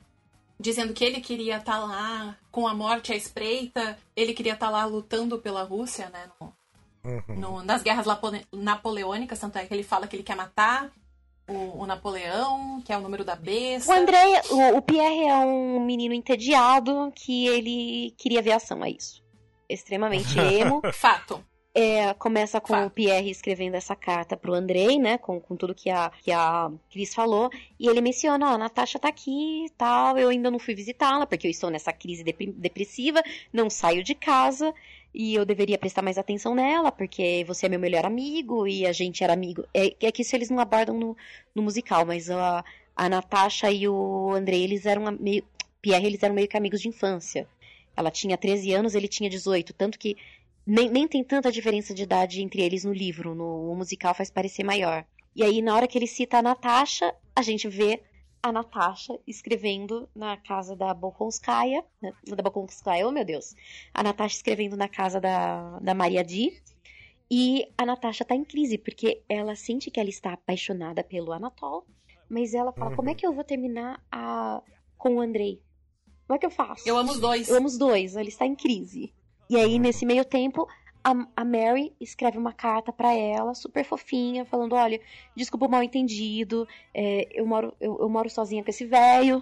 dizendo 0.59 0.93
que 0.93 1.05
ele 1.05 1.21
queria 1.21 1.57
estar 1.57 1.79
lá 1.79 2.37
com 2.51 2.67
a 2.67 2.73
morte 2.73 3.13
à 3.13 3.15
espreita, 3.15 3.97
ele 4.13 4.33
queria 4.33 4.53
estar 4.53 4.69
lá 4.69 4.83
lutando 4.85 5.39
pela 5.39 5.63
Rússia, 5.63 6.09
né? 6.09 6.29
no- 6.39 6.53
no- 7.27 7.63
nas 7.63 7.81
guerras 7.83 8.05
lapone- 8.05 8.45
napoleônicas, 8.51 9.39
tanto 9.39 9.57
é 9.57 9.65
que 9.65 9.73
ele 9.73 9.83
fala 9.83 10.07
que 10.07 10.15
ele 10.15 10.23
quer 10.23 10.35
matar 10.35 10.91
o, 11.47 11.81
o 11.81 11.85
Napoleão, 11.87 12.81
que 12.85 12.93
é 12.93 12.97
o 12.97 13.01
número 13.01 13.23
da 13.25 13.35
besta. 13.35 13.91
O 13.91 13.95
André, 13.95 14.41
o, 14.51 14.77
o 14.77 14.81
Pierre 14.81 15.23
é 15.27 15.35
um 15.37 15.79
menino 15.79 16.13
entediado 16.13 17.11
que 17.15 17.47
ele 17.47 18.13
queria 18.17 18.41
ver 18.41 18.51
ação, 18.51 18.83
é 18.85 18.91
isso. 18.91 19.23
Extremamente 19.67 20.37
emo. 20.39 20.81
Fato. 20.93 21.43
É, 21.73 22.13
começa 22.15 22.59
com 22.59 22.73
Fato. 22.73 22.87
o 22.87 22.89
Pierre 22.89 23.29
escrevendo 23.29 23.75
essa 23.75 23.95
carta 23.95 24.35
pro 24.35 24.53
Andrei, 24.53 24.97
né? 24.97 25.17
Com, 25.19 25.39
com 25.39 25.55
tudo 25.55 25.73
que 25.75 25.89
a, 25.89 26.11
que 26.23 26.31
a 26.31 26.69
Cris 26.91 27.13
falou. 27.13 27.49
E 27.79 27.87
ele 27.87 28.01
menciona, 28.01 28.49
ó, 28.51 28.53
a 28.55 28.57
Natasha 28.57 28.97
tá 28.99 29.07
aqui 29.07 29.65
e 29.65 29.69
tal. 29.77 30.17
Eu 30.17 30.29
ainda 30.29 30.49
não 30.49 30.57
fui 30.59 30.73
visitá-la, 30.73 31.27
porque 31.27 31.45
eu 31.47 31.51
estou 31.51 31.69
nessa 31.69 31.93
crise 31.93 32.23
depressiva, 32.23 33.21
não 33.53 33.69
saio 33.69 34.03
de 34.03 34.15
casa. 34.15 34.73
E 35.13 35.33
eu 35.33 35.43
deveria 35.43 35.77
prestar 35.77 36.01
mais 36.01 36.17
atenção 36.17 36.53
nela, 36.53 36.91
porque 36.91 37.43
você 37.47 37.65
é 37.65 37.69
meu 37.69 37.79
melhor 37.79 38.05
amigo 38.05 38.67
e 38.67 38.85
a 38.85 38.91
gente 38.91 39.23
era 39.23 39.33
amigo. 39.33 39.65
É, 39.73 39.95
é 39.99 40.11
que 40.11 40.21
isso 40.21 40.35
eles 40.35 40.49
não 40.49 40.59
abordam 40.59 40.97
no, 40.97 41.17
no 41.53 41.63
musical, 41.63 42.05
mas 42.05 42.29
a, 42.29 42.63
a 42.95 43.09
Natasha 43.09 43.71
e 43.71 43.87
o 43.87 44.31
Andrei, 44.31 44.63
eles 44.63 44.85
eram 44.85 45.11
meio. 45.19 45.43
Pierre, 45.81 46.05
eles 46.05 46.21
eram 46.21 46.35
meio 46.35 46.47
que 46.47 46.57
amigos 46.57 46.81
de 46.81 46.89
infância. 46.89 47.47
Ela 47.95 48.11
tinha 48.11 48.37
13 48.37 48.73
anos, 48.73 48.95
ele 48.95 49.07
tinha 49.07 49.29
18. 49.29 49.73
Tanto 49.73 49.97
que 49.97 50.15
nem, 50.65 50.89
nem 50.89 51.07
tem 51.07 51.23
tanta 51.23 51.51
diferença 51.51 51.93
de 51.93 52.03
idade 52.03 52.41
entre 52.41 52.61
eles 52.61 52.83
no 52.83 52.93
livro. 52.93 53.33
No, 53.33 53.73
musical 53.75 54.13
faz 54.13 54.29
parecer 54.29 54.63
maior. 54.63 55.05
E 55.35 55.43
aí, 55.43 55.61
na 55.61 55.75
hora 55.75 55.87
que 55.87 55.97
ele 55.97 56.07
cita 56.07 56.37
a 56.37 56.41
Natasha, 56.41 57.13
a 57.35 57.41
gente 57.41 57.67
vê 57.67 58.01
a 58.41 58.51
Natasha 58.51 59.19
escrevendo 59.27 60.07
na 60.15 60.37
casa 60.37 60.75
da 60.75 60.93
Bolkonskaya. 60.93 61.83
né, 62.01 62.13
Da 62.25 62.41
Bolkonskaya, 62.43 63.07
oh 63.07 63.11
meu 63.11 63.25
Deus. 63.25 63.55
A 63.93 64.01
Natasha 64.03 64.35
escrevendo 64.37 64.77
na 64.77 64.87
casa 64.87 65.19
da, 65.19 65.79
da 65.79 65.93
Maria 65.93 66.23
Di. 66.23 66.61
E 67.31 67.67
a 67.77 67.85
Natasha 67.85 68.25
tá 68.25 68.35
em 68.35 68.43
crise, 68.43 68.77
porque 68.77 69.21
ela 69.29 69.55
sente 69.55 69.91
que 69.91 69.99
ela 69.99 70.09
está 70.09 70.33
apaixonada 70.33 71.03
pelo 71.03 71.31
Anatol. 71.31 71.85
Mas 72.29 72.53
ela 72.53 72.71
fala, 72.71 72.91
Uhum. 72.91 72.95
como 72.95 73.09
é 73.09 73.15
que 73.15 73.25
eu 73.25 73.33
vou 73.33 73.43
terminar 73.43 74.03
a... 74.11 74.61
com 74.97 75.15
o 75.15 75.21
Andrei? 75.21 75.61
Como 76.27 76.35
é 76.35 76.39
que 76.39 76.45
eu 76.45 76.51
faço? 76.51 76.87
Eu 76.87 76.97
amo 76.97 77.11
os 77.11 77.19
dois. 77.19 77.49
Eu 77.49 77.57
amo 77.57 77.67
os 77.67 77.77
dois, 77.77 78.15
ele 78.15 78.29
está 78.29 78.45
em 78.45 78.55
crise. 78.55 79.13
E 79.49 79.55
aí, 79.57 79.79
nesse 79.79 80.05
meio 80.05 80.23
tempo, 80.23 80.67
a, 81.03 81.11
a 81.35 81.45
Mary 81.45 81.93
escreve 81.99 82.37
uma 82.37 82.53
carta 82.53 82.91
pra 82.91 83.13
ela, 83.13 83.53
super 83.53 83.83
fofinha, 83.85 84.45
falando: 84.45 84.73
olha, 84.73 84.99
desculpa 85.35 85.65
o 85.65 85.69
mal 85.69 85.83
entendido, 85.83 86.67
é, 86.93 87.27
eu, 87.31 87.45
moro, 87.45 87.73
eu, 87.79 87.97
eu 87.99 88.09
moro 88.09 88.29
sozinha 88.29 88.63
com 88.63 88.69
esse 88.69 88.85
velho, 88.85 89.41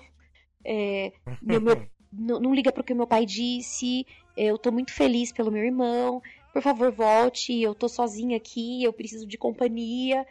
é, 0.63 1.11
meu- 1.41 1.61
meu- 1.61 1.87
não, 2.11 2.39
não 2.39 2.53
liga 2.53 2.71
pro 2.71 2.83
que 2.83 2.93
meu 2.93 3.07
pai 3.07 3.25
disse, 3.25 4.05
eu 4.35 4.57
tô 4.57 4.71
muito 4.71 4.93
feliz 4.93 5.31
pelo 5.31 5.51
meu 5.51 5.63
irmão, 5.63 6.21
por 6.53 6.61
favor, 6.61 6.91
volte, 6.91 7.59
eu 7.61 7.75
tô 7.75 7.87
sozinha 7.89 8.37
aqui, 8.37 8.83
eu 8.83 8.93
preciso 8.93 9.27
de 9.27 9.37
companhia. 9.37 10.25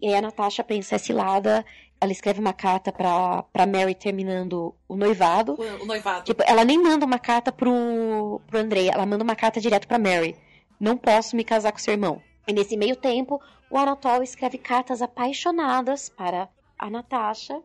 E 0.00 0.08
aí 0.08 0.14
a 0.14 0.20
Natasha 0.20 0.62
pensa, 0.62 0.96
é 0.96 0.98
cilada, 0.98 1.64
ela 2.00 2.12
escreve 2.12 2.38
uma 2.38 2.52
carta 2.52 2.92
pra, 2.92 3.42
pra 3.44 3.64
Mary 3.66 3.94
terminando 3.94 4.74
o 4.86 4.96
noivado. 4.96 5.54
O, 5.54 5.82
o 5.82 5.86
noivado. 5.86 6.24
Tipo, 6.24 6.42
ela 6.46 6.62
nem 6.64 6.76
manda 6.82 7.06
uma 7.06 7.18
carta 7.18 7.50
pro, 7.50 8.40
pro 8.46 8.58
Andrei, 8.58 8.90
ela 8.90 9.06
manda 9.06 9.24
uma 9.24 9.36
carta 9.36 9.60
direto 9.60 9.88
pra 9.88 9.98
Mary. 9.98 10.36
Não 10.84 10.98
posso 10.98 11.34
me 11.34 11.42
casar 11.42 11.72
com 11.72 11.78
seu 11.78 11.94
irmão. 11.94 12.20
E 12.46 12.52
nesse 12.52 12.76
meio 12.76 12.94
tempo, 12.94 13.40
o 13.70 13.78
Anatol 13.78 14.22
escreve 14.22 14.58
cartas 14.58 15.00
apaixonadas 15.00 16.10
para 16.10 16.46
a 16.78 16.90
Natasha. 16.90 17.58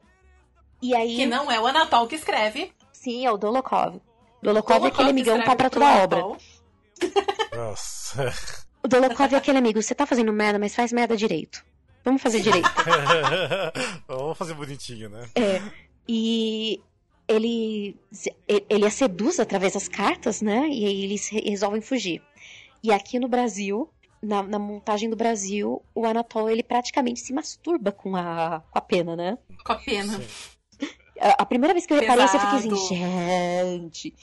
E 0.82 0.96
aí, 0.96 1.18
Que 1.18 1.26
não 1.26 1.52
é 1.52 1.60
o 1.60 1.68
Anatol 1.68 2.08
que 2.08 2.16
escreve. 2.16 2.72
sim, 2.94 3.26
é 3.26 3.30
o 3.30 3.36
Dolokov. 3.38 4.00
Dolokov 4.42 4.86
é 4.86 4.88
aquele 4.88 5.04
que 5.04 5.10
amigão 5.12 5.36
escreve 5.36 5.46
pau 5.48 5.56
pra 5.58 5.70
toda 5.70 5.86
a 5.86 6.02
obra. 6.02 6.22
Nossa. 7.58 8.34
O 8.82 8.88
Dolokov 8.88 9.34
é 9.34 9.36
aquele 9.38 9.58
amigo, 9.58 9.82
você 9.82 9.94
tá 9.94 10.06
fazendo 10.06 10.32
merda, 10.32 10.58
mas 10.58 10.74
faz 10.74 10.94
merda 10.94 11.18
direito. 11.18 11.62
Vamos 12.06 12.22
fazer 12.22 12.40
direito. 12.40 12.70
Vamos 14.08 14.38
fazer 14.38 14.54
bonitinho, 14.54 15.10
né? 15.10 15.30
É. 15.36 15.62
E 16.08 16.82
ele, 17.28 18.00
ele 18.70 18.86
a 18.86 18.90
seduz 18.90 19.42
através 19.42 19.74
das 19.74 19.90
cartas, 19.90 20.42
né? 20.42 20.70
E 20.70 20.86
aí 20.86 21.04
eles 21.04 21.28
resolvem 21.28 21.82
fugir. 21.82 22.22
E 22.84 22.92
aqui 22.92 23.20
no 23.20 23.28
Brasil, 23.28 23.90
na, 24.22 24.44
na 24.44 24.60
montagem 24.60 25.10
do 25.10 25.16
Brasil, 25.16 25.82
o 25.94 26.06
Anatol 26.06 26.50
ele 26.50 26.64
praticamente 26.64 27.20
se 27.20 27.34
masturba 27.34 27.92
com 27.92 28.16
a, 28.16 28.62
com 28.70 28.78
a 28.78 28.82
pena, 28.82 29.16
né? 29.16 29.38
Com 29.66 29.74
a 29.74 29.76
pena. 29.76 30.20
A, 31.20 31.44
a 31.44 31.46
primeira 31.46 31.74
vez 31.74 31.86
que 31.86 31.94
eu 31.94 32.00
reparei, 32.00 32.24
eu 32.24 32.30
fiquei 32.30 32.48
assim, 32.48 32.80
gente. 32.80 34.16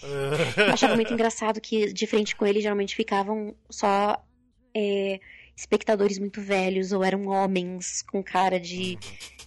Eu 0.57 0.73
achava 0.73 0.95
muito 0.95 1.13
engraçado 1.13 1.61
que 1.61 1.93
de 1.93 2.07
frente 2.07 2.35
com 2.35 2.47
ele 2.47 2.61
geralmente 2.61 2.97
ficavam 2.97 3.55
só 3.69 4.23
é, 4.75 5.21
espectadores 5.57 6.19
muito 6.19 6.41
velhos 6.41 6.93
ou 6.93 7.03
eram 7.03 7.29
homens 7.29 8.03
com 8.03 8.23
cara 8.23 8.61
de 8.61 8.99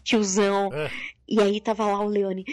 tiozão. 0.04 0.72
É. 0.74 0.90
E 1.28 1.40
aí 1.40 1.60
tava 1.62 1.86
lá 1.86 2.00
o 2.02 2.08
Leone. 2.08 2.46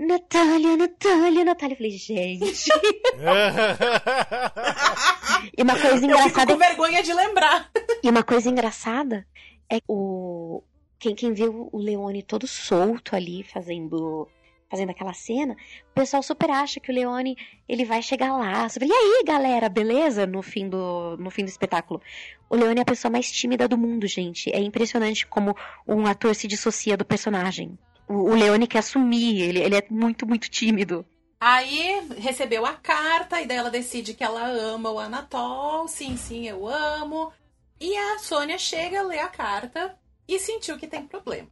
Natália, 0.00 0.78
Natália, 0.78 1.44
Natália. 1.44 1.74
Eu 1.74 1.76
falei, 1.76 1.90
gente. 1.90 2.70
e 5.56 5.62
uma 5.62 5.74
coisa 5.74 5.88
Eu 5.88 6.00
fico 6.00 6.06
engraçada. 6.06 6.52
com 6.54 6.58
vergonha 6.58 7.02
de 7.02 7.12
lembrar. 7.12 7.70
E 8.02 8.08
uma 8.08 8.22
coisa 8.22 8.48
engraçada 8.48 9.26
é 9.68 9.78
que 9.78 9.84
o. 9.86 10.62
Quem, 10.98 11.14
quem 11.14 11.34
viu 11.34 11.68
o 11.70 11.78
Leone 11.78 12.22
todo 12.22 12.46
solto 12.46 13.14
ali 13.14 13.44
fazendo. 13.44 14.26
Fazendo 14.70 14.90
aquela 14.90 15.12
cena, 15.12 15.56
o 15.90 15.94
pessoal 15.94 16.22
super 16.22 16.48
acha 16.48 16.78
que 16.78 16.92
o 16.92 16.94
Leone 16.94 17.36
ele 17.68 17.84
vai 17.84 18.00
chegar 18.00 18.36
lá. 18.36 18.68
Super, 18.68 18.86
e 18.86 18.92
aí, 18.92 19.24
galera, 19.26 19.68
beleza? 19.68 20.28
No 20.28 20.42
fim 20.42 20.68
do, 20.68 21.16
no 21.18 21.28
fim 21.28 21.44
do 21.44 21.48
espetáculo. 21.48 22.00
O 22.48 22.54
Leone 22.54 22.78
é 22.78 22.82
a 22.82 22.84
pessoa 22.84 23.10
mais 23.10 23.32
tímida 23.32 23.66
do 23.66 23.76
mundo, 23.76 24.06
gente. 24.06 24.48
É 24.54 24.60
impressionante 24.60 25.26
como 25.26 25.56
um 25.88 26.06
ator 26.06 26.36
se 26.36 26.46
dissocia 26.46 26.96
do 26.96 27.04
personagem. 27.04 27.76
O, 28.10 28.30
o 28.30 28.34
Leone 28.34 28.66
quer 28.66 28.80
assumir, 28.80 29.40
ele, 29.40 29.60
ele 29.60 29.76
é 29.76 29.84
muito, 29.88 30.26
muito 30.26 30.50
tímido. 30.50 31.06
Aí 31.40 32.02
recebeu 32.18 32.66
a 32.66 32.72
carta 32.74 33.40
e 33.40 33.46
daí 33.46 33.56
ela 33.56 33.70
decide 33.70 34.14
que 34.14 34.24
ela 34.24 34.44
ama 34.44 34.90
o 34.90 34.98
Anatol. 34.98 35.86
Sim, 35.86 36.16
sim, 36.16 36.48
eu 36.48 36.66
amo. 36.66 37.32
E 37.80 37.96
a 37.96 38.18
Sônia 38.18 38.58
chega, 38.58 39.00
lê 39.02 39.20
a 39.20 39.28
carta 39.28 39.96
e 40.26 40.40
sentiu 40.40 40.76
que 40.76 40.88
tem 40.88 41.06
problema. 41.06 41.48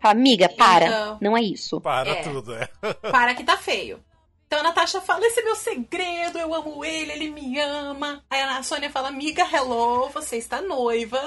Fala, 0.00 0.12
amiga, 0.14 0.48
para. 0.48 0.86
Então- 0.86 1.18
Não 1.20 1.36
é 1.36 1.42
isso. 1.42 1.80
Para 1.80 2.10
É. 2.10 2.22
tudo, 2.22 2.54
é. 2.54 2.66
Para 3.12 3.34
que 3.34 3.44
tá 3.44 3.56
feio. 3.56 4.02
Então 4.48 4.58
a 4.58 4.62
Natasha 4.64 5.00
fala: 5.00 5.24
esse 5.24 5.38
é 5.40 5.44
meu 5.44 5.54
segredo, 5.54 6.36
eu 6.38 6.52
amo 6.52 6.84
ele, 6.84 7.12
ele 7.12 7.30
me 7.30 7.56
ama. 7.60 8.24
Aí 8.28 8.40
a 8.42 8.60
Sônia 8.64 8.90
fala: 8.90 9.08
amiga, 9.08 9.46
hello, 9.50 10.08
você 10.08 10.36
está 10.38 10.60
noiva. 10.60 11.20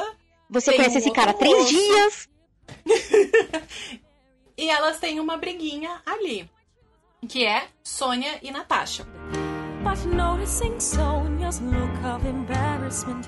Você 0.50 0.74
conhece 0.76 0.96
um 0.96 1.00
esse 1.00 1.12
cara 1.12 1.32
há 1.32 1.34
três 1.34 1.70
dias. 1.70 2.30
E 4.64 4.70
elas 4.70 4.98
têm 4.98 5.20
uma 5.20 5.36
briguinha 5.36 6.02
ali. 6.06 6.50
Que 7.28 7.46
é 7.46 7.64
Sônia 7.84 8.40
e 8.42 8.50
Natasha. 8.50 9.04
But 9.84 10.06
noticing 10.06 10.80
Sonia's 10.80 11.60
look 11.60 11.92
of 12.06 12.26
embarrassment, 12.26 13.28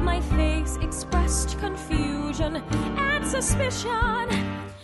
my 0.00 0.22
face 0.34 0.78
expressed 0.82 1.58
confusion 1.60 2.56
and 2.56 3.26
suspicion. 3.26 4.26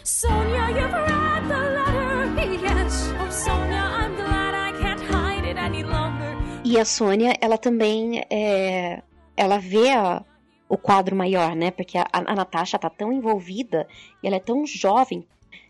Sonia, 0.05 0.69
you've 0.69 0.93
read 0.93 1.49
the 1.49 1.57
letter. 1.57 2.53
Yes. 2.63 3.11
Oh, 3.19 3.31
Sonia, 3.31 3.83
I'm 3.83 4.15
glad 4.17 4.55
I 4.55 4.73
can't 4.79 5.01
hide 5.01 5.49
it 5.49 5.57
any 5.59 5.83
longer. 5.83 6.37
E 6.63 6.79
a 6.79 6.85
Sônia, 6.85 7.35
ela 7.41 7.57
também 7.57 8.23
é, 8.29 9.03
ela 9.35 9.57
vê 9.59 9.91
a- 9.93 10.23
o 10.69 10.77
quadro 10.77 11.17
maior, 11.17 11.57
né? 11.57 11.71
Porque 11.71 11.97
a, 11.97 12.07
a 12.13 12.35
Natasha 12.35 12.79
tá 12.79 12.91
tão 12.91 13.11
envolvida 13.11 13.89
e 14.23 14.27
ela 14.27 14.37
é 14.37 14.41
tão 14.41 14.67
jovem 14.67 15.27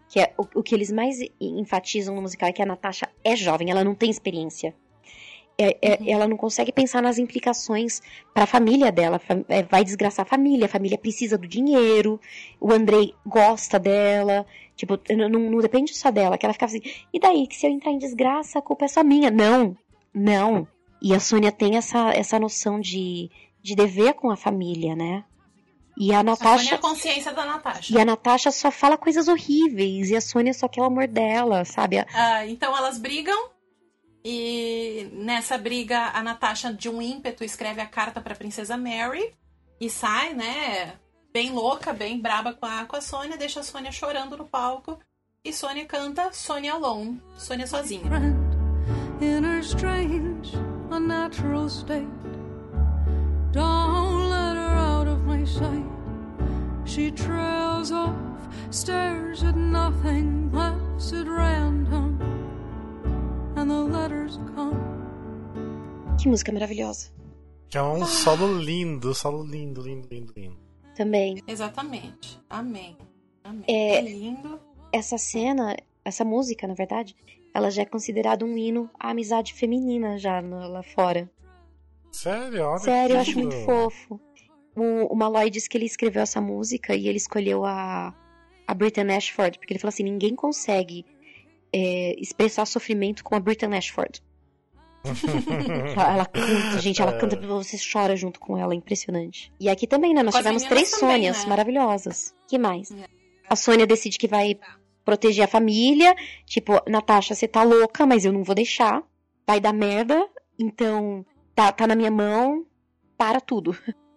que 0.09 0.21
é, 0.21 0.33
o, 0.39 0.61
o 0.61 0.63
que 0.63 0.75
eles 0.75 0.91
mais 0.91 1.19
enfatizam 1.41 2.15
no 2.15 2.23
musical 2.23 2.49
é 2.49 2.53
que 2.53 2.63
a 2.63 2.67
Natasha 2.67 3.09
é 3.25 3.35
jovem, 3.37 3.71
ela 3.71 3.83
não 3.85 3.95
tem 3.95 4.11
experiência. 4.11 4.75
É- 5.59 5.79
é- 5.81 6.11
Ela 6.11 6.29
não 6.29 6.37
consegue 6.37 6.71
pensar 6.71 7.01
nas 7.03 7.17
implicações 7.19 8.03
para 8.35 8.45
a 8.45 8.47
família 8.47 8.93
dela. 8.93 9.19
É, 9.49 9.63
vai 9.63 9.83
desgraçar 9.83 10.27
a 10.27 10.29
família, 10.29 10.67
a 10.67 10.69
família 10.69 10.99
precisa 10.99 11.39
do 11.39 11.49
dinheiro, 11.49 12.21
o 12.61 12.71
Andrei 12.71 13.15
gosta 13.25 13.79
dela. 13.79 14.45
Tipo, 14.77 14.99
não, 15.17 15.29
não- 15.31 15.51
não 15.53 15.59
depende 15.61 15.95
só 15.95 16.11
dela, 16.11 16.37
que 16.37 16.45
ela 16.45 16.53
ficava 16.53 16.71
assim, 16.71 16.83
e 17.11 17.19
daí, 17.19 17.47
que 17.47 17.57
se 17.57 17.67
eu 17.67 17.71
entrar 17.71 17.91
em 17.91 17.97
desgraça, 17.99 18.59
a 18.59 18.63
culpa 18.63 18.85
é 18.85 18.89
só 18.89 19.03
minha. 19.03 19.31
Não, 19.31 19.75
não. 20.13 20.69
E 21.01 21.15
a 21.15 21.21
Sônia 21.21 21.51
tem 21.51 21.77
essa, 21.79 22.11
essa 22.11 22.39
noção 22.39 22.79
de, 22.79 23.31
de 23.63 23.75
dever 23.75 24.13
com 24.13 24.31
a 24.31 24.37
família, 24.37 24.95
né? 24.95 25.25
E 25.99 26.13
a 26.13 26.21
A 26.21 26.21
Sônia 26.21 26.21
é 26.21 26.23
Natasha. 26.25 26.75
a 26.75 26.79
consciência 26.79 27.33
da 27.33 27.45
Natasha. 27.45 27.95
E 27.95 27.99
a 28.01 28.05
Natasha 28.05 28.51
só 28.51 28.71
fala 28.71 28.97
coisas 28.99 29.29
horríveis. 29.29 30.11
E 30.11 30.17
a 30.17 30.21
Sônia 30.21 30.53
só 30.53 30.69
quer 30.69 30.83
o 30.83 30.85
amor 30.85 31.07
dela, 31.09 31.65
sabe? 31.65 31.99
Ah, 32.15 32.47
então 32.47 32.77
elas 32.77 32.99
brigam. 32.99 33.49
E 34.25 35.09
nessa 35.13 35.57
briga, 35.57 36.11
a 36.13 36.23
Natasha, 36.23 36.73
de 36.73 36.89
um 36.89 37.01
ímpeto, 37.01 37.45
escreve 37.45 37.81
a 37.81 37.87
carta 37.87 38.21
pra 38.21 38.35
Princesa 38.35 38.77
Mary. 38.77 39.33
E 39.81 39.89
sai, 39.89 40.35
né? 40.35 40.95
Bem 41.33 41.53
louca, 41.53 41.93
bem 41.93 42.19
braba 42.21 42.53
com 42.55 42.67
a, 42.67 42.85
com 42.87 42.97
a 42.97 43.01
Sônia. 43.01 43.37
Deixa 43.37 43.61
a 43.61 43.63
Sônia 43.63 43.93
chorando 43.93 44.37
no 44.37 44.45
palco. 44.47 44.99
E 45.45 45.53
Sônia 45.53 45.87
canta 45.87 46.33
Sônia 46.33 46.73
Alone. 46.75 47.23
Sônia 47.39 47.67
sozinha. 47.67 48.03
in 49.21 49.45
her 49.45 49.61
strange, 49.63 50.53
unnatural 50.91 51.69
state. 51.69 52.07
Don't 53.53 54.29
sight. 55.47 55.85
She 56.85 57.11
trails 57.11 57.91
off, 57.93 58.15
stares 58.71 59.43
at 59.43 59.57
nothing, 59.57 60.51
laughs 60.53 61.13
at 61.13 61.27
random, 61.27 62.19
and 63.57 63.69
the 63.69 63.99
letters 63.99 64.39
come. 64.55 64.77
Que 66.21 66.29
música 66.29 66.53
maravilhosa. 66.53 67.11
Que 67.69 67.79
é 67.79 67.83
um 67.83 68.05
solo 68.07 68.59
lindo, 68.59 69.13
solo 69.15 69.43
lindo, 69.45 69.83
lindo, 69.83 70.09
lindo, 70.11 70.33
lindo. 70.37 70.57
Também. 70.95 71.43
Exatamente. 71.47 72.41
Amém. 72.49 72.97
Amém. 73.45 73.65
É- 73.69 73.97
É 73.97 74.01
lindo. 74.01 74.59
Essa 74.93 75.19
cena, 75.19 75.77
essa 76.05 76.25
música, 76.25 76.67
na 76.67 76.75
verdade, 76.75 77.15
ela 77.53 77.71
já 77.71 77.83
é 77.83 77.85
considerada 77.85 78.45
um 78.45 78.57
hino 78.57 78.89
à 78.99 79.11
amizade 79.11 79.53
feminina 79.53 80.17
já 80.19 80.41
no- 80.41 80.69
lá 80.69 80.83
fora. 80.83 81.29
Sério? 82.13 82.65
Olha 82.65 82.79
Sério, 82.79 83.17
eu 83.17 83.21
acho 83.21 83.39
muito 83.39 83.57
fofo. 83.65 84.21
O, 84.77 85.13
o 85.13 85.17
Malloy 85.17 85.49
disse 85.49 85.69
que 85.69 85.79
ele 85.79 85.87
escreveu 85.87 86.23
essa 86.23 86.41
música 86.41 86.95
e 86.95 87.09
ele 87.09 87.17
escolheu 87.17 87.65
a, 87.65 88.15
a 88.67 88.75
Britney 88.75 89.17
Ashford, 89.17 89.59
porque 89.59 89.73
ele 89.73 89.81
falou 89.81 89.89
assim: 89.89 90.05
ninguém 90.05 90.35
consegue 90.35 91.05
é, 91.73 92.15
expressar 92.21 92.67
sofrimento 92.67 93.25
como 93.25 93.39
a 93.39 93.41
Britney 93.41 93.79
Ashford. 93.79 94.23
ela, 95.97 96.15
ela 96.15 96.27
canta, 96.27 96.79
gente, 96.81 97.01
ela 97.01 97.17
canta, 97.17 97.37
você 97.37 97.77
chora 97.79 98.17
junto 98.17 98.41
com 98.41 98.59
ela, 98.59 98.75
é 98.75 98.77
impressionante. 98.77 99.53
E 99.59 99.69
aqui 99.69 99.87
também, 99.87 100.13
né? 100.13 100.23
Nós 100.23 100.35
Com 100.35 100.39
as 100.39 100.45
tivemos 100.45 100.65
três 100.65 100.91
também, 100.91 101.17
Sônias 101.17 101.43
né? 101.45 101.49
maravilhosas. 101.49 102.35
que 102.49 102.59
mais? 102.59 102.91
É. 102.91 103.07
A 103.49 103.57
Sônia 103.57 103.87
decide 103.87 104.19
que 104.19 104.27
vai 104.27 104.59
proteger 105.05 105.45
a 105.45 105.49
família. 105.49 106.15
Tipo, 106.45 106.83
Natasha, 106.89 107.35
você 107.35 107.47
tá 107.47 107.63
louca, 107.63 108.05
mas 108.05 108.25
eu 108.25 108.33
não 108.33 108.43
vou 108.43 108.55
deixar. 108.55 109.03
Vai 109.47 109.61
dar 109.61 109.73
merda. 109.73 110.29
Então, 110.59 111.25
tá, 111.55 111.71
tá 111.71 111.87
na 111.87 111.95
minha 111.95 112.11
mão. 112.11 112.67
Para 113.17 113.41
tudo. 113.41 113.77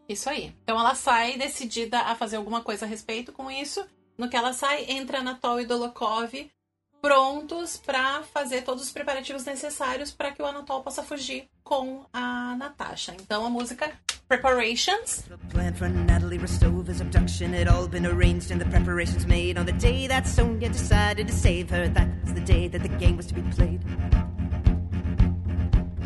Isso 0.09 0.27
aí. 0.27 0.53
Então 0.63 0.79
ela 0.79 0.95
sai 0.95 1.37
decidida 1.37 1.99
a 1.99 2.15
fazer 2.15 2.37
alguma 2.37 2.61
coisa 2.61 2.85
a 2.85 2.89
respeito 2.89 3.31
com 3.31 3.49
isso. 3.51 3.85
No 4.17 4.27
que 4.27 4.35
ela 4.35 4.51
sai, 4.51 4.85
entra 4.89 5.19
Anatol 5.19 5.61
e 5.61 5.65
Dolokov 5.65 6.33
prontos 7.01 7.77
pra 7.77 8.23
fazer 8.23 8.63
todos 8.63 8.83
os 8.83 8.91
preparativos 8.91 9.45
necessários 9.45 10.11
para 10.11 10.31
que 10.31 10.41
o 10.41 10.45
Anatol 10.45 10.83
possa 10.83 11.03
fugir 11.03 11.47
com 11.63 12.05
a 12.11 12.55
Natasha. 12.57 13.15
Então 13.21 13.45
a 13.45 13.49
música 13.49 13.89
Preparations 14.27 15.23
plan 15.49 15.73
for 15.73 15.89
Natalie 15.89 16.37
Rostova's 16.37 17.01
abduction 17.01 17.51
had 17.51 17.67
all 17.67 17.87
been 17.87 18.05
arranged 18.05 18.51
and 18.51 18.59
the 18.59 18.65
preparations 18.65 19.25
made 19.25 19.57
on 19.57 19.65
the 19.65 19.71
day 19.71 20.07
that 20.07 20.27
Sonia 20.27 20.69
decided 20.69 21.25
to 21.27 21.33
save 21.33 21.69
her. 21.71 21.87
That 21.87 22.07
was 22.23 22.33
the 22.33 22.41
day 22.41 22.67
that 22.67 22.83
the 22.83 22.89
game 22.89 23.17
was 23.17 23.25
to 23.27 23.33
be 23.33 23.41
played. 23.55 23.81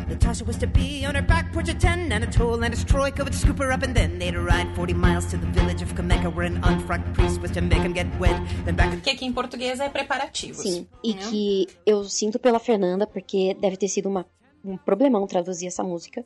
Natasha 0.08 0.44
was 0.44 0.56
to 0.58 0.66
be 0.66 1.04
on 1.06 1.14
her 1.14 1.22
back 1.22 1.52
porch 1.52 1.68
at 1.68 1.80
10, 1.80 2.12
and 2.12 2.24
a 2.24 2.26
toll 2.26 2.62
and 2.62 2.74
his 2.74 2.84
troika 2.84 3.22
would 3.24 3.34
scoop 3.34 3.58
her 3.58 3.72
up, 3.72 3.82
and 3.82 3.94
then 3.94 4.18
they'd 4.18 4.36
ride 4.36 4.68
40 4.76 4.94
miles 4.94 5.26
to 5.26 5.36
the 5.38 5.46
village 5.46 5.82
of 5.82 5.94
Kameka 5.94 6.32
where 6.34 6.46
an 6.46 6.62
unfrocked 6.64 7.12
priest 7.14 7.40
was 7.40 7.50
to 7.52 7.60
make 7.60 7.80
him 7.82 7.92
get 7.92 8.06
wet. 8.20 8.36
Then 8.64 8.76
back 8.76 9.00
que 9.02 9.10
aqui 9.10 9.24
em 9.24 9.32
português 9.32 9.80
é 9.80 9.88
preparativos. 9.88 10.62
Sim. 10.62 10.86
E 11.02 11.14
Né? 11.14 11.20
que 11.30 11.66
eu 11.86 12.04
sinto 12.04 12.38
pela 12.38 12.58
Fernanda, 12.58 13.06
porque 13.06 13.54
deve 13.60 13.76
ter 13.76 13.88
sido 13.88 14.08
uma, 14.08 14.26
um 14.64 14.76
problemão 14.76 15.26
traduzir 15.26 15.66
essa 15.68 15.82
música. 15.82 16.24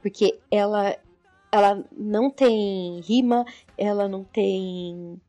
Porque 0.00 0.38
ela, 0.50 0.96
ela 1.50 1.84
não 1.96 2.30
tem 2.30 3.00
rima, 3.00 3.44
ela 3.76 4.08
não 4.08 4.22
tem. 4.24 5.20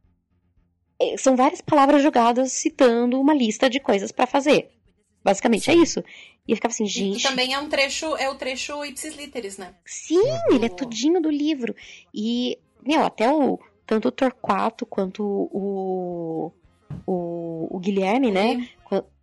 é, 1.02 1.18
São 1.18 1.36
várias 1.36 1.60
palavras 1.62 2.04
jogadas 2.04 2.52
citando 2.52 3.20
uma 3.20 3.34
lista 3.34 3.70
de 3.70 3.80
coisas 3.80 4.12
pra 4.12 4.28
fazer. 4.28 4.70
Basicamente 5.24 5.70
é 5.70 5.74
isso. 5.76 6.02
E 6.50 6.52
eu 6.52 6.56
ficava 6.56 6.74
assim, 6.74 6.86
E 6.86 6.88
gente. 6.88 7.22
também 7.22 7.54
é 7.54 7.60
um 7.60 7.70
trecho, 7.70 8.18
é 8.18 8.28
o 8.28 8.34
trecho 8.34 8.84
Ipsis 8.84 9.16
Literis, 9.16 9.60
né? 9.60 9.72
Sim, 9.86 10.20
ele 10.50 10.66
é 10.66 10.70
tudinho 10.70 11.22
do 11.22 11.30
livro. 11.30 11.76
E, 12.12 12.58
meu, 12.84 13.06
até 13.06 13.32
o. 13.32 13.60
Tanto 13.86 14.08
o 14.08 14.12
Torquato 14.12 14.84
quanto 14.84 15.22
o. 15.24 16.52
O, 17.06 17.68
o 17.70 17.80
Guilherme, 17.80 18.32
né? 18.32 18.68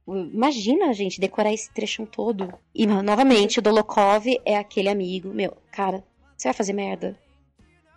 Imagina, 0.06 0.94
gente, 0.94 1.20
decorar 1.20 1.52
esse 1.52 1.68
trecho 1.72 2.06
todo. 2.06 2.54
E, 2.72 2.86
novamente, 2.86 3.58
o 3.58 3.62
Dolokov 3.62 4.24
é 4.44 4.56
aquele 4.56 4.88
amigo. 4.88 5.34
Meu, 5.34 5.56
cara, 5.72 6.04
você 6.36 6.46
vai 6.46 6.54
fazer 6.54 6.74
merda? 6.74 7.18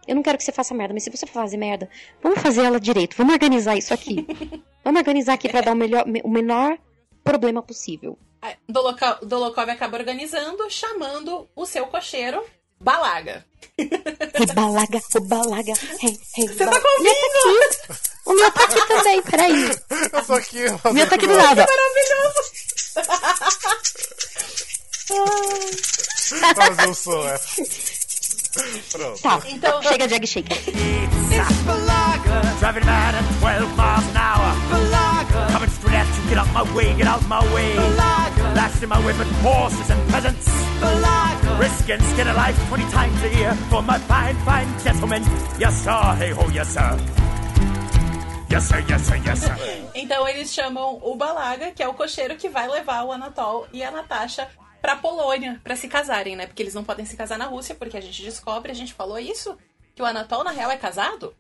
Eu 0.08 0.16
não 0.16 0.24
quero 0.24 0.40
que 0.40 0.44
você 0.44 0.52
faça 0.52 0.74
merda, 0.74 0.96
mas 0.96 1.04
se 1.04 1.12
você 1.12 1.28
for 1.28 1.34
fazer 1.34 1.58
merda, 1.58 1.88
vamos 2.20 2.42
fazer 2.42 2.64
ela 2.64 2.80
direito. 2.80 3.16
Vamos 3.16 3.34
organizar 3.34 3.78
isso 3.78 3.94
aqui. 3.94 4.26
Vamos 4.84 5.02
organizar 5.02 5.34
aqui 5.34 5.48
pra 5.48 5.62
dar 5.62 5.74
o, 5.74 5.76
melhor, 5.76 6.04
o 6.24 6.30
menor 6.30 6.80
problema 7.24 7.62
possível. 7.62 8.18
Dolokov 9.24 9.70
acaba 9.70 9.98
organizando, 9.98 10.70
chamando 10.70 11.50
o 11.56 11.66
seu 11.66 11.88
cocheiro, 11.88 12.44
Balaga. 12.80 13.46
Rebalaga, 13.78 15.02
rebalaga, 15.14 15.74
hey, 16.02 16.18
hey, 16.38 16.48
Você 16.48 16.66
tá 16.66 16.80
com 16.80 17.04
Meu 17.04 17.14
tá 17.14 17.26
aqui. 17.28 18.00
O 18.26 18.34
meu 18.34 18.52
tá 18.52 18.64
aqui 18.64 18.88
também, 18.88 19.22
peraí. 19.24 19.70
Eu 20.14 20.26
tô 20.26 20.34
aqui. 20.34 20.66
O 20.86 20.94
meu 20.94 21.10
tá 21.10 21.16
aqui 21.16 21.28
do 21.28 21.36
lado. 21.36 21.62
ó. 21.62 21.66
Fazer 26.56 26.90
o 26.90 26.94
som, 26.94 27.28
é. 27.28 27.40
Pronto. 28.92 29.22
Tá, 29.22 29.42
Então, 29.48 29.82
chega 29.84 30.08
de 30.08 30.14
egg 30.16 30.28
shaker. 30.28 30.58
Driving 32.60 32.86
mad 32.86 33.16
at 33.16 33.24
12 33.40 33.76
miles 33.76 34.08
an 34.10 34.18
hour. 34.18 34.56
Coming 35.52 35.70
straight 35.70 35.96
at 35.96 36.08
you, 36.08 36.30
get 36.30 36.38
out 36.38 36.52
my 36.54 36.64
way, 36.76 36.94
get 36.96 37.08
out 37.08 37.26
my 37.28 37.40
way. 37.54 37.76
Lashing 37.76 38.29
my 38.90 38.98
whip 39.06 39.20
at 39.20 39.28
horses 39.44 39.90
and 39.90 40.10
peasants. 40.10 40.48
Risking 41.60 42.02
skin 42.02 42.28
of 42.28 42.36
life 42.36 42.58
20 42.70 42.84
times 42.90 43.24
a 43.24 43.36
year 43.36 43.54
for 43.70 43.84
my 43.84 44.00
fine, 44.00 44.36
fine 44.46 44.68
gentlemen. 44.80 45.24
Yes, 45.60 45.84
sir, 45.84 46.16
hey 46.18 46.32
ho, 46.32 46.50
yes, 46.50 46.70
sir. 46.70 46.98
Yes, 48.50 48.64
sir, 48.68 48.84
yes, 48.90 49.02
sir, 49.02 49.18
yes, 49.18 49.40
sir. 49.40 49.56
então 49.94 50.28
eles 50.28 50.52
chamam 50.52 51.00
o 51.04 51.16
Balaga, 51.16 51.72
que 51.72 51.84
é 51.84 51.88
o 51.88 51.94
cocheiro 51.94 52.36
que 52.36 52.50
vai 52.50 52.68
levar 52.68 53.04
o 53.04 53.12
Anatol 53.12 53.68
e 53.72 53.84
a 53.84 53.92
Natasha 53.92 54.50
pra 54.82 54.96
Polônia 54.96 55.62
pra 55.64 55.76
se 55.76 55.88
casarem, 55.88 56.36
né? 56.36 56.48
Porque 56.48 56.64
eles 56.64 56.74
não 56.74 56.84
podem 56.84 57.06
se 57.06 57.16
casar 57.16 57.38
na 57.38 57.46
Rússia, 57.46 57.76
porque 57.76 57.98
a 57.98 58.02
gente 58.02 58.24
descobre, 58.24 58.72
a 58.72 58.76
gente 58.76 58.94
falou 58.94 59.20
isso, 59.20 59.56
que 59.94 60.02
o 60.02 60.06
Anatol 60.06 60.44
na 60.44 60.52
real 60.52 60.72
é 60.72 60.78
casado. 60.78 61.36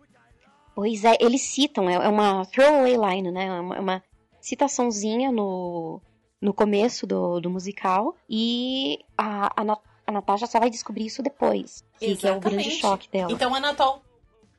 Pois 0.75 1.03
é, 1.03 1.17
eles 1.19 1.41
citam, 1.41 1.89
é 1.89 1.95
é 1.95 2.09
uma 2.09 2.45
throwaway 2.45 2.95
line, 2.95 3.31
né? 3.31 3.45
É 3.45 3.59
uma, 3.59 3.75
é 3.75 3.79
uma 3.79 4.03
citaçãozinha 4.39 5.31
no, 5.31 5.99
no 6.41 6.53
começo 6.53 7.05
do, 7.07 7.39
do 7.39 7.49
musical. 7.49 8.15
E 8.29 8.99
a, 9.17 9.47
a, 9.61 9.77
a 10.07 10.11
Natasha 10.11 10.47
só 10.47 10.59
vai 10.59 10.69
descobrir 10.69 11.05
isso 11.05 11.21
depois. 11.21 11.83
Que, 11.99 12.15
que 12.15 12.27
é 12.27 12.31
o 12.31 12.39
grande 12.39 12.71
choque 12.71 13.09
dela. 13.09 13.31
Então 13.31 13.51
o 13.51 13.55
Anatol. 13.55 14.01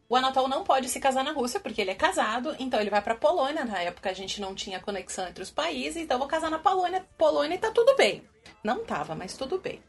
O 0.08 0.16
Anatol 0.16 0.48
não 0.48 0.64
pode 0.64 0.88
se 0.88 0.98
casar 0.98 1.22
na 1.22 1.30
Rússia 1.30 1.60
porque 1.60 1.80
ele 1.80 1.92
é 1.92 1.94
casado, 1.94 2.56
então 2.58 2.80
ele 2.80 2.90
vai 2.90 3.00
pra 3.00 3.14
Polônia. 3.14 3.64
Na 3.64 3.80
época 3.80 4.10
a 4.10 4.12
gente 4.12 4.40
não 4.40 4.56
tinha 4.56 4.80
conexão 4.80 5.28
entre 5.28 5.40
os 5.40 5.52
países, 5.52 5.98
então 6.02 6.16
eu 6.16 6.18
vou 6.18 6.26
casar 6.26 6.50
na 6.50 6.58
Polônia, 6.58 7.06
Polônia 7.16 7.54
e 7.54 7.58
tá 7.58 7.70
tudo 7.70 7.94
bem. 7.94 8.24
Não 8.64 8.84
tava, 8.84 9.14
mas 9.14 9.36
tudo 9.36 9.58
bem. 9.58 9.80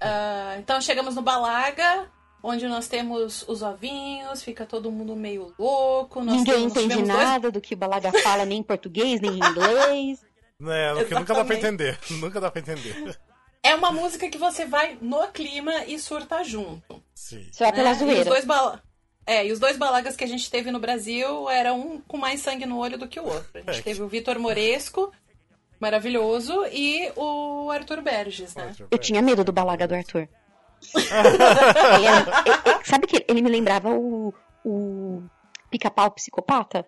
Ah, 0.00 0.54
então 0.58 0.80
chegamos 0.80 1.16
no 1.16 1.22
Balaga, 1.22 2.08
onde 2.42 2.68
nós 2.68 2.86
temos 2.86 3.44
os 3.48 3.60
ovinhos, 3.62 4.40
fica 4.42 4.64
todo 4.64 4.90
mundo 4.92 5.16
meio 5.16 5.52
louco. 5.58 6.22
Nós 6.22 6.36
Ninguém 6.36 6.54
temos, 6.54 6.72
entende 6.72 6.88
tivemos 6.90 7.08
dois- 7.08 7.24
nada 7.28 7.50
do 7.50 7.60
que 7.60 7.74
o 7.74 7.76
Balaga 7.76 8.12
fala, 8.22 8.44
nem 8.44 8.60
em 8.60 8.62
português, 8.62 9.20
nem 9.20 9.32
em 9.32 9.40
inglês. 9.50 10.24
É, 10.62 10.92
o 10.94 11.04
que 11.06 11.14
nunca 11.14 11.34
dá 11.34 11.44
pra 11.44 11.54
entender. 11.56 11.98
Nunca 12.10 12.40
dá 12.40 12.50
pra 12.50 12.60
entender. 12.60 13.18
É 13.62 13.74
uma 13.74 13.90
música 13.90 14.28
que 14.30 14.38
você 14.38 14.64
vai 14.64 14.96
no 15.02 15.26
clima 15.28 15.84
e 15.86 15.98
surta 15.98 16.42
junto. 16.44 17.02
Sim. 17.14 17.46
Só 17.52 17.70
pela 17.72 17.84
né? 17.84 17.90
E 17.90 17.92
os 17.92 17.98
zoeira. 17.98 18.24
dois 18.30 18.44
bala... 18.44 18.82
É, 19.26 19.44
e 19.44 19.50
os 19.52 19.58
dois 19.58 19.76
balagas 19.76 20.14
que 20.16 20.22
a 20.22 20.26
gente 20.28 20.48
teve 20.50 20.70
no 20.70 20.78
Brasil 20.78 21.50
eram 21.50 21.80
um 21.80 22.00
com 22.00 22.16
mais 22.16 22.40
sangue 22.40 22.64
no 22.64 22.78
olho 22.78 22.96
do 22.96 23.08
que 23.08 23.18
o 23.18 23.24
outro. 23.24 23.48
A 23.54 23.72
gente 23.72 23.80
É. 23.80 23.82
teve 23.82 24.00
o 24.00 24.06
Vitor 24.08 24.38
Moresco, 24.38 25.12
maravilhoso, 25.80 26.64
e 26.72 27.10
o 27.16 27.68
Arthur 27.72 28.00
Berges, 28.02 28.54
né? 28.54 28.72
Eu 28.88 28.98
tinha 28.98 29.20
medo 29.20 29.42
do 29.42 29.52
Balaga 29.52 29.86
do 29.88 29.94
Arthur. 29.96 30.28
Ele 30.94 32.06
é- 32.06 32.70
é- 32.70 32.84
sabe 32.84 33.06
que 33.08 33.24
ele 33.28 33.42
me 33.42 33.50
lembrava 33.50 33.88
o, 33.90 34.32
o 34.64 35.22
pica-pau 35.70 36.10
psicopata? 36.12 36.86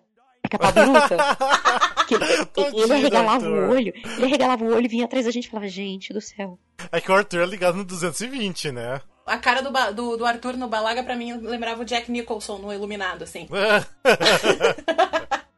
Pica-pau 0.49 0.71
biruta? 0.71 1.17
Que 2.09 2.15
ele, 2.15 2.91
arregalava 2.91 3.45
Arthur. 3.45 3.69
o 3.69 3.69
olho, 3.69 3.93
ele 3.95 4.25
arregalava 4.25 4.65
o 4.65 4.73
olho 4.73 4.85
e 4.85 4.89
vinha 4.89 5.05
atrás 5.05 5.25
da 5.25 5.31
gente 5.31 5.45
e 5.45 5.49
falava, 5.51 5.67
gente 5.67 6.11
do 6.11 6.19
céu. 6.19 6.57
É 6.91 6.99
que 6.99 7.11
o 7.11 7.13
Arthur 7.13 7.41
é 7.41 7.45
ligado 7.45 7.75
no 7.75 7.83
220, 7.83 8.71
né? 8.71 8.99
A 9.27 9.37
cara 9.37 9.61
do, 9.61 9.69
do, 9.93 10.17
do 10.17 10.25
Arthur 10.25 10.57
no 10.57 10.67
balaga, 10.67 11.03
pra 11.03 11.15
mim, 11.15 11.33
lembrava 11.37 11.83
o 11.83 11.85
Jack 11.85 12.11
Nicholson 12.11 12.57
no 12.57 12.73
Iluminado, 12.73 13.23
assim. 13.23 13.47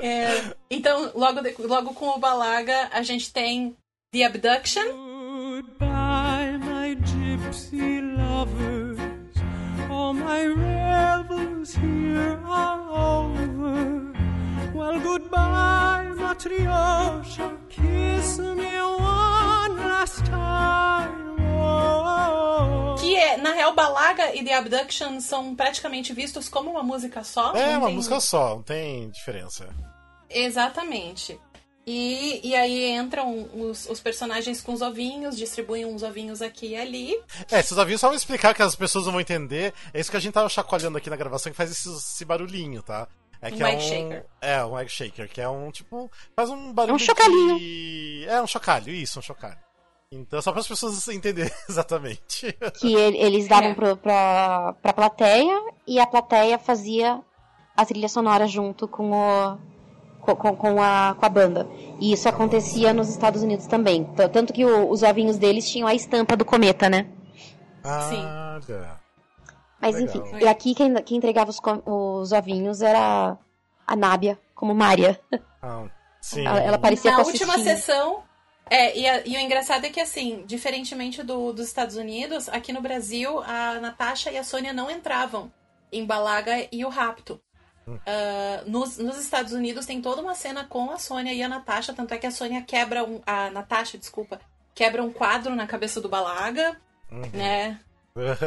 É, 0.00 0.42
então, 0.70 1.12
logo, 1.14 1.40
de- 1.40 1.54
logo 1.60 1.94
com 1.94 2.08
o 2.10 2.18
balaga, 2.18 2.88
a 2.92 3.02
gente 3.02 3.32
tem 3.32 3.76
The 4.12 4.24
Abduction, 4.24 4.82
Goodbye, 4.82 6.58
my 6.58 6.96
gypsy 7.04 8.00
lovers. 8.00 8.91
All 10.02 10.12
my 10.14 10.44
revels 10.46 11.74
here 11.76 12.36
are 12.44 12.80
over. 12.90 14.12
Well, 14.74 14.98
goodbye, 15.00 16.10
Matryoshka. 16.16 17.46
Kiss 17.68 18.38
me 18.40 18.72
one 18.82 19.76
last 19.92 20.24
time. 20.26 21.36
Oh. 21.56 22.96
que 22.98 23.14
é, 23.16 23.36
na 23.36 23.52
real, 23.52 23.72
balaga 23.74 24.34
e 24.34 24.42
The 24.44 24.54
Abduction 24.54 25.20
são 25.20 25.54
praticamente 25.54 26.12
vistos 26.12 26.48
como 26.48 26.72
uma 26.72 26.82
música 26.82 27.22
só. 27.22 27.52
É 27.54 27.76
uma 27.78 27.86
tem- 27.86 27.94
música 27.94 28.18
só, 28.18 28.56
não 28.56 28.62
tem 28.62 29.08
diferença. 29.10 29.68
Exatamente. 30.28 31.38
E, 31.86 32.40
e 32.48 32.54
aí 32.54 32.90
entram 32.92 33.48
os, 33.54 33.88
os 33.88 33.98
personagens 34.00 34.60
com 34.60 34.72
os 34.72 34.82
ovinhos, 34.82 35.36
distribuem 35.36 35.84
uns 35.84 36.02
ovinhos 36.04 36.40
aqui 36.40 36.68
e 36.68 36.76
ali. 36.76 37.20
É, 37.50 37.58
esses 37.58 37.76
avisos 37.76 38.00
só 38.00 38.06
vão 38.08 38.16
explicar 38.16 38.54
que 38.54 38.62
as 38.62 38.76
pessoas 38.76 39.04
não 39.06 39.12
vão 39.12 39.20
entender. 39.20 39.74
É 39.92 39.98
isso 40.00 40.10
que 40.10 40.16
a 40.16 40.20
gente 40.20 40.32
tava 40.34 40.48
chacoalhando 40.48 40.96
aqui 40.98 41.10
na 41.10 41.16
gravação, 41.16 41.50
que 41.50 41.56
faz 41.56 41.70
esse, 41.72 41.88
esse 41.88 42.24
barulhinho, 42.24 42.82
tá? 42.82 43.08
É 43.40 43.48
Um 43.48 43.56
que 43.56 43.62
é 43.64 43.68
egg 43.72 43.76
um, 43.76 43.80
shaker. 43.88 44.26
É, 44.40 44.64
um 44.64 44.78
egg 44.78 44.88
shaker, 44.90 45.28
que 45.28 45.40
é 45.40 45.48
um 45.48 45.72
tipo. 45.72 46.08
Faz 46.36 46.48
um 46.50 46.72
barulho. 46.72 46.92
É 46.92 46.94
um 46.94 46.98
chocalhinho. 47.00 47.58
de- 47.58 48.26
É 48.28 48.40
um 48.40 48.46
chocalho, 48.46 48.90
isso, 48.92 49.18
um 49.18 49.22
chocalho. 49.22 49.58
Então, 50.12 50.40
só 50.40 50.52
para 50.52 50.60
as 50.60 50.68
pessoas 50.68 51.08
entenderem 51.08 51.50
exatamente. 51.68 52.56
Que 52.78 52.94
ele- 52.94 53.18
eles 53.18 53.48
davam 53.48 53.70
É. 53.70 53.74
pro, 53.74 53.96
pra, 53.96 54.74
pra 54.80 54.92
plateia 54.92 55.60
e 55.84 55.98
a 55.98 56.06
plateia 56.06 56.56
fazia 56.60 57.20
a 57.76 57.84
trilha 57.84 58.08
sonora 58.08 58.46
junto 58.46 58.86
com 58.86 59.10
o. 59.10 59.71
Com, 60.22 60.36
com- 60.36 60.80
a, 60.80 61.16
com 61.18 61.26
a 61.26 61.28
banda. 61.28 61.68
E 62.00 62.12
isso 62.12 62.28
acontecia 62.28 62.92
nos 62.94 63.08
Estados 63.08 63.42
Unidos 63.42 63.66
também. 63.66 64.04
Tanto 64.32 64.52
que 64.52 64.64
o- 64.64 64.88
os 64.88 65.02
ovinhos 65.02 65.36
deles 65.36 65.68
tinham 65.68 65.86
a 65.88 65.94
estampa 65.94 66.36
do 66.36 66.44
cometa, 66.44 66.88
né? 66.88 67.08
Ah, 67.84 68.60
tá. 68.66 69.00
Mas 69.80 69.96
Legal. 69.96 70.16
enfim, 70.16 70.36
e 70.44 70.46
aqui 70.48 70.74
quem, 70.76 70.94
quem 71.02 71.16
entregava 71.18 71.50
os, 71.50 71.58
os 71.84 72.30
ovinhos 72.30 72.80
era 72.82 73.36
a 73.84 73.96
Nábia, 73.96 74.38
como 74.54 74.72
Mária. 74.74 75.20
Ah, 75.60 75.84
sim. 76.22 76.46
Ela, 76.46 76.60
ela 76.60 76.78
parecia 76.78 77.10
Na 77.10 77.16
com 77.16 77.22
a 77.22 77.26
última 77.26 77.58
sessão. 77.58 78.22
É, 78.70 78.96
e, 78.96 79.08
a- 79.08 79.26
e 79.26 79.36
o 79.36 79.40
engraçado 79.40 79.84
é 79.84 79.90
que, 79.90 80.00
assim, 80.00 80.44
diferentemente 80.46 81.20
do- 81.24 81.52
dos 81.52 81.66
Estados 81.66 81.96
Unidos, 81.96 82.48
aqui 82.48 82.72
no 82.72 82.80
Brasil, 82.80 83.42
a 83.42 83.80
Natasha 83.80 84.30
e 84.30 84.38
a 84.38 84.44
Sônia 84.44 84.72
não 84.72 84.88
entravam 84.88 85.50
em 85.90 86.06
Balaga 86.06 86.68
e 86.70 86.84
o 86.84 86.88
Rapto. 86.88 87.40
Ah, 88.06 88.62
nos, 88.66 88.98
nos 88.98 89.18
Estados 89.18 89.52
Unidos 89.52 89.86
tem 89.86 90.00
toda 90.00 90.22
uma 90.22 90.34
cena 90.34 90.64
com 90.64 90.90
a 90.90 90.98
Sônia 90.98 91.32
e 91.32 91.42
a 91.42 91.48
Natasha, 91.48 91.92
tanto 91.92 92.14
é 92.14 92.18
que 92.18 92.26
a 92.26 92.30
Sônia 92.30 92.62
quebra 92.62 93.04
um. 93.04 93.20
A 93.26 93.50
Natasha, 93.50 93.98
desculpa, 93.98 94.40
quebra 94.74 95.02
um 95.02 95.12
quadro 95.12 95.54
na 95.54 95.66
cabeça 95.66 96.00
do 96.00 96.08
Balaga, 96.08 96.76
né? 97.32 97.80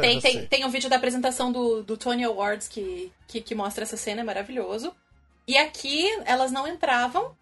Tem, 0.00 0.20
tem, 0.20 0.46
tem 0.46 0.64
um 0.64 0.68
vídeo 0.68 0.88
da 0.88 0.94
apresentação 0.94 1.50
do, 1.50 1.82
do 1.82 1.96
Tony 1.96 2.22
Awards 2.22 2.68
que, 2.68 3.12
que, 3.26 3.40
que 3.40 3.52
mostra 3.52 3.82
essa 3.82 3.96
cena, 3.96 4.20
é 4.20 4.24
maravilhoso. 4.24 4.94
E 5.44 5.58
aqui 5.58 6.08
elas 6.24 6.52
não 6.52 6.68
entravam, 6.68 7.36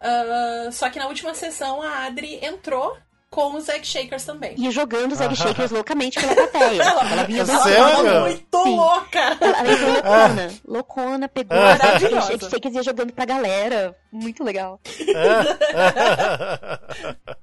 ah, 0.00 0.68
só 0.70 0.88
que 0.88 1.00
na 1.00 1.08
última 1.08 1.34
sessão 1.34 1.82
a 1.82 2.04
Adri 2.04 2.38
entrou 2.44 2.96
com 3.34 3.56
os 3.56 3.68
Egg 3.68 3.84
Shakers 3.84 4.24
também. 4.24 4.54
E 4.56 4.70
jogando 4.70 5.12
os 5.12 5.20
egg 5.20 5.34
shakers 5.34 5.72
loucamente 5.72 6.20
pela 6.20 6.34
plateia. 6.34 6.82
Ela 6.82 7.24
vinha? 7.24 7.42
Ela 7.42 7.58
lado. 7.58 8.04
tava 8.04 8.20
muito 8.20 8.62
Sim. 8.62 8.76
louca! 8.76 9.18
Ela, 9.40 9.58
ela 9.58 9.72
entrou 9.72 9.92
loucona. 9.92 10.54
Loucona, 10.64 11.28
pegou 11.28 11.58
Maravilhosa. 11.58 12.18
os 12.18 12.30
egg 12.30 12.50
shakers 12.50 12.74
e 12.74 12.76
ia 12.78 12.82
jogando 12.84 13.12
pra 13.12 13.24
galera. 13.24 13.96
Muito 14.12 14.44
legal. 14.44 14.80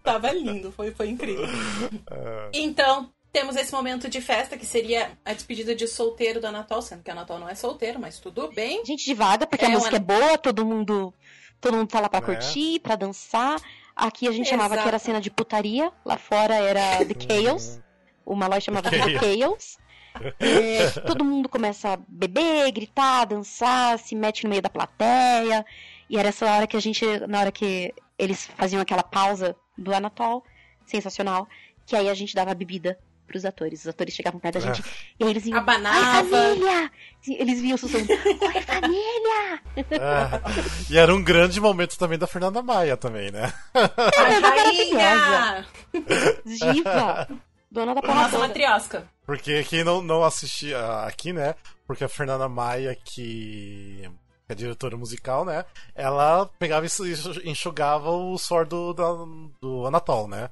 Tava 0.04 0.32
lindo, 0.32 0.72
foi, 0.72 0.92
foi 0.92 1.10
incrível. 1.10 1.46
Então, 2.54 3.10
temos 3.32 3.56
esse 3.56 3.72
momento 3.74 4.10
de 4.10 4.22
festa, 4.22 4.58
que 4.58 4.66
seria 4.66 5.12
a 5.26 5.34
despedida 5.34 5.76
de 5.76 5.88
solteiro 5.88 6.40
do 6.40 6.48
Anatol, 6.48 6.82
sendo 6.82 7.04
que 7.04 7.10
o 7.10 7.14
Anatol 7.14 7.40
não 7.40 7.50
é 7.50 7.56
solteiro, 7.56 8.00
mas 8.00 8.20
tudo 8.20 8.50
bem. 8.54 8.84
Gente 8.86 9.06
devagar, 9.06 9.48
porque 9.48 9.66
É, 9.66 9.68
a 9.68 9.72
música 9.72 9.92
uma- 9.92 9.98
é 9.98 10.00
boa, 10.00 10.38
todo 10.38 10.66
mundo. 10.66 11.14
Todo 11.60 11.78
mundo 11.78 11.88
tá 11.90 12.00
lá 12.00 12.10
pra 12.10 12.20
Né? 12.22 12.26
curtir, 12.26 12.80
pra 12.80 12.96
dançar. 12.96 13.56
Aqui 13.96 14.28
a 14.28 14.32
gente 14.32 14.50
chamava 14.50 14.76
que 14.76 14.82
era 14.82 14.90
Exato. 14.90 15.06
cena 15.06 15.22
de 15.22 15.30
putaria, 15.30 15.92
lá 16.06 16.18
fora 16.18 16.56
era 16.56 17.06
The 17.06 17.16
Chaos. 17.28 17.80
O 18.26 18.36
Malloy 18.36 18.62
chamava 18.62 18.90
de 18.90 18.98
The 18.98 19.20
Chaos. 19.20 19.78
É, 20.40 20.90
todo 21.02 21.24
mundo 21.24 21.48
começa 21.48 21.94
a 21.94 22.00
beber, 22.08 22.72
gritar, 22.72 23.26
dançar, 23.26 23.98
se 24.00 24.16
mete 24.16 24.44
no 24.44 24.50
meio 24.50 24.62
da 24.62 24.70
plateia. 24.70 25.66
E 26.10 26.18
era 26.18 26.30
essa 26.30 26.46
hora 26.46 26.68
que 26.68 26.76
a 26.76 26.80
gente, 26.82 27.06
na 27.28 27.40
hora 27.40 27.52
que 27.52 27.94
eles 28.18 28.46
faziam 28.58 28.82
aquela 28.82 29.04
pausa 29.04 29.56
do 29.78 29.94
Anatol, 29.94 30.44
sensacional, 30.86 31.48
que 31.86 31.96
aí 31.96 32.10
a 32.10 32.14
gente 32.14 32.36
dava 32.36 32.54
bebida 32.54 33.00
pros 33.32 33.46
atores. 33.46 33.82
Os 33.82 33.88
atores 33.88 34.14
chegavam 34.14 34.40
perto 34.40 34.56
da 34.56 34.60
gente 34.60 34.84
e 35.20 35.24
aí 35.24 35.30
eles 35.30 35.46
iam. 35.46 35.58
Abanava. 35.58 36.28
Família! 36.30 36.92
Eles 37.28 37.62
vinham 37.62 37.78
sussurrando. 37.78 38.12
Oi, 38.12 38.62
família! 38.62 39.62
Ah, 40.02 40.42
e 40.90 40.98
era 40.98 41.14
um 41.16 41.24
grande 41.24 41.62
momento 41.62 41.98
também 41.98 42.18
da 42.20 42.28
Fernanda 42.28 42.62
Maia 42.62 42.98
também, 42.98 43.32
né? 43.32 43.54
A 43.74 44.50
rainha! 44.50 45.66
Diva! 46.46 47.28
Dona 47.72 47.96
da 47.96 48.02
Nossa, 48.02 48.38
matriosca. 48.38 49.08
Porque 49.26 49.64
quem 49.64 49.84
não, 49.84 50.02
não 50.02 50.24
assistia 50.26 50.78
aqui, 51.06 51.32
né? 51.32 51.56
Porque 51.88 52.04
a 52.04 52.10
Fernanda 52.10 52.50
Maia, 52.50 52.94
que 53.02 54.10
é 54.50 54.54
diretora 54.56 54.98
musical, 54.98 55.46
né? 55.46 55.64
Ela 55.96 56.50
pegava 56.60 56.86
e 56.86 57.50
enxugava 57.50 58.10
o 58.12 58.38
suor 58.38 58.66
do, 58.66 58.94
da- 58.94 59.26
do 59.62 59.88
Anatol, 59.88 60.28
né? 60.28 60.50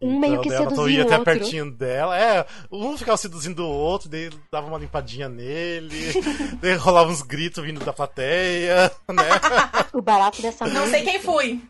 Um 0.00 0.18
meio 0.18 0.40
que 0.40 0.48
daí 0.48 0.58
o 0.58 0.60
Anatol 0.62 0.76
seduzia 0.76 0.96
ia 0.98 1.02
o 1.02 1.06
até 1.06 1.18
outro. 1.18 1.32
pertinho 1.32 1.70
dela. 1.72 2.16
É, 2.18 2.46
um 2.70 2.96
ficava 2.96 3.16
seduzindo 3.16 3.64
o 3.64 3.68
outro, 3.68 4.08
daí 4.08 4.30
dava 4.50 4.66
uma 4.68 4.78
limpadinha 4.78 5.28
nele, 5.28 6.12
daí 6.62 6.74
rolava 6.76 7.10
uns 7.10 7.22
gritos 7.22 7.64
vindo 7.64 7.84
da 7.84 7.92
plateia, 7.92 8.90
né? 9.08 9.24
O 9.92 10.00
barato 10.02 10.40
dessa 10.40 10.64
Não 10.66 10.82
música. 10.82 10.90
sei 10.98 11.02
quem 11.04 11.20
fui. 11.20 11.60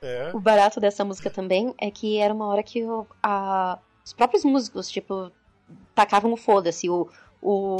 É. 0.00 0.30
O 0.32 0.40
barato 0.40 0.80
dessa 0.80 1.04
música 1.04 1.28
também 1.28 1.74
é 1.78 1.90
que 1.90 2.16
era 2.18 2.32
uma 2.32 2.46
hora 2.46 2.62
que 2.62 2.82
o- 2.84 3.06
a- 3.22 3.78
os 4.04 4.12
próprios 4.14 4.44
músicos, 4.44 4.88
tipo, 4.90 5.30
tacavam 5.94 6.32
o 6.32 6.36
foda-se. 6.36 6.88
O, 6.88 7.08
o, 7.42 7.76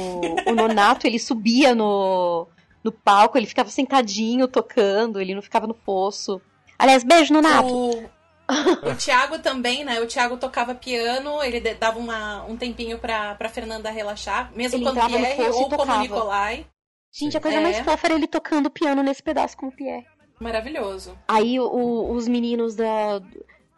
o 0.47 0.53
Nonato, 0.55 1.07
ele 1.07 1.17
subia 1.17 1.73
no, 1.73 2.47
no 2.83 2.91
palco, 2.91 3.37
ele 3.37 3.47
ficava 3.47 3.69
sentadinho 3.69 4.47
tocando, 4.47 5.19
ele 5.19 5.33
não 5.33 5.41
ficava 5.41 5.65
no 5.65 5.73
fosso. 5.73 6.39
Aliás, 6.77 7.03
beijo, 7.03 7.33
Nonato! 7.33 7.73
O, 7.73 8.03
o 8.47 8.95
Thiago 8.95 9.39
também, 9.39 9.83
né? 9.83 9.99
O 10.01 10.07
Thiago 10.07 10.37
tocava 10.37 10.75
piano, 10.75 11.41
ele 11.43 11.59
dava 11.73 11.97
uma- 11.99 12.43
um 12.45 12.55
tempinho 12.55 12.97
pra, 12.99 13.35
pra 13.35 13.49
Fernanda 13.49 13.89
relaxar, 13.89 14.51
mesmo 14.55 14.77
Ele 14.77 14.85
quando 14.85 14.97
entrava 14.97 15.17
no 15.17 15.25
Pierre 15.25 15.49
ou 15.51 15.63
como 15.63 15.77
tocava. 15.77 16.01
Nicolai. 16.01 16.67
Gente, 17.11 17.37
a 17.37 17.41
coisa 17.41 17.57
É. 17.57 17.61
mais 17.61 17.79
fofa 17.79 18.07
era 18.07 18.15
ele 18.15 18.27
tocando 18.27 18.69
piano 18.69 19.01
nesse 19.01 19.23
pedaço 19.23 19.55
com 19.57 19.67
o 19.67 19.71
Pierre. 19.71 20.05
Maravilhoso. 20.39 21.17
Aí 21.27 21.59
o- 21.59 22.11
os 22.11 22.27
meninos 22.27 22.75
da, 22.75 23.19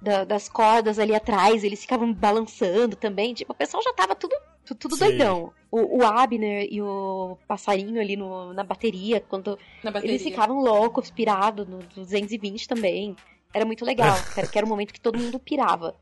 da- 0.02 0.24
das 0.24 0.50
cordas 0.50 0.98
ali 1.00 1.14
atrás, 1.16 1.64
eles 1.64 1.82
ficavam 1.82 2.12
balançando 2.12 2.96
também. 2.96 3.34
Tipo, 3.34 3.54
o 3.54 3.56
pessoal 3.56 3.82
já 3.84 3.94
tava 3.94 4.16
tudo, 4.16 4.36
tu- 4.66 4.74
tudo 4.76 4.96
Sim. 4.96 5.06
doidão. 5.06 5.54
O, 5.70 6.00
o 6.00 6.04
Abner 6.06 6.68
e 6.72 6.82
o 6.82 7.38
passarinho 7.48 8.02
ali 8.02 8.16
no- 8.16 8.54
na 8.54 8.64
bateria, 8.64 9.20
quando 9.30 9.58
Na 9.84 9.92
bateria. 9.92 10.16
eles 10.16 10.24
ficavam 10.24 10.58
loucos, 10.60 11.12
pirados, 11.12 11.68
no 11.68 11.78
220 11.96 12.68
também. 12.68 13.16
Era 13.54 13.66
muito 13.66 13.86
legal, 13.86 14.16
cara, 14.36 14.48
que 14.48 14.58
era 14.58 14.66
um 14.66 14.70
momento 14.70 14.94
que 14.94 15.02
todo 15.02 15.20
mundo 15.20 15.40
pirava. 15.40 15.96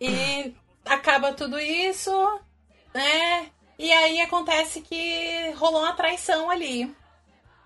E 0.00 0.54
acaba 0.84 1.32
tudo 1.32 1.58
isso, 1.58 2.10
né? 2.94 3.50
E 3.78 3.90
aí 3.92 4.20
acontece 4.20 4.80
que 4.80 5.50
rolou 5.56 5.82
uma 5.82 5.94
traição 5.94 6.50
ali. 6.50 6.94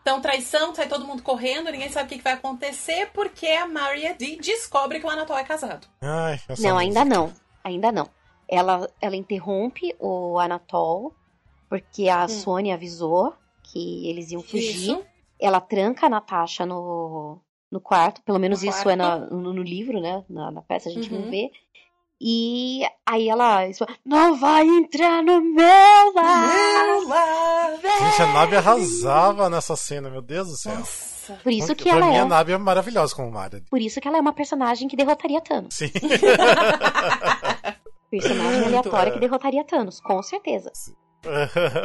Então, 0.04 0.20
traição, 0.20 0.74
sai 0.74 0.86
todo 0.86 1.06
mundo 1.06 1.22
correndo, 1.22 1.70
ninguém 1.70 1.88
sabe 1.88 2.04
o 2.04 2.08
que 2.10 2.18
que 2.18 2.22
vai 2.24 2.34
acontecer, 2.34 3.10
porque 3.14 3.46
a 3.46 3.66
Maria 3.66 4.14
D 4.14 4.36
descobre 4.36 5.00
que 5.00 5.06
o 5.06 5.08
Anatol 5.08 5.38
é 5.38 5.44
casado. 5.44 5.86
Ai, 6.02 6.38
não, 6.46 6.54
música. 6.54 6.78
ainda 6.78 7.04
não. 7.06 7.32
Ainda 7.64 7.90
não. 7.90 8.10
Ela, 8.46 8.88
ela 9.00 9.16
interrompe 9.16 9.96
o 9.98 10.38
Anatol, 10.38 11.14
porque 11.70 12.10
a 12.10 12.28
Sônia 12.28 12.74
avisou 12.74 13.34
que 13.62 14.06
eles 14.06 14.30
iam 14.30 14.42
fugir. 14.42 14.90
Isso. 14.90 15.04
ela 15.40 15.60
tranca 15.60 16.04
a 16.04 16.10
Natasha 16.10 16.66
no, 16.66 17.40
no 17.74 17.80
quarto, 17.80 18.22
pelo 18.22 18.38
menos 18.38 18.62
No 18.62 18.68
isso 18.70 18.84
quarto. 18.84 18.90
é 18.90 18.96
na- 18.96 19.18
no, 19.18 19.52
no 19.52 19.62
livro, 19.62 20.00
né? 20.00 20.24
Na, 20.30 20.50
na 20.50 20.62
peça 20.62 20.88
a 20.88 20.92
gente 20.92 21.12
não 21.12 21.22
Uhum. 21.22 21.30
vê. 21.30 21.50
E 22.20 22.82
aí 23.04 23.28
ela 23.28 23.66
isso, 23.68 23.84
não 24.06 24.36
vai 24.36 24.64
entrar 24.66 25.22
no 25.22 25.40
meu 25.40 26.14
lar. 26.14 27.72
Gente, 27.82 28.22
a 28.22 28.26
Nabi 28.32 28.56
arrasava 28.56 29.50
nessa 29.50 29.74
cena, 29.76 30.08
meu 30.08 30.22
Deus 30.22 30.48
do 30.48 30.56
céu. 30.56 30.76
Nossa. 30.78 31.34
Por 31.42 31.50
isso 31.52 31.74
que 31.74 31.84
pra 31.84 31.96
ela 31.96 32.06
mim, 32.06 32.14
é, 32.16 32.20
a 32.20 32.24
Nabi 32.24 32.52
é 32.52 32.58
maravilhosa 32.58 33.14
como 33.14 33.30
Maria. 33.32 33.62
por 33.68 33.80
isso 33.80 34.00
que 34.00 34.06
ela 34.06 34.18
é 34.18 34.20
uma 34.20 34.32
personagem 34.32 34.86
que 34.86 34.94
derrotaria 34.96 35.40
Thanos. 35.40 35.74
Sim. 35.74 35.90
Personagem 38.10 38.64
aleatória 38.66 39.12
que 39.12 39.18
derrotaria 39.18 39.64
Thanos, 39.64 40.00
com 40.00 40.22
certeza. 40.22 40.70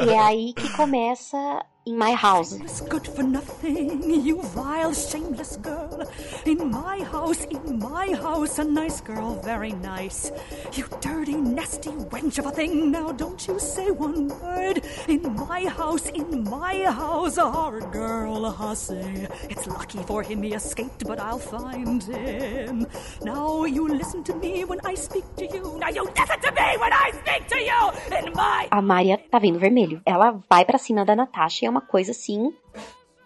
E 0.06 0.10
é 0.10 0.18
aí 0.18 0.52
que 0.54 0.70
começa 0.76 1.36
em 1.86 1.96
My 1.96 2.12
House. 2.14 2.58
Good 2.88 3.06
for 3.08 3.22
nothing, 3.22 4.24
you 4.24 4.42
vile, 4.42 4.92
shameless 4.92 5.56
girl. 5.56 6.06
In 6.44 6.70
my 6.70 7.02
house, 7.02 7.44
in 7.46 7.78
my 7.78 8.12
house, 8.14 8.58
a 8.58 8.64
nice 8.64 9.00
girl, 9.00 9.40
very 9.42 9.72
nice. 9.72 10.30
You 10.74 10.84
dirty, 11.00 11.34
nasty 11.34 11.90
wench 11.90 12.38
of 12.38 12.46
a 12.46 12.50
thing, 12.50 12.90
now 12.90 13.12
don't 13.12 13.46
you 13.48 13.58
say 13.58 13.90
one 13.90 14.28
word. 14.28 14.84
In 15.08 15.34
my 15.34 15.66
house, 15.66 16.06
in 16.10 16.44
my 16.44 16.84
house, 16.84 17.38
a 17.38 17.50
horrid 17.50 17.90
girl, 17.92 18.44
a 18.44 18.50
hussy. 18.50 19.26
It's 19.48 19.66
lucky 19.66 20.02
for 20.02 20.22
him 20.22 20.42
he 20.42 20.52
escaped, 20.54 21.06
but 21.06 21.18
I'll 21.18 21.38
find 21.38 22.02
him. 22.02 22.86
Now 23.22 23.64
you 23.64 23.88
listen 23.88 24.22
to 24.24 24.34
me 24.34 24.64
when 24.64 24.80
I 24.84 24.94
speak 24.94 25.24
to 25.36 25.46
you. 25.46 25.78
Now 25.78 25.88
you 25.88 26.04
listen 26.04 26.40
to 26.40 26.52
me 26.52 26.76
when 26.78 26.92
I 26.92 27.10
speak 27.12 27.48
to 27.48 27.58
you. 27.58 27.90
In 28.18 28.32
my 28.34 28.68
A 28.70 28.82
Maria 28.82 29.18
tá 29.18 29.38
vendo 29.38 29.58
vermelho. 29.58 30.00
Ela 30.04 30.38
vai 30.48 30.64
pra 30.64 30.78
cima 30.78 31.04
da 31.04 31.16
Natasha 31.16 31.69
é 31.70 31.72
uma 31.72 31.80
coisa 31.80 32.10
assim 32.10 32.52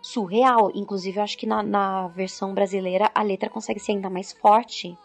surreal. 0.02 0.70
Inclusive, 0.74 1.18
eu 1.18 1.24
acho 1.24 1.38
que 1.38 1.46
na, 1.46 1.62
na 1.62 2.08
versão 2.08 2.54
brasileira 2.54 3.10
a 3.14 3.22
letra 3.22 3.50
consegue 3.50 3.80
ser 3.80 3.92
ainda 3.92 4.10
mais 4.10 4.32
forte. 4.32 4.96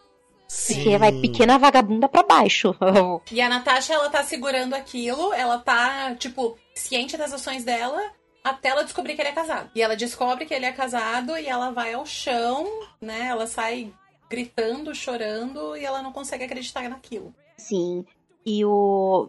Porque 0.67 0.97
vai 0.97 1.11
pequena 1.11 1.59
vagabunda 1.59 2.09
pra 2.09 2.23
baixo. 2.23 2.75
E 3.31 3.39
a 3.39 3.47
Natasha, 3.47 3.93
ela 3.93 4.09
tá 4.09 4.23
segurando 4.23 4.73
aquilo, 4.73 5.31
ela 5.33 5.59
tá, 5.59 6.15
tipo, 6.15 6.57
ciente 6.73 7.15
das 7.15 7.31
ações 7.31 7.63
dela, 7.63 8.01
até 8.43 8.69
ela 8.69 8.83
descobrir 8.83 9.15
que 9.15 9.21
ele 9.21 9.29
é 9.29 9.33
casado. 9.33 9.69
E 9.75 9.81
ela 9.81 9.95
descobre 9.95 10.45
que 10.45 10.53
ele 10.53 10.65
é 10.65 10.71
casado 10.71 11.37
e 11.37 11.47
ela 11.47 11.69
vai 11.69 11.93
ao 11.93 12.05
chão, 12.05 12.67
né? 12.99 13.27
Ela 13.27 13.45
sai 13.45 13.93
gritando, 14.27 14.93
chorando 14.95 15.77
e 15.77 15.85
ela 15.85 16.01
não 16.01 16.11
consegue 16.11 16.43
acreditar 16.43 16.89
naquilo. 16.89 17.33
Sim. 17.55 18.03
E 18.43 18.65
o. 18.65 19.27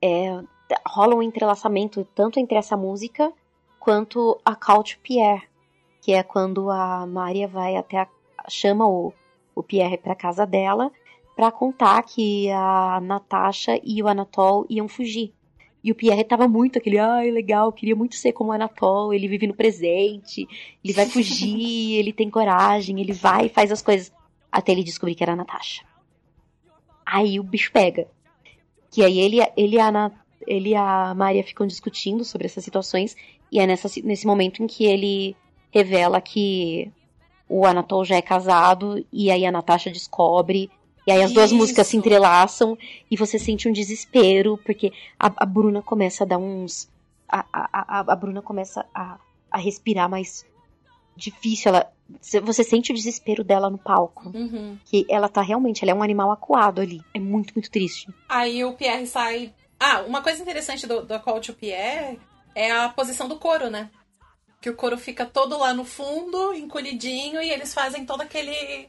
É, 0.00 0.40
rola 0.86 1.14
um 1.14 1.22
entrelaçamento 1.22 2.06
tanto 2.14 2.38
entre 2.38 2.56
essa 2.56 2.76
música 2.76 3.32
quanto 3.82 4.40
a 4.44 4.54
Call 4.54 4.84
to 4.84 4.98
Pierre. 5.02 5.42
Que 6.00 6.12
é 6.12 6.22
quando 6.22 6.70
a 6.70 7.04
Maria 7.04 7.48
vai 7.48 7.76
até 7.76 7.98
a, 7.98 8.08
chama 8.48 8.86
o, 8.86 9.12
o 9.54 9.62
Pierre 9.62 9.98
pra 9.98 10.14
casa 10.14 10.46
dela 10.46 10.90
pra 11.34 11.50
contar 11.50 12.02
que 12.02 12.50
a 12.50 13.00
Natasha 13.02 13.80
e 13.82 14.02
o 14.02 14.06
Anatol 14.06 14.66
iam 14.68 14.86
fugir. 14.86 15.32
E 15.82 15.90
o 15.90 15.94
Pierre 15.94 16.22
tava 16.22 16.46
muito 16.46 16.78
aquele, 16.78 16.98
ai, 16.98 17.30
legal, 17.30 17.72
queria 17.72 17.96
muito 17.96 18.14
ser 18.14 18.32
como 18.32 18.50
o 18.50 18.52
Anatol, 18.52 19.12
ele 19.12 19.26
vive 19.26 19.48
no 19.48 19.54
presente, 19.54 20.46
ele 20.84 20.92
vai 20.92 21.06
fugir, 21.06 21.94
ele 21.98 22.12
tem 22.12 22.30
coragem, 22.30 23.00
ele 23.00 23.12
vai 23.12 23.46
e 23.46 23.48
faz 23.48 23.72
as 23.72 23.82
coisas. 23.82 24.12
Até 24.50 24.72
ele 24.72 24.84
descobrir 24.84 25.14
que 25.14 25.24
era 25.24 25.32
a 25.32 25.36
Natasha. 25.36 25.84
Aí 27.04 27.40
o 27.40 27.42
bicho 27.42 27.72
pega. 27.72 28.06
Que 28.90 29.02
aí 29.02 29.18
ele, 29.18 29.38
ele, 29.56 29.76
e 29.76 29.80
a 29.80 30.12
ele 30.46 30.70
e 30.70 30.74
a 30.74 31.14
Maria 31.14 31.42
ficam 31.42 31.66
discutindo 31.66 32.24
sobre 32.24 32.46
essas 32.46 32.62
situações. 32.62 33.16
E 33.52 33.60
é 33.60 33.66
nessa, 33.66 33.86
nesse 34.02 34.26
momento 34.26 34.62
em 34.62 34.66
que 34.66 34.86
ele 34.86 35.36
revela 35.70 36.22
que 36.22 36.90
o 37.46 37.66
Anatol 37.66 38.02
já 38.02 38.16
é 38.16 38.22
casado. 38.22 39.04
E 39.12 39.30
aí 39.30 39.44
a 39.44 39.52
Natasha 39.52 39.90
descobre. 39.90 40.70
E 41.06 41.12
aí 41.12 41.22
as 41.22 41.32
duas 41.32 41.50
Isso. 41.50 41.56
músicas 41.56 41.86
se 41.86 41.96
entrelaçam. 41.98 42.78
E 43.10 43.16
você 43.16 43.38
sente 43.38 43.68
um 43.68 43.72
desespero. 43.72 44.58
Porque 44.64 44.90
a, 45.20 45.30
a 45.36 45.44
Bruna 45.44 45.82
começa 45.82 46.24
a 46.24 46.26
dar 46.26 46.38
uns. 46.38 46.88
A, 47.28 47.44
a, 47.52 48.00
a, 48.00 48.12
a 48.12 48.16
Bruna 48.16 48.40
começa 48.40 48.86
a, 48.94 49.18
a 49.50 49.58
respirar 49.58 50.08
mais 50.08 50.46
difícil. 51.14 51.68
Ela, 51.68 51.92
você 52.42 52.64
sente 52.64 52.90
o 52.90 52.94
desespero 52.94 53.44
dela 53.44 53.68
no 53.68 53.76
palco. 53.76 54.30
Uhum. 54.34 54.78
Que 54.86 55.04
ela 55.10 55.28
tá 55.28 55.42
realmente, 55.42 55.84
ela 55.84 55.92
é 55.92 55.94
um 55.94 56.02
animal 56.02 56.30
acuado 56.30 56.80
ali. 56.80 57.02
É 57.12 57.20
muito, 57.20 57.52
muito 57.54 57.70
triste. 57.70 58.08
Aí 58.30 58.64
o 58.64 58.72
Pierre 58.72 59.06
sai. 59.06 59.52
Ah, 59.78 60.04
uma 60.06 60.22
coisa 60.22 60.40
interessante 60.40 60.86
do, 60.86 61.02
do 61.02 61.20
Call 61.20 61.40
to 61.40 61.52
Pierre 61.52 62.18
é 62.54 62.70
a 62.70 62.88
posição 62.88 63.28
do 63.28 63.38
couro, 63.38 63.70
né? 63.70 63.90
Que 64.60 64.70
o 64.70 64.76
couro 64.76 64.96
fica 64.96 65.26
todo 65.26 65.58
lá 65.58 65.74
no 65.74 65.84
fundo, 65.84 66.54
encolhidinho, 66.54 67.42
e 67.42 67.50
eles 67.50 67.74
fazem 67.74 68.06
todo 68.06 68.20
aquele 68.20 68.88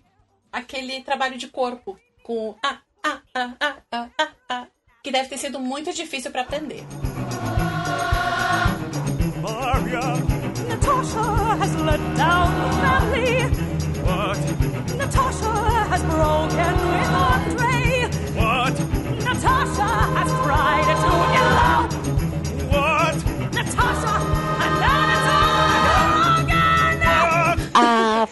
aquele 0.51 1.01
trabalho 1.01 1.37
de 1.37 1.47
corpo 1.47 1.99
com 2.21 2.55
ah, 2.63 2.79
ah, 3.03 3.21
ah, 3.33 3.53
ah, 3.59 3.77
ah, 3.91 4.09
ah, 4.19 4.31
ah 4.49 4.67
que 5.03 5.11
deve 5.11 5.27
ter 5.27 5.37
sido 5.37 5.59
muito 5.59 5.91
difícil 5.91 6.31
para 6.31 6.43
aprender. 6.43 6.85
Maria, 9.41 9.99
Natasha 10.69 11.19
has 11.59 11.75
let 11.75 11.99
down 12.15 12.47
the 12.61 12.69
family. 12.79 13.43
What? 14.05 14.39
Natasha 14.97 15.53
has 15.89 16.03
broken 16.03 16.75
with 16.93 17.11
Andre. 17.33 18.07
What? 18.39 18.75
Natasha 19.25 19.89
has 20.15 20.31
tried 20.43 20.87
to 21.03 21.52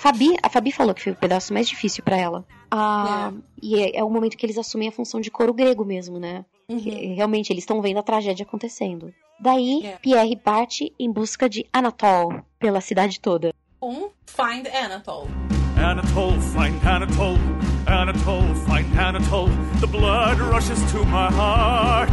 Fabi, 0.01 0.35
a 0.41 0.49
Fabi 0.49 0.71
falou 0.71 0.95
que 0.95 1.03
foi 1.03 1.11
o 1.11 1.15
pedaço 1.15 1.53
mais 1.53 1.69
difícil 1.69 2.03
pra 2.03 2.17
ela. 2.17 2.43
Ah, 2.71 3.31
E 3.61 3.75
é, 3.79 3.97
é 3.99 4.03
o 4.03 4.09
momento 4.09 4.35
que 4.35 4.43
eles 4.43 4.57
assumem 4.57 4.87
a 4.87 4.91
função 4.91 5.21
de 5.21 5.29
coro 5.29 5.53
grego 5.53 5.85
mesmo, 5.85 6.17
né? 6.17 6.43
Que, 6.67 6.73
Uhum. 6.89 7.15
realmente, 7.15 7.53
eles 7.53 7.61
estão 7.61 7.79
vendo 7.83 7.99
a 7.99 8.03
tragédia 8.03 8.43
acontecendo. 8.43 9.13
Daí, 9.39 9.85
É. 9.85 9.97
Pierre 10.01 10.35
parte 10.35 10.91
em 10.99 11.11
busca 11.11 11.47
de 11.47 11.67
Anatole 11.71 12.41
pela 12.57 12.81
cidade 12.81 13.19
toda. 13.19 13.53
Um 13.79 14.09
Find 14.25 14.65
Anatole. 14.73 15.29
Anatole, 15.77 16.39
find 16.41 16.83
Anatole, 16.87 17.39
Anatole, 17.85 18.55
find 18.65 18.99
Anatole. 18.99 19.51
The 19.81 19.87
blood 19.87 20.39
rushes 20.39 20.79
to 20.91 21.05
my 21.05 21.29
heart. 21.31 22.09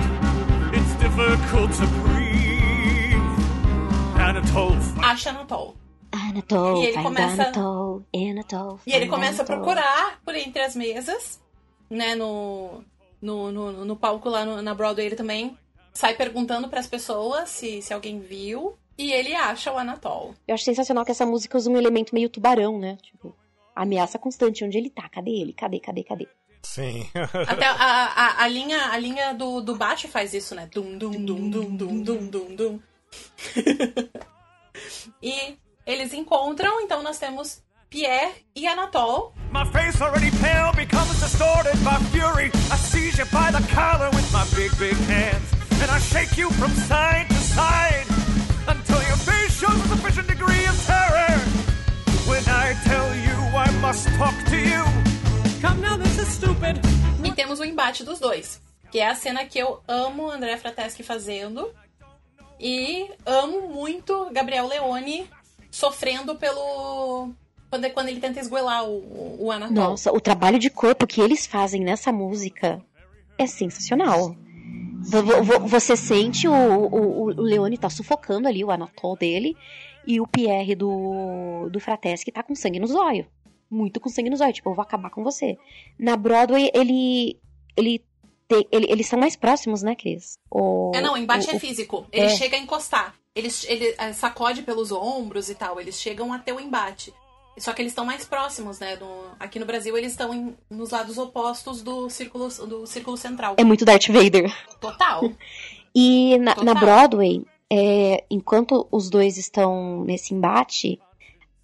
It's 0.74 0.94
difficult 0.96 1.72
to 1.78 1.86
breathe. 2.02 3.22
Anatole, 4.20 4.76
find 4.80 5.04
Acha 5.04 5.30
Anatole. 5.30 5.74
Anatole, 6.30 6.80
E 6.80 6.86
ele 6.86 7.02
começa- 7.02 7.42
Anatole, 7.42 8.04
Anatole, 8.14 8.80
E 8.86 8.92
ele 8.92 9.06
começa 9.08 9.42
a 9.42 9.46
procurar 9.46 10.20
por 10.24 10.34
entre 10.34 10.62
as 10.62 10.74
mesas, 10.76 11.40
né, 11.90 12.14
no, 12.14 12.82
no, 13.20 13.50
no, 13.52 13.84
no 13.84 13.96
palco 13.96 14.28
lá 14.28 14.44
no- 14.44 14.60
na 14.62 14.74
Broadway 14.74 15.06
ele 15.06 15.16
também 15.16 15.56
sai 15.92 16.14
perguntando 16.14 16.68
pras 16.68 16.86
pessoas 16.86 17.48
se, 17.48 17.82
se 17.82 17.92
alguém 17.92 18.20
viu, 18.20 18.76
e 18.96 19.12
ele 19.12 19.34
acha 19.34 19.72
o 19.72 19.78
Anatole. 19.78 20.34
Eu 20.46 20.54
acho 20.54 20.64
sensacional 20.64 21.04
que 21.04 21.10
essa 21.12 21.24
música 21.26 21.56
usa 21.56 21.70
um 21.70 21.76
elemento 21.76 22.14
meio 22.14 22.28
tubarão, 22.28 22.78
né? 22.78 22.96
Tipo, 23.02 23.34
ameaça 23.74 24.18
constante. 24.18 24.64
Onde 24.64 24.76
ele 24.76 24.90
tá? 24.90 25.08
Cadê 25.08 25.30
ele? 25.30 25.52
Cadê, 25.52 25.78
cadê, 25.78 26.02
cadê? 26.02 26.26
Sim. 26.64 27.06
Até 27.48 27.64
a, 27.66 27.74
a, 27.74 28.42
a 28.42 28.48
linha, 28.48 28.90
a 28.90 28.98
linha 28.98 29.32
do, 29.34 29.60
do 29.60 29.76
baixo 29.76 30.08
faz 30.08 30.34
isso, 30.34 30.52
né? 30.54 30.68
Dum, 30.72 30.98
dum, 30.98 31.12
dum, 31.12 31.48
dum, 31.50 31.76
dum, 31.76 32.02
dum, 32.02 32.26
dum, 32.28 32.54
dum. 32.56 32.80
e 35.22 35.56
eles 35.88 36.12
encontram, 36.12 36.82
então 36.82 37.02
nós 37.02 37.18
temos 37.18 37.62
Pierre 37.88 38.44
e 38.54 38.66
Anatole. 38.66 39.32
My 39.50 39.64
face 39.72 40.02
already 40.02 40.30
pale 40.32 40.70
becomes 40.76 41.18
distorted 41.18 41.82
by 41.82 41.96
fury. 42.12 42.52
I 42.70 42.76
seize 42.76 43.18
you 43.18 43.24
by 43.32 43.50
the 43.50 43.64
collar 43.74 44.10
with 44.10 44.30
my 44.30 44.44
big, 44.54 44.70
big 44.78 44.94
hands. 45.08 45.48
And 45.80 45.90
I 45.90 45.98
shake 45.98 46.36
you 46.36 46.50
from 46.52 46.70
side 46.72 47.26
to 47.30 47.34
side 47.36 48.04
until 48.68 49.00
your 49.08 49.16
face 49.16 49.58
shows 49.58 49.80
a 49.80 49.88
sufficient 49.88 50.28
degree 50.28 50.66
of 50.66 50.76
terror. 50.84 51.40
When 52.28 52.44
I 52.46 52.74
tell 52.84 53.08
you 53.16 53.36
I 53.56 53.70
must 53.80 54.08
talk 54.18 54.34
to 54.50 54.56
you. 54.58 54.84
Come 55.62 55.80
now, 55.80 55.96
this 55.96 56.18
is 56.18 56.28
stupid. 56.28 56.80
E 57.24 57.32
temos 57.32 57.60
o 57.60 57.64
embate 57.64 58.04
dos 58.04 58.18
dois. 58.20 58.60
Que 58.90 58.98
é 58.98 59.08
a 59.08 59.14
cena 59.14 59.46
que 59.46 59.58
eu 59.58 59.82
amo 59.88 60.30
André 60.30 60.58
Frateschi 60.58 61.02
fazendo. 61.02 61.72
E 62.60 63.08
amo 63.24 63.68
muito 63.68 64.28
Gabriel 64.32 64.66
Leone 64.66 65.30
sofrendo 65.70 66.34
pelo. 66.36 67.30
Quando, 67.70 67.90
quando 67.90 68.08
ele 68.08 68.20
tenta 68.20 68.40
esgoelar 68.40 68.84
o, 68.88 69.44
o, 69.44 69.52
Anatole. 69.52 69.78
Nossa, 69.78 70.10
o 70.12 70.20
trabalho 70.20 70.58
de 70.58 70.70
corpo 70.70 71.06
que 71.06 71.20
eles 71.20 71.46
fazem 71.46 71.82
nessa 71.82 72.10
música 72.10 72.80
é 73.36 73.46
sensacional. 73.46 74.34
Vo- 75.00 75.22
vo- 75.22 75.42
vo- 75.42 75.66
Você 75.68 75.96
sente 75.96 76.48
o, 76.48 76.52
o, 76.52 77.22
o 77.24 77.40
Leone 77.42 77.76
tá 77.78 77.90
sufocando 77.90 78.48
ali 78.48 78.64
o 78.64 78.70
Anatole 78.70 79.18
dele 79.18 79.56
e 80.06 80.18
o 80.20 80.26
Pierre 80.26 80.74
do, 80.74 81.68
do 81.70 81.78
Frateschi 81.78 82.32
tá 82.32 82.42
com 82.42 82.54
sangue 82.54 82.80
nos 82.80 82.94
olhos. 82.94 83.26
Muito 83.70 84.00
com 84.00 84.08
sangue 84.08 84.30
nos 84.30 84.40
olhos, 84.40 84.54
tipo, 84.54 84.70
eu 84.70 84.74
vou 84.74 84.82
acabar 84.82 85.10
com 85.10 85.22
você. 85.22 85.58
Na 85.98 86.16
Broadway, 86.16 86.70
ele. 86.74 87.38
ele 87.76 88.02
ele- 88.72 88.86
eles 88.90 89.06
são 89.06 89.18
mais 89.18 89.36
próximos, 89.36 89.82
né, 89.82 89.94
Cris? 89.94 90.38
O, 90.50 90.90
É, 90.94 91.02
não, 91.02 91.12
o 91.12 91.16
embate 91.18 91.46
o- 91.48 91.54
é 91.54 91.58
físico. 91.58 92.06
Ele 92.10 92.24
é. 92.24 92.28
chega 92.30 92.56
a 92.56 92.58
encostar. 92.58 93.14
Ele, 93.38 93.48
ele 93.66 93.94
eh, 93.98 94.12
sacode 94.12 94.62
pelos 94.62 94.90
ombros 94.92 95.48
e 95.48 95.54
tal. 95.54 95.80
Eles 95.80 96.00
chegam 96.00 96.32
até 96.32 96.52
o 96.52 96.58
embate. 96.60 97.12
Só 97.56 97.72
que 97.72 97.82
eles 97.82 97.90
estão 97.92 98.04
mais 98.04 98.24
próximos, 98.24 98.78
né? 98.78 98.96
do- 98.96 99.24
aqui 99.40 99.58
no 99.58 99.66
Brasil, 99.66 99.96
eles 99.96 100.12
estão 100.12 100.32
em- 100.32 100.56
nos 100.70 100.90
lados 100.90 101.18
opostos 101.18 101.82
do 101.82 102.08
círculo, 102.08 102.48
do 102.48 102.86
círculo 102.86 103.16
central. 103.16 103.54
É 103.58 103.64
muito 103.64 103.84
Darth 103.84 104.08
Vader. 104.08 104.52
Total. 104.80 105.22
E 105.94 106.38
na, 106.38 106.54
Total. 106.54 106.74
na 106.74 106.80
Broadway, 106.80 107.44
é, 107.72 108.22
enquanto 108.30 108.86
os 108.92 109.10
dois 109.10 109.36
estão 109.38 110.04
nesse 110.04 110.32
embate, 110.34 111.00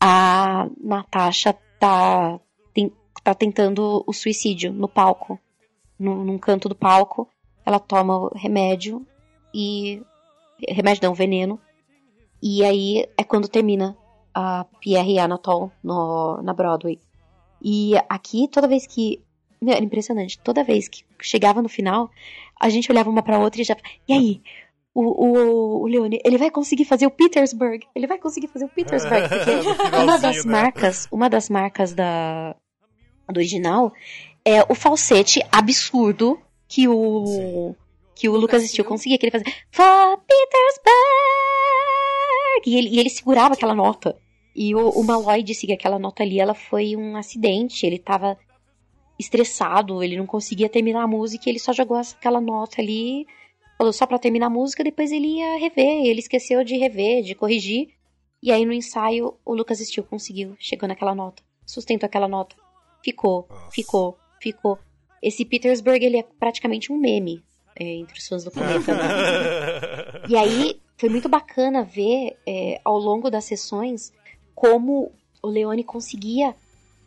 a 0.01 0.67
Natasha 0.83 1.55
tá, 1.79 2.41
tem- 2.73 2.93
tá 3.23 3.35
tentando 3.35 4.03
o 4.07 4.13
suicídio 4.13 4.73
no 4.73 4.89
palco. 4.89 5.39
Num, 5.99 6.25
num 6.25 6.39
canto 6.39 6.69
do 6.69 6.75
palco. 6.75 7.29
Ela 7.65 7.79
toma 7.79 8.19
o 8.19 8.35
remédio 8.37 9.07
e. 9.55 10.03
Remédio 10.69 11.03
não, 11.03 11.15
veneno. 11.15 11.61
E 12.43 12.65
aí 12.65 13.07
é 13.17 13.25
quando 13.25 13.49
termina 13.49 13.97
a 14.35 14.67
Pierre 14.81 15.15
e 15.15 15.19
Anatole 15.19 15.71
no, 15.83 16.43
na 16.43 16.53
Broadway. 16.53 17.01
E 17.63 17.95
aqui, 18.09 18.49
toda 18.49 18.69
vez 18.69 18.87
que. 18.87 19.23
Meu, 19.61 19.75
era 19.75 19.85
impressionante. 19.85 20.39
Toda 20.39 20.65
vez 20.65 20.89
que 20.89 21.05
chegava 21.21 21.63
no 21.63 21.69
final, 21.69 22.11
a 22.61 22.69
gente 22.69 22.91
olhava 22.91 23.09
uma 23.09 23.23
pra 23.23 23.39
outra 23.39 23.63
e 23.63 23.65
já. 23.65 23.77
E 24.07 24.13
aí? 24.13 24.43
O, 24.93 25.03
o, 25.03 25.83
o 25.83 25.87
Leone, 25.89 26.21
ele 26.25 26.39
vai 26.39 26.51
conseguir 26.51 26.85
fazer 26.85 27.07
o 27.07 27.11
Petersburg. 27.11 27.85
Ele 27.95 28.07
vai 28.07 28.19
conseguir 28.19 28.47
fazer 28.47 28.67
o 28.67 28.69
Petersburg. 28.69 29.27
Porque 29.29 29.97
uma 29.97 30.19
das 30.19 30.45
né? 30.45 30.53
marcas, 30.53 31.09
uma 31.11 31.29
das 31.29 31.49
marcas 31.49 31.95
da 31.95 32.55
do 33.29 33.39
original 33.39 33.93
é 34.45 34.63
o 34.71 34.75
falsete 34.75 35.41
absurdo 35.51 36.39
que 36.69 36.87
o 36.87 37.75
que 38.15 38.29
o 38.29 38.33
Lucas 38.37 38.63
Steele 38.63 38.69
Steele. 38.69 38.89
conseguia, 38.89 39.19
que 39.19 39.27
ele 39.27 39.33
fazia 39.33 39.53
For 39.71 40.19
Petersburg! 40.19 40.95
E 42.67 42.79
ele, 42.79 42.89
e 42.89 43.01
ele 43.01 43.11
segurava 43.11 43.55
aquela 43.55 43.75
nota. 43.75 44.17
E 44.55 44.75
o, 44.75 44.91
o 44.91 45.05
Malloy 45.05 45.43
disse 45.43 45.67
que 45.67 45.73
aquela 45.73 45.99
nota 45.99 46.23
ali 46.23 46.39
ela 46.39 46.55
foi 46.55 46.97
um 46.97 47.17
acidente. 47.17 47.85
Ele 47.85 47.99
tava 47.99 48.39
estressado, 49.19 50.03
ele 50.03 50.17
não 50.17 50.27
conseguia 50.27 50.69
terminar 50.69 51.03
a 51.03 51.09
música 51.09 51.45
e 51.47 51.53
ele 51.53 51.59
só 51.59 51.73
jogou 51.73 51.97
aquela 51.97 52.41
nota 52.41 52.81
ali, 52.81 53.27
falou 53.77 53.93
só 53.93 54.07
pra 54.07 54.19
terminar 54.19 54.47
a 54.47 54.51
música, 54.51 54.83
depois 54.85 55.13
ele 55.13 55.39
ia 55.39 55.59
rever. 55.59 56.07
Ele 56.07 56.21
esqueceu 56.21 56.63
de 56.65 56.77
rever, 56.77 57.23
de 57.23 57.35
corrigir. 57.35 57.89
E 58.43 58.53
aí 58.53 58.65
no 58.65 58.73
ensaio 58.73 59.37
o 59.45 59.55
Lucas 59.55 59.79
Steele 59.79 60.07
conseguiu, 60.07 60.55
chegou 60.59 60.89
naquela 60.89 61.15
nota, 61.15 61.43
sustentou 61.67 62.07
aquela 62.07 62.29
nota. 62.29 62.55
Ficou, 63.03 63.49
ficou, 63.71 64.17
ficou. 64.41 64.79
Esse 65.23 65.45
Petersburg, 65.45 66.05
ele 66.05 66.19
é 66.19 66.23
praticamente 66.23 66.93
um 66.93 66.99
meme 66.99 67.43
é, 67.79 67.85
entre 67.97 68.19
os 68.19 68.27
fãs 68.29 68.45
do 68.45 68.51
Cometa. 68.53 68.95
né? 68.95 70.23
E 70.29 70.37
aí 70.37 70.81
foi 70.97 71.09
muito 71.09 71.29
bacana 71.29 71.83
ver 71.83 72.37
é, 72.47 72.81
ao 72.85 72.99
longo 72.99 73.31
das 73.31 73.45
sessões 73.45 74.13
como 74.55 75.13
o 75.43 75.49
Leone 75.49 75.85
conseguia 75.85 76.55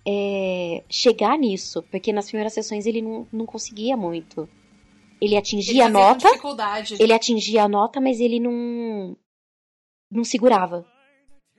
é, 0.07 0.83
chegar 0.89 1.37
nisso, 1.37 1.83
porque 1.91 2.13
nas 2.13 2.27
primeiras 2.27 2.53
sessões 2.53 2.85
ele 2.85 3.01
não, 3.01 3.27
não 3.31 3.45
conseguia 3.45 3.95
muito. 3.97 4.47
Ele 5.19 5.35
atingia 5.35 5.83
a 5.83 5.85
Ele 5.87 5.93
com 5.93 5.99
nota, 5.99 6.27
dificuldade. 6.27 6.95
ele 6.99 7.13
atingia 7.13 7.63
a 7.63 7.67
nota, 7.69 7.99
mas 7.99 8.19
ele 8.19 8.39
não 8.39 9.17
não 10.11 10.23
segurava. 10.23 10.85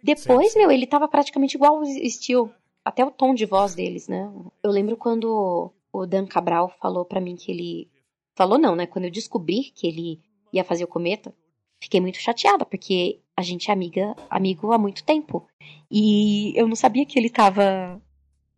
Depois, 0.02 0.54
meu, 0.54 0.70
ele 0.70 0.86
tava 0.86 1.08
praticamente 1.08 1.56
igual 1.56 1.80
o 1.80 1.84
Steel, 2.08 2.50
até 2.84 3.04
o 3.04 3.10
tom 3.10 3.34
de 3.34 3.44
voz 3.44 3.74
deles, 3.74 4.06
né? 4.06 4.30
Eu 4.62 4.70
lembro 4.70 4.96
quando 4.96 5.72
o 5.92 6.06
Dan 6.06 6.24
Cabral 6.26 6.72
falou 6.80 7.04
pra 7.04 7.20
mim 7.20 7.34
que 7.34 7.50
ele 7.50 7.88
falou 8.38 8.56
não, 8.56 8.76
né? 8.76 8.86
Quando 8.86 9.06
eu 9.06 9.10
descobri 9.10 9.72
que 9.74 9.86
ele 9.88 10.20
ia 10.52 10.62
fazer 10.64 10.84
o 10.84 10.88
cometa, 10.88 11.34
fiquei 11.82 12.00
muito 12.00 12.18
chateada, 12.18 12.64
porque 12.64 13.18
a 13.36 13.42
gente 13.42 13.68
é 13.68 13.72
amiga, 13.72 14.14
amigo 14.30 14.72
há 14.72 14.78
muito 14.78 15.02
tempo. 15.04 15.46
E 15.90 16.52
eu 16.56 16.68
não 16.68 16.76
sabia 16.76 17.04
que 17.04 17.18
ele 17.18 17.28
tava 17.28 18.00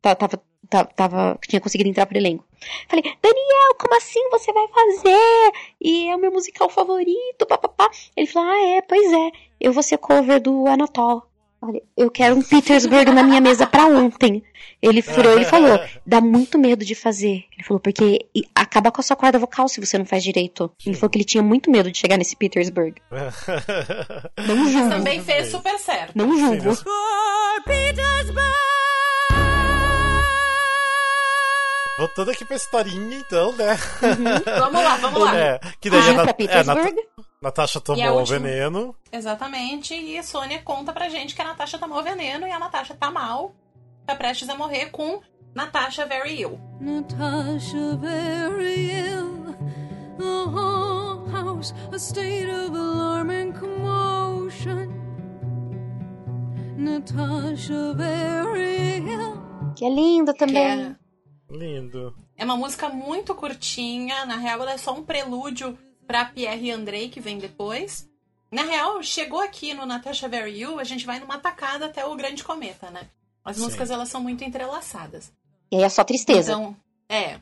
ta- 0.02 0.14
tava 0.14 0.42
ta- 0.68 0.84
tava 0.84 1.38
que 1.40 1.48
tinha 1.48 1.60
conseguido 1.60 1.88
entrar 1.88 2.04
pro 2.06 2.18
elenco. 2.18 2.44
Falei: 2.88 3.02
"Daniel, 3.22 3.74
como 3.80 3.96
assim 3.96 4.20
você 4.30 4.52
vai 4.52 4.68
fazer? 4.68 5.52
E 5.80 6.08
é 6.08 6.14
o 6.14 6.18
meu 6.20 6.30
musical 6.30 6.68
favorito, 6.68 7.46
papapá". 7.46 7.88
Ele 8.16 8.26
falou: 8.26 8.50
"Ah, 8.50 8.60
é, 8.76 8.82
pois 8.82 9.12
é. 9.12 9.30
Eu 9.58 9.72
vou 9.72 9.82
ser 9.82 9.96
cover 9.98 10.40
do 10.42 10.66
Anatol". 10.66 11.22
Olha, 11.62 11.82
eu 11.94 12.10
quero 12.10 12.36
um 12.36 12.42
Petersburg 12.42 13.10
na 13.12 13.22
minha 13.22 13.40
mesa 13.40 13.66
pra 13.66 13.84
ontem. 13.84 14.42
Ele 14.80 15.02
furou 15.02 15.38
e 15.38 15.44
falou: 15.44 15.78
dá 16.06 16.18
muito 16.18 16.58
medo 16.58 16.82
de 16.86 16.94
fazer. 16.94 17.44
Ele 17.52 17.62
falou, 17.62 17.78
porque 17.78 18.26
acaba 18.54 18.90
com 18.90 18.98
a 19.00 19.04
sua 19.04 19.14
corda 19.14 19.38
vocal 19.38 19.68
se 19.68 19.78
você 19.78 19.98
não 19.98 20.06
faz 20.06 20.24
direito. 20.24 20.72
Ele 20.86 20.94
falou 20.96 21.10
que 21.10 21.18
ele 21.18 21.24
tinha 21.24 21.42
muito 21.42 21.70
medo 21.70 21.92
de 21.92 21.98
chegar 21.98 22.16
nesse 22.16 22.34
Petersburg. 22.34 22.94
Não 24.46 24.70
julgo. 24.70 24.88
Também 24.88 25.22
fez 25.22 25.48
super 25.50 25.78
certo. 25.78 26.12
Não 26.16 26.34
julgo. 26.38 26.74
Sim. 26.74 26.84
Voltando 31.98 32.30
aqui 32.30 32.46
pra 32.46 32.56
historinha, 32.56 33.18
então, 33.18 33.52
né? 33.52 33.78
Vamos 34.58 34.82
lá, 34.82 34.96
vamos 34.96 35.20
lá. 35.20 35.36
É, 35.38 35.60
que 35.78 35.90
daí 35.90 35.98
a 35.98 36.02
Fugir 36.02 36.16
Nat- 36.16 36.22
pra 36.24 36.30
é, 36.30 36.32
Petersburg. 36.32 36.96
Nat- 37.42 37.52
Natasha 37.56 37.78
a 37.78 37.82
tomou 37.82 38.20
o 38.20 38.24
veneno. 38.26 38.94
Exatamente. 39.10 39.94
E 39.94 40.18
a 40.18 40.22
Sônia 40.22 40.60
conta 40.62 40.92
pra 40.92 41.08
gente 41.08 41.34
que 41.34 41.40
a 41.40 41.44
Natasha 41.46 41.78
tomou 41.78 42.02
veneno 42.02 42.46
e 42.46 42.50
a 42.50 42.58
Natasha 42.58 42.94
tá 42.94 43.10
mal. 43.10 43.54
Tá 44.06 44.14
prestes 44.14 44.48
a 44.50 44.54
morrer 44.54 44.90
com 44.90 45.20
Natasha 45.54 46.04
very 46.06 46.38
ill. 46.42 46.60
Natasha 46.78 47.96
very 47.96 48.90
ill. 48.90 49.56
The 50.18 50.50
whole 50.50 51.30
house 51.30 51.72
a 51.90 51.96
state 51.98 52.50
of 52.50 52.76
alarm 52.76 53.30
and 53.30 53.52
commotion. 53.58 54.90
Natasha 56.76 57.94
very 57.94 58.98
Hill. 59.00 59.40
Que 59.76 59.86
é 59.86 59.88
lindo 59.88 60.32
Que 60.34 60.38
também. 60.40 60.62
é, 60.82 60.96
Lindo. 61.50 62.14
é 62.36 62.44
uma 62.44 62.56
música 62.56 62.90
muito 62.90 63.34
curtinha. 63.34 64.26
Na 64.26 64.36
real, 64.36 64.60
ela 64.60 64.72
é 64.72 64.78
só 64.78 64.92
um 64.92 65.02
prelúdio 65.02 65.78
pra 66.10 66.24
Pierre 66.24 66.66
e 66.66 66.70
Andrei, 66.72 67.08
que 67.08 67.20
vem 67.20 67.38
depois. 67.38 68.08
Na 68.50 68.62
real, 68.64 69.00
chegou 69.00 69.40
aqui 69.40 69.72
no 69.72 69.86
Natasha 69.86 70.28
Very 70.28 70.58
You, 70.60 70.80
a 70.80 70.84
gente 70.84 71.06
vai 71.06 71.20
numa 71.20 71.38
tacada 71.38 71.86
até 71.86 72.04
o 72.04 72.16
Grande 72.16 72.42
Cometa, 72.42 72.90
né? 72.90 73.08
As 73.44 73.56
Sim. 73.56 73.62
músicas, 73.62 73.92
elas 73.92 74.08
são 74.08 74.20
muito 74.20 74.42
entrelaçadas. 74.42 75.32
E 75.70 75.76
aí 75.76 75.84
é 75.84 75.88
só 75.88 76.02
tristeza. 76.02 76.50
Então, 76.52 76.76
é. 77.08 77.38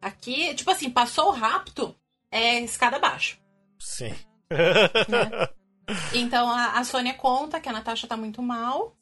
Aqui, 0.00 0.54
tipo 0.54 0.70
assim, 0.70 0.88
passou 0.90 1.26
o 1.26 1.32
rapto, 1.32 1.92
é 2.30 2.60
escada 2.60 2.96
abaixo. 2.98 3.36
Sim. 3.80 4.14
Então 6.14 6.48
a, 6.48 6.78
a 6.78 6.84
Sônia 6.84 7.12
conta 7.12 7.60
que 7.60 7.68
a 7.68 7.72
Natasha 7.72 8.06
tá 8.06 8.16
muito 8.16 8.40
mal. 8.40 8.96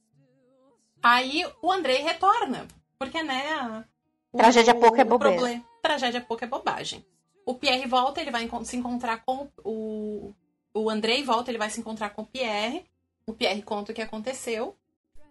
Aí 1.01 1.44
o 1.62 1.70
Andrei 1.70 1.98
retorna. 1.98 2.66
Porque, 2.98 3.22
né? 3.22 3.52
a- 3.52 3.84
o- 4.32 4.39
Tragédia 4.39 4.74
pouca 4.74 5.01
é 5.02 5.05
o 5.05 5.09
bobeira. 5.09 5.36
proble- 5.36 5.62
Tragédia 5.80 6.20
pouca 6.20 6.44
é 6.44 6.48
bobagem. 6.48 7.05
O 7.44 7.55
Pierre 7.55 7.86
volta, 7.86 8.20
ele 8.20 8.31
vai 8.31 8.48
se 8.64 8.77
encontrar 8.77 9.24
com 9.24 9.48
o. 9.64 10.32
O 10.74 10.89
Andrei 10.89 11.23
volta, 11.23 11.51
ele 11.51 11.59
vai 11.59 11.69
se 11.70 11.81
encontrar 11.81 12.10
com 12.10 12.23
o 12.23 12.27
Pierre. 12.27 12.85
O 13.27 13.32
Pierre 13.32 13.62
conta 13.62 13.93
o 13.93 13.94
que 13.94 14.01
aconteceu. 14.02 14.74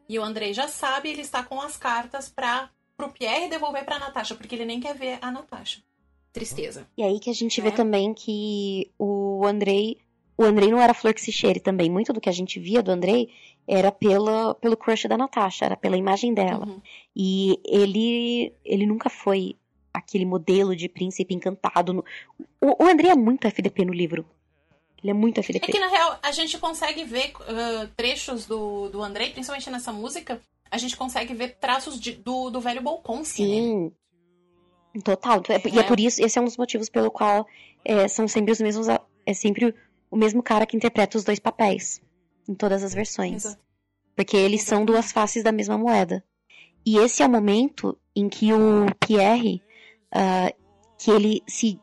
E 0.07 0.19
o 0.19 0.23
Andrei 0.23 0.53
já 0.53 0.67
sabe, 0.67 1.09
ele 1.09 1.21
está 1.21 1.43
com 1.43 1.59
as 1.61 1.77
cartas 1.77 2.29
para 2.29 2.69
pro 2.97 3.09
Pierre 3.09 3.49
devolver 3.49 3.83
pra 3.85 3.97
Natasha, 3.97 4.35
porque 4.35 4.53
ele 4.53 4.65
nem 4.65 4.79
quer 4.79 4.93
ver 4.95 5.17
a 5.21 5.31
Natasha. 5.31 5.81
Tristeza. 6.31 6.87
E 6.97 7.03
aí 7.03 7.19
que 7.19 7.29
a 7.29 7.33
gente 7.33 7.59
vê 7.59 7.69
É. 7.69 7.71
também 7.71 8.13
que 8.13 8.91
o 8.99 9.45
Andrei. 9.45 9.97
O 10.37 10.43
Andrei 10.43 10.69
não 10.71 10.79
era 10.81 10.93
flor 10.93 11.13
que 11.13 11.21
se 11.21 11.31
cheire 11.31 11.59
também. 11.59 11.89
Muito 11.89 12.13
do 12.13 12.21
que 12.21 12.29
a 12.29 12.33
gente 12.33 12.59
via 12.59 12.81
do 12.81 12.91
Andrei 12.91 13.29
era 13.67 13.91
pela, 13.91 14.55
pelo 14.55 14.75
crush 14.77 15.07
da 15.07 15.17
Natasha, 15.17 15.65
era 15.65 15.77
pela 15.77 15.97
imagem 15.97 16.33
dela. 16.33 16.65
Uhum. 16.67 16.81
E 17.15 17.59
ele, 17.65 18.53
ele 18.65 18.85
nunca 18.85 19.09
foi 19.09 19.55
aquele 19.93 20.25
modelo 20.25 20.75
de 20.75 20.87
príncipe 20.89 21.33
encantado. 21.33 21.93
no- 21.93 22.05
O, 22.61 22.83
o 22.83 22.87
Andrei 22.87 23.11
é 23.11 23.15
muito 23.15 23.45
FDP 23.47 23.85
no 23.85 23.93
livro. 23.93 24.25
Ele 25.03 25.11
é 25.11 25.13
muito 25.13 25.37
É 25.39 25.41
FDP. 25.41 25.71
que, 25.71 25.79
na 25.79 25.87
real, 25.87 26.19
a 26.21 26.31
gente 26.31 26.57
consegue 26.59 27.03
ver 27.03 27.33
ah, 27.47 27.87
trechos 27.95 28.45
do, 28.45 28.89
do 28.89 29.01
Andrei, 29.01 29.31
principalmente 29.31 29.69
nessa 29.69 29.91
música, 29.91 30.39
a 30.69 30.77
gente 30.77 30.95
consegue 30.95 31.33
ver 31.33 31.57
traços 31.59 31.99
de- 31.99 32.13
do, 32.13 32.49
do 32.49 32.61
velho 32.61 32.81
Bolkonski. 32.81 33.41
nele. 33.43 33.91
Sim. 34.93 35.01
Total. 35.03 35.41
E 35.71 35.77
é 35.77 35.81
É. 35.81 35.83
por 35.83 35.99
isso, 35.99 36.23
esse 36.23 36.37
é 36.37 36.41
um 36.41 36.45
dos 36.45 36.57
motivos 36.57 36.89
pelo 36.89 37.09
qual 37.09 37.47
é, 37.83 38.07
são 38.07 38.27
sempre 38.27 38.51
os 38.51 38.59
mesmos. 38.61 38.87
É 39.25 39.33
sempre 39.33 39.73
o 40.09 40.15
mesmo 40.17 40.43
cara 40.43 40.65
que 40.65 40.75
interpreta 40.75 41.17
os 41.17 41.23
dois 41.23 41.39
papéis. 41.39 42.01
Em 42.47 42.53
todas 42.53 42.83
as 42.83 42.93
versões. 42.93 43.45
Exato. 43.45 43.61
Porque 44.15 44.35
eles 44.35 44.63
são 44.63 44.83
duas 44.83 45.11
faces 45.11 45.43
da 45.43 45.51
mesma 45.51 45.77
moeda. 45.77 46.23
E 46.85 46.97
esse 46.97 47.23
é 47.23 47.25
o 47.25 47.29
momento 47.29 47.97
em 48.15 48.27
que 48.27 48.51
o 48.51 48.85
Pierre, 48.99 49.61
ah, 50.11 50.53
que 50.97 51.09
ele 51.09 51.43
se 51.47 51.79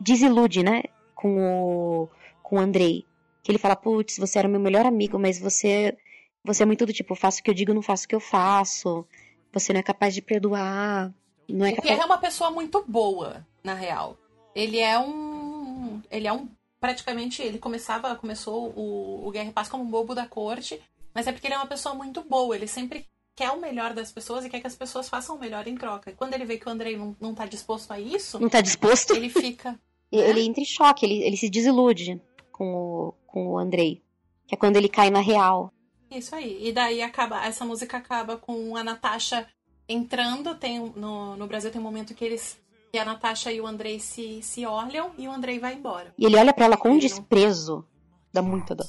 desilude, 0.00 0.62
né, 0.62 0.82
com 1.14 1.38
o, 1.38 2.08
com 2.42 2.56
o 2.56 2.60
Andrei. 2.60 3.04
Que 3.42 3.50
ele 3.50 3.58
fala, 3.58 3.76
putz, 3.76 4.18
você 4.18 4.38
era 4.38 4.48
meu 4.48 4.60
melhor 4.60 4.86
amigo, 4.86 5.18
mas 5.18 5.38
você, 5.38 5.96
você 6.42 6.62
é 6.62 6.66
muito 6.66 6.86
do 6.86 6.92
tipo, 6.92 7.14
faço 7.14 7.40
o 7.40 7.42
que 7.42 7.50
eu 7.50 7.54
digo, 7.54 7.74
não 7.74 7.82
faço 7.82 8.06
o 8.06 8.08
que 8.08 8.14
eu 8.14 8.20
faço. 8.20 9.06
Você 9.52 9.72
não 9.72 9.80
é 9.80 9.82
capaz 9.82 10.14
de 10.14 10.22
perdoar. 10.22 11.12
Não 11.48 11.66
é 11.66 11.70
O 11.70 11.76
capaz... 11.76 11.88
Pierre 11.88 12.02
é 12.02 12.06
uma 12.06 12.18
pessoa 12.18 12.50
muito 12.50 12.82
boa, 12.86 13.46
na 13.62 13.74
real. 13.74 14.16
Ele 14.54 14.78
é 14.78 14.98
um. 14.98 16.00
Ele 16.10 16.26
é 16.26 16.32
um. 16.32 16.48
Praticamente, 16.80 17.42
ele 17.42 17.58
começava, 17.58 18.14
começou 18.16 18.72
o, 18.76 19.26
o 19.26 19.30
Guerra 19.30 19.48
e 19.48 19.52
Paz 19.52 19.68
como 19.68 19.84
um 19.84 19.90
bobo 19.90 20.14
da 20.14 20.26
corte, 20.26 20.80
mas 21.14 21.26
é 21.26 21.32
porque 21.32 21.46
ele 21.46 21.54
é 21.54 21.58
uma 21.58 21.66
pessoa 21.66 21.94
muito 21.94 22.22
boa. 22.22 22.54
Ele 22.54 22.66
sempre 22.66 23.06
quer 23.36 23.50
o 23.50 23.60
melhor 23.60 23.92
das 23.94 24.12
pessoas 24.12 24.44
e 24.44 24.48
quer 24.50 24.60
que 24.60 24.66
as 24.66 24.76
pessoas 24.76 25.08
façam 25.08 25.36
o 25.36 25.38
melhor 25.40 25.66
em 25.66 25.76
troca. 25.76 26.10
E 26.10 26.14
quando 26.14 26.34
ele 26.34 26.44
vê 26.44 26.56
que 26.58 26.68
o 26.68 26.70
Andrei 26.70 26.96
não, 26.96 27.16
não 27.20 27.34
tá 27.34 27.46
disposto 27.46 27.90
a 27.92 27.98
isso, 28.00 28.38
Não 28.38 28.48
tá 28.48 28.60
disposto? 28.60 29.14
ele 29.14 29.28
fica. 29.28 29.78
Ele 30.12 30.42
entra 30.42 30.60
em 30.62 30.66
choque, 30.66 31.04
ele, 31.04 31.22
ele 31.24 31.36
se 31.36 31.50
desilude 31.50 32.20
com 32.52 32.72
o, 32.74 33.14
com 33.26 33.48
o 33.48 33.58
Andrei. 33.58 34.02
Que 34.46 34.54
é 34.54 34.58
quando 34.58 34.76
ele 34.76 34.88
cai 34.88 35.10
na 35.10 35.20
real. 35.20 35.72
Isso 36.10 36.34
aí. 36.34 36.68
E 36.68 36.72
daí 36.72 37.02
acaba, 37.02 37.44
essa 37.44 37.64
música 37.64 37.96
acaba 37.96 38.36
com 38.36 38.76
a 38.76 38.84
Natasha 38.84 39.48
entrando. 39.88 40.54
Tem 40.54 40.78
no, 40.78 41.36
no 41.36 41.46
Brasil 41.46 41.70
tem 41.70 41.80
um 41.80 41.84
momento 41.84 42.14
que 42.14 42.24
eles 42.24 42.56
que 42.92 42.98
a 42.98 43.04
Natasha 43.04 43.50
e 43.50 43.60
o 43.60 43.66
Andrei 43.66 43.98
se, 43.98 44.40
se 44.40 44.64
olham 44.64 45.10
e 45.18 45.26
o 45.26 45.32
Andrei 45.32 45.58
vai 45.58 45.74
embora. 45.74 46.14
E 46.16 46.24
ele 46.24 46.36
olha 46.36 46.52
pra 46.54 46.66
ela 46.66 46.76
com 46.76 46.90
um 46.90 46.98
desprezo. 46.98 47.84
Dá 48.32 48.40
muita 48.40 48.74
dó. 48.76 48.84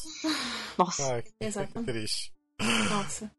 Nossa. 0.77 1.15
Ai, 1.15 1.23
que 1.23 1.31
Exatamente. 1.39 1.91
triste. 1.91 2.31
Nossa. 2.91 3.31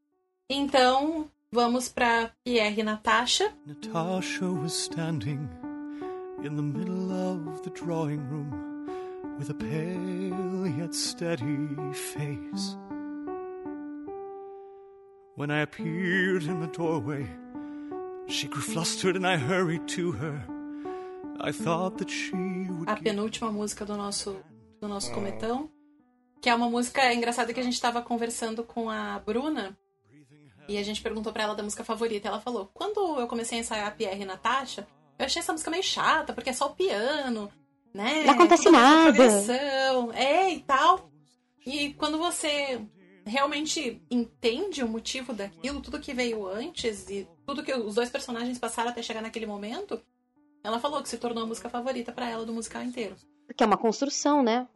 Então, 0.49 1.29
vamos 1.51 1.89
pra 1.89 2.31
Pierre 2.45 2.81
e 2.81 2.83
Natasha. 2.85 3.53
Natasha 3.67 4.47
was 4.47 4.73
standing 4.73 5.49
in 6.45 6.55
the 6.55 6.63
middle 6.63 7.11
of 7.11 7.63
the 7.63 7.71
drawing 7.71 8.21
room 8.31 8.87
with 9.39 9.51
a 9.51 9.55
pale 9.55 10.67
yet 10.79 10.95
steady 10.95 11.67
face. 11.93 12.77
When 15.35 15.51
I 15.51 15.63
appeared 15.63 16.45
in 16.45 16.61
the 16.61 16.69
doorway, 16.69 17.27
she 18.29 18.47
grew 18.47 18.63
flustered 18.63 19.17
and 19.17 19.27
I 19.27 19.37
hurried 19.37 19.89
to 19.97 20.13
her. 20.13 20.41
I 21.41 21.51
thought 21.51 21.99
that 21.99 22.11
she 22.11 22.37
would 22.71 22.89
A 22.89 22.97
penúltima 22.97 23.51
música 23.51 23.85
do 23.85 23.97
nosso, 23.97 24.37
do 24.81 24.87
nosso 24.87 25.13
cometão. 25.13 25.69
Que 26.41 26.49
é 26.49 26.55
uma 26.55 26.71
música 26.71 27.03
é 27.03 27.15
engraçada 27.15 27.53
que 27.53 27.59
a 27.59 27.65
gente 27.65 27.81
tava 27.81 28.01
conversando 28.01 28.63
com 28.63 28.89
a 28.89 29.19
Bruna. 29.19 29.77
E 30.69 30.79
a 30.79 30.83
gente 30.83 31.03
perguntou 31.03 31.33
pra 31.33 31.45
ela 31.45 31.55
da 31.55 31.63
música 31.63 31.85
favorita. 31.85 32.29
Ela 32.29 32.41
falou: 32.41 32.71
Quando 32.75 33.21
eu 33.21 33.27
comecei 33.27 33.59
a 33.59 33.61
ensaiar 33.61 33.97
Pierre 33.97 34.23
e 34.23 34.27
Natasha, 34.27 34.87
eu 35.19 35.27
achei 35.27 35.41
essa 35.41 35.53
música 35.53 35.71
meio 35.71 35.83
chata, 35.83 36.33
porque 36.33 36.51
é 36.51 36.53
só 36.53 36.67
o 36.67 36.75
piano, 36.75 37.51
né? 37.95 38.25
Não 38.25 38.35
acontece 38.35 38.71
nada. 38.71 39.25
É, 40.15 40.51
e 40.51 40.61
tal. 40.61 41.11
E 41.65 41.95
quando 41.95 42.19
você 42.19 42.81
realmente 43.25 44.01
entende 44.11 44.85
o 44.85 44.89
motivo 44.89 45.33
daquilo, 45.33 45.81
tudo 45.81 45.99
que 45.99 46.15
veio 46.15 46.47
antes 46.47 47.09
e 47.11 47.27
tudo 47.45 47.63
que 47.63 47.75
os 47.75 47.97
dois 47.97 48.09
personagens 48.09 48.59
passaram 48.59 48.91
até 48.91 49.03
chegar 49.03 49.21
naquele 49.21 49.47
momento, 49.47 50.01
ela 50.63 50.79
falou 50.79 51.03
que 51.03 51.09
se 51.09 51.19
tornou 51.19 51.43
a 51.43 51.47
música 51.47 51.69
favorita 51.69 52.13
pra 52.13 52.29
ela 52.29 52.47
do 52.47 52.53
musical 52.53 52.83
inteiro. 52.83 53.17
Porque 53.47 53.63
é 53.63 53.67
uma 53.67 53.77
construção, 53.77 54.43
né? 54.43 54.67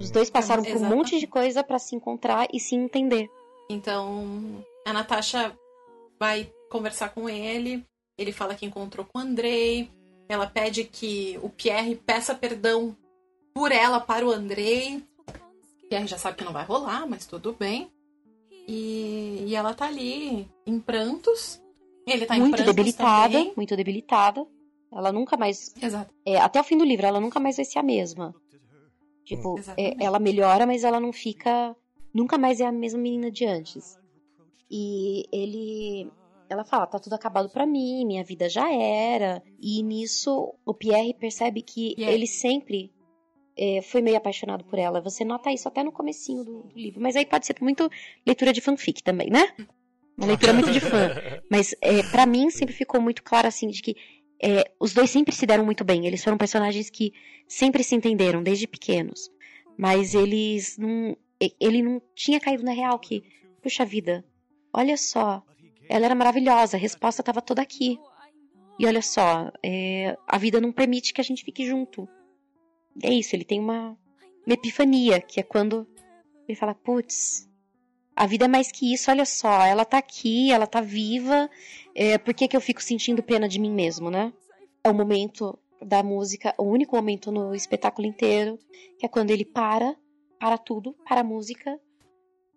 Os 0.00 0.10
dois 0.10 0.28
passaram 0.30 0.62
por 0.62 0.76
um 0.76 0.84
monte 0.84 1.18
de 1.18 1.26
coisa 1.26 1.64
pra 1.64 1.78
se 1.78 1.96
encontrar 1.96 2.46
e 2.52 2.60
se 2.60 2.74
entender. 2.74 3.28
Então, 3.68 4.64
a 4.86 4.92
Natasha 4.92 5.52
vai 6.18 6.48
conversar 6.70 7.08
com 7.08 7.28
ele. 7.28 7.84
Ele 8.16 8.30
fala 8.30 8.54
que 8.54 8.64
encontrou 8.64 9.04
com 9.04 9.18
o 9.18 9.20
Andrei. 9.20 9.90
Ela 10.28 10.46
pede 10.46 10.84
que 10.84 11.36
o 11.42 11.50
Pierre 11.50 11.96
peça 11.96 12.36
perdão 12.36 12.96
por 13.52 13.72
ela 13.72 13.98
para 13.98 14.24
o 14.24 14.30
Andrei. 14.30 15.04
Pierre 15.88 16.06
já 16.06 16.16
sabe 16.16 16.36
que 16.36 16.44
não 16.44 16.52
vai 16.52 16.64
rolar, 16.64 17.04
mas 17.04 17.26
tudo 17.26 17.52
bem. 17.52 17.90
E, 18.68 19.44
e 19.48 19.56
ela 19.56 19.74
tá 19.74 19.86
ali 19.86 20.48
em 20.64 20.78
prantos. 20.78 21.60
Ele 22.06 22.24
tá 22.24 22.36
em 22.36 22.40
muito 22.40 22.54
prantos 22.54 22.72
debilitada, 22.72 23.32
também. 23.32 23.52
muito 23.56 23.76
debilitada. 23.76 24.46
Ela 24.92 25.10
nunca 25.10 25.36
mais. 25.36 25.74
Exato. 25.82 26.14
é, 26.24 26.38
até 26.38 26.60
o 26.60 26.64
fim 26.64 26.78
do 26.78 26.84
livro, 26.84 27.06
ela 27.06 27.20
nunca 27.20 27.40
mais 27.40 27.56
vai 27.56 27.64
ser 27.64 27.80
a 27.80 27.82
mesma. 27.82 28.32
Tipo, 29.24 29.56
é, 29.56 29.60
Exatamente. 29.60 30.04
ela 30.04 30.18
melhora, 30.20 30.64
mas 30.64 30.84
ela 30.84 31.00
não 31.00 31.12
fica. 31.12 31.74
Nunca 32.14 32.38
mais 32.38 32.60
é 32.60 32.66
a 32.66 32.72
mesma 32.72 33.00
menina 33.00 33.32
de 33.32 33.44
antes. 33.44 33.98
E 34.70 35.24
ele. 35.32 36.10
Ela 36.48 36.64
fala, 36.64 36.86
tá 36.86 36.98
tudo 36.98 37.14
acabado 37.14 37.50
pra 37.50 37.66
mim, 37.66 38.04
minha 38.04 38.22
vida 38.22 38.48
já 38.48 38.72
era. 38.72 39.42
E 39.60 39.82
nisso, 39.82 40.54
o 40.64 40.72
Pierre 40.72 41.12
percebe 41.12 41.60
que 41.60 41.94
ele 41.98 42.26
sempre 42.26 42.92
é, 43.56 43.80
foi 43.82 44.02
meio 44.02 44.16
apaixonado 44.16 44.64
por 44.64 44.78
ela. 44.78 45.00
Você 45.00 45.24
nota 45.24 45.50
isso 45.50 45.66
até 45.66 45.82
no 45.82 45.90
comecinho 45.90 46.44
do, 46.44 46.62
do 46.64 46.78
livro. 46.78 47.00
Mas 47.00 47.16
aí 47.16 47.24
pode 47.24 47.46
ser 47.46 47.56
muito 47.60 47.90
leitura 48.24 48.52
de 48.52 48.60
fanfic 48.60 49.02
também, 49.02 49.30
né? 49.30 49.54
Uma 50.16 50.26
leitura 50.26 50.52
muito 50.52 50.70
de 50.70 50.80
fã. 50.80 51.10
Mas 51.50 51.74
é, 51.80 52.02
para 52.10 52.26
mim 52.26 52.50
sempre 52.50 52.74
ficou 52.74 53.00
muito 53.00 53.22
claro 53.22 53.48
assim 53.48 53.68
de 53.68 53.82
que 53.82 53.96
é, 54.42 54.70
os 54.78 54.92
dois 54.92 55.10
sempre 55.10 55.34
se 55.34 55.46
deram 55.46 55.64
muito 55.64 55.84
bem. 55.84 56.06
Eles 56.06 56.22
foram 56.22 56.36
personagens 56.36 56.90
que 56.90 57.12
sempre 57.48 57.82
se 57.82 57.94
entenderam 57.94 58.42
desde 58.42 58.66
pequenos. 58.66 59.30
Mas 59.76 60.14
eles 60.14 60.76
não. 60.78 61.16
Ele 61.60 61.82
não 61.82 62.00
tinha 62.14 62.40
caído 62.40 62.62
na 62.62 62.72
real 62.72 62.98
que, 62.98 63.22
puxa 63.62 63.84
vida, 63.84 64.24
olha 64.76 64.96
só, 64.96 65.42
ela 65.88 66.04
era 66.04 66.14
maravilhosa, 66.14 66.76
a 66.76 66.80
resposta 66.80 67.22
estava 67.22 67.40
toda 67.40 67.62
aqui. 67.62 67.98
E 68.78 68.86
olha 68.86 69.00
só, 69.00 69.50
é, 69.62 70.16
a 70.28 70.36
vida 70.36 70.60
não 70.60 70.70
permite 70.70 71.14
que 71.14 71.20
a 71.20 71.24
gente 71.24 71.42
fique 71.42 71.66
junto. 71.66 72.06
É 73.02 73.10
isso, 73.12 73.34
ele 73.34 73.44
tem 73.44 73.58
uma, 73.58 73.98
uma 74.46 74.54
epifania, 74.54 75.20
que 75.20 75.40
é 75.40 75.42
quando 75.42 75.86
ele 76.46 76.56
fala, 76.56 76.74
putz, 76.74 77.48
a 78.14 78.26
vida 78.26 78.44
é 78.44 78.48
mais 78.48 78.70
que 78.70 78.92
isso, 78.92 79.10
olha 79.10 79.24
só, 79.24 79.62
ela 79.62 79.84
tá 79.84 79.96
aqui, 79.98 80.52
ela 80.52 80.66
tá 80.66 80.82
viva, 80.82 81.50
é, 81.94 82.18
por 82.18 82.34
que, 82.34 82.46
que 82.46 82.56
eu 82.56 82.60
fico 82.60 82.82
sentindo 82.82 83.22
pena 83.22 83.48
de 83.48 83.58
mim 83.58 83.72
mesmo, 83.72 84.10
né? 84.10 84.32
É 84.84 84.90
o 84.90 84.94
momento 84.94 85.58
da 85.80 86.02
música, 86.02 86.54
o 86.58 86.64
único 86.64 86.96
momento 86.96 87.32
no 87.32 87.54
espetáculo 87.54 88.06
inteiro, 88.06 88.58
que 88.98 89.06
é 89.06 89.08
quando 89.08 89.30
ele 89.30 89.44
para, 89.44 89.96
para 90.38 90.58
tudo, 90.58 90.94
para 91.06 91.22
a 91.22 91.24
música, 91.24 91.78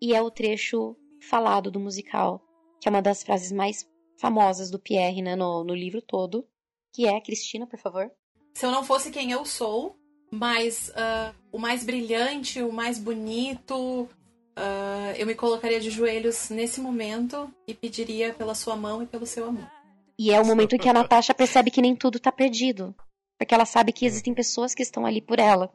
e 0.01 0.13
é 0.13 0.21
o 0.21 0.31
trecho 0.31 0.95
falado 1.21 1.71
do 1.71 1.79
musical, 1.79 2.41
que 2.79 2.87
é 2.87 2.91
uma 2.91 3.01
das 3.01 3.23
frases 3.23 3.51
mais 3.51 3.87
famosas 4.19 4.69
do 4.69 4.79
Pierre, 4.79 5.21
né, 5.21 5.35
no, 5.35 5.63
no 5.63 5.73
livro 5.73 6.01
todo, 6.01 6.45
que 6.93 7.05
é, 7.07 7.19
Cristina, 7.21 7.65
por 7.65 7.79
favor. 7.79 8.11
Se 8.53 8.65
eu 8.65 8.71
não 8.71 8.83
fosse 8.83 9.11
quem 9.11 9.31
eu 9.31 9.45
sou, 9.45 9.95
mas 10.31 10.89
uh, 10.89 11.33
o 11.51 11.57
mais 11.57 11.83
brilhante, 11.83 12.61
o 12.61 12.71
mais 12.71 12.99
bonito, 12.99 14.03
uh, 14.03 15.11
eu 15.17 15.25
me 15.25 15.35
colocaria 15.35 15.79
de 15.79 15.89
joelhos 15.89 16.49
nesse 16.49 16.81
momento 16.81 17.49
e 17.67 17.73
pediria 17.73 18.33
pela 18.33 18.53
sua 18.53 18.75
mão 18.75 19.01
e 19.01 19.05
pelo 19.05 19.25
seu 19.25 19.45
amor. 19.45 19.69
E 20.17 20.31
é 20.31 20.41
o 20.41 20.45
momento 20.45 20.75
em 20.75 20.79
que 20.79 20.89
a 20.89 20.93
Natasha 20.93 21.33
percebe 21.33 21.71
que 21.71 21.81
nem 21.81 21.95
tudo 21.95 22.19
tá 22.19 22.31
perdido. 22.31 22.93
Porque 23.37 23.53
ela 23.53 23.65
sabe 23.65 23.93
que 23.93 24.05
existem 24.05 24.33
pessoas 24.33 24.75
que 24.75 24.83
estão 24.83 25.05
ali 25.05 25.21
por 25.21 25.39
ela. 25.39 25.71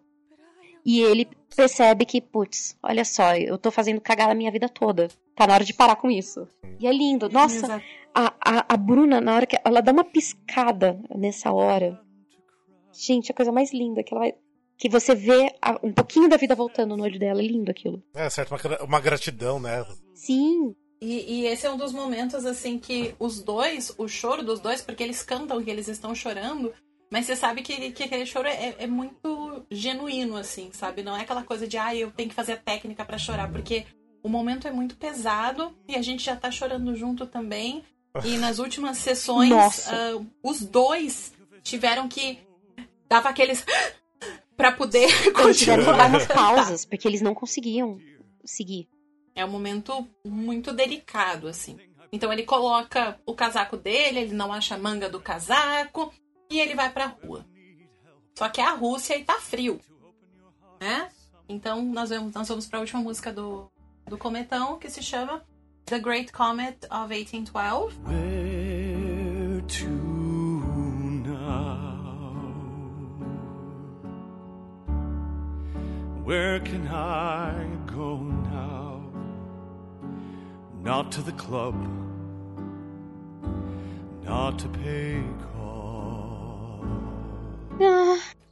E 0.85 1.01
ele 1.01 1.29
percebe 1.57 2.05
que, 2.05 2.21
putz, 2.21 2.77
olha 2.83 3.05
só, 3.05 3.35
eu 3.37 3.57
tô 3.57 3.71
fazendo 3.71 4.01
cagar 4.01 4.31
a 4.31 4.35
minha 4.35 4.51
vida 4.51 4.69
toda. 4.69 5.09
Tá 5.35 5.47
na 5.47 5.55
hora 5.55 5.65
de 5.65 5.73
parar 5.73 5.97
com 5.97 6.11
isso. 6.11 6.47
E 6.79 6.87
é 6.87 6.93
lindo. 6.93 7.29
Nossa, 7.31 7.83
a, 8.15 8.35
a, 8.41 8.75
a 8.75 8.77
Bruna, 8.77 9.21
na 9.21 9.35
hora 9.35 9.47
que 9.47 9.59
ela 9.65 9.81
dá 9.81 9.93
uma 9.93 10.05
piscada 10.05 11.01
nessa 11.15 11.53
hora. 11.53 11.99
Gente, 12.93 13.33
a 13.33 13.35
coisa 13.35 13.51
mais 13.51 13.73
linda 13.73 14.03
que 14.03 14.13
ela 14.13 14.25
vai. 14.25 14.35
Que 14.77 14.89
você 14.89 15.15
vê 15.15 15.55
a, 15.63 15.79
um 15.83 15.93
pouquinho 15.93 16.29
da 16.29 16.37
vida 16.37 16.55
voltando 16.55 16.97
no 16.97 17.03
olho 17.03 17.19
dela. 17.19 17.41
É 17.41 17.47
lindo 17.47 17.71
aquilo. 17.71 18.03
É, 18.15 18.29
certo, 18.29 18.51
uma, 18.55 18.83
uma 18.83 19.01
gratidão, 19.01 19.59
né? 19.59 19.85
Sim. 20.15 20.75
E, 21.01 21.41
e, 21.41 21.47
esse 21.47 21.67
é 21.67 21.71
um 21.71 21.77
dos 21.77 21.93
momentos, 21.93 22.47
assim, 22.47 22.79
que 22.79 23.15
os 23.19 23.43
dois, 23.43 23.93
o 23.99 24.09
choro 24.09 24.43
dos 24.43 24.61
dois, 24.61 24.81
porque 24.81 25.03
eles 25.03 25.23
cantam 25.23 25.63
que 25.63 25.71
eles 25.71 25.87
estão 25.87 26.15
chorando, 26.15 26.73
mas 27.11 27.27
você 27.27 27.37
sabe 27.37 27.63
que, 27.63 27.93
que 27.93 28.03
aquele 28.03 28.27
choro 28.27 28.49
é, 28.49 28.75
é, 28.79 28.87
muito 28.87 29.65
genuíno, 29.71 30.37
assim, 30.37 30.71
sabe? 30.73 31.03
Não 31.03 31.17
é 31.17 31.23
aquela 31.23 31.43
coisa 31.43 31.67
de, 31.67 31.77
ah, 31.79 31.95
eu 31.95 32.11
tenho 32.11 32.29
que 32.29 32.35
fazer 32.35 32.53
a 32.53 32.57
técnica 32.57 33.05
para 33.05 33.19
chorar, 33.19 33.51
porque 33.51 33.87
o 34.23 34.29
momento 34.29 34.67
é 34.67 34.73
muito 34.73 34.97
pesado 34.97 35.77
e 35.87 35.95
a 35.95 36.03
gente 36.03 36.25
já 36.25 36.35
tá 36.35 36.51
chorando 36.51 36.95
junto 36.97 37.27
também. 37.27 37.85
E 38.25 38.39
nas 38.39 38.59
últimas 38.59 38.99
sessões, 38.99 39.87
uh, 39.87 40.27
os 40.43 40.61
dois 40.63 41.33
tiveram 41.63 42.09
que. 42.09 42.39
Dava 43.09 43.29
aqueles. 43.29 43.65
para 44.57 44.71
poder 44.71 45.09
Eles 45.39 45.59
tiveram 45.59 45.85
que 45.85 45.93
dar 45.93 46.09
umas 46.09 46.27
pausas, 46.27 46.85
porque 46.85 47.09
eles 47.09 47.21
não 47.21 47.35
conseguiam 47.35 47.99
seguir. 48.45 48.89
É 49.35 49.45
um 49.45 49.51
momento 49.51 50.09
muito 50.25 50.73
delicado, 50.73 51.49
assim. 51.49 51.77
Então 52.13 52.33
ele 52.33 52.45
coloca 52.45 53.21
o 53.27 53.35
casaco 53.35 53.77
dele, 53.77 54.21
ele 54.21 54.35
não 54.35 54.53
acha 54.53 54.77
a 54.77 54.79
manga 54.79 55.09
do 55.09 55.21
casaco 55.21 56.13
e 56.55 56.61
ele 56.61 56.75
vai 56.75 56.91
pra 56.91 57.07
rua. 57.07 57.45
Só 58.37 58.49
que 58.49 58.61
é 58.61 58.65
a 58.65 58.75
Rússia 58.75 59.19
e 59.19 59.25
tá 59.25 59.35
frio, 59.35 59.81
né? 60.81 61.09
Então 61.49 61.83
nós 61.83 62.11
vamos, 62.11 62.33
nós 62.33 62.49
vamos 62.49 62.67
pra 62.67 62.81
última 62.81 63.03
música 63.03 63.33
do, 63.33 63.71
do 64.07 64.17
Cometão, 64.17 64.79
que 64.79 64.89
se 64.89 65.03
chama 65.03 65.45
The 65.85 65.99
Great 65.99 66.33
Comet 66.33 66.79
of 66.91 67.13
1812. 67.13 67.99
Where 68.07 69.63
to 69.63 69.89
now? 71.27 71.65
Where 76.25 76.61
can 76.61 76.87
I 76.89 77.67
go 77.93 78.17
now? 78.17 79.03
Not 80.83 81.11
to 81.13 81.23
the 81.23 81.33
club, 81.33 81.75
not 84.25 84.59
to 84.59 84.69
pay. 84.69 85.23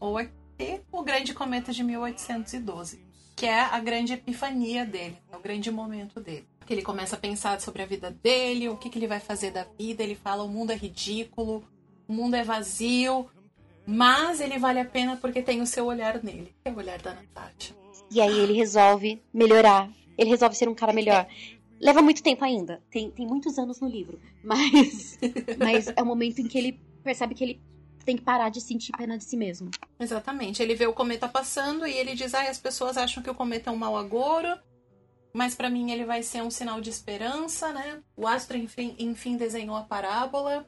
Ou 0.01 0.19
aqui, 0.19 0.81
o 0.91 1.03
Grande 1.03 1.33
Cometa 1.33 1.73
de 1.73 1.85
1812, 1.85 3.01
que 3.37 3.47
é 3.47 3.61
a 3.61 3.79
grande 3.79 4.15
epifania 4.15 4.85
dele, 4.85 5.17
é 5.31 5.37
o 5.37 5.41
grande 5.41 5.71
momento 5.71 6.21
dele. 6.21 6.47
Que 6.67 6.73
ele 6.73 6.83
começa 6.83 7.15
a 7.17 7.19
pensar 7.19 7.61
sobre 7.61 7.83
a 7.83 7.87
vida 7.87 8.11
dele, 8.11 8.69
o 8.69 8.77
que, 8.77 8.89
que 8.89 8.99
ele 8.99 9.07
vai 9.07 9.21
fazer 9.21 9.51
da 9.51 9.65
vida. 9.79 10.03
Ele 10.03 10.15
fala: 10.15 10.43
o 10.43 10.49
mundo 10.49 10.73
é 10.73 10.77
ridículo, 10.77 11.65
o 12.09 12.13
mundo 12.13 12.35
é 12.35 12.43
vazio, 12.43 13.29
mas 13.87 14.41
ele 14.41 14.59
vale 14.59 14.81
a 14.81 14.85
pena 14.85 15.17
porque 15.17 15.43
tem 15.43 15.61
o 15.61 15.67
seu 15.67 15.87
olhar 15.87 16.23
nele, 16.23 16.55
que 16.63 16.69
é 16.69 16.73
o 16.73 16.77
olhar 16.77 17.01
da 17.01 17.15
Natasha. 17.15 17.75
E 18.11 18.21
aí 18.21 18.39
ele 18.41 18.53
resolve 18.53 19.23
melhorar. 19.33 19.91
Ele 20.19 20.31
resolve 20.31 20.57
ser 20.57 20.69
um 20.69 20.75
cara 20.75 20.93
melhor. 20.93 21.27
Leva 21.81 22.03
muito 22.03 22.23
tempo 22.23 22.45
ainda. 22.45 22.83
Tem, 22.91 23.11
tem 23.11 23.27
muitos 23.27 23.59
anos 23.59 23.81
no 23.81 23.89
livro. 23.89 24.21
Mas, 24.43 25.19
mas 25.59 25.89
é 25.89 26.03
o 26.03 26.07
momento 26.07 26.41
em 26.41 26.47
que 26.47 26.59
ele 26.59 26.81
percebe 27.03 27.35
que 27.35 27.43
ele 27.43 27.61
tem 28.05 28.17
que 28.17 28.23
parar 28.23 28.49
de 28.49 28.61
sentir 28.61 28.93
pena 28.93 29.17
de 29.17 29.25
si 29.25 29.37
mesmo. 29.37 29.71
Exatamente. 29.99 30.63
Ele 30.63 30.75
vê 30.75 30.87
o 30.87 30.93
cometa 30.93 31.29
passando 31.29 31.87
e 31.87 31.93
ele 31.93 32.15
diz: 32.15 32.35
ah, 32.35 32.49
as 32.49 32.59
pessoas 32.59 32.97
acham 32.97 33.23
que 33.23 33.31
o 33.31 33.35
cometa 33.35 33.71
é 33.71 33.73
um 33.73 33.77
mau 33.77 33.97
agouro, 33.97 34.59
mas 35.33 35.55
para 35.55 35.71
mim 35.71 35.91
ele 35.91 36.05
vai 36.05 36.23
ser 36.23 36.43
um 36.43 36.51
sinal 36.51 36.81
de 36.81 36.91
esperança, 36.91 37.73
né? 37.73 38.03
O 38.17 38.27
astro, 38.27 38.57
enfim, 38.57 38.95
enfim 38.99 39.37
desenhou 39.37 39.77
a 39.77 39.83
parábola 39.83 40.67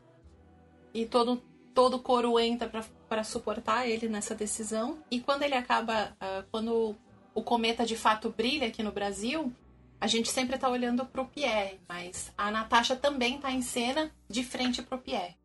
e 0.92 1.04
todo, 1.04 1.42
todo 1.74 1.96
o 1.96 2.02
coro 2.02 2.38
entra 2.38 2.70
para 3.08 3.24
suportar 3.24 3.88
ele 3.88 4.08
nessa 4.08 4.34
decisão. 4.34 4.98
E 5.10 5.20
quando 5.20 5.42
ele 5.42 5.54
acaba, 5.54 6.16
uh, 6.20 6.44
quando 6.50 6.96
o 7.34 7.42
cometa 7.42 7.84
de 7.84 7.96
fato 7.96 8.30
brilha 8.30 8.68
aqui 8.68 8.82
no 8.82 8.92
Brasil, 8.92 9.52
a 10.00 10.06
gente 10.06 10.30
sempre 10.30 10.56
tá 10.56 10.68
olhando 10.68 11.04
pro 11.04 11.26
Pierre, 11.26 11.80
mas 11.88 12.32
a 12.36 12.50
Natasha 12.50 12.94
também 12.94 13.38
tá 13.38 13.50
em 13.50 13.62
cena 13.62 14.10
de 14.28 14.44
frente 14.44 14.82
pro 14.82 14.98
Pierre. 14.98 15.36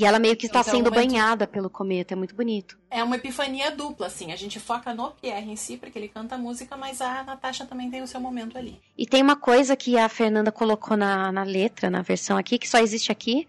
E 0.00 0.04
ela 0.04 0.20
meio 0.20 0.36
que 0.36 0.46
está 0.46 0.60
Então, 0.60 0.72
sendo 0.74 0.90
di- 0.90 0.96
banhada 0.96 1.44
pelo 1.44 1.68
cometa, 1.68 2.14
é 2.14 2.16
muito 2.16 2.32
bonito. 2.34 2.78
É 2.88 3.02
uma 3.02 3.16
epifania 3.16 3.70
dupla, 3.72 4.06
assim. 4.06 4.30
A 4.30 4.36
gente 4.36 4.60
foca 4.60 4.94
no 4.94 5.10
Pierre 5.10 5.50
em 5.50 5.56
si, 5.56 5.76
porque 5.76 5.98
ele 5.98 6.06
canta 6.08 6.38
música, 6.38 6.76
mas 6.76 7.00
a 7.00 7.24
Natasha 7.24 7.66
também 7.66 7.90
tem 7.90 8.00
o 8.00 8.06
seu 8.06 8.20
momento 8.20 8.56
ali. 8.56 8.80
E 8.96 9.04
tem 9.06 9.20
uma 9.22 9.34
coisa 9.34 9.74
que 9.74 9.98
a 9.98 10.08
Fernanda 10.08 10.52
colocou 10.52 10.96
na, 10.96 11.32
na 11.32 11.42
letra, 11.42 11.90
na 11.90 12.00
versão 12.00 12.36
aqui, 12.36 12.58
que 12.58 12.68
só 12.68 12.78
existe 12.78 13.10
aqui, 13.10 13.48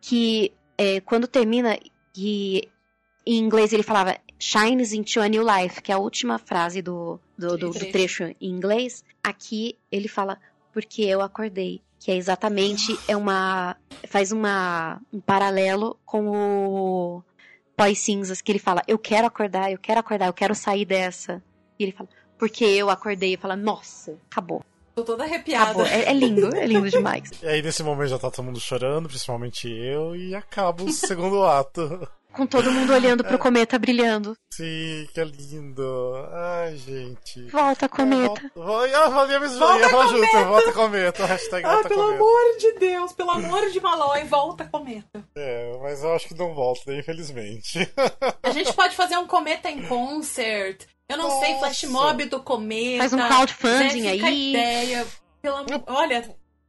que 0.00 0.52
é, 0.76 1.00
quando 1.00 1.28
termina, 1.28 1.78
que 2.12 2.68
em 3.24 3.38
inglês 3.38 3.72
ele 3.72 3.82
falava 3.84 4.16
shines 4.38 4.92
into 4.92 5.20
a 5.20 5.28
new 5.28 5.44
life, 5.46 5.80
que 5.80 5.92
é 5.92 5.94
a 5.94 5.98
última 5.98 6.38
frase 6.38 6.82
do, 6.82 7.20
do, 7.38 7.56
do- 7.56 7.58
do 7.68 7.70
Trecho. 7.72 7.92
trecho 7.92 8.22
em 8.24 8.50
inglês. 8.50 9.04
Aqui 9.22 9.78
ele 9.92 10.08
fala, 10.08 10.38
porque 10.72 11.02
eu 11.02 11.20
acordei. 11.22 11.80
Que 12.04 12.10
é 12.10 12.16
exatamente, 12.16 12.94
é 13.08 13.16
uma. 13.16 13.78
faz 14.06 14.30
uma, 14.30 15.00
um 15.10 15.22
paralelo 15.22 15.98
com 16.04 16.28
o 16.28 17.22
Pós 17.74 17.98
Cinzas, 18.00 18.42
que 18.42 18.52
ele 18.52 18.58
fala, 18.58 18.82
eu 18.86 18.98
quero 18.98 19.26
acordar, 19.26 19.72
eu 19.72 19.78
quero 19.78 20.00
acordar, 20.00 20.26
eu 20.26 20.34
quero 20.34 20.54
sair 20.54 20.84
dessa. 20.84 21.42
E 21.78 21.82
ele 21.82 21.92
fala, 21.92 22.10
porque 22.38 22.62
eu 22.62 22.90
acordei. 22.90 23.32
E 23.32 23.36
fala, 23.38 23.56
nossa, 23.56 24.18
acabou. 24.30 24.62
Tô 24.94 25.02
toda 25.02 25.24
arrepiada. 25.24 25.86
É, 25.88 26.10
é 26.10 26.12
lindo, 26.12 26.54
é 26.54 26.66
lindo 26.66 26.88
demais. 26.88 27.30
E 27.42 27.46
aí 27.48 27.60
nesse 27.62 27.82
momento 27.82 28.10
já 28.10 28.18
tá 28.18 28.30
todo 28.30 28.44
mundo 28.44 28.60
chorando, 28.60 29.08
principalmente 29.08 29.68
eu, 29.68 30.14
e 30.14 30.34
acaba 30.34 30.84
o 30.84 30.92
segundo 30.92 31.42
ato. 31.44 32.06
Com 32.32 32.46
todo 32.48 32.70
mundo 32.72 32.92
olhando 32.92 33.22
pro 33.22 33.38
cometa 33.38 33.78
brilhando. 33.78 34.36
Sim, 34.52 35.06
que 35.14 35.22
lindo. 35.22 36.14
Ai, 36.32 36.76
gente. 36.76 37.42
Volta, 37.48 37.88
cometa. 37.88 38.50
Volta, 38.56 38.98
ah, 38.98 39.08
valeu, 39.08 39.38
mas 39.40 39.56
Volta, 39.56 39.88
falar 39.88 40.06
junto, 40.08 40.26
cometa! 40.26 40.44
volta 40.44 40.72
cometa, 40.72 41.26
hashtag 41.26 41.64
Ah, 41.64 41.72
volta 41.74 41.88
pelo 41.88 42.02
cometa. 42.02 42.16
amor 42.22 42.58
de 42.58 42.72
Deus, 42.80 43.12
pelo 43.12 43.30
amor 43.30 43.70
de 43.70 43.80
Malói, 43.80 44.24
volta 44.24 44.64
cometa. 44.64 45.24
É, 45.36 45.78
mas 45.80 46.02
eu 46.02 46.12
acho 46.12 46.26
que 46.26 46.34
não 46.34 46.52
volta, 46.54 46.90
né, 46.90 46.98
infelizmente. 46.98 47.78
A 48.42 48.50
gente 48.50 48.72
pode 48.72 48.96
fazer 48.96 49.16
um 49.16 49.28
cometa 49.28 49.70
em 49.70 49.82
concert. 49.86 50.86
Eu 51.08 51.18
não 51.18 51.38
sei, 51.40 51.52
Nossa. 51.52 51.58
flash 51.66 51.84
mob 51.84 52.24
do 52.26 52.42
cometa. 52.42 52.98
Faz 53.08 53.12
um 53.12 53.18
crowdfunding 53.18 54.02
né, 54.02 54.10
aí. 54.10 54.50
ideia. 54.50 55.06
Pelo 55.42 55.56
amor... 55.56 55.84
Olha, 55.86 56.22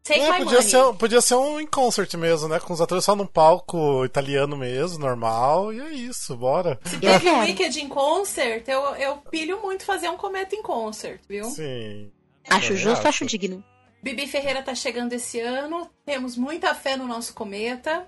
take 0.03 0.19
É, 0.19 0.31
podia, 0.33 0.45
money. 0.45 0.61
ser, 0.63 0.93
podia 0.95 1.21
ser 1.21 1.35
um 1.35 1.59
em 1.59 1.65
concert 1.65 2.13
mesmo, 2.15 2.49
né? 2.49 2.59
Com 2.59 2.73
os 2.73 2.81
atores 2.81 3.05
só 3.05 3.15
num 3.15 3.25
palco 3.25 4.03
italiano 4.03 4.57
mesmo, 4.57 4.99
normal, 4.99 5.73
e 5.73 5.79
é 5.79 5.89
isso, 5.89 6.35
bora. 6.35 6.77
Se 6.83 6.99
teve 6.99 7.29
um 7.29 7.39
Wicked 7.39 7.79
em 7.79 7.87
concert, 7.87 8.67
eu, 8.67 8.81
eu 8.95 9.17
pilho 9.31 9.61
muito 9.61 9.85
fazer 9.85 10.09
um 10.09 10.17
cometa 10.17 10.53
em 10.53 10.61
concert, 10.61 11.21
viu? 11.29 11.45
Sim. 11.45 12.11
Acho 12.49 12.67
Também 12.67 12.83
justo, 12.83 12.99
acho. 12.99 13.07
acho 13.07 13.25
digno. 13.25 13.63
Bibi 14.03 14.27
Ferreira 14.27 14.61
tá 14.61 14.75
chegando 14.75 15.13
esse 15.13 15.39
ano. 15.39 15.89
Temos 16.05 16.37
muita 16.37 16.75
fé 16.75 16.95
no 16.95 17.07
nosso 17.07 17.33
cometa. 17.33 18.05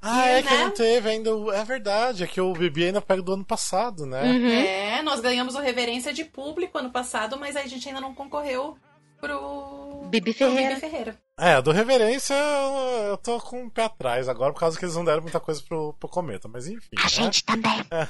Ah, 0.00 0.26
E, 0.28 0.32
é 0.38 0.42
que 0.42 0.50
né? 0.54 0.64
não 0.64 0.70
teve 0.70 1.08
ainda. 1.08 1.30
É 1.54 1.64
verdade, 1.64 2.24
é 2.24 2.26
que 2.26 2.40
o 2.40 2.52
Bibi 2.52 2.84
ainda 2.86 3.00
pega 3.02 3.22
do 3.22 3.34
ano 3.34 3.44
passado, 3.44 4.06
né? 4.06 4.22
Uhum. 4.22 4.48
É, 4.48 5.02
nós 5.02 5.20
ganhamos 5.20 5.54
o 5.54 5.60
Reverência 5.60 6.12
de 6.12 6.24
Público 6.24 6.78
ano 6.78 6.90
passado, 6.90 7.38
mas 7.38 7.56
a 7.56 7.66
gente 7.66 7.88
ainda 7.88 8.00
não 8.00 8.14
concorreu 8.14 8.76
pro 9.20 10.06
Bibi 10.10 10.32
pro 10.34 10.46
Ferreira. 10.48 10.68
Bibi 10.74 10.80
Ferreira. 10.80 11.18
É, 11.38 11.60
do 11.60 11.72
Reverência 11.72 12.34
eu, 12.34 13.08
eu 13.08 13.16
tô 13.18 13.40
com 13.40 13.64
o 13.66 13.70
pé 13.70 13.84
atrás 13.84 14.28
agora, 14.28 14.52
por 14.52 14.60
causa 14.60 14.78
que 14.78 14.84
eles 14.84 14.94
não 14.94 15.04
deram 15.04 15.22
muita 15.22 15.40
coisa 15.40 15.62
pro, 15.66 15.92
pro 15.94 16.08
Cometa, 16.08 16.46
mas 16.48 16.66
enfim. 16.68 16.96
A 16.98 17.02
né? 17.02 17.08
gente 17.08 17.44
também. 17.44 17.84
É, 17.90 18.06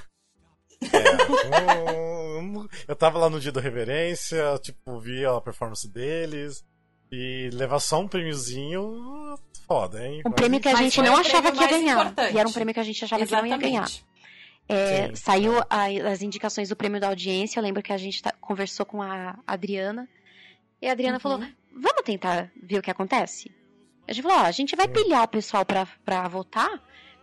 um- 2.41 2.69
eu 2.87 2.97
tava 2.97 3.19
lá 3.19 3.31
no 3.31 3.41
dia 3.41 3.53
do 3.53 3.61
Reverência, 3.61 4.59
tipo, 4.63 4.99
vi 4.99 5.25
a 5.25 5.41
performance 5.41 5.89
deles. 5.89 6.63
E 7.13 7.51
levar 7.53 7.79
só 7.81 8.01
um 8.01 8.09
prêmiozinho, 8.09 9.39
foda, 9.67 10.05
hein? 10.07 10.23
Um 10.27 10.31
prêmio 10.31 10.61
que 10.61 10.69
a 10.69 10.75
gente 10.75 11.01
não 11.03 11.17
achava 11.17 11.53
que 11.53 11.61
ia 11.61 11.69
ganhar. 11.69 11.93
importante. 12.03 12.35
E 12.35 12.39
era 12.39 12.49
um 12.49 12.53
prêmio 12.53 12.75
que 12.75 12.81
a 12.81 12.85
gente 12.85 13.05
achava 13.05 13.25
que 13.25 13.33
não 13.33 13.47
ia 13.47 13.57
ganhar. 13.57 13.83
Exatamente. 13.85 14.05
É, 14.67 15.09
Sim. 15.09 15.15
saiu 15.17 15.59
a- 15.69 16.11
as 16.11 16.23
indicações 16.23 16.71
do 16.71 16.77
prêmio 16.77 16.99
da 17.01 17.09
audiência. 17.09 17.59
Eu 17.59 17.63
lembro 17.63 17.83
que 17.83 17.93
a 17.93 17.99
gente 17.99 18.23
tá- 18.23 18.33
conversou 18.41 18.85
com 18.87 19.03
a 19.03 19.39
Adriana. 19.47 20.09
E 20.81 20.89
a 20.89 20.93
Adriana 20.93 21.17
Uhum. 21.17 21.21
falou: 21.21 21.39
vamos 21.73 22.03
tentar 22.05 22.51
ver 22.63 22.79
o 22.79 22.83
que 22.83 22.91
acontece? 22.91 23.51
A 24.09 24.13
gente 24.13 24.23
falou: 24.23 24.39
ó, 24.39 24.43
a 24.47 24.51
gente 24.51 24.75
vai 24.75 24.89
pilhar 24.89 25.23
o 25.25 25.29
pessoal 25.29 25.65
pra, 25.65 25.87
pra 26.05 26.27
votar, 26.29 26.83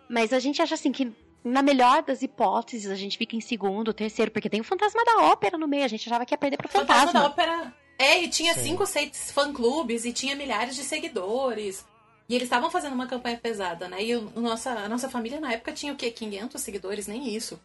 mas 0.10 0.32
a 0.34 0.40
gente 0.40 0.62
acha 0.62 0.76
assim 0.76 0.92
que. 0.92 1.12
Na 1.44 1.64
melhor 1.64 2.04
das 2.04 2.22
hipóteses, 2.22 2.92
a 2.92 2.96
gente 2.96 3.18
fica 3.18 3.36
em 3.36 3.42
segundo, 3.42 3.92
terceiro, 3.92 4.30
porque 4.30 4.48
tem 4.48 4.62
o 4.62 4.64
fantasma 4.64 5.04
da 5.04 5.24
ópera 5.24 5.58
no 5.58 5.68
meio. 5.68 5.84
A 5.84 5.88
gente 5.88 6.08
achava 6.08 6.24
que 6.24 6.36
ia 6.36 6.38
perder 6.38 6.58
pro 6.58 6.68
Fantasma 6.70 7.08
fantasma. 7.12 7.20
da 7.20 7.26
Ópera. 7.28 7.74
É, 8.02 8.24
e 8.24 8.30
tinha 8.30 8.56
Sim. 8.56 8.64
cinco, 8.64 8.88
seis 8.88 9.32
fã-clubes 9.32 10.06
e 10.06 10.12
tinha 10.12 10.36
milhares 10.36 10.76
de 10.76 10.84
seguidores. 10.84 11.86
E 12.28 12.34
eles 12.34 12.48
estavam 12.48 12.72
fazendo 12.72 12.94
uma 12.94 13.06
campanha 13.06 13.38
pesada, 13.38 13.88
né? 13.88 14.04
E 14.04 14.16
o, 14.16 14.32
nossa, 14.42 14.72
a 14.72 14.90
nossa 14.90 15.08
família 15.08 15.40
na 15.40 15.54
época 15.54 15.72
tinha 15.72 15.94
o 15.94 15.96
quê? 15.96 16.10
500 16.10 16.60
seguidores? 16.60 17.06
Nem 17.06 17.36
isso. 17.36 17.60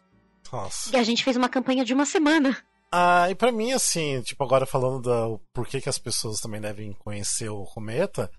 Nossa. 0.53 0.95
E 0.95 0.99
a 0.99 1.01
gente 1.01 1.23
fez 1.23 1.35
uma 1.35 1.49
campanha 1.49 1.83
de 1.83 1.91
uma 1.91 2.05
semana. 2.05 2.55
Ah, 2.91 3.27
e 3.31 3.33
pra 3.33 3.51
mim, 3.51 3.71
assim, 3.71 4.21
tipo, 4.21 4.43
agora 4.43 4.67
falando 4.67 5.01
do 5.01 5.41
porquê 5.51 5.81
que 5.81 5.89
as 5.89 5.97
pessoas 5.97 6.39
também 6.39 6.61
devem 6.61 6.93
conhecer 6.93 7.49
o 7.49 7.63
Cometa. 7.63 8.29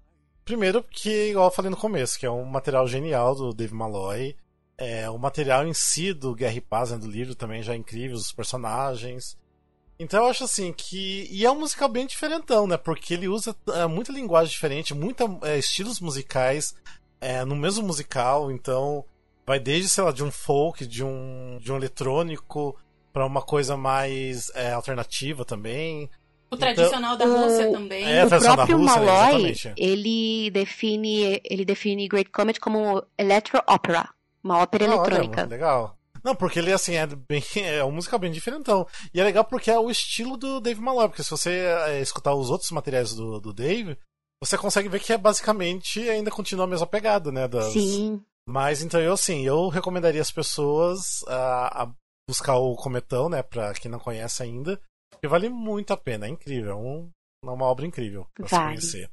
Primeiro, 0.44 0.84
porque, 0.84 1.30
igual 1.30 1.46
eu 1.46 1.52
falei 1.52 1.68
no 1.68 1.76
começo, 1.76 2.16
que 2.16 2.24
é 2.24 2.30
um 2.30 2.44
material 2.44 2.86
genial 2.86 3.34
do 3.34 3.52
Dave 3.52 3.74
Malloy. 3.74 4.36
É, 4.78 5.10
o 5.10 5.18
material 5.18 5.66
em 5.66 5.74
si 5.74 6.12
do 6.12 6.32
Guerra 6.32 6.54
e 6.54 6.60
Paz, 6.60 6.92
né, 6.92 6.96
do 6.96 7.10
livro, 7.10 7.34
também 7.34 7.60
já 7.60 7.72
é 7.72 7.76
incrível, 7.76 8.16
os 8.16 8.30
personagens. 8.30 9.36
Então 9.98 10.22
eu 10.24 10.30
acho 10.30 10.44
assim 10.44 10.72
que. 10.72 11.26
E 11.30 11.44
é 11.44 11.50
um 11.50 11.58
musical 11.58 11.88
bem 11.88 12.06
diferentão, 12.06 12.66
né? 12.66 12.76
Porque 12.76 13.14
ele 13.14 13.26
usa 13.28 13.54
é, 13.74 13.86
muita 13.86 14.12
linguagem 14.12 14.50
diferente, 14.52 14.94
muita 14.94 15.24
é, 15.42 15.58
estilos 15.58 16.00
musicais 16.00 16.74
é, 17.20 17.44
no 17.44 17.56
mesmo 17.56 17.84
musical, 17.86 18.50
então 18.52 19.04
vai 19.44 19.58
desde, 19.58 19.88
sei 19.88 20.04
lá, 20.04 20.12
de 20.12 20.22
um 20.22 20.30
folk, 20.30 20.86
de 20.86 21.02
um, 21.02 21.58
de 21.60 21.72
um 21.72 21.76
eletrônico, 21.76 22.76
pra 23.12 23.26
uma 23.26 23.42
coisa 23.42 23.76
mais 23.76 24.50
é, 24.54 24.72
alternativa 24.72 25.44
também. 25.44 26.08
O 26.50 26.56
tradicional 26.56 27.16
da 27.16 27.26
Rússia 27.26 27.68
o- 27.68 27.72
também. 27.72 28.04
É, 28.04 28.24
o 28.24 28.28
próprio 28.28 28.78
Rússia, 28.78 29.00
né? 29.00 29.06
Malloy, 29.06 29.54
ele 29.76 30.50
define, 30.50 31.40
ele 31.44 31.64
define 31.64 32.08
Great 32.08 32.30
Comet 32.30 32.60
como 32.60 33.02
electro 33.18 33.60
opera, 33.68 34.08
uma 34.44 34.58
ópera 34.58 34.84
Ah, 34.86 34.88
olha, 34.88 34.94
eletrônica. 34.94 35.44
legal. 35.46 35.97
Não, 36.24 36.34
porque 36.34 36.58
ele 36.58 36.72
assim 36.72 36.94
é 36.94 37.06
bem 37.06 37.42
é 37.56 37.84
um 37.84 37.92
musical 37.92 38.18
bem 38.18 38.30
diferentão. 38.32 38.86
E 39.12 39.20
é 39.20 39.24
legal 39.24 39.44
porque 39.44 39.70
é 39.70 39.78
o 39.78 39.90
estilo 39.90 40.36
do 40.36 40.60
Dave 40.60 40.80
Malloy, 40.80 41.08
porque 41.08 41.22
se 41.22 41.30
você 41.30 41.50
é, 41.86 42.00
escutar 42.00 42.34
os 42.34 42.50
outros 42.50 42.70
materiais 42.70 43.14
do, 43.14 43.40
do 43.40 43.52
Dave, 43.52 43.96
você 44.42 44.56
consegue 44.56 44.88
ver 44.88 45.00
que 45.00 45.12
é 45.12 45.18
basicamente 45.18 46.00
ainda 46.08 46.30
continua 46.30 46.64
a 46.64 46.68
mesma 46.68 46.86
pegada, 46.86 47.32
né? 47.32 47.48
Das... 47.48 47.72
Sim, 47.72 48.22
Mas 48.48 48.82
então 48.82 49.00
eu 49.00 49.12
assim, 49.12 49.44
eu 49.44 49.68
recomendaria 49.68 50.20
as 50.22 50.30
pessoas 50.30 51.22
a, 51.26 51.82
a 51.84 51.90
buscar 52.28 52.56
o 52.56 52.76
Cometão, 52.76 53.28
né, 53.28 53.42
pra 53.42 53.72
quem 53.74 53.90
não 53.90 53.98
conhece 53.98 54.42
ainda, 54.42 54.78
porque 55.10 55.26
vale 55.26 55.48
muito 55.48 55.92
a 55.92 55.96
pena, 55.96 56.26
é 56.26 56.28
incrível, 56.28 56.72
é 56.72 56.74
um, 56.74 57.10
é 57.44 57.50
uma 57.50 57.64
obra 57.64 57.86
incrível 57.86 58.26
pra 58.34 58.46
se 58.46 58.54
Vale. 58.54 58.66
conhecer. 58.66 59.10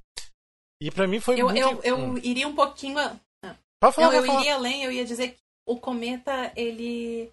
E 0.82 0.92
pra 0.92 1.08
mim 1.08 1.20
foi 1.22 1.40
Eu, 1.40 1.46
muito 1.46 1.58
eu, 1.60 1.82
eu 1.84 1.98
Hum. 1.98 2.18
iria 2.22 2.48
um 2.48 2.54
pouquinho. 2.54 2.96
falar, 2.96 3.18
Não, 3.98 4.14
eu 4.14 4.26
falar. 4.26 4.42
iria 4.42 4.56
além, 4.56 4.84
eu 4.84 4.92
ia 4.92 5.06
dizer 5.06 5.30
que 5.30 5.38
o 5.66 5.80
Cometa, 5.80 6.52
ele, 6.56 7.32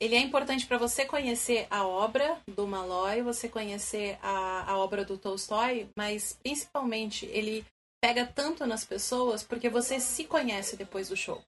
ele 0.00 0.14
é 0.14 0.20
importante 0.20 0.66
para 0.66 0.78
você 0.78 1.04
conhecer 1.04 1.66
a 1.70 1.86
obra 1.86 2.40
do 2.48 2.66
Malloy, 2.66 3.22
você 3.22 3.48
conhecer 3.48 4.18
a, 4.22 4.70
a 4.70 4.78
obra 4.78 5.04
do 5.04 5.18
Tolstói, 5.18 5.88
mas 5.96 6.38
principalmente 6.42 7.26
ele 7.26 7.64
pega 8.02 8.26
tanto 8.26 8.66
nas 8.66 8.84
pessoas 8.84 9.42
porque 9.42 9.68
você 9.68 9.98
se 10.00 10.24
conhece 10.24 10.76
depois 10.76 11.08
do 11.08 11.16
show. 11.16 11.42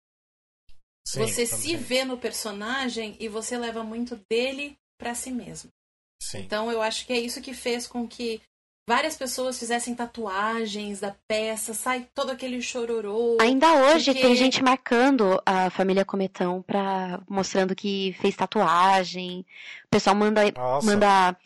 Sim, 1.07 1.21
você 1.21 1.47
também. 1.47 1.61
se 1.61 1.77
vê 1.77 2.05
no 2.05 2.19
personagem 2.19 3.17
e 3.21 3.29
você 3.29 3.57
leva 3.57 3.85
muito 3.85 4.17
dele 4.29 4.77
para 4.99 5.15
si 5.15 5.31
mesmo. 5.31 5.71
Sim. 6.21 6.39
Então 6.39 6.73
eu 6.73 6.83
acho 6.83 7.07
que 7.07 7.13
é 7.13 7.19
isso 7.19 7.41
que 7.41 7.55
fez 7.55 7.87
com 7.87 8.09
que 8.09 8.41
várias 8.89 9.17
pessoas 9.17 9.59
fizessem 9.59 9.95
tatuagens 9.95 11.01
da 11.01 11.13
peça, 11.27 11.75
sai 11.75 12.07
todo 12.15 12.31
aquele 12.31 12.63
chororô. 12.63 13.37
ainda 13.41 13.73
hoje 13.75 14.13
porque- 14.13 14.21
tem 14.27 14.37
gente 14.37 14.63
marcando 14.63 15.43
a 15.45 15.69
família 15.71 16.05
Cometão 16.05 16.63
pra, 16.63 17.21
mostrando 17.29 17.75
que 17.75 18.15
fez 18.21 18.37
tatuagem. 18.37 19.45
O 19.87 19.89
pessoal 19.91 20.15
manda, 20.15 20.43
Nossa. 20.53 20.87
manda 20.87 21.37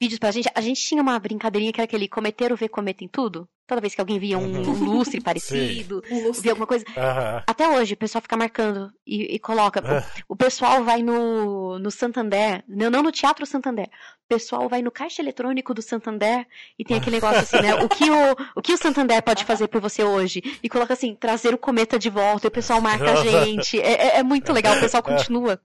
vídeos 0.00 0.18
pra 0.18 0.30
gente. 0.30 0.48
A 0.54 0.60
gente 0.60 0.80
tinha 0.80 1.02
uma 1.02 1.18
brincadeirinha 1.18 1.72
que 1.72 1.80
era 1.80 1.84
aquele 1.84 2.08
cometeiro 2.08 2.56
vê 2.56 2.68
cometa 2.68 3.04
em 3.04 3.08
tudo. 3.08 3.48
Toda 3.66 3.80
vez 3.80 3.94
que 3.94 4.00
alguém 4.02 4.18
via 4.18 4.36
um 4.36 4.60
Uhum. 4.62 4.92
lustre 4.98 5.20
parecido, 5.24 6.02
Um 6.10 6.30
via 6.32 6.52
alguma 6.52 6.66
coisa. 6.66 6.84
Aham. 6.96 7.42
Até 7.46 7.66
hoje, 7.66 7.94
o 7.94 7.96
pessoal 7.96 8.20
fica 8.20 8.36
marcando 8.36 8.92
e, 9.06 9.34
e 9.36 9.38
coloca. 9.38 9.80
É. 9.80 10.00
O, 10.28 10.34
o 10.34 10.36
pessoal 10.36 10.84
vai 10.84 11.02
no, 11.02 11.78
no 11.78 11.90
Santander, 11.90 12.62
não, 12.68 12.90
não 12.90 13.02
no 13.02 13.10
Teatro 13.10 13.46
Santander. 13.46 13.86
O 13.86 14.28
pessoal 14.28 14.68
vai 14.68 14.82
no 14.82 14.90
caixa 14.90 15.22
eletrônico 15.22 15.72
do 15.72 15.80
Santander 15.80 16.46
e 16.78 16.84
tem 16.84 16.98
aquele 16.98 17.16
negócio 17.16 17.38
assim, 17.40 17.56
né? 17.62 17.74
O 17.76 17.88
que 17.88 18.10
o, 18.10 18.36
o 18.56 18.60
que 18.60 18.72
o 18.74 18.76
Santander 18.78 19.22
pode 19.22 19.44
fazer 19.44 19.68
por 19.68 19.80
você 19.80 20.02
hoje? 20.04 20.42
E 20.62 20.68
coloca 20.68 20.92
assim, 20.92 21.14
trazer 21.14 21.54
o 21.54 21.58
cometa 21.58 21.98
de 21.98 22.10
volta. 22.10 22.46
E 22.46 22.48
o 22.48 22.50
pessoal 22.50 22.82
marca 22.82 23.12
a 23.12 23.16
gente. 23.24 23.80
É, 23.80 23.92
é- 23.92 24.18
é 24.18 24.22
muito 24.22 24.52
legal, 24.52 24.76
o 24.76 24.80
pessoal 24.80 25.02
continua. 25.02 25.58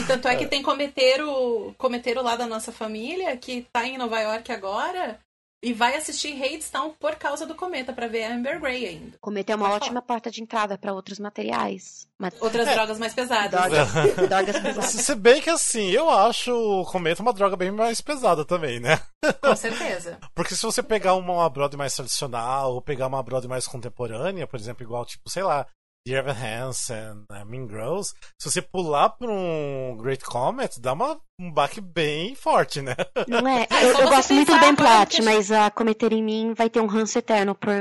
E 0.00 0.06
tanto 0.06 0.28
é 0.28 0.36
que 0.36 0.46
tem 0.46 0.62
cometeiro, 0.62 1.74
cometeiro 1.78 2.22
lá 2.22 2.36
da 2.36 2.46
nossa 2.46 2.70
família 2.72 3.36
que 3.36 3.66
tá 3.72 3.86
em 3.86 3.98
Nova 3.98 4.20
York 4.20 4.50
agora 4.52 5.18
e 5.62 5.72
vai 5.72 5.96
assistir 5.96 6.34
Hadestown 6.42 6.90
por 7.00 7.14
causa 7.16 7.46
do 7.46 7.54
cometa 7.54 7.90
pra 7.90 8.06
ver 8.06 8.24
a 8.24 8.34
Amber 8.34 8.60
Grey 8.60 8.86
ainda. 8.86 9.16
Cometa 9.18 9.52
é 9.52 9.56
uma 9.56 9.70
Pode 9.70 9.84
ótima 9.84 10.02
porta 10.02 10.30
de 10.30 10.42
entrada 10.42 10.76
para 10.76 10.92
outros 10.92 11.18
materiais. 11.18 12.06
Ma- 12.18 12.30
Outras 12.38 12.68
drogas 12.68 12.98
mais 12.98 13.14
pesadas. 13.14 13.50
Drogas, 13.70 14.28
drogas 14.28 14.58
pesadas. 14.60 14.84
Se 14.90 15.14
bem 15.14 15.40
que 15.40 15.48
assim, 15.48 15.88
eu 15.90 16.10
acho 16.10 16.52
o 16.52 16.84
Cometa 16.84 17.22
uma 17.22 17.32
droga 17.32 17.56
bem 17.56 17.70
mais 17.70 18.00
pesada 18.02 18.44
também, 18.44 18.78
né? 18.78 19.00
Com 19.42 19.56
certeza. 19.56 20.18
Porque 20.36 20.54
se 20.54 20.62
você 20.62 20.82
pegar 20.82 21.14
uma, 21.14 21.32
uma 21.32 21.48
Broadway 21.48 21.78
mais 21.78 21.94
tradicional, 21.96 22.74
ou 22.74 22.82
pegar 22.82 23.06
uma 23.06 23.22
Broadway 23.22 23.48
mais 23.48 23.66
contemporânea, 23.66 24.46
por 24.46 24.60
exemplo, 24.60 24.82
igual, 24.84 25.06
tipo, 25.06 25.30
sei 25.30 25.42
lá, 25.42 25.66
Dear 26.06 26.18
Evan 26.18 26.36
Hansen, 26.36 27.24
né, 27.30 27.44
Mean 27.46 27.66
Girls, 27.66 28.12
se 28.38 28.50
você 28.50 28.60
pular 28.60 29.08
pra 29.08 29.30
um 29.30 29.96
Great 29.96 30.22
Comet, 30.22 30.78
dá 30.78 30.92
uma, 30.92 31.18
um 31.40 31.50
baque 31.50 31.80
bem 31.80 32.34
forte, 32.34 32.82
né? 32.82 32.94
Não 33.26 33.48
é? 33.48 33.66
É 33.70 33.84
eu 33.84 34.00
eu 34.00 34.08
gosto 34.10 34.34
muito 34.34 34.52
do 34.52 34.60
Ben 34.60 34.76
Platt, 34.76 35.22
mas 35.22 35.50
a 35.50 35.70
Cometer 35.70 36.12
em 36.12 36.22
mim 36.22 36.52
vai 36.52 36.68
ter 36.68 36.80
um 36.80 36.86
ranço 36.86 37.18
eterno 37.18 37.54
por 37.54 37.72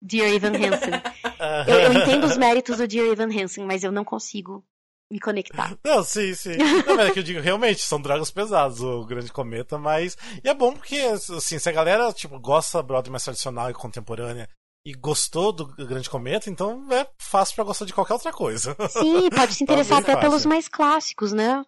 Dear 0.00 0.30
Evan 0.30 0.52
Hansen. 0.56 1.02
Eu, 1.68 1.80
eu 1.80 1.92
entendo 1.92 2.24
os 2.24 2.36
méritos 2.36 2.78
do 2.78 2.88
Dear 2.88 3.08
Evan 3.08 3.28
Hansen, 3.28 3.66
mas 3.66 3.84
eu 3.84 3.92
não 3.92 4.04
consigo 4.04 4.64
me 5.12 5.20
conectar. 5.20 5.76
Não, 5.84 6.02
sim, 6.02 6.34
sim. 6.34 6.56
Não, 6.86 7.00
é 7.00 7.10
que 7.10 7.18
eu 7.18 7.22
digo, 7.22 7.40
realmente, 7.40 7.82
são 7.82 8.00
drogas 8.00 8.30
pesadas, 8.30 8.80
o 8.80 9.04
Grande 9.04 9.32
Cometa, 9.32 9.78
mas. 9.78 10.16
E 10.42 10.48
é 10.48 10.54
bom 10.54 10.72
porque, 10.72 10.96
assim, 10.96 11.58
se 11.58 11.68
a 11.68 11.72
galera, 11.72 12.12
tipo, 12.12 12.40
gosta 12.40 12.78
da 12.78 12.82
Broadway 12.82 13.12
mais 13.12 13.24
tradicional 13.24 13.70
e 13.70 13.74
contemporânea 13.74 14.48
e 14.86 14.92
gostou 14.94 15.50
do 15.52 15.66
Grande 15.66 16.08
Cometa, 16.08 16.48
então 16.48 16.86
é 16.92 17.04
fácil 17.18 17.56
pra 17.56 17.64
gostar 17.64 17.84
de 17.86 17.92
qualquer 17.92 18.12
outra 18.14 18.32
coisa. 18.32 18.76
Sim, 18.90 19.28
pode 19.30 19.54
se 19.54 19.64
interessar 19.64 19.98
até 19.98 20.14
pelos 20.14 20.34
fácil. 20.34 20.48
mais 20.48 20.68
clássicos, 20.68 21.32
né? 21.32 21.64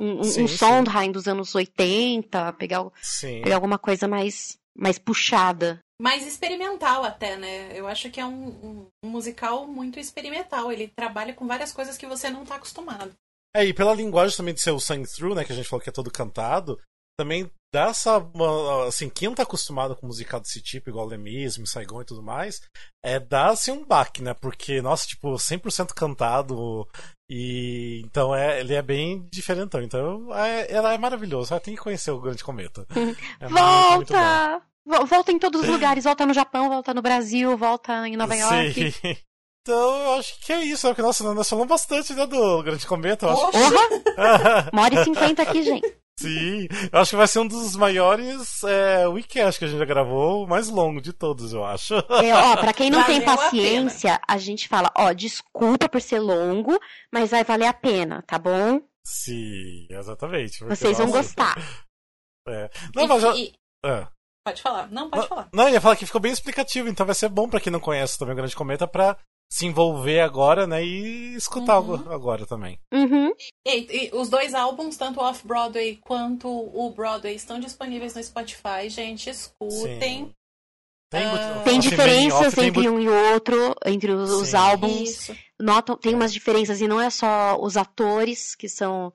Um, 0.00 0.22
Sim, 0.24 0.44
um 0.44 0.48
sim. 0.48 0.56
Sondheim 0.56 1.12
dos 1.12 1.28
anos 1.28 1.54
80, 1.54 2.54
pegar, 2.54 2.82
Sim. 3.02 3.42
pegar 3.42 3.56
alguma 3.56 3.78
coisa 3.78 4.08
mais, 4.08 4.56
mais 4.74 4.98
puxada. 4.98 5.80
Mais 6.00 6.26
experimental 6.26 7.04
até, 7.04 7.36
né? 7.36 7.78
Eu 7.78 7.86
acho 7.86 8.10
que 8.10 8.18
é 8.18 8.24
um, 8.24 8.88
um- 9.04 9.08
musical 9.08 9.66
muito 9.66 10.00
experimental. 10.00 10.72
Ele 10.72 10.88
trabalha 10.96 11.34
com 11.34 11.46
várias 11.46 11.72
coisas 11.72 11.98
que 11.98 12.06
você 12.06 12.30
não 12.30 12.44
tá 12.44 12.54
acostumado. 12.56 13.12
É, 13.54 13.66
e 13.66 13.74
pela 13.74 13.92
linguagem 13.94 14.34
também 14.34 14.54
de 14.54 14.62
ser 14.62 14.70
o 14.70 14.80
sangue 14.80 15.06
through, 15.06 15.34
né, 15.34 15.44
que 15.44 15.52
a 15.52 15.54
gente 15.54 15.68
falou 15.68 15.82
que 15.82 15.90
é 15.90 15.92
todo 15.92 16.10
cantado, 16.10 16.78
também 17.18 17.50
dá 17.74 17.84
essa, 17.88 18.22
assim, 18.86 19.08
quem 19.08 19.28
não 19.28 19.34
tá 19.34 19.44
acostumado 19.44 19.96
com 19.96 20.06
musical 20.06 20.38
desse 20.40 20.60
tipo, 20.60 20.90
igual 20.90 21.06
Lemis, 21.06 21.56
Miss 21.56 21.70
Saigon 21.70 22.02
e 22.02 22.04
tudo 22.04 22.22
mais, 22.22 22.60
é 23.02 23.18
dá 23.18 23.48
assim 23.48 23.70
um 23.70 23.84
baque, 23.84 24.22
né, 24.22 24.34
porque, 24.34 24.82
nossa, 24.82 25.06
tipo, 25.06 25.32
100% 25.38 25.94
cantado, 25.94 26.86
e 27.30 28.02
então 28.04 28.34
é, 28.34 28.60
ele 28.60 28.74
é 28.74 28.82
bem 28.82 29.26
diferentão, 29.32 29.80
então 29.82 30.28
é, 30.34 30.70
ela 30.70 30.92
é 30.92 30.98
maravilhosa, 30.98 31.58
tem 31.60 31.74
que 31.74 31.80
conhecer 31.80 32.10
o 32.10 32.20
Grande 32.20 32.44
Cometa. 32.44 32.86
É 33.40 33.48
muito, 33.48 33.96
muito 33.96 34.12
volta! 34.12 34.62
Vo- 34.84 35.06
Volta 35.06 35.32
em 35.32 35.38
todos 35.38 35.62
os 35.62 35.68
lugares, 35.68 36.04
volta 36.04 36.26
no 36.26 36.34
Japão, 36.34 36.68
volta 36.68 36.92
no 36.92 37.00
Brasil, 37.00 37.56
volta 37.56 38.06
em 38.06 38.16
Nova 38.16 38.34
York. 38.36 38.92
Sim. 38.92 39.16
Então, 39.64 40.02
eu 40.02 40.14
acho 40.14 40.40
que 40.40 40.52
é 40.52 40.64
isso, 40.64 40.84
né? 40.88 40.92
Porque, 40.92 41.02
nossa, 41.06 41.22
nós 41.34 41.48
falamos 41.48 41.68
bastante 41.68 42.12
né, 42.14 42.26
do 42.26 42.64
Grande 42.64 42.84
Cometa. 42.84 43.26
Eu 43.26 43.30
acho 43.30 43.50
Porra! 43.52 44.68
Uma 44.74 44.82
hora 44.82 45.00
e 45.00 45.04
cinquenta 45.04 45.42
aqui, 45.42 45.62
gente. 45.62 46.01
Sim, 46.22 46.66
eu 46.92 46.98
acho 47.00 47.10
que 47.10 47.16
vai 47.16 47.26
ser 47.28 47.38
um 47.40 47.46
dos 47.46 47.76
maiores 47.76 48.62
é, 48.64 49.06
weekends 49.08 49.58
que 49.58 49.64
a 49.64 49.68
gente 49.68 49.78
já 49.78 49.84
gravou, 49.84 50.44
o 50.44 50.48
mais 50.48 50.68
longo 50.68 51.00
de 51.00 51.12
todos, 51.12 51.52
eu 51.52 51.64
acho. 51.64 51.94
É, 51.94 52.34
ó, 52.34 52.56
pra 52.56 52.72
quem 52.72 52.90
não 52.90 53.02
tem 53.04 53.20
Valeu 53.20 53.32
a 53.34 53.36
paciência, 53.44 54.20
a, 54.26 54.38
gente 54.38 54.68
fala, 54.68 54.90
ó, 54.96 55.12
desculpa 55.12 55.88
por 55.88 56.00
ser 56.00 56.20
longo, 56.20 56.78
mas 57.12 57.30
vai 57.30 57.44
valer 57.44 57.66
a 57.66 57.72
pena, 57.74 58.22
tá 58.26 58.38
bom? 58.38 58.80
Sim, 59.04 59.86
exatamente. 59.90 60.58
porque, 60.60 60.76
Vocês 60.76 60.96
vão 60.98 61.06
nossa, 61.08 61.18
gostar. 61.18 61.56
é. 62.48 62.70
Não, 62.94 63.04
E- 63.04 63.06
mas 63.08 63.22
já... 63.22 63.34
e- 63.36 63.52
é. 63.84 64.06
Pode 64.44 64.60
falar. 64.60 64.90
Não, 64.90 65.08
pode 65.08 65.22
Não, 65.22 65.28
falar. 65.28 65.48
não, 65.52 65.68
eu 65.68 65.74
ia 65.74 65.80
falar 65.80 65.94
que 65.96 66.06
ficou 66.06 66.20
bem 66.20 66.32
explicativo, 66.32 66.88
então 66.88 67.06
vai 67.06 67.14
ser 67.14 67.28
bom 67.28 67.48
pra 67.48 67.60
quem 67.60 67.72
não 67.72 67.78
conhece 67.78 68.18
também 68.18 68.32
o 68.32 68.36
Grande 68.36 68.56
Cometa 68.56 68.88
pra 68.88 69.16
se 69.54 69.66
envolver 69.66 70.20
agora, 70.20 70.66
né? 70.66 70.82
E 70.82 71.34
escutar 71.34 71.78
Uhum. 71.78 71.92
algo 71.94 72.10
agora 72.10 72.46
também. 72.46 72.78
Uhum. 72.90 73.30
E, 73.66 74.06
e 74.06 74.10
os 74.14 74.30
dois 74.30 74.54
álbuns, 74.54 74.96
tanto 74.96 75.20
o 75.20 75.22
Off-Broadway 75.22 75.96
quanto 75.96 76.48
o 76.48 76.90
Broadway, 76.90 77.34
estão 77.34 77.60
disponíveis 77.60 78.14
no 78.14 78.22
Spotify. 78.24 78.88
Gente, 78.88 79.28
escutem. 79.28 79.98
Sim. 80.26 80.34
Tem, 81.10 81.26
Ah, 81.26 81.62
Tem 81.62 81.78
diferenças 81.78 82.54
tem 82.54 82.68
entre 82.68 82.88
um 82.88 82.98
e 82.98 83.06
outro, 83.06 83.76
entre 83.84 84.12
os, 84.12 84.30
os 84.30 84.54
álbuns. 84.54 85.10
Isso. 85.10 85.36
Notam, 85.60 85.98
tem 85.98 86.14
umas 86.14 86.32
diferenças 86.32 86.80
e 86.80 86.88
não 86.88 86.98
é 86.98 87.10
só 87.10 87.58
os 87.60 87.76
atores 87.76 88.54
que 88.56 88.70
são 88.70 89.12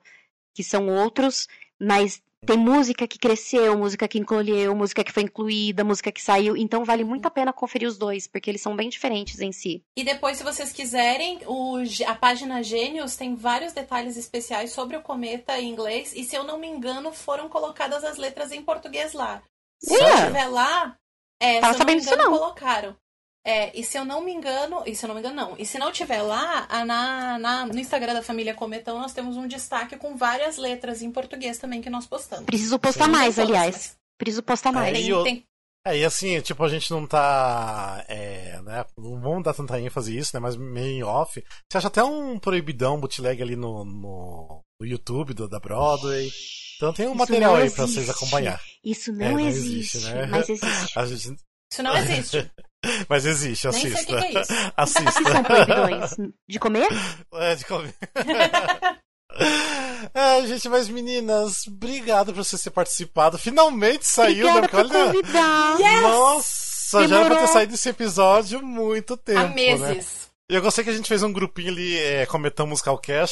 que 0.54 0.62
são 0.62 0.88
outros, 0.88 1.48
mas 1.80 2.22
tem 2.46 2.56
música 2.56 3.06
que 3.06 3.18
cresceu, 3.18 3.76
música 3.76 4.06
que 4.06 4.18
encolheu, 4.18 4.74
música 4.74 5.02
que 5.02 5.12
foi 5.12 5.24
incluída, 5.24 5.84
música 5.84 6.12
que 6.12 6.22
saiu. 6.22 6.56
Então 6.56 6.84
vale 6.84 7.04
muito 7.04 7.26
a 7.26 7.30
pena 7.30 7.52
conferir 7.52 7.88
os 7.88 7.98
dois, 7.98 8.26
porque 8.26 8.50
eles 8.50 8.60
são 8.60 8.76
bem 8.76 8.88
diferentes 8.88 9.40
em 9.40 9.52
si. 9.52 9.82
E 9.96 10.04
depois, 10.04 10.38
se 10.38 10.44
vocês 10.44 10.72
quiserem, 10.72 11.40
o 11.46 11.78
a 12.06 12.14
página 12.14 12.62
Gênios 12.62 13.16
tem 13.16 13.34
vários 13.34 13.72
detalhes 13.72 14.16
especiais 14.16 14.72
sobre 14.72 14.96
o 14.96 15.02
cometa 15.02 15.58
em 15.58 15.70
inglês. 15.70 16.12
E 16.14 16.24
se 16.24 16.36
eu 16.36 16.44
não 16.44 16.58
me 16.58 16.66
engano, 16.66 17.12
foram 17.12 17.48
colocadas 17.48 18.04
as 18.04 18.16
letras 18.16 18.52
em 18.52 18.62
português 18.62 19.12
lá. 19.12 19.42
Se 19.80 19.96
não 19.96 20.26
tiver 20.26 20.46
lá, 20.46 20.96
é, 21.40 21.60
Tava 21.60 21.74
se 21.74 21.82
eu 21.82 21.86
não 21.86 21.94
me 21.94 22.00
engano, 22.00 22.22
não. 22.22 22.38
colocaram. 22.38 22.96
É, 23.46 23.78
e 23.78 23.82
se 23.82 23.96
eu 23.96 24.04
não 24.04 24.20
me 24.22 24.32
engano, 24.32 24.82
e 24.84 24.94
se 24.94 25.04
eu 25.04 25.08
não 25.08 25.14
me 25.14 25.20
engano, 25.20 25.36
não. 25.36 25.56
E 25.58 25.64
se 25.64 25.78
não 25.78 25.90
tiver 25.90 26.20
lá, 26.22 26.66
a- 26.68 26.84
na, 26.84 27.38
na- 27.38 27.66
no 27.66 27.78
Instagram 27.78 28.12
da 28.14 28.22
família 28.22 28.52
Cometão, 28.54 28.98
nós 28.98 29.12
temos 29.14 29.36
um 29.36 29.46
destaque 29.48 29.96
com 29.96 30.16
várias 30.16 30.58
letras 30.58 31.00
em 31.02 31.10
português 31.10 31.56
também 31.58 31.80
que 31.80 31.88
nós 31.88 32.06
postamos. 32.06 32.44
Preciso 32.44 32.78
postar 32.78 33.06
Sim. 33.06 33.10
mais, 33.12 33.36
todas, 33.36 33.48
aliás. 33.50 33.96
Preciso 34.18 34.42
postar 34.42 34.72
mais. 34.72 34.94
Aí 34.94 35.04
Tem, 35.08 35.22
tem- 35.24 35.44
É, 35.86 35.96
e 35.96 36.04
assim, 36.04 36.38
tipo, 36.42 36.62
a 36.62 36.68
gente 36.68 36.90
não 36.90 37.06
tá. 37.06 38.04
É, 38.08 38.60
né, 38.62 38.84
não 38.98 39.18
vamos 39.20 39.44
dar 39.44 39.54
tanta 39.54 39.80
ênfase 39.80 40.12
nisso, 40.14 40.32
né? 40.34 40.40
Mas 40.40 40.56
meio 40.56 40.86
em 40.98 41.02
off. 41.02 41.42
Você 41.70 41.78
acha 41.78 41.86
até 41.88 42.02
um 42.04 42.38
proibidão 42.38 43.00
bootleg 43.00 43.40
ali 43.40 43.56
no, 43.56 43.84
no, 43.84 44.60
no 44.80 44.86
YouTube 44.86 45.32
do, 45.32 45.48
da 45.48 45.58
Broadway. 45.60 46.30
Então 46.76 46.92
tem 46.92 47.06
um 47.06 47.10
Isso 47.10 47.18
material 47.18 47.54
aí 47.56 47.70
pra 47.70 47.86
vocês 47.86 47.96
existe. 48.08 48.10
acompanhar. 48.10 48.60
Isso 48.84 49.10
É, 49.10 49.14
não, 49.14 49.30
não 49.32 49.40
existe, 49.40 49.96
existe, 49.96 50.12
né? 50.14 50.26
mas 50.26 50.48
existe. 50.50 50.92
A 50.98 51.06
gente- 51.06 51.40
Isso 51.72 51.82
não 51.82 51.96
existe. 51.96 52.50
Mas 53.08 53.26
existe, 53.26 53.66
Nem 53.68 53.72
sei 53.80 53.90
o 53.90 53.94
assista. 53.94 54.06
que 54.20 54.24
é 54.36 54.40
isso. 54.40 54.52
Assista. 54.76 55.12
são 55.12 55.42
proibidões? 55.42 56.10
De 56.48 56.58
comer? 56.58 56.88
É, 57.34 57.54
de 57.54 57.64
comer. 57.64 57.94
É, 60.14 60.46
gente, 60.46 60.68
mas 60.68 60.88
meninas, 60.88 61.66
obrigado 61.66 62.32
por 62.32 62.42
vocês 62.44 62.62
terem 62.62 62.74
participado. 62.74 63.38
Finalmente 63.38 64.06
saiu, 64.06 64.46
né? 64.46 64.52
Obrigada 64.58 64.68
Porque 64.68 64.88
por 64.88 64.96
olha. 64.96 65.06
convidar. 65.12 66.02
Nossa, 66.02 67.06
já 67.06 67.16
era 67.16 67.24
pra 67.26 67.28
Demorou. 67.34 67.46
ter 67.46 67.52
saído 67.52 67.74
esse 67.74 67.88
episódio 67.88 68.58
há 68.58 68.62
muito 68.62 69.16
tempo. 69.16 69.38
Há 69.40 69.48
Né? 69.48 69.54
meses. 69.54 70.28
E 70.50 70.54
eu 70.54 70.62
gostei 70.62 70.82
que 70.82 70.90
a 70.90 70.94
gente 70.94 71.06
fez 71.08 71.22
um 71.22 71.32
grupinho 71.32 71.70
ali, 71.70 71.98
é, 71.98 72.24
Cometão 72.24 72.66
Musical 72.66 72.96
que 72.98 73.12
é 73.14 73.26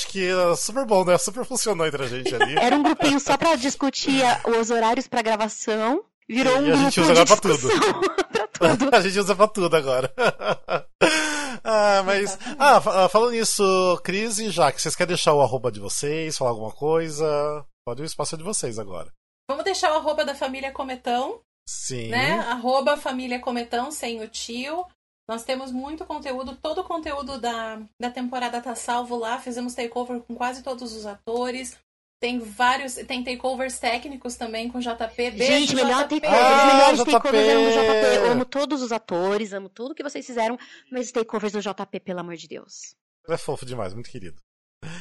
super 0.54 0.84
bom, 0.84 1.02
né? 1.04 1.16
Super 1.16 1.46
funcionou 1.46 1.86
entre 1.86 2.04
a 2.04 2.06
gente 2.06 2.34
ali. 2.34 2.54
Era 2.58 2.76
um 2.76 2.82
grupinho 2.82 3.18
só 3.18 3.38
pra 3.38 3.56
discutir 3.56 4.20
os 4.60 4.70
horários 4.70 5.08
pra 5.08 5.22
gravação. 5.22 6.04
Virou 6.28 6.62
E 6.62 6.70
um 6.70 6.74
a 6.74 6.76
gente 6.76 7.00
grupo 7.00 7.00
usa 7.00 7.14
de 7.14 7.20
agora 7.20 7.26
pra 7.26 7.36
tudo. 7.36 7.68
pra 8.58 8.76
tudo. 8.76 8.96
a 8.96 9.00
gente 9.00 9.18
usa 9.18 9.36
pra 9.36 9.46
tudo 9.48 9.76
agora. 9.76 10.12
ah, 11.64 12.02
mas. 12.04 12.38
Ah, 12.58 12.80
fa- 12.80 13.08
falando 13.08 13.32
nisso, 13.32 14.00
Cris 14.02 14.38
e 14.38 14.50
Jaque, 14.50 14.80
vocês 14.80 14.94
querem 14.96 15.08
deixar 15.14 15.34
o 15.34 15.40
arroba 15.42 15.70
de 15.70 15.80
vocês, 15.80 16.36
falar 16.36 16.50
alguma 16.50 16.72
coisa? 16.72 17.64
Pode 17.86 18.02
o 18.02 18.04
espaço 18.04 18.34
é 18.34 18.38
de 18.38 18.44
vocês 18.44 18.78
agora. 18.78 19.12
Vamos 19.48 19.64
deixar 19.64 19.92
o 19.92 19.96
arroba 19.98 20.24
da 20.24 20.34
família 20.34 20.72
Cometão, 20.72 21.40
Sim. 21.68 22.08
né? 22.08 22.40
Arroba 22.40 22.96
família 22.96 23.38
Cometão, 23.40 23.92
sem 23.92 24.20
o 24.20 24.28
tio. 24.28 24.84
Nós 25.28 25.44
temos 25.44 25.70
muito 25.72 26.04
conteúdo, 26.04 26.56
todo 26.56 26.80
o 26.80 26.84
conteúdo 26.84 27.40
da, 27.40 27.80
da 28.00 28.10
temporada 28.10 28.60
tá 28.60 28.74
salvo 28.74 29.16
lá. 29.16 29.38
Fizemos 29.38 29.74
takeover 29.74 30.20
com 30.20 30.34
quase 30.34 30.62
todos 30.62 30.92
os 30.92 31.06
atores. 31.06 31.76
Tem 32.18 32.38
vários, 32.38 32.94
tem 32.94 33.22
takeovers 33.22 33.78
técnicos 33.78 34.36
também 34.36 34.70
com 34.70 34.78
JP. 34.80 35.30
Beijo, 35.32 35.44
Gente, 35.52 35.74
melhor 35.74 36.04
JP. 36.08 36.20
takeover. 36.20 36.40
Ah, 36.40 36.66
os 36.66 36.72
melhores 36.72 36.98
JP. 37.00 37.10
takeovers 37.12 37.48
eram 37.48 37.64
do 37.64 37.70
JP. 37.70 38.16
Eu 38.16 38.32
amo 38.32 38.44
todos 38.46 38.82
os 38.82 38.90
atores, 38.92 39.52
amo 39.52 39.68
tudo 39.68 39.94
que 39.94 40.02
vocês 40.02 40.24
fizeram, 40.24 40.58
mas 40.90 41.12
takeovers 41.12 41.52
do 41.52 41.60
JP, 41.60 42.00
pelo 42.00 42.20
amor 42.20 42.36
de 42.36 42.48
Deus. 42.48 42.94
É 43.28 43.36
fofo 43.36 43.66
demais, 43.66 43.92
muito 43.92 44.10
querido. 44.10 44.36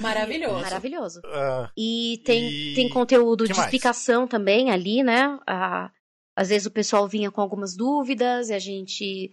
Maravilhoso. 0.01 0.61
Maravilhoso. 0.61 1.21
Ah, 1.25 1.71
E 1.77 2.21
tem, 2.25 2.49
E- 2.49 2.75
tem 2.75 2.89
conteúdo 2.89 3.43
que 3.45 3.51
de 3.51 3.57
mais? 3.57 3.67
explicação 3.67 4.27
também 4.27 4.71
ali, 4.71 5.01
né? 5.03 5.39
Ah, 5.47 5.91
às 6.35 6.49
vezes 6.49 6.65
o 6.65 6.71
pessoal 6.71 7.07
vinha 7.07 7.31
com 7.31 7.39
algumas 7.39 7.75
dúvidas 7.77 8.49
e 8.49 8.53
a 8.53 8.59
gente 8.59 9.31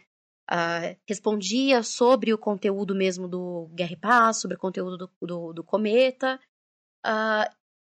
ah, 0.48 0.94
respondia 1.08 1.82
sobre 1.82 2.32
o 2.32 2.38
conteúdo 2.38 2.94
mesmo 2.94 3.26
do 3.26 3.68
Guerra 3.74 3.92
e 3.92 3.96
Paz, 3.96 4.36
sobre 4.36 4.56
o 4.56 4.60
conteúdo 4.60 4.96
do, 4.98 5.10
do, 5.26 5.52
do 5.54 5.64
Cometa. 5.64 6.38
Ah, 7.04 7.50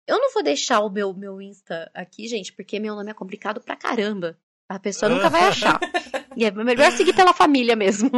eu 0.07 0.19
não 0.19 0.31
vou 0.33 0.43
deixar 0.43 0.79
o 0.81 0.89
meu, 0.89 1.13
meu 1.13 1.41
Insta 1.41 1.89
aqui, 1.93 2.27
gente, 2.27 2.53
porque 2.53 2.79
meu 2.79 2.95
nome 2.95 3.11
é 3.11 3.13
complicado 3.13 3.61
pra 3.61 3.75
caramba. 3.75 4.37
A 4.69 4.79
pessoa 4.79 5.09
nunca 5.09 5.29
vai 5.29 5.41
achar. 5.47 5.79
E 6.35 6.43
é 6.45 6.51
melhor 6.51 6.91
seguir 6.91 7.13
pela 7.15 7.33
família 7.33 7.75
mesmo. 7.75 8.09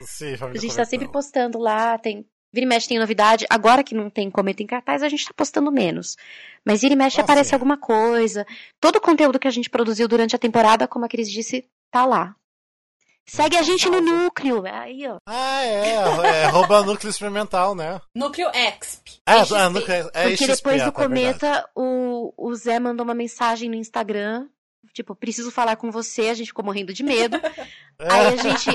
sim, 0.00 0.34
A 0.34 0.38
família 0.38 0.60
gente 0.60 0.76
tá 0.76 0.84
sempre 0.84 1.08
postando 1.08 1.58
lá, 1.58 1.98
tem. 1.98 2.26
Vira 2.54 2.66
e 2.66 2.68
mexe 2.68 2.86
tem 2.86 2.98
novidade. 2.98 3.46
Agora 3.48 3.82
que 3.82 3.94
não 3.94 4.10
tem 4.10 4.30
cometa 4.30 4.62
em 4.62 4.66
cartaz, 4.66 5.02
a 5.02 5.08
gente 5.08 5.24
tá 5.26 5.32
postando 5.34 5.72
menos. 5.72 6.16
Mas 6.64 6.82
vira 6.82 6.92
e 6.92 6.96
mexe 6.96 7.18
Ah, 7.20 7.24
aparece 7.24 7.48
sim. 7.50 7.54
alguma 7.56 7.78
coisa. 7.78 8.46
Todo 8.78 8.96
o 8.96 9.00
conteúdo 9.00 9.38
que 9.38 9.48
a 9.48 9.50
gente 9.50 9.70
produziu 9.70 10.06
durante 10.06 10.36
a 10.36 10.38
temporada, 10.38 10.86
como 10.86 11.04
a 11.04 11.08
Cris 11.08 11.30
disse, 11.30 11.66
tá 11.90 12.04
lá. 12.04 12.36
Segue 13.26 13.56
a 13.56 13.62
gente 13.62 13.88
no 13.88 14.00
núcleo. 14.00 14.64
Aí, 14.66 15.06
ó. 15.06 15.16
Ah, 15.26 15.64
é. 15.64 15.88
É 15.94 16.44
arroba 16.44 16.82
núcleo 16.82 17.10
experimental, 17.10 17.74
né? 17.74 18.00
Núcleo 18.14 18.48
Exp. 18.54 19.20
Ah, 19.26 19.44
XP. 19.44 19.54
ah, 19.54 19.70
núcleo, 19.70 20.10
é 20.12 20.28
Porque 20.28 20.44
XP, 20.44 20.56
depois 20.56 20.82
do 20.82 20.92
tá, 20.92 21.02
é 21.04 21.08
verdade. 21.08 21.38
cometa, 21.38 21.70
o, 21.74 22.34
o 22.36 22.54
Zé 22.54 22.78
mandou 22.78 23.04
uma 23.04 23.14
mensagem 23.14 23.68
no 23.68 23.76
Instagram. 23.76 24.48
Tipo, 24.92 25.14
preciso 25.14 25.50
falar 25.50 25.76
com 25.76 25.90
você. 25.90 26.28
A 26.28 26.34
gente 26.34 26.48
ficou 26.48 26.64
morrendo 26.64 26.92
de 26.92 27.02
medo. 27.02 27.38
Aí 27.98 28.26
a 28.26 28.36
gente 28.36 28.68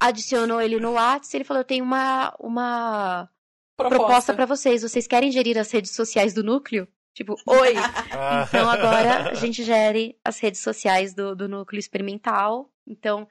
adicionou 0.00 0.60
ele 0.60 0.78
no 0.80 0.92
WhatsApp. 0.92 1.36
Ele 1.36 1.44
falou: 1.44 1.60
Eu 1.60 1.66
tenho 1.66 1.84
uma, 1.84 2.34
uma 2.38 3.28
proposta 3.76 4.32
pra 4.32 4.46
vocês. 4.46 4.82
Vocês 4.82 5.06
querem 5.06 5.30
gerir 5.30 5.58
as 5.58 5.70
redes 5.70 5.90
sociais 5.90 6.32
do 6.32 6.42
núcleo? 6.42 6.88
Tipo, 7.14 7.34
oi! 7.46 7.74
Então 8.48 8.70
agora 8.70 9.30
a 9.30 9.34
gente 9.34 9.62
gere 9.64 10.16
as 10.24 10.38
redes 10.38 10.60
sociais 10.60 11.12
do, 11.14 11.34
do 11.34 11.48
núcleo 11.48 11.78
experimental. 11.78 12.70
Então, 12.86 13.28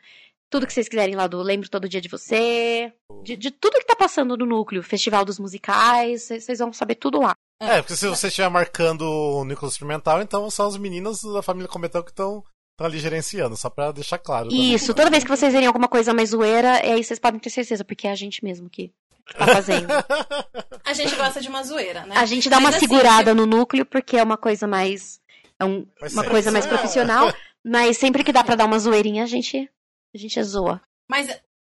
tudo 0.50 0.66
que 0.68 0.74
vocês 0.74 0.88
quiserem 0.90 1.16
lá 1.16 1.28
do 1.28 1.42
Lembro 1.42 1.70
Todo 1.70 1.90
Dia 1.90 2.02
de 2.02 2.08
Você, 2.10 2.92
de, 3.24 3.36
de 3.36 3.52
tudo 3.52 3.80
que 3.80 3.86
tá 3.86 3.96
passando 3.96 4.38
no 4.38 4.46
núcleo, 4.46 4.82
Festival 4.84 5.26
dos 5.26 5.40
Musicais, 5.40 6.24
vocês 6.28 6.60
vão 6.60 6.72
saber 6.74 6.96
tudo 6.96 7.20
lá. 7.20 7.34
É, 7.60 7.82
porque 7.82 7.96
se 7.96 8.08
você 8.08 8.28
estiver 8.28 8.50
marcando 8.50 9.02
o 9.02 9.44
núcleo 9.44 9.68
experimental, 9.70 10.22
então 10.22 10.50
são 10.50 10.68
os 10.68 10.78
meninos 10.78 11.22
da 11.22 11.42
família 11.42 11.68
Cometão 11.68 12.04
que 12.04 12.12
estão 12.12 12.44
ali 12.80 13.00
gerenciando, 13.00 13.58
só 13.58 13.70
pra 13.70 13.92
deixar 13.92 14.20
claro. 14.20 14.50
Isso, 14.52 14.94
toda 14.94 15.10
vez 15.10 15.24
que 15.24 15.30
vocês 15.30 15.52
verem 15.52 15.68
alguma 15.68 15.88
coisa 15.88 16.14
mais 16.14 16.30
zoeira, 16.30 16.78
é 16.78 16.94
aí 16.94 17.04
vocês 17.04 17.20
podem 17.20 17.40
ter 17.40 17.50
certeza, 17.50 17.84
porque 17.84 18.08
é 18.08 18.12
a 18.12 18.16
gente 18.16 18.44
mesmo 18.44 18.70
que 18.70 18.92
tá 19.38 19.48
fazendo. 19.48 19.88
A 20.86 20.94
gente 20.94 21.14
gosta 21.18 21.42
de 21.42 21.50
uma 21.50 21.62
zoeira, 21.64 22.06
né? 22.06 22.16
A 22.16 22.26
gente 22.26 22.50
dá 22.50 22.60
uma 22.60 22.68
Mas, 22.70 22.76
assim, 22.76 22.88
segurada 22.88 23.34
no 23.34 23.46
núcleo, 23.46 23.86
porque 23.86 24.16
é 24.16 24.24
uma 24.24 24.38
coisa 24.38 24.66
mais. 24.66 25.20
É 25.60 25.66
um- 25.66 25.86
uma 26.14 26.24
coisa 26.24 26.50
mais 26.50 26.66
profissional, 26.66 27.34
mas 27.66 27.98
sempre 27.98 28.24
que 28.24 28.32
dá 28.32 28.42
pra 28.42 28.56
dar 28.56 28.64
uma 28.64 28.80
zoeirinha, 28.80 29.24
a 29.24 29.28
gente, 29.28 29.70
a 30.14 30.18
gente 30.18 30.42
zoa. 30.44 30.82
Mas 31.10 31.28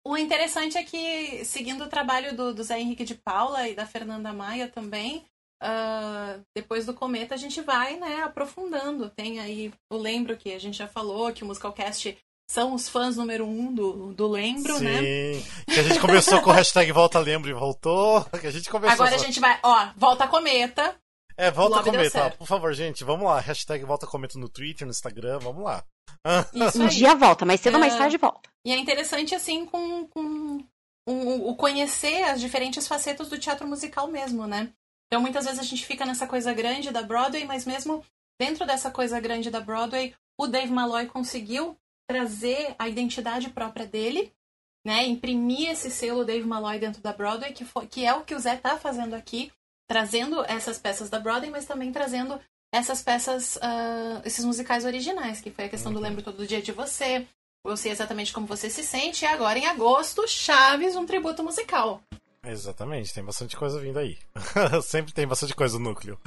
o 0.05 0.17
interessante 0.17 0.77
é 0.77 0.83
que, 0.83 1.45
seguindo 1.45 1.83
o 1.83 1.89
trabalho 1.89 2.35
do, 2.35 2.53
do 2.53 2.63
Zé 2.63 2.79
Henrique 2.79 3.03
de 3.03 3.15
Paula 3.15 3.67
e 3.67 3.75
da 3.75 3.85
Fernanda 3.85 4.33
Maia 4.33 4.67
também, 4.67 5.25
ah, 5.61 6.39
depois 6.55 6.87
do 6.87 6.93
Cometa 6.93 7.35
a 7.35 7.37
gente 7.37 7.61
vai, 7.61 7.95
né, 7.97 8.23
aprofundando. 8.23 9.09
Tem 9.09 9.39
aí 9.39 9.71
o 9.91 9.97
Lembro, 9.97 10.35
que 10.35 10.53
a 10.53 10.59
gente 10.59 10.77
já 10.77 10.87
falou, 10.87 11.31
que 11.31 11.43
o 11.43 11.45
Musicalcast 11.45 12.17
são 12.49 12.73
os 12.73 12.89
fãs 12.89 13.15
número 13.15 13.45
um 13.45 13.73
do, 13.73 14.13
do 14.13 14.27
Lembro, 14.27 14.75
Sim, 14.75 14.83
né? 14.83 15.01
que 15.65 15.79
a 15.79 15.83
gente 15.83 15.99
começou 15.99 16.41
com 16.41 16.49
o 16.49 16.53
hashtag 16.53 16.91
Volta 16.91 17.19
Lembro 17.19 17.49
e 17.49 17.53
voltou. 17.53 18.25
Que 18.41 18.47
a 18.47 18.51
gente 18.51 18.69
começou 18.69 18.93
Agora 18.93 19.15
a 19.15 19.19
gente 19.19 19.39
vai, 19.39 19.59
ó, 19.63 19.89
volta 19.95 20.27
Cometa. 20.27 20.95
É, 21.41 21.49
volta 21.49 21.79
ó, 21.79 22.09
certo. 22.09 22.37
por 22.37 22.45
favor, 22.45 22.71
gente, 22.71 23.03
vamos 23.03 23.25
lá. 23.25 23.39
Hashtag 23.39 23.83
volta 23.83 24.05
cometa 24.05 24.37
no 24.37 24.47
Twitter, 24.47 24.85
no 24.85 24.91
Instagram, 24.91 25.39
vamos 25.39 25.63
lá. 25.63 25.83
Isso 26.53 26.79
Um 26.83 26.87
dia 26.87 27.15
volta, 27.15 27.45
mais 27.45 27.59
cedo 27.59 27.73
ou 27.73 27.79
mais 27.79 27.95
É. 27.95 27.97
tarde 27.97 28.17
volta. 28.17 28.47
E 28.63 28.71
é 28.71 28.77
interessante, 28.77 29.33
assim, 29.33 29.65
com, 29.65 30.05
com 30.07 30.63
o, 31.07 31.49
o 31.49 31.55
conhecer 31.55 32.25
as 32.25 32.39
diferentes 32.39 32.87
facetas 32.87 33.27
do 33.27 33.39
teatro 33.39 33.67
musical 33.67 34.07
mesmo, 34.07 34.45
né? 34.45 34.71
Então, 35.07 35.19
muitas 35.19 35.45
vezes 35.45 35.59
a 35.59 35.63
gente 35.63 35.83
fica 35.83 36.05
nessa 36.05 36.27
coisa 36.27 36.53
grande 36.53 36.91
da 36.91 37.01
Broadway, 37.01 37.43
mas 37.43 37.65
mesmo 37.65 38.05
dentro 38.39 38.63
dessa 38.65 38.91
coisa 38.91 39.19
grande 39.19 39.49
da 39.49 39.59
Broadway, 39.59 40.13
o 40.39 40.45
Dave 40.45 40.71
Malloy 40.71 41.07
conseguiu 41.07 41.75
trazer 42.07 42.75
a 42.77 42.87
identidade 42.87 43.49
própria 43.49 43.87
dele, 43.87 44.31
né? 44.85 45.05
Imprimir 45.07 45.71
esse 45.71 45.89
selo 45.89 46.23
Dave 46.23 46.47
Malloy 46.47 46.77
dentro 46.77 47.01
da 47.01 47.11
Broadway, 47.11 47.51
que, 47.51 47.65
foi, 47.65 47.87
que 47.87 48.05
é 48.05 48.13
o 48.13 48.23
que 48.23 48.35
o 48.35 48.39
Zé 48.39 48.57
tá 48.57 48.77
fazendo 48.77 49.15
aqui, 49.15 49.51
trazendo 49.91 50.41
essas 50.45 50.77
peças 50.77 51.09
da 51.09 51.19
Broadway, 51.19 51.51
mas 51.51 51.65
também 51.65 51.91
trazendo 51.91 52.39
essas 52.73 53.01
peças, 53.01 53.59
ah, 53.61 54.21
esses 54.23 54.45
musicais 54.45 54.85
originais, 54.85 55.41
que 55.41 55.51
foi 55.51 55.65
a 55.65 55.69
questão 55.69 55.91
do 55.91 55.99
Lembro 55.99 56.21
Todo 56.21 56.47
Dia 56.47 56.61
de 56.61 56.71
Você, 56.71 57.27
Eu 57.65 57.75
sei 57.75 57.91
exatamente 57.91 58.31
como 58.31 58.47
você 58.47 58.69
se 58.69 58.83
sente. 58.83 59.25
E 59.25 59.27
agora, 59.27 59.59
em 59.59 59.67
agosto, 59.67 60.25
Chaves, 60.27 60.95
um 60.95 61.05
tributo 61.05 61.43
musical. 61.43 62.01
Exatamente, 62.43 63.13
tem 63.13 63.23
bastante 63.23 63.57
coisa 63.57 63.79
vindo 63.79 63.99
aí. 63.99 64.17
Sempre 64.81 65.11
tem 65.11 65.27
bastante 65.27 65.53
coisa 65.53 65.77
no 65.77 65.89
núcleo. 65.89 66.17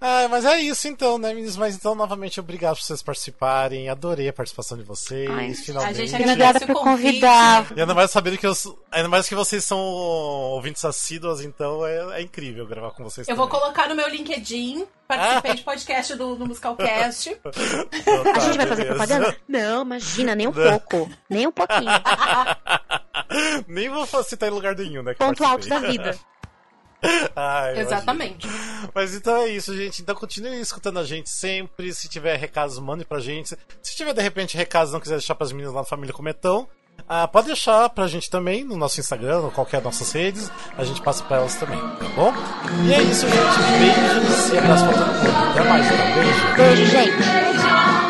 Ah, 0.00 0.28
mas 0.30 0.44
é 0.44 0.60
isso 0.60 0.86
então, 0.86 1.18
né, 1.18 1.34
meninos? 1.34 1.56
Mas 1.56 1.74
então, 1.74 1.92
novamente, 1.94 2.38
obrigado 2.38 2.76
por 2.76 2.82
vocês 2.84 3.02
participarem. 3.02 3.88
Adorei 3.88 4.28
a 4.28 4.32
participação 4.32 4.78
de 4.78 4.84
vocês, 4.84 5.28
Ai, 5.28 5.52
finalmente. 5.54 6.00
a 6.00 6.06
gente 6.06 6.14
agradece 6.14 6.66
por 6.66 6.76
o 6.76 6.80
convite. 6.80 7.06
convidar. 7.20 7.66
E 7.76 7.80
ainda 7.80 7.94
mais 7.94 8.10
sabendo 8.10 8.38
que 8.38 8.46
eu, 8.46 8.52
ainda 8.92 9.08
mais 9.08 9.28
que 9.28 9.34
vocês 9.34 9.64
são 9.64 9.78
ouvintes 9.78 10.84
assíduos, 10.84 11.40
então 11.40 11.84
é, 11.84 12.20
é 12.20 12.22
incrível 12.22 12.64
gravar 12.66 12.92
com 12.92 13.02
vocês. 13.02 13.26
Eu 13.28 13.34
vou 13.34 13.48
também. 13.48 13.60
colocar 13.60 13.88
no 13.88 13.96
meu 13.96 14.08
LinkedIn. 14.08 14.86
Participei 15.08 15.54
de 15.54 15.62
podcast 15.62 16.14
do, 16.16 16.36
do 16.36 16.46
Musicalcast. 16.46 17.36
Então, 17.92 18.22
tá, 18.24 18.32
A 18.36 18.38
gente 18.40 18.56
vai 18.56 18.66
fazer 18.66 18.84
beleza. 18.84 19.06
propaganda? 19.06 19.36
Não, 19.48 19.82
imagina, 19.82 20.34
nem 20.36 20.46
um 20.46 20.52
pouco. 20.52 21.10
Nem 21.28 21.46
um 21.46 21.52
pouquinho. 21.52 21.90
Nem 23.66 23.88
vou 23.88 24.06
citar 24.22 24.48
em 24.48 24.52
lugar 24.52 24.74
nenhum, 24.76 25.02
né? 25.02 25.14
Ponto 25.14 25.44
alto 25.44 25.68
da 25.68 25.78
vida. 25.80 26.16
Ai. 27.34 27.80
Exatamente. 27.80 28.48
Mas 28.94 29.14
então 29.14 29.36
é 29.36 29.48
isso, 29.48 29.76
gente. 29.76 30.02
Então 30.02 30.14
continue 30.14 30.60
escutando 30.60 30.98
a 30.98 31.04
gente 31.04 31.30
sempre. 31.30 31.92
Se 31.92 32.08
tiver 32.08 32.36
recados, 32.36 32.78
mande 32.78 33.04
pra 33.04 33.20
gente. 33.20 33.56
Se 33.82 33.96
tiver 33.96 34.12
de 34.12 34.22
repente 34.22 34.56
recados 34.56 34.90
e 34.90 34.92
não 34.92 35.00
quiser 35.00 35.16
deixar 35.16 35.34
pras 35.34 35.52
meninas 35.52 35.74
lá 35.74 35.80
na 35.80 35.86
família 35.86 36.12
Cometão, 36.12 36.68
ah, 37.08 37.28
pode 37.28 37.46
deixar 37.46 37.88
pra 37.90 38.06
gente 38.06 38.28
também 38.28 38.64
no 38.64 38.76
nosso 38.76 39.00
Instagram, 39.00 39.40
ou 39.40 39.50
qualquer 39.50 39.76
das 39.76 39.84
nossas 39.84 40.12
redes. 40.12 40.50
A 40.76 40.84
gente 40.84 41.00
passa 41.02 41.22
pra 41.24 41.38
elas 41.38 41.54
também, 41.56 41.78
tá 41.78 42.08
bom? 42.14 42.32
E 42.86 42.92
é 42.92 43.02
isso, 43.02 43.26
gente. 43.28 43.36
Beijos 43.78 44.48
e 44.52 44.58
abraço 44.58 44.84
pra 44.84 44.94
todo 44.94 45.06
mundo. 45.06 45.50
Até 45.50 45.64
mais, 45.68 45.86
então. 45.86 46.14
Beijo. 46.14 46.56
Beijo, 46.56 46.86
gente. 46.86 48.07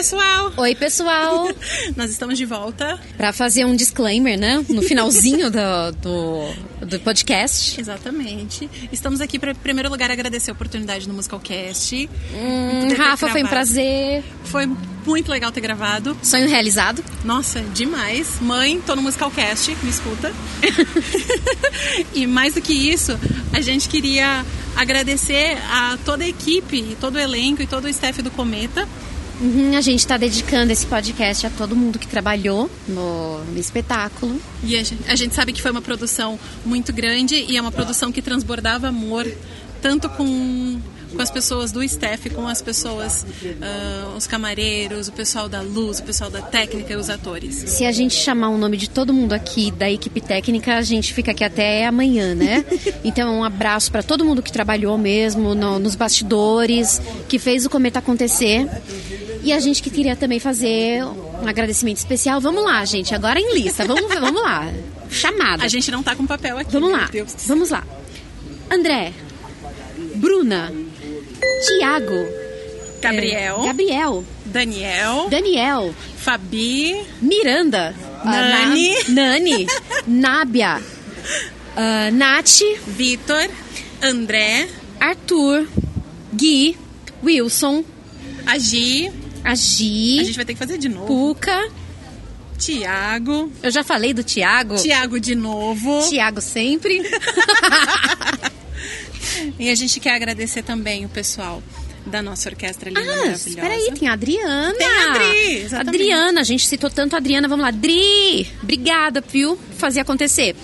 Pessoal! 0.00 0.50
Oi, 0.56 0.74
pessoal! 0.74 1.50
Nós 1.94 2.10
estamos 2.10 2.38
de 2.38 2.46
volta. 2.46 2.98
Pra 3.18 3.34
fazer 3.34 3.66
um 3.66 3.76
disclaimer, 3.76 4.38
né? 4.38 4.64
No 4.70 4.80
finalzinho 4.80 5.50
do, 5.50 5.92
do, 6.00 6.86
do 6.86 7.00
podcast. 7.00 7.78
Exatamente. 7.78 8.70
Estamos 8.90 9.20
aqui 9.20 9.38
para, 9.38 9.50
em 9.50 9.56
primeiro 9.56 9.90
lugar, 9.90 10.10
agradecer 10.10 10.52
a 10.52 10.54
oportunidade 10.54 11.06
no 11.06 11.12
Musicalcast. 11.12 12.08
Hum, 12.32 12.94
Rafa, 12.96 13.28
foi 13.28 13.42
um 13.42 13.46
prazer. 13.46 14.24
Foi 14.44 14.66
muito 15.04 15.30
legal 15.30 15.52
ter 15.52 15.60
gravado. 15.60 16.16
Sonho 16.22 16.48
realizado. 16.48 17.04
Nossa, 17.22 17.60
demais. 17.60 18.40
Mãe, 18.40 18.80
tô 18.80 18.96
no 18.96 19.02
Musicalcast, 19.02 19.76
me 19.82 19.90
escuta. 19.90 20.32
e 22.14 22.26
mais 22.26 22.54
do 22.54 22.62
que 22.62 22.72
isso, 22.72 23.20
a 23.52 23.60
gente 23.60 23.86
queria 23.86 24.46
agradecer 24.74 25.58
a 25.70 25.98
toda 26.06 26.24
a 26.24 26.28
equipe, 26.28 26.96
todo 26.98 27.16
o 27.16 27.18
elenco 27.18 27.60
e 27.60 27.66
todo 27.66 27.84
o 27.84 27.88
staff 27.88 28.22
do 28.22 28.30
Cometa. 28.30 28.88
Uhum, 29.40 29.76
a 29.76 29.80
gente 29.80 30.06
tá 30.06 30.16
dedicando 30.16 30.70
esse 30.70 30.84
podcast 30.86 31.46
a 31.46 31.50
todo 31.50 31.74
mundo 31.74 31.98
que 31.98 32.06
trabalhou 32.06 32.70
no, 32.86 33.42
no 33.44 33.58
espetáculo. 33.58 34.38
E 34.62 34.76
a 34.76 34.82
gente, 34.84 34.98
a 35.08 35.16
gente 35.16 35.34
sabe 35.34 35.52
que 35.52 35.62
foi 35.62 35.70
uma 35.70 35.80
produção 35.82 36.38
muito 36.64 36.92
grande 36.92 37.36
e 37.48 37.56
é 37.56 37.60
uma 37.60 37.72
produção 37.72 38.12
que 38.12 38.20
transbordava 38.20 38.88
amor, 38.88 39.26
tanto 39.80 40.10
com, 40.10 40.78
com 41.16 41.22
as 41.22 41.30
pessoas 41.30 41.72
do 41.72 41.82
staff, 41.82 42.28
com 42.28 42.46
as 42.46 42.60
pessoas, 42.60 43.24
ah, 43.62 44.12
os 44.14 44.26
camareiros, 44.26 45.08
o 45.08 45.12
pessoal 45.12 45.48
da 45.48 45.62
luz, 45.62 46.00
o 46.00 46.02
pessoal 46.02 46.28
da 46.28 46.42
técnica 46.42 46.92
e 46.92 46.96
os 46.96 47.08
atores. 47.08 47.54
Se 47.54 47.86
a 47.86 47.92
gente 47.92 48.14
chamar 48.14 48.50
o 48.50 48.58
nome 48.58 48.76
de 48.76 48.90
todo 48.90 49.10
mundo 49.14 49.32
aqui 49.32 49.70
da 49.70 49.90
equipe 49.90 50.20
técnica, 50.20 50.76
a 50.76 50.82
gente 50.82 51.14
fica 51.14 51.30
aqui 51.30 51.42
até 51.44 51.86
amanhã, 51.86 52.34
né? 52.34 52.62
Então, 53.02 53.38
um 53.38 53.44
abraço 53.44 53.90
pra 53.90 54.02
todo 54.02 54.22
mundo 54.22 54.42
que 54.42 54.52
trabalhou 54.52 54.98
mesmo 54.98 55.54
no- 55.54 55.78
nos 55.78 55.94
bastidores, 55.94 57.00
que 57.26 57.38
fez 57.38 57.64
o 57.64 57.70
cometa 57.70 57.98
acontecer. 58.00 58.68
E 59.42 59.52
a 59.52 59.58
gente 59.58 59.82
que 59.82 59.88
queria 59.90 60.14
também 60.16 60.38
fazer 60.38 61.02
um 61.04 61.46
agradecimento 61.48 61.96
especial. 61.96 62.40
Vamos 62.40 62.62
lá, 62.62 62.84
gente, 62.84 63.14
agora 63.14 63.40
em 63.40 63.54
lista. 63.54 63.84
Vamos, 63.86 64.12
vamos 64.12 64.42
lá. 64.42 64.70
Chamada. 65.10 65.64
A 65.64 65.68
gente 65.68 65.90
não 65.90 66.02
tá 66.02 66.14
com 66.14 66.26
papel 66.26 66.58
aqui. 66.58 66.72
Vamos 66.72 66.92
lá. 66.92 67.08
Deus. 67.10 67.34
Vamos 67.46 67.70
lá. 67.70 67.82
André, 68.70 69.12
Bruna, 70.16 70.72
Tiago, 71.66 72.26
Gabriel, 73.00 73.62
Gabriel, 73.64 74.24
Daniel, 74.46 75.26
Daniel, 75.28 75.94
Fabi, 76.18 77.00
Miranda, 77.20 77.94
Nani. 78.24 78.94
Ah, 78.94 79.04
Na- 79.08 79.22
Nani, 79.38 79.66
Nábia, 80.06 80.80
ah, 81.76 82.10
Nath, 82.12 82.60
Vitor, 82.86 83.48
André, 84.02 84.68
Arthur, 85.00 85.66
Gui, 86.32 86.76
Wilson, 87.24 87.82
a 89.44 89.54
Gi. 89.54 90.20
a 90.20 90.24
gente 90.24 90.36
vai 90.36 90.44
ter 90.44 90.52
que 90.54 90.58
fazer 90.58 90.78
de 90.78 90.88
novo. 90.88 91.06
Puca. 91.06 91.70
Tiago. 92.58 93.50
Eu 93.62 93.70
já 93.70 93.82
falei 93.82 94.12
do 94.12 94.22
Tiago. 94.22 94.76
Tiago 94.76 95.18
de 95.18 95.34
novo. 95.34 96.06
Tiago 96.08 96.40
sempre. 96.40 97.00
E 99.58 99.68
a 99.70 99.74
gente 99.74 100.00
quer 100.00 100.14
agradecer 100.14 100.62
também 100.62 101.04
o 101.04 101.08
pessoal 101.08 101.62
da 102.06 102.22
nossa 102.22 102.48
orquestra 102.48 102.88
linda, 102.88 103.00
Ah, 103.02 103.06
maravilhosa. 103.06 103.48
espera 103.48 103.74
aí, 103.74 103.92
tem 103.92 104.08
a 104.08 104.12
Adriana. 104.14 104.74
Tem 104.74 104.86
a 104.86 105.10
Adri, 105.14 105.56
exatamente. 105.58 105.88
Adriana, 106.02 106.40
a 106.40 106.44
gente 106.44 106.66
citou 106.66 106.90
tanto 106.90 107.14
a 107.14 107.18
Adriana. 107.18 107.46
Vamos 107.46 107.62
lá, 107.62 107.68
Adri, 107.68 108.46
obrigada, 108.62 109.20
viu, 109.20 109.56
por 109.56 109.74
fazer 109.76 110.00
acontecer. 110.00 110.56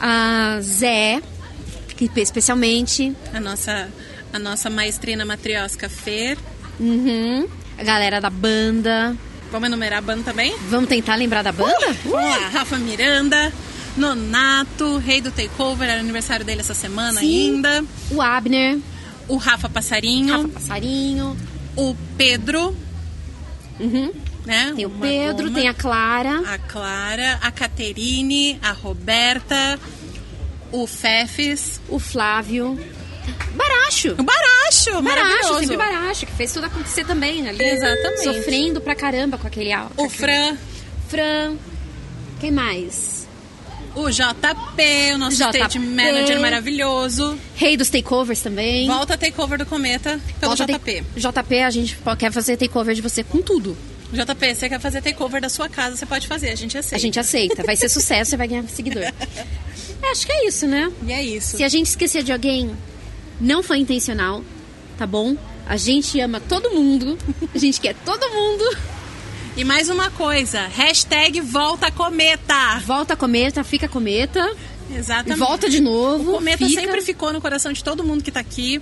A 0.00 0.58
Zé, 0.62 1.22
que 1.96 2.10
especialmente. 2.20 3.14
A 3.32 3.40
nossa, 3.40 3.88
a 4.32 4.38
nossa 4.38 4.70
maestrina 4.70 5.24
matriosca 5.24 5.88
Fer. 5.88 6.38
Uhum, 6.80 7.46
a 7.78 7.82
galera 7.84 8.20
da 8.20 8.30
banda. 8.30 9.16
Vamos 9.50 9.68
enumerar 9.68 9.98
a 9.98 10.02
banda 10.02 10.22
também? 10.24 10.54
Vamos 10.68 10.88
tentar 10.88 11.14
lembrar 11.16 11.42
da 11.42 11.52
banda? 11.52 11.94
Vamos 12.04 12.24
lá, 12.24 12.48
Rafa 12.48 12.76
Miranda, 12.78 13.52
Nonato, 13.96 14.98
Rei 14.98 15.20
do 15.20 15.30
Takeover, 15.30 15.88
era 15.88 16.00
aniversário 16.00 16.44
dele 16.44 16.60
essa 16.60 16.74
semana 16.74 17.20
Sim. 17.20 17.54
ainda. 17.54 17.84
O 18.10 18.20
Abner, 18.20 18.78
O 19.28 19.36
Rafa 19.36 19.68
Passarinho, 19.68 20.36
Rafa 20.36 20.48
Passarinho. 20.48 21.36
o 21.76 21.96
Pedro, 22.18 22.76
Uhum. 23.80 24.12
né? 24.44 24.72
Tem 24.76 24.84
o 24.86 24.88
Uma 24.88 25.06
Pedro, 25.06 25.44
goma. 25.46 25.58
tem 25.58 25.68
a 25.68 25.74
Clara. 25.74 26.42
a 26.52 26.58
Clara, 26.58 27.38
a 27.40 27.50
Caterine, 27.50 28.58
a 28.62 28.72
Roberta, 28.72 29.78
o 30.72 30.86
Fefes, 30.86 31.80
o 31.88 31.98
Flávio. 31.98 32.78
Baracho. 33.54 34.14
Baracho, 34.16 35.02
Baracho, 35.02 35.58
sempre 35.60 35.76
Baracho, 35.76 36.26
que 36.26 36.32
fez 36.32 36.52
tudo 36.52 36.66
acontecer 36.66 37.04
também 37.04 37.48
ali. 37.48 37.62
Exatamente. 37.62 38.22
Sofrendo 38.24 38.80
pra 38.80 38.94
caramba 38.94 39.38
com 39.38 39.46
aquele 39.46 39.72
álcool. 39.72 40.04
O 40.04 40.10
Fran, 40.10 40.56
Fran. 41.08 41.56
Quem 42.40 42.50
mais? 42.50 43.24
o 43.94 44.10
JP, 44.10 45.14
o 45.14 45.18
nosso 45.18 45.36
JP. 45.36 45.78
manager 45.78 46.40
maravilhoso. 46.40 47.38
Rei 47.54 47.76
dos 47.76 47.88
takeovers 47.88 48.40
também. 48.40 48.86
Volta 48.86 49.16
takeover 49.16 49.58
do 49.58 49.66
Cometa 49.66 50.20
pelo 50.40 50.56
Volta 50.56 50.66
JP. 50.66 51.04
JP, 51.16 51.58
a 51.60 51.70
gente 51.70 51.98
quer 52.18 52.32
fazer 52.32 52.56
takeover 52.56 52.94
de 52.94 53.00
você 53.00 53.22
com 53.22 53.40
tudo. 53.40 53.76
JP, 54.12 54.54
você 54.54 54.68
quer 54.68 54.80
fazer 54.80 55.00
takeover 55.00 55.40
da 55.40 55.48
sua 55.48 55.68
casa, 55.68 55.96
você 55.96 56.06
pode 56.06 56.26
fazer, 56.26 56.50
a 56.50 56.54
gente 56.54 56.76
aceita. 56.76 56.96
A 56.96 56.98
gente 56.98 57.18
aceita. 57.18 57.62
Vai 57.62 57.76
ser 57.76 57.88
sucesso, 57.88 58.30
você 58.30 58.36
vai 58.36 58.48
ganhar 58.48 58.64
seguidor. 58.68 59.04
É, 60.02 60.10
acho 60.10 60.26
que 60.26 60.32
é 60.32 60.46
isso, 60.46 60.66
né? 60.66 60.92
E 61.06 61.12
é 61.12 61.22
isso. 61.22 61.56
Se 61.56 61.64
a 61.64 61.68
gente 61.68 61.86
esquecer 61.86 62.22
de 62.22 62.30
alguém, 62.30 62.76
não 63.40 63.62
foi 63.62 63.78
intencional, 63.78 64.42
tá 64.96 65.06
bom? 65.06 65.36
A 65.66 65.76
gente 65.76 66.20
ama 66.20 66.40
todo 66.40 66.70
mundo. 66.70 67.18
A 67.54 67.58
gente 67.58 67.80
quer 67.80 67.94
todo 68.04 68.28
mundo. 68.30 68.76
E 69.56 69.64
mais 69.64 69.88
uma 69.88 70.10
coisa, 70.10 70.66
hashtag 70.66 71.40
volta 71.40 71.90
cometa. 71.90 72.78
Volta 72.84 73.16
cometa, 73.16 73.62
fica 73.62 73.88
cometa. 73.88 74.54
Exatamente. 74.90 75.38
Volta 75.38 75.70
de 75.70 75.80
novo. 75.80 76.32
O 76.32 76.34
cometa 76.34 76.66
fica. 76.66 76.80
sempre 76.80 77.00
ficou 77.00 77.32
no 77.32 77.40
coração 77.40 77.72
de 77.72 77.82
todo 77.82 78.04
mundo 78.04 78.22
que 78.22 78.30
tá 78.30 78.40
aqui. 78.40 78.80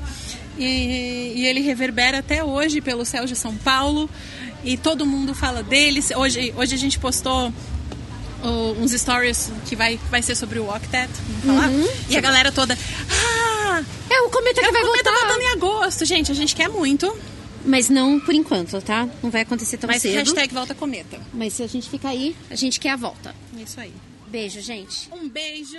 E, 0.59 1.35
e 1.37 1.47
ele 1.47 1.61
reverbera 1.61 2.19
até 2.19 2.43
hoje 2.43 2.81
pelo 2.81 3.05
céu 3.05 3.27
de 3.27 3.37
São 3.37 3.55
Paulo. 3.57 4.09
E 4.65 4.77
todo 4.77 5.07
mundo 5.07 5.35
fala 5.35 5.62
dele. 5.62 6.03
Hoje, 6.16 6.53
hoje 6.57 6.74
a 6.74 6.79
gente 6.79 6.99
postou 6.99 7.53
oh, 8.43 8.73
uns 8.82 8.93
stories 8.93 9.51
que 9.66 9.77
vai, 9.77 9.98
vai 10.10 10.23
ser 10.23 10.35
sobre 10.35 10.59
o 10.59 10.69
Octet. 10.69 11.10
Vamos 11.44 11.62
falar? 11.62 11.73
E 12.09 12.16
a 12.16 12.20
galera 12.20 12.52
toda. 12.52 12.77
Ah! 13.10 13.82
É 14.10 14.20
o 14.23 14.31
cometa 14.31 14.60
que 14.60 14.66
é 14.66 14.73
vai 14.73 14.82
o 14.82 14.86
cometa 14.86 15.10
voltar. 15.10 15.27
voltando 15.27 15.43
em 15.43 15.52
agosto, 15.52 16.05
gente. 16.05 16.31
A 16.31 16.35
gente 16.35 16.55
quer 16.55 16.69
muito. 16.69 17.16
Mas 17.64 17.89
não 17.89 18.19
por 18.19 18.35
enquanto, 18.35 18.81
tá? 18.82 19.09
Não 19.23 19.31
vai 19.31 19.43
acontecer 19.43 19.77
tão 19.77 19.89
Mas 19.89 20.02
cedo. 20.02 20.14
hashtag 20.16 20.52
volta 20.52 20.74
cometa. 20.74 21.20
Mas 21.32 21.55
se 21.55 21.62
a 21.62 21.66
gente 21.66 21.89
ficar 21.89 22.09
aí, 22.10 22.35
a 22.51 22.56
gente 22.56 22.81
quer 22.81 22.90
a 22.90 22.97
volta. 22.97 23.35
Isso 23.56 23.78
aí. 23.81 23.93
Beijo, 24.27 24.60
gente. 24.60 25.09
Um 25.12 25.28
beijo. 25.28 25.78